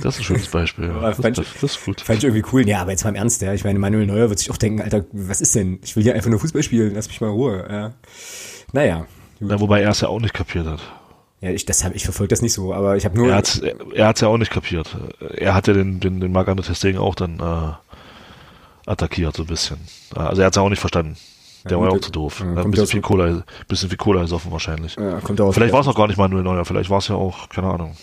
Das 0.03 0.15
ist 0.15 0.21
ein 0.21 0.23
schönes 0.25 0.47
Beispiel. 0.47 0.87
Ja. 0.87 0.99
Das, 0.99 1.17
fand 1.17 1.37
das, 1.37 1.63
ist 1.63 1.85
gut. 1.85 2.01
Fand 2.01 2.19
ich 2.19 2.25
irgendwie 2.25 2.43
cool. 2.51 2.67
Ja, 2.67 2.81
aber 2.81 2.91
jetzt 2.91 3.05
mal 3.05 3.11
im 3.11 3.15
Ernst, 3.15 3.41
ja. 3.41 3.53
Ich 3.53 3.63
meine, 3.63 3.79
Manuel 3.79 4.05
Neuer 4.05 4.27
wird 4.27 4.39
sich 4.39 4.51
auch 4.51 4.57
denken, 4.57 4.81
Alter, 4.81 5.05
was 5.13 5.39
ist 5.39 5.55
denn? 5.55 5.79
Ich 5.81 5.95
will 5.95 6.03
hier 6.03 6.13
einfach 6.13 6.29
nur 6.29 6.39
Fußball 6.39 6.63
spielen, 6.63 6.93
lass 6.93 7.07
mich 7.07 7.21
mal 7.21 7.27
in 7.27 7.33
Ruhe. 7.33 7.65
Ja. 7.69 7.93
Naja. 8.73 9.07
gut. 9.39 9.49
Ja, 9.49 9.59
wobei 9.61 9.81
er 9.81 9.91
es 9.91 10.01
ja 10.01 10.09
auch 10.09 10.19
nicht 10.19 10.33
kapiert 10.33 10.67
hat. 10.67 10.81
Ja, 11.39 11.51
ich, 11.51 11.65
das 11.65 11.83
hab, 11.85 11.95
ich 11.95 12.03
verfolge 12.03 12.29
das 12.29 12.41
nicht 12.41 12.53
so, 12.53 12.73
aber 12.73 12.97
ich 12.97 13.05
habe 13.05 13.15
nur. 13.17 13.29
Er 13.29 13.35
hat 13.35 13.61
er, 13.61 13.75
er 13.93 14.07
hat's 14.07 14.21
ja 14.21 14.27
auch 14.27 14.37
nicht 14.37 14.51
kapiert. 14.51 14.97
Er 15.35 15.53
hat 15.53 15.67
ja 15.67 15.73
den, 15.73 15.99
den, 15.99 16.19
den 16.19 16.31
Marc 16.31 16.47
André 16.49 16.65
Testegen 16.65 16.99
auch 16.99 17.15
dann 17.15 17.39
äh, 17.39 17.73
attackiert, 18.85 19.35
so 19.35 19.43
ein 19.43 19.47
bisschen. 19.47 19.77
Also 20.13 20.41
er 20.41 20.47
hat's 20.47 20.55
ja 20.57 20.61
auch 20.63 20.69
nicht 20.69 20.79
verstanden. 20.79 21.17
Der 21.65 21.73
Ja, 21.73 21.77
war 21.79 21.85
ja 21.85 21.89
gut, 21.93 22.01
auch 22.01 22.05
zu 22.05 22.11
doof. 22.11 22.39
ja, 22.41 22.55
hat 22.55 22.65
ein 22.65 22.71
bisschen 22.71 22.87
viel 22.87 23.01
Cola, 23.01 23.43
bisschen 23.67 23.89
viel 23.89 23.97
Cola 23.97 24.21
gesoffen 24.21 24.51
wahrscheinlich. 24.51 24.95
ja, 24.97 25.19
kommt 25.19 25.41
auch 25.41 25.51
Vielleicht 25.51 25.73
war 25.73 25.81
es 25.81 25.87
auch 25.87 25.95
gar 25.95 26.07
nicht 26.07 26.17
Manuel 26.17 26.43
Neuer, 26.43 26.63
vielleicht 26.65 26.89
war 26.89 26.99
es 26.99 27.07
ja 27.07 27.15
auch, 27.15 27.49
keine 27.49 27.67
Ahnung, 27.67 27.97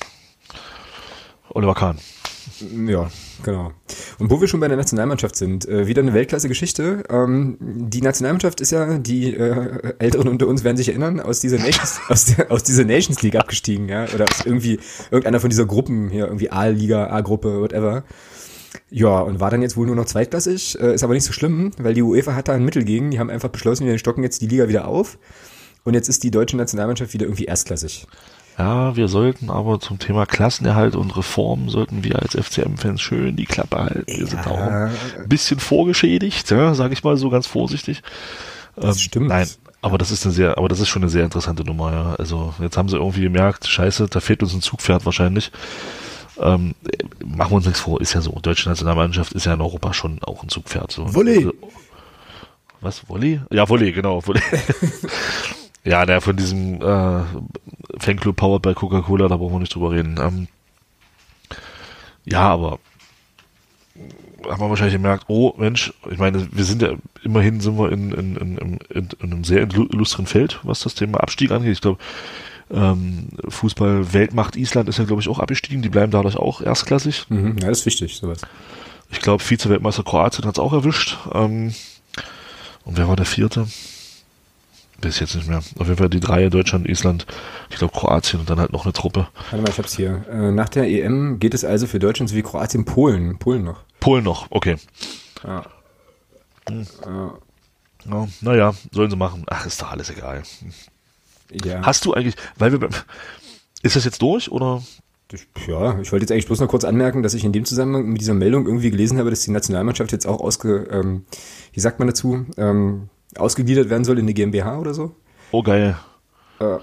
Oliver 1.51 1.75
Kahn. 1.75 1.99
Ja, 2.87 3.09
genau. 3.45 3.73
Und 4.19 4.31
wo 4.31 4.41
wir 4.41 4.49
schon 4.49 4.59
bei 4.59 4.67
der 4.67 4.77
Nationalmannschaft 4.77 5.37
sind, 5.37 5.69
äh, 5.69 5.87
wieder 5.87 6.03
eine 6.03 6.13
Weltklasse-Geschichte. 6.13 7.05
Ähm, 7.09 7.57
die 7.61 8.03
Nationalmannschaft 8.03 8.61
ist 8.61 8.73
ja, 8.73 8.99
die 8.99 9.35
äh, 9.35 9.95
Älteren 10.01 10.29
unter 10.29 10.49
uns 10.49 10.65
werden 10.65 10.77
sich 10.77 10.89
erinnern, 10.89 11.21
aus 11.21 11.39
dieser 11.41 11.59
Nations, 11.59 12.01
aus, 12.09 12.25
der, 12.27 12.51
aus 12.51 12.65
dieser 12.65 12.85
Nations 12.85 13.23
League 13.23 13.37
abgestiegen, 13.37 13.89
ja, 13.89 14.07
oder 14.13 14.25
aus 14.25 14.45
irgendwie 14.45 14.81
irgendeiner 15.11 15.39
von 15.41 15.51
dieser 15.51 15.67
Gruppen 15.67 16.09
hier, 16.11 16.27
irgendwie 16.27 16.51
A-Liga, 16.51 17.09
A-Gruppe, 17.11 17.61
whatever. 17.61 18.03
Ja, 18.91 19.21
und 19.21 19.41
war 19.41 19.51
dann 19.51 19.63
jetzt 19.63 19.77
wohl 19.77 19.87
nur 19.87 19.97
noch 19.97 20.07
zweitklassig, 20.07 20.79
äh, 20.81 20.95
ist 20.95 21.05
aber 21.05 21.15
nicht 21.15 21.25
so 21.25 21.33
schlimm, 21.33 21.73
weil 21.79 21.95
die 21.95 22.03
UEFA 22.03 22.35
hat 22.35 22.49
da 22.49 22.53
ein 22.53 22.65
Mittel 22.65 22.85
gegen, 22.85 23.11
die 23.11 23.19
haben 23.19 23.31
einfach 23.31 23.49
beschlossen, 23.51 23.87
wir 23.87 23.99
stocken 23.99 24.23
jetzt 24.23 24.41
die 24.43 24.47
Liga 24.49 24.69
wieder 24.69 24.87
auf. 24.89 25.19
Und 25.85 25.95
jetzt 25.95 26.09
ist 26.09 26.23
die 26.23 26.31
deutsche 26.31 26.57
Nationalmannschaft 26.57 27.13
wieder 27.13 27.27
irgendwie 27.27 27.45
erstklassig. 27.47 28.07
Ja, 28.59 28.95
wir 28.97 29.09
sollten 29.09 29.51
aber 29.51 29.81
zum 29.81 29.99
Thema 29.99 30.27
Klassenerhalt 30.27 30.95
und 30.95 31.17
Reform 31.17 31.71
sollten 31.71 32.05
wir 32.05 32.21
als 32.21 32.35
FCM-Fans 32.35 33.01
schön 33.01 33.35
die 33.35 33.47
Klappe 33.47 33.79
halten. 33.79 34.05
Wir 34.07 34.27
sind 34.27 34.45
da 34.45 34.51
auch 34.51 34.59
ein 34.59 35.29
bisschen 35.29 35.59
vorgeschädigt, 35.59 36.51
ja, 36.51 36.75
sage 36.75 36.93
ich 36.93 37.03
mal 37.03 37.17
so 37.17 37.31
ganz 37.31 37.47
vorsichtig. 37.47 38.03
Das 38.77 38.97
Ähm, 38.97 39.01
stimmt. 39.03 39.29
Nein, 39.29 39.49
aber 39.81 39.99
das 39.99 40.11
ist 40.11 40.25
eine 40.25 40.35
sehr, 40.35 40.59
aber 40.59 40.69
das 40.69 40.81
ist 40.81 40.89
schon 40.89 41.03
eine 41.03 41.11
sehr 41.11 41.25
interessante 41.25 41.65
Nummer, 41.65 41.93
ja. 41.93 42.15
Also 42.19 42.55
jetzt 42.61 42.77
haben 42.77 42.89
sie 42.89 42.97
irgendwie 42.97 43.23
gemerkt, 43.23 43.67
scheiße, 43.67 44.07
da 44.09 44.21
fehlt 44.21 44.43
uns 44.43 44.55
ein 44.55 44.63
Zugpferd 44.63 45.05
wahrscheinlich. 45.07 45.51
Ähm, 46.43 46.75
machen 47.25 47.51
wir 47.51 47.57
uns 47.57 47.67
nichts 47.67 47.81
vor, 47.81 48.01
ist 48.01 48.15
ja 48.15 48.21
so. 48.21 48.33
Deutsche 48.43 48.69
Nationalmannschaft 48.69 49.33
ist 49.33 49.47
ja 49.47 49.55
in 49.55 49.61
Europa 49.61 49.95
schon 49.95 50.19
auch 50.23 50.43
ein 50.43 50.49
Zugpferd. 50.49 50.93
So. 50.93 51.15
Volley. 51.15 51.37
Also, 51.37 51.55
was, 52.81 53.09
Volley? 53.09 53.41
Ja, 53.51 53.69
Volley, 53.69 53.93
genau. 53.93 54.27
Volley. 54.27 54.43
ja, 55.85 56.05
der 56.05 56.21
von 56.21 56.37
diesem 56.37 56.83
äh, 56.83 57.23
Fanclub 57.99 58.37
Powered 58.37 58.63
bei 58.63 58.75
Coca-Cola, 58.75 59.29
da 59.29 59.37
brauchen 59.37 59.55
wir 59.55 59.61
nicht 59.61 59.75
drüber 59.75 59.93
reden. 59.93 60.19
Ähm, 60.21 60.49
ja, 62.25 62.41
aber 62.41 62.79
haben 64.49 64.61
wir 64.61 64.71
wahrscheinlich 64.71 64.95
gemerkt, 64.95 65.25
oh 65.29 65.55
Mensch, 65.57 65.93
ich 66.11 66.19
meine, 66.19 66.49
wir 66.51 66.65
sind 66.65 66.83
ja, 66.83 66.95
immerhin 67.23 67.61
sind 67.61 67.79
wir 67.79 67.93
in, 67.93 68.13
in, 68.13 68.37
in, 68.37 68.59
in, 68.59 69.09
in 69.21 69.33
einem 69.33 69.45
sehr 69.45 69.63
illustren 69.63 70.27
Feld, 70.27 70.61
was 70.63 70.81
das 70.81 70.95
Thema 70.95 71.21
Abstieg 71.21 71.51
angeht. 71.51 71.73
Ich 71.73 71.81
glaube, 71.81 71.99
ähm, 72.73 73.29
Fußball-Weltmacht 73.49 74.57
Island 74.57 74.89
ist 74.89 74.99
ja, 74.99 75.05
glaube 75.05 75.23
ich, 75.23 75.29
auch 75.29 75.39
abgestiegen. 75.39 75.83
Die 75.83 75.89
bleiben 75.89 76.13
dadurch 76.13 76.37
auch 76.37 76.61
erstklassig. 76.61 77.27
Mhm, 77.29 77.59
ja, 77.59 77.69
das 77.69 77.81
ist 77.81 77.87
wichtig, 77.87 78.17
sowas. 78.17 78.41
Ich 79.11 79.21
glaube, 79.21 79.43
Vize-Weltmeister 79.43 80.05
Kroatien 80.05 80.47
hat 80.47 80.57
es 80.57 80.59
auch 80.59 80.73
erwischt. 80.73 81.19
Ähm, 81.33 81.75
und 82.85 82.97
wer 82.97 83.09
war 83.09 83.17
der 83.17 83.27
vierte? 83.27 83.67
Weiß 85.03 85.19
jetzt 85.19 85.35
nicht 85.35 85.49
mehr. 85.49 85.59
Auf 85.59 85.87
jeden 85.87 85.97
Fall 85.97 86.09
die 86.09 86.21
drei, 86.21 86.49
Deutschland, 86.49 86.89
Island, 86.89 87.27
ich 87.71 87.77
glaube 87.77 87.93
Kroatien 87.93 88.41
und 88.41 88.49
dann 88.49 88.61
halt 88.61 88.73
noch 88.73 88.85
eine 88.85 88.93
Truppe. 88.93 89.29
Warte 89.51 89.63
mal, 89.63 89.69
ich 89.71 89.79
hab's 89.79 89.97
hier. 89.97 90.25
Äh, 90.31 90.53
nach 90.53 90.69
der 90.69 90.89
EM 90.89 91.41
geht 91.41 91.55
es 91.55 91.65
also 91.65 91.87
für 91.87 91.99
Deutschland 91.99 92.31
sowie 92.31 92.43
Kroatien, 92.43 92.85
Polen. 92.85 93.39
Polen 93.39 93.65
noch. 93.65 93.81
Polen 94.01 94.25
noch, 94.25 94.47
okay. 94.51 94.77
Ja. 95.45 95.65
Ja, 98.05 98.29
naja, 98.41 98.75
sollen 98.91 99.11
sie 99.11 99.17
machen. 99.17 99.45
Ach, 99.47 99.67
ist 99.67 99.83
doch 99.83 99.91
alles 99.91 100.11
egal. 100.11 100.43
Ja. 101.65 101.83
Hast 101.83 102.05
du 102.05 102.15
eigentlich, 102.15 102.37
weil 102.59 102.73
wir, 102.73 102.89
ist 103.83 103.97
das 103.97 104.05
jetzt 104.05 104.23
durch 104.23 104.51
oder? 104.51 104.83
Ich, 105.33 105.47
ja, 105.67 105.99
ich 106.01 106.13
wollte 106.13 106.25
jetzt 106.25 106.33
eigentlich 106.33 106.47
bloß 106.47 106.61
noch 106.61 106.69
kurz 106.69 106.85
anmerken, 106.85 107.23
dass 107.23 107.35
ich 107.35 107.45
in 107.45 107.53
dem 107.53 107.65
Zusammenhang 107.65 108.07
mit 108.07 108.21
dieser 108.21 108.35
Meldung 108.35 108.67
irgendwie 108.67 108.91
gelesen 108.91 109.19
habe, 109.19 109.31
dass 109.31 109.41
die 109.41 109.51
Nationalmannschaft 109.51 110.13
jetzt 110.13 110.27
auch 110.27 110.41
ausge, 110.41 110.89
ähm, 110.91 111.25
wie 111.73 111.81
sagt 111.81 111.99
man 111.99 112.09
dazu, 112.09 112.45
ähm, 112.59 113.09
ausgegliedert 113.37 113.89
werden 113.89 114.05
soll 114.05 114.19
in 114.19 114.27
die 114.27 114.35
GmbH 114.35 114.79
oder 114.79 114.93
so. 114.93 115.15
Oh 115.51 115.63
geil. 115.63 115.97
Äh. 116.61 116.79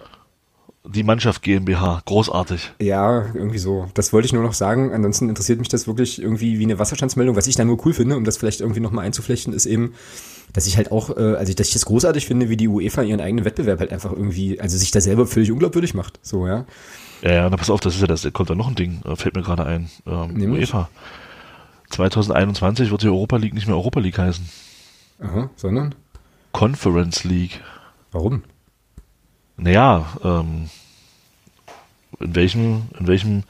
Die 0.86 1.04
Mannschaft 1.04 1.42
GmbH, 1.42 2.02
großartig. 2.06 2.72
Ja, 2.80 3.26
irgendwie 3.34 3.58
so. 3.58 3.90
Das 3.96 4.14
wollte 4.14 4.28
ich 4.28 4.34
nur 4.34 4.44
noch 4.44 4.54
sagen. 4.54 4.94
Ansonsten 4.94 5.28
interessiert 5.28 5.60
mich 5.60 5.68
das 5.68 5.88
wirklich 5.88 6.22
irgendwie 6.22 6.58
wie 6.58 6.64
eine 6.64 6.80
Wasserstandsmeldung. 6.80 7.36
Was 7.36 7.48
ich 7.48 7.56
da 7.56 7.66
nur 7.66 7.86
cool 7.86 7.94
finde, 7.94 8.16
um 8.16 8.24
das 8.24 8.38
vielleicht 8.38 8.62
irgendwie 8.62 8.80
nochmal 8.80 9.06
einzuflechten, 9.06 9.54
ist 9.54 9.66
eben, 9.66 9.94
dass 10.54 10.68
ich 10.68 10.78
halt 10.78 10.92
auch, 10.92 11.16
äh, 11.18 11.36
also 11.36 11.54
dass 11.54 11.68
ich 11.68 11.74
das 11.74 11.86
großartig 11.86 12.26
finde, 12.26 12.50
wie 12.50 12.56
die 12.56 12.70
UEFA 12.70 13.02
ihren 13.02 13.20
eigenen 13.20 13.44
Wettbewerb 13.44 13.80
halt 13.80 13.92
einfach 13.92 14.14
irgendwie, 14.14 14.60
also 14.62 14.78
sich 14.78 14.92
da 14.92 15.02
selber 15.02 15.28
völlig 15.28 15.52
unglaubwürdig 15.52 15.94
macht. 15.94 16.18
So, 16.22 16.48
ja. 16.48 16.66
Ja, 17.22 17.34
ja, 17.34 17.50
na 17.50 17.58
pass 17.58 17.70
auf, 17.70 17.82
das 17.82 17.96
ist 17.96 18.02
ja 18.02 18.08
das, 18.08 18.22
da 18.22 18.32
kommt 18.32 18.50
da 18.50 18.56
noch 18.56 18.70
ein 18.70 18.76
Ding, 18.76 19.02
äh, 19.06 19.18
fällt 19.18 19.36
mir 19.36 19.42
gerade 19.42 19.66
ein. 19.66 19.90
Ähm, 20.08 20.34
Nämlich? 20.34 20.62
UEFA. 20.62 20.90
2021 21.90 22.92
wird 22.92 23.04
die 23.04 23.08
Europa 23.08 23.36
League 23.36 23.54
nicht 23.54 23.68
mehr 23.68 23.76
Europa 23.76 24.00
League 24.00 24.18
heißen. 24.18 24.48
Aha, 25.20 25.50
sondern? 25.56 25.96
Conference 26.54 27.26
League. 27.26 27.62
Warum? 28.12 28.44
Naja, 29.60 30.06
ähm, 30.24 30.70
in 32.20 32.36
welchem, 32.36 32.84
in 33.00 33.08
welchem 33.08 33.44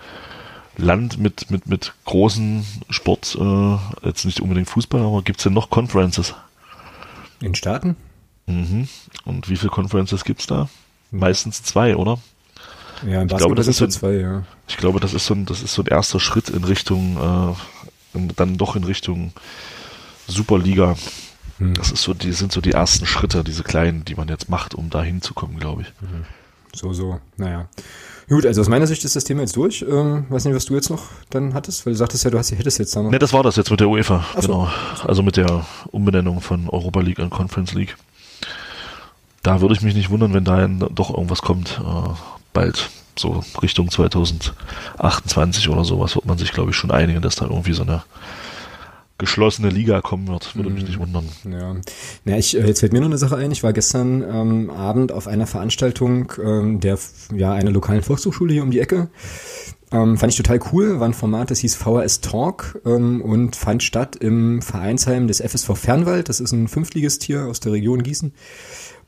Land 0.77 1.17
mit, 1.17 1.51
mit, 1.51 1.67
mit 1.67 1.93
großen 2.05 2.65
Sport, 2.89 3.37
äh, 3.39 3.77
jetzt 4.05 4.25
nicht 4.25 4.41
unbedingt 4.41 4.69
Fußball, 4.69 5.01
aber 5.01 5.21
gibt 5.21 5.39
es 5.39 5.43
denn 5.43 5.53
noch 5.53 5.69
Conferences? 5.69 6.35
In 7.41 7.55
Staaten? 7.55 7.95
Mhm. 8.47 8.87
Und 9.25 9.49
wie 9.49 9.57
viele 9.57 9.71
Conferences 9.71 10.23
gibt 10.23 10.41
es 10.41 10.47
da? 10.47 10.69
Meistens 11.11 11.63
zwei, 11.63 11.95
oder? 11.95 12.19
Ja, 13.07 13.23
ich 13.23 13.29
glaube, 13.29 13.55
das 13.55 13.67
ist 13.67 13.77
so 13.77 13.85
ein, 13.85 13.91
zwei, 13.91 14.13
ja. 14.13 14.43
Ich 14.67 14.77
glaube, 14.77 14.99
das 14.99 15.13
ist 15.13 15.25
so 15.25 15.33
ein, 15.33 15.45
das 15.45 15.61
ist 15.61 15.73
so 15.73 15.83
ein 15.83 15.87
erster 15.87 16.19
Schritt 16.19 16.49
in 16.49 16.63
Richtung, 16.63 17.55
äh, 18.13 18.19
dann 18.35 18.57
doch 18.57 18.75
in 18.75 18.83
Richtung 18.83 19.31
Superliga. 20.27 20.95
Hm. 21.59 21.73
Das 21.75 21.91
ist 21.91 22.01
so, 22.01 22.13
die 22.13 22.31
sind 22.31 22.51
so 22.51 22.61
die 22.61 22.71
ersten 22.71 23.05
Schritte, 23.05 23.43
diese 23.43 23.63
kleinen, 23.63 24.05
die 24.05 24.15
man 24.15 24.27
jetzt 24.27 24.49
macht, 24.49 24.73
um 24.73 24.89
da 24.89 25.03
hinzukommen, 25.03 25.59
glaube 25.59 25.83
ich. 25.83 25.87
Mhm. 26.01 26.25
So, 26.73 26.93
so, 26.93 27.19
naja. 27.37 27.67
Gut, 28.29 28.45
also 28.45 28.61
aus 28.61 28.69
meiner 28.69 28.85
Sicht 28.85 29.03
ist 29.03 29.15
das 29.15 29.23
Thema 29.23 29.41
jetzt 29.41 29.55
durch. 29.55 29.83
Ähm, 29.89 30.25
weiß 30.29 30.45
nicht, 30.45 30.55
was 30.55 30.65
du 30.65 30.75
jetzt 30.75 30.89
noch 30.89 31.03
dann 31.31 31.55
hattest, 31.55 31.85
weil 31.85 31.93
du 31.93 31.97
sagtest 31.97 32.23
ja, 32.23 32.29
du 32.29 32.37
hast, 32.37 32.51
hättest 32.51 32.77
jetzt 32.77 32.95
da 32.95 33.01
noch. 33.01 33.09
Ne, 33.09 33.17
das 33.17 33.33
war 33.33 33.41
das 33.41 33.55
jetzt 33.55 33.71
mit 33.71 33.79
der 33.79 33.89
UEFA, 33.89 34.23
so. 34.35 34.41
genau. 34.41 34.71
Also 35.03 35.23
mit 35.23 35.35
der 35.35 35.65
Umbenennung 35.91 36.39
von 36.39 36.69
Europa 36.69 37.01
League 37.01 37.19
an 37.19 37.31
Conference 37.31 37.73
League. 37.73 37.97
Da 39.41 39.61
würde 39.61 39.73
ich 39.73 39.81
mich 39.81 39.95
nicht 39.95 40.11
wundern, 40.11 40.33
wenn 40.33 40.45
da 40.45 40.67
doch 40.67 41.09
irgendwas 41.09 41.41
kommt, 41.41 41.81
äh, 41.83 42.09
bald, 42.53 42.91
so 43.17 43.43
Richtung 43.61 43.89
2028 43.89 45.69
oder 45.69 45.83
sowas, 45.83 46.15
wird 46.15 46.25
man 46.25 46.37
sich, 46.37 46.51
glaube 46.51 46.69
ich, 46.69 46.77
schon 46.77 46.91
einigen, 46.91 47.21
dass 47.21 47.35
da 47.35 47.45
irgendwie 47.45 47.73
so 47.73 47.81
eine 47.81 48.03
geschlossene 49.19 49.69
Liga 49.69 50.01
kommen 50.01 50.27
wird. 50.27 50.55
Würde 50.55 50.71
mich 50.71 50.83
nicht 50.83 50.97
mhm. 50.97 51.01
wundern. 51.01 51.29
Ja, 51.49 51.75
ja 52.25 52.37
ich, 52.37 52.57
äh, 52.57 52.65
jetzt 52.65 52.79
fällt 52.79 52.93
mir 52.93 52.99
noch 52.99 53.07
eine 53.07 53.17
Sache 53.17 53.35
ein. 53.35 53.51
Ich 53.51 53.61
war 53.61 53.73
gestern 53.73 54.23
ähm, 54.23 54.69
Abend 54.71 55.11
auf 55.11 55.27
einer 55.27 55.45
Veranstaltung 55.45 56.33
ähm, 56.43 56.79
der 56.79 56.97
ja 57.35 57.53
einer 57.53 57.71
lokalen 57.71 58.01
Volkshochschule 58.01 58.53
hier 58.53 58.63
um 58.63 58.71
die 58.71 58.79
Ecke. 58.79 59.09
Ähm, 59.91 60.17
fand 60.17 60.31
ich 60.31 60.37
total 60.37 60.59
cool. 60.71 60.99
War 60.99 61.07
ein 61.07 61.13
Format, 61.13 61.51
das 61.51 61.59
hieß 61.59 61.75
VHS 61.75 62.21
Talk 62.21 62.79
ähm, 62.85 63.21
und 63.21 63.55
fand 63.55 63.83
statt 63.83 64.15
im 64.15 64.61
Vereinsheim 64.61 65.27
des 65.27 65.41
FSV 65.41 65.75
Fernwald. 65.75 66.29
Das 66.29 66.39
ist 66.39 66.51
ein 66.51 66.67
Fünftligist 66.67 67.31
aus 67.33 67.59
der 67.59 67.73
Region 67.73 68.03
Gießen. 68.03 68.33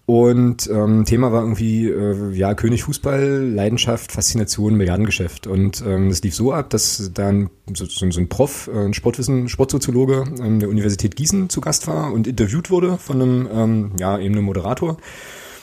Und 0.05 0.69
ähm, 0.69 1.05
Thema 1.05 1.31
war 1.31 1.41
irgendwie, 1.41 1.87
äh, 1.87 2.31
ja, 2.33 2.53
König 2.53 2.83
Fußball, 2.83 3.49
Leidenschaft, 3.53 4.11
Faszination, 4.11 4.75
Milliardengeschäft. 4.75 5.47
Und 5.47 5.83
ähm, 5.85 6.09
das 6.09 6.21
lief 6.23 6.35
so 6.35 6.51
ab, 6.51 6.69
dass 6.71 7.11
dann 7.13 7.49
so, 7.73 7.85
so, 7.85 8.05
ein 8.05 8.27
Prof, 8.27 8.69
äh, 8.73 8.85
ein 8.85 8.93
Sportwissen, 8.93 9.47
Sportsoziologe 9.47 10.25
ähm, 10.39 10.59
der 10.59 10.69
Universität 10.69 11.15
Gießen 11.15 11.49
zu 11.49 11.61
Gast 11.61 11.87
war 11.87 12.11
und 12.11 12.27
interviewt 12.27 12.69
wurde 12.71 12.97
von 12.97 13.21
einem, 13.21 13.49
ähm, 13.53 13.91
ja, 13.99 14.17
eben 14.17 14.35
einem 14.35 14.45
Moderator 14.45 14.97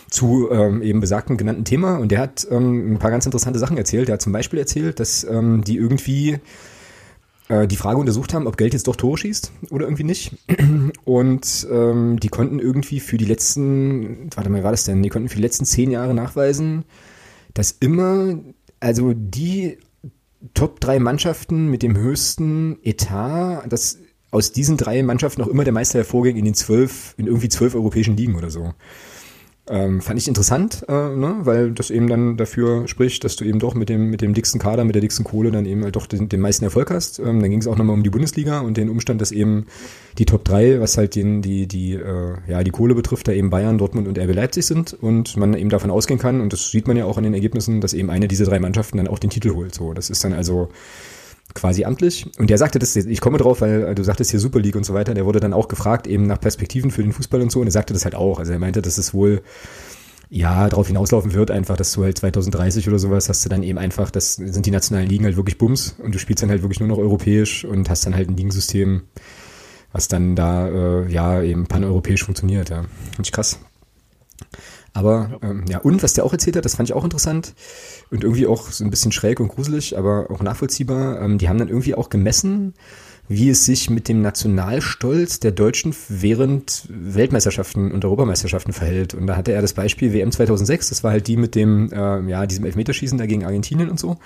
zu 0.08 0.48
ähm, 0.50 0.82
eben 0.82 1.00
besagten 1.00 1.36
genannten 1.36 1.64
Thema. 1.64 1.96
Und 1.96 2.10
der 2.10 2.20
hat 2.20 2.46
ähm, 2.50 2.94
ein 2.94 2.98
paar 2.98 3.10
ganz 3.10 3.26
interessante 3.26 3.58
Sachen 3.58 3.76
erzählt. 3.76 4.08
Der 4.08 4.14
hat 4.14 4.22
zum 4.22 4.32
Beispiel 4.32 4.58
erzählt, 4.58 5.00
dass 5.00 5.24
ähm, 5.24 5.62
die 5.62 5.76
irgendwie 5.76 6.38
die 7.48 7.76
Frage 7.76 7.98
untersucht 7.98 8.34
haben, 8.34 8.46
ob 8.46 8.58
Geld 8.58 8.74
jetzt 8.74 8.88
doch 8.88 8.96
Tore 8.96 9.16
schießt 9.16 9.52
oder 9.70 9.86
irgendwie 9.86 10.04
nicht. 10.04 10.36
Und 11.04 11.66
ähm, 11.70 12.20
die 12.20 12.28
konnten 12.28 12.58
irgendwie 12.58 13.00
für 13.00 13.16
die 13.16 13.24
letzten, 13.24 14.28
warte 14.34 14.50
mal, 14.50 14.62
war 14.62 14.70
das 14.70 14.84
denn? 14.84 15.02
Die 15.02 15.08
konnten 15.08 15.28
für 15.28 15.36
die 15.36 15.42
letzten 15.42 15.64
zehn 15.64 15.90
Jahre 15.90 16.12
nachweisen, 16.12 16.84
dass 17.54 17.72
immer, 17.72 18.38
also 18.80 19.14
die 19.14 19.78
Top 20.54 20.78
drei 20.80 20.98
Mannschaften 20.98 21.68
mit 21.68 21.82
dem 21.82 21.96
höchsten 21.96 22.78
Etat, 22.84 23.64
dass 23.68 23.98
aus 24.30 24.52
diesen 24.52 24.76
drei 24.76 25.02
Mannschaften 25.02 25.42
auch 25.42 25.48
immer 25.48 25.64
der 25.64 25.72
Meister 25.72 25.98
hervorging 25.98 26.36
in 26.36 26.44
den 26.44 26.54
zwölf, 26.54 27.14
in 27.16 27.26
irgendwie 27.26 27.48
zwölf 27.48 27.74
europäischen 27.74 28.16
Ligen 28.16 28.36
oder 28.36 28.50
so. 28.50 28.74
Ähm, 29.70 30.00
fand 30.00 30.18
ich 30.18 30.28
interessant, 30.28 30.84
äh, 30.88 30.92
ne? 30.92 31.36
weil 31.40 31.72
das 31.72 31.90
eben 31.90 32.08
dann 32.08 32.36
dafür 32.36 32.88
spricht, 32.88 33.24
dass 33.24 33.36
du 33.36 33.44
eben 33.44 33.58
doch 33.58 33.74
mit 33.74 33.88
dem, 33.88 34.08
mit 34.08 34.22
dem 34.22 34.32
dicksten 34.32 34.60
Kader, 34.60 34.84
mit 34.84 34.94
der 34.94 35.02
dicksten 35.02 35.24
Kohle 35.24 35.50
dann 35.50 35.66
eben 35.66 35.84
halt 35.84 35.96
doch 35.96 36.06
den, 36.06 36.28
den 36.28 36.40
meisten 36.40 36.64
Erfolg 36.64 36.90
hast. 36.90 37.18
Ähm, 37.18 37.40
dann 37.40 37.50
ging 37.50 37.60
es 37.60 37.66
auch 37.66 37.76
nochmal 37.76 37.94
um 37.94 38.02
die 38.02 38.10
Bundesliga 38.10 38.60
und 38.60 38.76
den 38.76 38.88
Umstand, 38.88 39.20
dass 39.20 39.30
eben 39.30 39.66
die 40.16 40.24
Top 40.24 40.44
3, 40.44 40.80
was 40.80 40.96
halt 40.96 41.14
den, 41.14 41.42
die, 41.42 41.66
die, 41.66 41.94
äh, 41.94 42.36
ja, 42.46 42.64
die 42.64 42.70
Kohle 42.70 42.94
betrifft, 42.94 43.28
da 43.28 43.32
eben 43.32 43.50
Bayern, 43.50 43.78
Dortmund 43.78 44.08
und 44.08 44.18
RB 44.18 44.34
Leipzig 44.34 44.64
sind 44.64 44.94
und 44.94 45.36
man 45.36 45.54
eben 45.54 45.70
davon 45.70 45.90
ausgehen 45.90 46.18
kann, 46.18 46.40
und 46.40 46.52
das 46.52 46.70
sieht 46.70 46.88
man 46.88 46.96
ja 46.96 47.04
auch 47.04 47.18
an 47.18 47.24
den 47.24 47.34
Ergebnissen, 47.34 47.80
dass 47.80 47.92
eben 47.92 48.10
eine 48.10 48.28
dieser 48.28 48.46
drei 48.46 48.60
Mannschaften 48.60 48.96
dann 48.96 49.08
auch 49.08 49.18
den 49.18 49.30
Titel 49.30 49.54
holt. 49.54 49.74
So, 49.74 49.92
das 49.92 50.08
ist 50.08 50.24
dann 50.24 50.32
also 50.32 50.70
quasi 51.54 51.84
amtlich. 51.84 52.30
Und 52.38 52.50
der 52.50 52.58
sagte 52.58 52.78
das, 52.78 52.94
ich 52.94 53.20
komme 53.20 53.38
drauf, 53.38 53.60
weil 53.60 53.94
du 53.94 54.04
sagtest 54.04 54.30
hier 54.30 54.40
Super 54.40 54.60
League 54.60 54.76
und 54.76 54.84
so 54.84 54.94
weiter, 54.94 55.14
der 55.14 55.24
wurde 55.24 55.40
dann 55.40 55.52
auch 55.52 55.68
gefragt 55.68 56.06
eben 56.06 56.26
nach 56.26 56.40
Perspektiven 56.40 56.90
für 56.90 57.02
den 57.02 57.12
Fußball 57.12 57.40
und 57.40 57.50
so 57.50 57.60
und 57.60 57.66
er 57.66 57.72
sagte 57.72 57.94
das 57.94 58.04
halt 58.04 58.14
auch. 58.14 58.38
Also 58.38 58.52
er 58.52 58.58
meinte, 58.58 58.82
dass 58.82 58.98
es 58.98 59.14
wohl 59.14 59.42
ja, 60.30 60.68
darauf 60.68 60.88
hinauslaufen 60.88 61.32
wird 61.32 61.50
einfach, 61.50 61.76
dass 61.76 61.92
du 61.92 62.04
halt 62.04 62.18
2030 62.18 62.86
oder 62.88 62.98
sowas 62.98 63.28
hast 63.28 63.44
du 63.44 63.48
dann 63.48 63.62
eben 63.62 63.78
einfach, 63.78 64.10
das 64.10 64.34
sind 64.34 64.66
die 64.66 64.70
nationalen 64.70 65.08
Ligen 65.08 65.24
halt 65.24 65.36
wirklich 65.36 65.56
Bums 65.56 65.96
und 65.98 66.14
du 66.14 66.18
spielst 66.18 66.42
dann 66.42 66.50
halt 66.50 66.62
wirklich 66.62 66.80
nur 66.80 66.88
noch 66.88 66.98
europäisch 66.98 67.64
und 67.64 67.88
hast 67.88 68.04
dann 68.04 68.14
halt 68.14 68.28
ein 68.28 68.36
Ligensystem, 68.36 69.04
was 69.92 70.08
dann 70.08 70.36
da, 70.36 70.68
äh, 70.68 71.10
ja, 71.10 71.42
eben 71.42 71.66
paneuropäisch 71.66 72.24
funktioniert, 72.24 72.68
ja. 72.68 72.82
Finde 72.82 73.22
ich 73.22 73.32
krass. 73.32 73.58
Aber 74.98 75.38
ähm, 75.42 75.64
ja, 75.68 75.78
und 75.78 76.02
was 76.02 76.14
der 76.14 76.24
auch 76.24 76.32
erzählt 76.32 76.56
hat, 76.56 76.64
das 76.64 76.74
fand 76.74 76.88
ich 76.88 76.92
auch 76.92 77.04
interessant 77.04 77.54
und 78.10 78.24
irgendwie 78.24 78.48
auch 78.48 78.68
so 78.72 78.82
ein 78.82 78.90
bisschen 78.90 79.12
schräg 79.12 79.38
und 79.38 79.46
gruselig, 79.46 79.96
aber 79.96 80.28
auch 80.28 80.42
nachvollziehbar. 80.42 81.22
Ähm, 81.22 81.38
die 81.38 81.48
haben 81.48 81.56
dann 81.58 81.68
irgendwie 81.68 81.94
auch 81.94 82.10
gemessen, 82.10 82.74
wie 83.28 83.48
es 83.48 83.64
sich 83.64 83.90
mit 83.90 84.08
dem 84.08 84.22
Nationalstolz 84.22 85.38
der 85.38 85.52
Deutschen 85.52 85.94
während 86.08 86.82
Weltmeisterschaften 86.88 87.92
und 87.92 88.04
Europameisterschaften 88.04 88.72
verhält. 88.72 89.14
Und 89.14 89.28
da 89.28 89.36
hatte 89.36 89.52
er 89.52 89.62
das 89.62 89.72
Beispiel 89.72 90.12
WM 90.12 90.32
2006, 90.32 90.88
das 90.88 91.04
war 91.04 91.12
halt 91.12 91.28
die 91.28 91.36
mit 91.36 91.54
dem, 91.54 91.92
äh, 91.92 92.28
ja, 92.28 92.44
diesem 92.46 92.64
Elfmeterschießen 92.64 93.18
da 93.18 93.26
gegen 93.26 93.44
Argentinien 93.44 93.90
und 93.90 94.00
so. 94.00 94.16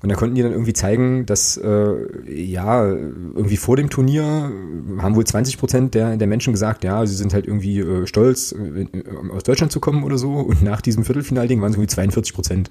Und 0.00 0.10
da 0.10 0.14
konnten 0.14 0.36
die 0.36 0.42
dann 0.42 0.52
irgendwie 0.52 0.72
zeigen, 0.74 1.26
dass 1.26 1.56
äh, 1.56 1.94
ja 2.32 2.86
irgendwie 2.86 3.56
vor 3.56 3.76
dem 3.76 3.90
Turnier 3.90 4.52
haben 4.98 5.16
wohl 5.16 5.26
20 5.26 5.58
Prozent 5.58 5.94
der, 5.94 6.16
der 6.16 6.28
Menschen 6.28 6.52
gesagt, 6.52 6.84
ja, 6.84 7.04
sie 7.04 7.16
sind 7.16 7.34
halt 7.34 7.46
irgendwie 7.46 7.80
äh, 7.80 8.06
stolz, 8.06 8.52
äh, 8.52 8.86
aus 9.32 9.42
Deutschland 9.42 9.72
zu 9.72 9.80
kommen 9.80 10.04
oder 10.04 10.16
so. 10.16 10.34
Und 10.34 10.62
nach 10.62 10.80
diesem 10.80 11.04
Viertelfinalding 11.04 11.60
waren 11.60 11.70
es 11.70 11.76
irgendwie 11.76 11.92
42 11.92 12.32
Prozent 12.32 12.70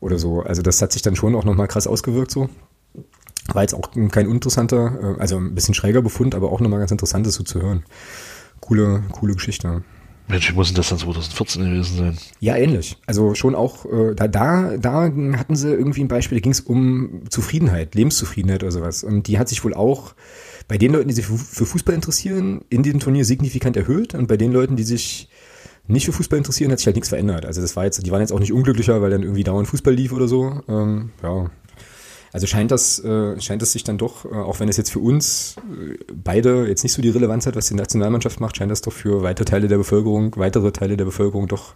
oder 0.00 0.18
so. 0.18 0.42
Also 0.42 0.62
das 0.62 0.82
hat 0.82 0.92
sich 0.92 1.02
dann 1.02 1.14
schon 1.14 1.36
auch 1.36 1.44
nochmal 1.44 1.68
krass 1.68 1.86
ausgewirkt 1.86 2.32
so. 2.32 2.48
War 3.52 3.62
jetzt 3.62 3.74
auch 3.74 3.92
kein 4.10 4.26
uninteressanter, 4.26 5.16
äh, 5.16 5.20
also 5.20 5.36
ein 5.36 5.54
bisschen 5.54 5.74
schräger 5.74 6.02
Befund, 6.02 6.34
aber 6.34 6.50
auch 6.50 6.60
nochmal 6.60 6.80
ganz 6.80 6.90
interessant, 6.90 7.24
das 7.24 7.34
so 7.34 7.44
zu 7.44 7.62
hören. 7.62 7.84
Coole, 8.60 9.04
coole 9.12 9.34
Geschichte. 9.34 9.84
Mensch, 10.28 10.50
wie 10.50 10.54
muss 10.54 10.68
denn 10.68 10.76
das 10.76 10.90
dann 10.90 10.98
2014 10.98 11.64
gewesen 11.64 11.96
sein? 11.96 12.18
Ja, 12.40 12.56
ähnlich. 12.56 12.98
Also 13.06 13.34
schon 13.34 13.54
auch, 13.54 13.86
äh, 13.86 14.14
da, 14.14 14.28
da, 14.28 14.76
da 14.76 15.04
hatten 15.04 15.56
sie 15.56 15.70
irgendwie 15.70 16.02
ein 16.02 16.08
Beispiel, 16.08 16.38
da 16.38 16.42
ging 16.42 16.52
es 16.52 16.60
um 16.60 17.22
Zufriedenheit, 17.30 17.94
Lebenszufriedenheit 17.94 18.62
oder 18.62 18.72
sowas. 18.72 19.04
Und 19.04 19.26
die 19.26 19.38
hat 19.38 19.48
sich 19.48 19.64
wohl 19.64 19.72
auch 19.72 20.14
bei 20.68 20.76
den 20.76 20.92
Leuten, 20.92 21.08
die 21.08 21.14
sich 21.14 21.26
für 21.26 21.64
Fußball 21.64 21.94
interessieren, 21.94 22.60
in 22.68 22.82
diesem 22.82 23.00
Turnier 23.00 23.24
signifikant 23.24 23.76
erhöht. 23.76 24.14
Und 24.14 24.28
bei 24.28 24.36
den 24.36 24.52
Leuten, 24.52 24.76
die 24.76 24.82
sich 24.82 25.30
nicht 25.86 26.04
für 26.04 26.12
Fußball 26.12 26.36
interessieren, 26.36 26.70
hat 26.70 26.78
sich 26.78 26.86
halt 26.86 26.96
nichts 26.96 27.08
verändert. 27.08 27.46
Also 27.46 27.62
das 27.62 27.74
war 27.74 27.84
jetzt, 27.84 28.04
die 28.04 28.10
waren 28.10 28.20
jetzt 28.20 28.32
auch 28.32 28.40
nicht 28.40 28.52
unglücklicher, 28.52 29.00
weil 29.00 29.10
dann 29.10 29.22
irgendwie 29.22 29.44
dauernd 29.44 29.68
Fußball 29.68 29.94
lief 29.94 30.12
oder 30.12 30.28
so. 30.28 30.60
Ähm, 30.68 31.10
ja, 31.22 31.50
also 32.32 32.46
scheint 32.46 32.70
das, 32.70 33.02
äh, 33.02 33.40
scheint 33.40 33.62
das 33.62 33.72
sich 33.72 33.84
dann 33.84 33.98
doch, 33.98 34.24
äh, 34.24 34.28
auch 34.28 34.60
wenn 34.60 34.68
es 34.68 34.76
jetzt 34.76 34.90
für 34.90 34.98
uns 34.98 35.56
äh, 35.58 35.96
beide 36.12 36.66
jetzt 36.68 36.82
nicht 36.82 36.92
so 36.92 37.02
die 37.02 37.10
Relevanz 37.10 37.46
hat, 37.46 37.56
was 37.56 37.68
die 37.68 37.74
Nationalmannschaft 37.74 38.40
macht, 38.40 38.56
scheint 38.56 38.70
das 38.70 38.82
doch 38.82 38.92
für 38.92 39.22
weitere 39.22 39.44
Teile 39.44 39.68
der 39.68 39.78
Bevölkerung, 39.78 40.34
weitere 40.36 40.72
Teile 40.72 40.96
der 40.96 41.04
Bevölkerung 41.04 41.48
doch 41.48 41.74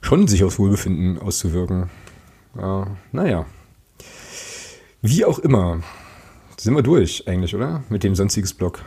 schon 0.00 0.28
sich 0.28 0.44
aufs 0.44 0.58
Wohlbefinden 0.58 1.18
auszuwirken. 1.18 1.90
Naja. 3.12 3.46
Wie 5.02 5.24
auch 5.24 5.38
immer. 5.38 5.82
Sind 6.56 6.74
wir 6.74 6.82
durch 6.82 7.28
eigentlich, 7.28 7.54
oder? 7.54 7.82
Mit 7.90 8.02
dem 8.02 8.14
sonstiges 8.14 8.54
Blog. 8.54 8.82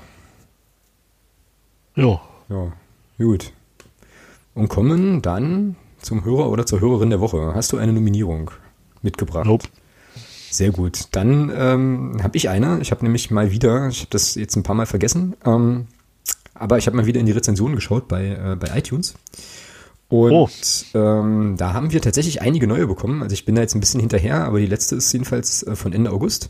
Ja. 1.95 2.19
Ja, 2.49 2.71
gut. 3.19 3.53
Und 4.55 4.69
kommen 4.69 5.21
dann 5.21 5.75
zum 6.01 6.25
Hörer 6.25 6.49
oder 6.49 6.65
zur 6.65 6.81
Hörerin 6.81 7.09
der 7.11 7.19
Woche. 7.19 7.53
Hast 7.53 7.71
du 7.71 7.77
eine 7.77 7.93
Nominierung 7.93 8.49
mitgebracht? 9.01 9.45
Nope. 9.45 9.67
Sehr 10.51 10.71
gut. 10.71 11.07
Dann 11.11 11.51
ähm, 11.55 12.17
habe 12.23 12.37
ich 12.37 12.49
eine. 12.49 12.79
Ich 12.81 12.91
habe 12.91 13.03
nämlich 13.03 13.31
mal 13.31 13.51
wieder, 13.51 13.87
ich 13.89 14.01
habe 14.01 14.09
das 14.09 14.35
jetzt 14.35 14.55
ein 14.55 14.63
paar 14.63 14.75
Mal 14.75 14.85
vergessen, 14.85 15.35
ähm, 15.45 15.87
aber 16.53 16.77
ich 16.77 16.87
habe 16.87 16.97
mal 16.97 17.05
wieder 17.05 17.19
in 17.19 17.25
die 17.25 17.31
Rezensionen 17.31 17.75
geschaut 17.75 18.07
bei, 18.07 18.27
äh, 18.27 18.55
bei 18.59 18.77
iTunes. 18.77 19.15
Und 20.09 20.33
oh. 20.33 20.49
ähm, 20.95 21.55
da 21.55 21.73
haben 21.73 21.91
wir 21.91 22.01
tatsächlich 22.01 22.41
einige 22.41 22.65
neue 22.65 22.87
bekommen. 22.87 23.21
Also 23.21 23.33
ich 23.33 23.45
bin 23.45 23.55
da 23.55 23.61
jetzt 23.61 23.75
ein 23.75 23.79
bisschen 23.79 23.99
hinterher, 23.99 24.43
aber 24.43 24.59
die 24.59 24.65
letzte 24.65 24.95
ist 24.95 25.13
jedenfalls 25.13 25.63
äh, 25.63 25.75
von 25.75 25.93
Ende 25.93 26.11
August 26.11 26.49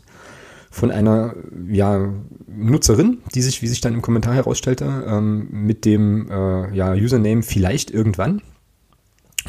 von 0.70 0.92
einer 0.92 1.34
ja, 1.68 2.08
Nutzerin, 2.46 3.18
die 3.34 3.42
sich, 3.42 3.60
wie 3.60 3.66
sich 3.66 3.80
dann 3.80 3.92
im 3.92 4.02
Kommentar 4.02 4.34
herausstellte, 4.34 5.04
ähm, 5.06 5.48
mit 5.50 5.84
dem 5.84 6.30
äh, 6.30 6.74
ja, 6.74 6.92
Username 6.92 7.42
vielleicht 7.42 7.90
irgendwann. 7.90 8.40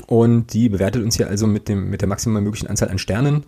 Und 0.07 0.53
die 0.53 0.67
bewertet 0.69 1.03
uns 1.03 1.17
hier 1.17 1.27
also 1.27 1.45
mit, 1.45 1.67
dem, 1.69 1.89
mit 1.89 2.01
der 2.01 2.09
maximal 2.09 2.41
möglichen 2.41 2.67
Anzahl 2.67 2.89
an 2.89 2.97
Sternen 2.97 3.43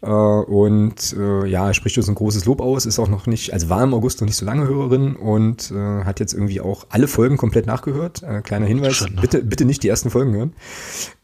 und 0.00 0.94
äh, 1.18 1.46
ja, 1.46 1.66
er 1.66 1.74
spricht 1.74 1.96
uns 1.98 2.08
ein 2.08 2.14
großes 2.14 2.44
Lob 2.44 2.60
aus, 2.60 2.86
ist 2.86 2.98
auch 2.98 3.08
noch 3.08 3.26
nicht, 3.26 3.52
also 3.52 3.68
war 3.68 3.82
im 3.82 3.94
August 3.94 4.20
noch 4.20 4.26
nicht 4.26 4.36
so 4.36 4.46
lange 4.46 4.68
Hörerin 4.68 5.16
und 5.16 5.70
äh, 5.72 6.04
hat 6.04 6.20
jetzt 6.20 6.34
irgendwie 6.34 6.60
auch 6.60 6.86
alle 6.90 7.08
Folgen 7.08 7.36
komplett 7.36 7.66
nachgehört. 7.66 8.22
Äh, 8.22 8.42
kleiner 8.42 8.66
Hinweis, 8.66 8.94
Schön, 8.94 9.14
ne? 9.14 9.20
bitte, 9.20 9.42
bitte 9.42 9.64
nicht 9.64 9.82
die 9.82 9.88
ersten 9.88 10.10
Folgen 10.10 10.34
hören. 10.34 10.52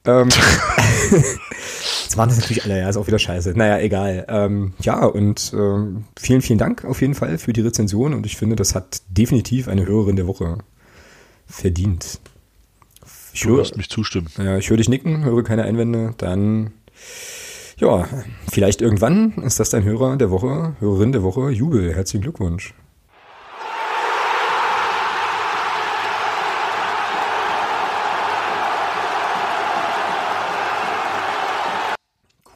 Ähm, 0.05 0.29
Jetzt 2.05 2.17
waren 2.17 2.29
das 2.29 2.39
natürlich 2.39 2.65
alle, 2.65 2.79
ja, 2.79 2.89
ist 2.89 2.97
auch 2.97 3.07
wieder 3.07 3.19
scheiße. 3.19 3.55
Naja, 3.57 3.79
egal. 3.79 4.27
Ähm, 4.29 4.75
ja, 4.81 5.05
und 5.05 5.53
ähm, 5.57 6.05
vielen, 6.19 6.43
vielen 6.43 6.59
Dank 6.59 6.85
auf 6.85 7.01
jeden 7.01 7.15
Fall 7.15 7.39
für 7.39 7.53
die 7.53 7.61
Rezension 7.63 8.13
und 8.13 8.27
ich 8.27 8.37
finde, 8.37 8.57
das 8.57 8.75
hat 8.75 9.03
definitiv 9.09 9.69
eine 9.69 9.87
Hörerin 9.87 10.17
der 10.17 10.27
Woche 10.27 10.59
verdient. 11.47 12.21
Ich 13.33 13.43
Du 13.43 13.57
höre, 13.57 13.77
mich 13.77 13.89
zustimmen. 13.91 14.29
ja, 14.37 14.59
ich 14.59 14.71
höre 14.71 14.77
dich 14.77 14.89
nicken, 14.89 15.25
höre 15.25 15.43
keine 15.43 15.65
Einwände, 15.65 16.15
dann 16.19 16.73
ja, 17.79 18.07
vielleicht 18.51 18.83
irgendwann 18.83 19.33
ist 19.45 19.61
das 19.61 19.71
dein 19.71 19.85
Hörer 19.85 20.17
der 20.17 20.31
Woche, 20.31 20.77
Hörerin 20.81 21.13
der 21.13 21.23
Woche, 21.23 21.51
Jubel. 21.51 21.95
Herzlichen 21.95 22.23
Glückwunsch. 22.23 22.75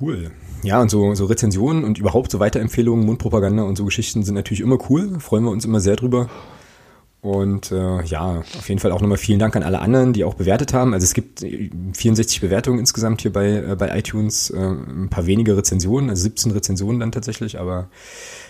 Cool. 0.01 0.31
Ja, 0.63 0.81
und 0.81 0.91
so, 0.91 1.15
so 1.15 1.25
Rezensionen 1.27 1.85
und 1.85 1.99
überhaupt 1.99 2.31
so 2.31 2.39
Weiterempfehlungen, 2.39 3.05
Mundpropaganda 3.05 3.65
und 3.65 3.77
so 3.77 3.85
Geschichten 3.85 4.23
sind 4.23 4.35
natürlich 4.35 4.61
immer 4.61 4.79
cool. 4.89 5.19
Freuen 5.19 5.45
wir 5.45 5.51
uns 5.51 5.65
immer 5.65 5.81
sehr 5.81 5.97
drüber. 5.97 6.29
Und 7.21 7.73
äh, 7.73 8.03
ja, 8.05 8.39
auf 8.39 8.69
jeden 8.69 8.81
Fall 8.81 8.93
auch 8.93 9.01
nochmal 9.01 9.19
vielen 9.19 9.41
Dank 9.41 9.57
an 9.57 9.65
alle 9.65 9.81
anderen, 9.81 10.13
die 10.13 10.23
auch 10.23 10.35
bewertet 10.35 10.73
haben. 10.73 10.95
Also 10.95 11.05
es 11.05 11.15
gibt 11.15 11.43
äh, 11.43 11.69
64 11.93 12.41
Bewertungen 12.41 12.79
insgesamt 12.79 13.23
hier 13.23 13.33
bei, 13.33 13.57
äh, 13.57 13.77
bei 13.77 13.99
iTunes, 13.99 14.51
äh, 14.51 14.57
ein 14.57 15.09
paar 15.11 15.27
wenige 15.27 15.57
Rezensionen, 15.57 16.11
also 16.11 16.23
17 16.23 16.53
Rezensionen 16.53 17.01
dann 17.01 17.11
tatsächlich, 17.11 17.59
aber 17.59 17.89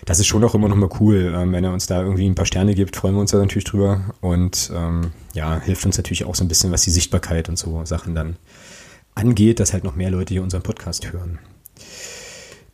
das 0.05 0.19
ist 0.19 0.27
schon 0.27 0.45
auch 0.45 0.55
immer 0.55 0.69
nochmal 0.69 0.91
cool. 1.01 1.33
Ähm, 1.35 1.53
wenn 1.53 1.65
er 1.65 1.73
uns 1.73 1.87
da 1.87 2.03
irgendwie 2.03 2.29
ein 2.29 2.35
paar 2.35 2.45
Sterne 2.45 2.75
gibt, 2.75 2.97
freuen 2.97 3.15
wir 3.15 3.23
uns 3.23 3.31
da 3.31 3.39
natürlich 3.39 3.65
drüber. 3.65 4.03
Und 4.21 4.71
ähm, 4.75 5.13
ja, 5.33 5.59
hilft 5.61 5.87
uns 5.87 5.97
natürlich 5.97 6.25
auch 6.25 6.35
so 6.35 6.45
ein 6.45 6.49
bisschen, 6.49 6.71
was 6.71 6.83
die 6.83 6.91
Sichtbarkeit 6.91 7.49
und 7.49 7.57
so 7.57 7.87
Sachen 7.87 8.15
dann 8.15 8.37
angeht, 9.15 9.61
dass 9.61 9.73
halt 9.73 9.85
noch 9.85 9.97
mehr 9.97 10.11
Leute 10.11 10.35
hier 10.35 10.43
unseren 10.43 10.63
Podcast 10.63 11.11
hören. 11.11 11.39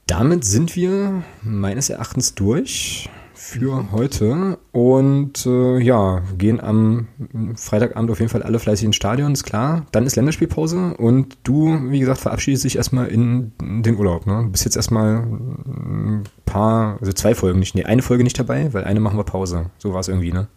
Damit 0.09 0.45
sind 0.45 0.75
wir 0.75 1.23
meines 1.41 1.89
Erachtens 1.89 2.35
durch 2.35 3.09
für 3.45 3.93
heute 3.93 4.59
und 4.73 5.45
äh, 5.45 5.79
ja, 5.79 6.23
gehen 6.39 6.61
am 6.61 7.09
Freitagabend 7.57 8.11
auf 8.11 8.19
jeden 8.19 8.31
Fall 8.31 8.43
alle 8.43 8.59
fleißig 8.59 8.87
ins 8.87 8.97
Stadion, 8.97 9.33
ist 9.33 9.45
klar. 9.45 9.85
Dann 9.93 10.07
ist 10.07 10.17
Länderspielpause 10.17 10.95
und 10.97 11.37
du, 11.45 11.91
wie 11.91 12.01
gesagt, 12.01 12.21
verabschiedest 12.21 12.65
dich 12.65 12.77
erstmal 12.77 13.09
in 13.09 13.53
den 13.61 13.97
Urlaub. 13.97 14.27
Ne? 14.27 14.45
Du 14.45 14.49
bist 14.49 14.65
jetzt 14.65 14.77
erstmal 14.77 15.19
ein 15.19 16.25
paar, 16.47 16.97
also 17.01 17.13
zwei 17.13 17.35
Folgen 17.35 17.59
nicht, 17.59 17.75
nee, 17.75 17.85
eine 17.85 18.01
Folge 18.01 18.25
nicht 18.25 18.39
dabei, 18.39 18.73
weil 18.73 18.85
eine 18.85 18.99
machen 18.99 19.19
wir 19.19 19.25
Pause. 19.25 19.67
So 19.77 19.93
war 19.93 20.01
es 20.01 20.09
irgendwie, 20.09 20.33
ne? 20.33 20.49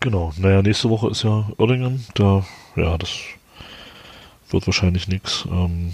Genau. 0.00 0.34
Naja, 0.36 0.60
nächste 0.60 0.90
Woche 0.90 1.08
ist 1.08 1.22
ja 1.22 1.48
Oerdingen. 1.56 2.04
Da, 2.14 2.44
ja, 2.76 2.98
das 2.98 3.08
wird 4.50 4.66
wahrscheinlich 4.66 5.08
nix. 5.08 5.46
Ähm, 5.50 5.92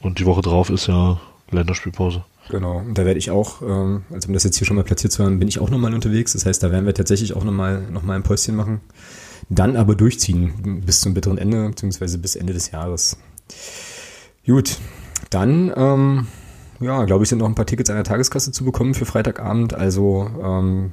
und 0.00 0.18
die 0.18 0.26
Woche 0.26 0.40
drauf 0.40 0.70
ist 0.70 0.86
ja 0.86 1.20
Länderspielpause. 1.50 2.24
Genau, 2.48 2.78
und 2.78 2.98
da 2.98 3.04
werde 3.04 3.18
ich 3.18 3.30
auch, 3.30 3.62
ähm, 3.62 4.04
also 4.10 4.28
um 4.28 4.34
das 4.34 4.44
jetzt 4.44 4.56
hier 4.58 4.66
schon 4.66 4.76
mal 4.76 4.84
platziert 4.84 5.12
zu 5.12 5.24
haben, 5.24 5.38
bin 5.38 5.48
ich 5.48 5.60
auch 5.60 5.70
nochmal 5.70 5.94
unterwegs. 5.94 6.32
Das 6.32 6.44
heißt, 6.44 6.62
da 6.62 6.70
werden 6.70 6.86
wir 6.86 6.94
tatsächlich 6.94 7.34
auch 7.34 7.44
nochmal 7.44 7.82
noch 7.90 8.02
mal 8.02 8.14
ein 8.14 8.22
Päuschen 8.22 8.56
machen. 8.56 8.80
Dann 9.48 9.76
aber 9.76 9.94
durchziehen 9.94 10.82
bis 10.84 11.00
zum 11.00 11.14
bitteren 11.14 11.38
Ende, 11.38 11.68
beziehungsweise 11.68 12.18
bis 12.18 12.36
Ende 12.36 12.52
des 12.52 12.70
Jahres. 12.70 13.16
Gut, 14.46 14.78
dann, 15.30 15.72
ähm, 15.76 16.26
ja, 16.80 17.04
glaube 17.04 17.22
ich, 17.22 17.28
sind 17.28 17.38
noch 17.38 17.48
ein 17.48 17.54
paar 17.54 17.66
Tickets 17.66 17.90
an 17.90 17.96
der 17.96 18.04
Tageskasse 18.04 18.52
zu 18.52 18.64
bekommen 18.64 18.94
für 18.94 19.06
Freitagabend. 19.06 19.74
Also 19.74 20.30
ähm, 20.42 20.92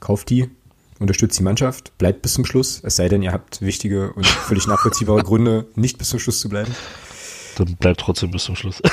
kauft 0.00 0.30
die, 0.30 0.50
unterstützt 0.98 1.38
die 1.38 1.44
Mannschaft, 1.44 1.96
bleibt 1.98 2.22
bis 2.22 2.34
zum 2.34 2.44
Schluss. 2.44 2.80
Es 2.82 2.96
sei 2.96 3.08
denn, 3.08 3.22
ihr 3.22 3.32
habt 3.32 3.62
wichtige 3.62 4.12
und 4.12 4.26
völlig 4.26 4.66
nachvollziehbare 4.66 5.22
Gründe, 5.22 5.66
nicht 5.76 5.98
bis 5.98 6.08
zum 6.08 6.18
Schluss 6.18 6.40
zu 6.40 6.48
bleiben. 6.48 6.74
Dann 7.58 7.76
bleibt 7.76 8.00
trotzdem 8.00 8.30
bis 8.30 8.44
zum 8.44 8.56
Schluss. 8.56 8.82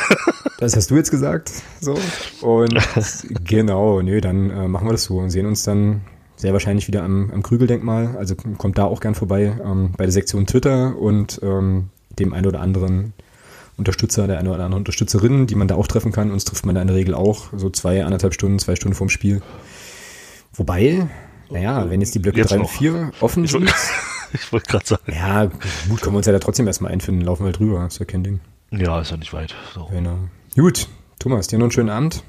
Das 0.57 0.73
hast 0.73 0.89
du 0.89 0.95
jetzt 0.95 1.11
gesagt. 1.11 1.51
So. 1.81 1.97
Und 2.39 2.73
genau, 3.43 4.01
nö, 4.01 4.21
dann 4.21 4.49
äh, 4.49 4.67
machen 4.69 4.87
wir 4.87 4.93
das 4.93 5.03
so 5.03 5.17
und 5.17 5.29
sehen 5.29 5.45
uns 5.47 5.63
dann 5.63 6.01
sehr 6.37 6.53
wahrscheinlich 6.53 6.87
wieder 6.87 7.03
am, 7.03 7.29
am 7.31 7.43
Krügeldenkmal. 7.43 8.15
Also 8.17 8.35
kommt 8.35 8.77
da 8.77 8.85
auch 8.85 9.01
gern 9.01 9.15
vorbei 9.15 9.57
ähm, 9.63 9.91
bei 9.97 10.05
der 10.05 10.13
Sektion 10.13 10.45
Twitter 10.45 10.97
und 10.97 11.41
ähm, 11.43 11.89
dem 12.19 12.33
einen 12.33 12.47
oder 12.47 12.61
anderen 12.61 13.13
Unterstützer, 13.77 14.27
der 14.27 14.39
eine 14.39 14.49
oder 14.49 14.63
andere 14.63 14.79
Unterstützerin, 14.79 15.47
die 15.47 15.55
man 15.55 15.67
da 15.67 15.75
auch 15.75 15.87
treffen 15.87 16.11
kann. 16.11 16.31
Uns 16.31 16.45
trifft 16.45 16.65
man 16.65 16.75
da 16.75 16.81
in 16.81 16.87
der 16.87 16.95
Regel 16.95 17.13
auch 17.13 17.47
so 17.55 17.69
zwei, 17.69 18.05
anderthalb 18.05 18.33
Stunden, 18.33 18.59
zwei 18.59 18.75
Stunden 18.75 18.95
vorm 18.95 19.09
Spiel. 19.09 19.41
Wobei, 20.53 21.07
naja, 21.49 21.89
wenn 21.89 21.99
jetzt 21.99 22.15
die 22.15 22.19
Blöcke 22.19 22.39
Jetzt 22.39 22.51
3 22.51 22.55
und 22.55 22.61
noch. 22.63 22.71
4 22.71 23.11
offen 23.19 23.45
sind, 23.45 23.61
wollte 23.65 23.73
ich 24.33 24.51
wollt 24.53 24.67
gerade 24.67 24.85
sagen. 24.85 25.11
ja, 25.11 25.45
gut, 25.89 26.01
können 26.01 26.13
wir 26.13 26.17
uns 26.17 26.27
ja 26.27 26.33
da 26.33 26.39
trotzdem 26.39 26.67
erstmal 26.67 26.91
einfinden, 26.91 27.21
laufen 27.21 27.43
wir 27.43 27.47
halt 27.47 27.59
drüber, 27.59 27.85
ist 27.85 27.99
ja 27.99 28.05
kein 28.05 28.23
Ding. 28.23 28.39
Ja, 28.71 28.99
ist 28.99 29.11
ja 29.11 29.17
nicht 29.17 29.33
weit. 29.33 29.55
So. 29.73 29.85
Genau. 29.85 30.17
Gut, 30.55 30.87
Thomas, 31.19 31.47
dir 31.47 31.57
noch 31.57 31.65
einen 31.65 31.71
schönen 31.71 31.89
Abend. 31.89 32.23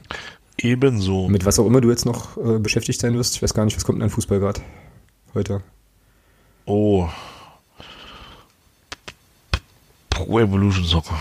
Ebenso. 0.59 1.29
Mit 1.29 1.45
was 1.45 1.59
auch 1.59 1.67
immer 1.67 1.81
du 1.81 1.91
jetzt 1.91 2.07
noch 2.07 2.37
äh, 2.37 2.59
beschäftigt 2.59 3.01
sein 3.01 3.15
wirst. 3.15 3.37
Ich 3.37 3.43
weiß 3.43 3.55
gar 3.55 3.65
nicht, 3.65 3.77
was 3.77 3.85
kommt 3.85 3.99
denn 3.99 4.05
an 4.05 4.11
Fußball 4.11 4.41
gerade 4.41 4.61
heute? 5.35 5.63
Oh. 6.65 7.09
Pro 10.11 10.41
Evolution 10.41 10.85
Soccer. 10.85 11.15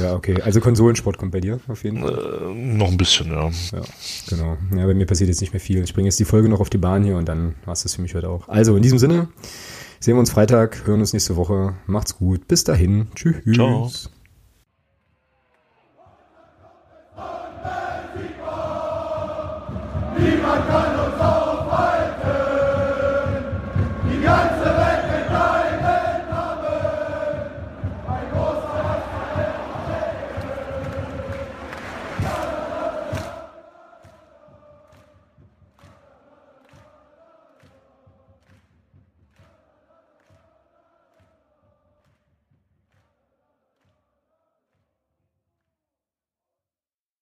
Ja, 0.00 0.14
okay. 0.14 0.40
Also 0.42 0.60
Konsolensport 0.60 1.18
kommt 1.18 1.32
bei 1.32 1.40
dir 1.40 1.58
auf 1.66 1.82
jeden 1.82 2.00
Fall. 2.00 2.14
Äh, 2.14 2.54
noch 2.54 2.88
ein 2.88 2.96
bisschen, 2.96 3.30
ja. 3.30 3.50
Ja, 3.72 3.82
genau. 4.28 4.56
Ja, 4.76 4.86
bei 4.86 4.94
mir 4.94 5.06
passiert 5.06 5.28
jetzt 5.28 5.40
nicht 5.40 5.52
mehr 5.52 5.60
viel. 5.60 5.82
Ich 5.82 5.94
bringe 5.94 6.06
jetzt 6.06 6.20
die 6.20 6.24
Folge 6.24 6.48
noch 6.48 6.60
auf 6.60 6.70
die 6.70 6.78
Bahn 6.78 7.02
hier 7.02 7.16
und 7.16 7.28
dann 7.28 7.56
war 7.64 7.72
es 7.72 7.82
das 7.82 7.96
für 7.96 8.02
mich 8.02 8.14
heute 8.14 8.28
auch. 8.28 8.48
Also 8.48 8.76
in 8.76 8.82
diesem 8.82 9.00
Sinne, 9.00 9.28
sehen 9.98 10.14
wir 10.14 10.20
uns 10.20 10.30
Freitag, 10.30 10.86
hören 10.86 11.00
uns 11.00 11.12
nächste 11.12 11.34
Woche. 11.34 11.74
Macht's 11.86 12.16
gut. 12.16 12.46
Bis 12.46 12.62
dahin. 12.62 13.08
Tschüss. 13.16 13.34
Ciao. 13.52 13.90
Niemand 20.60 20.84
kann 20.84 20.89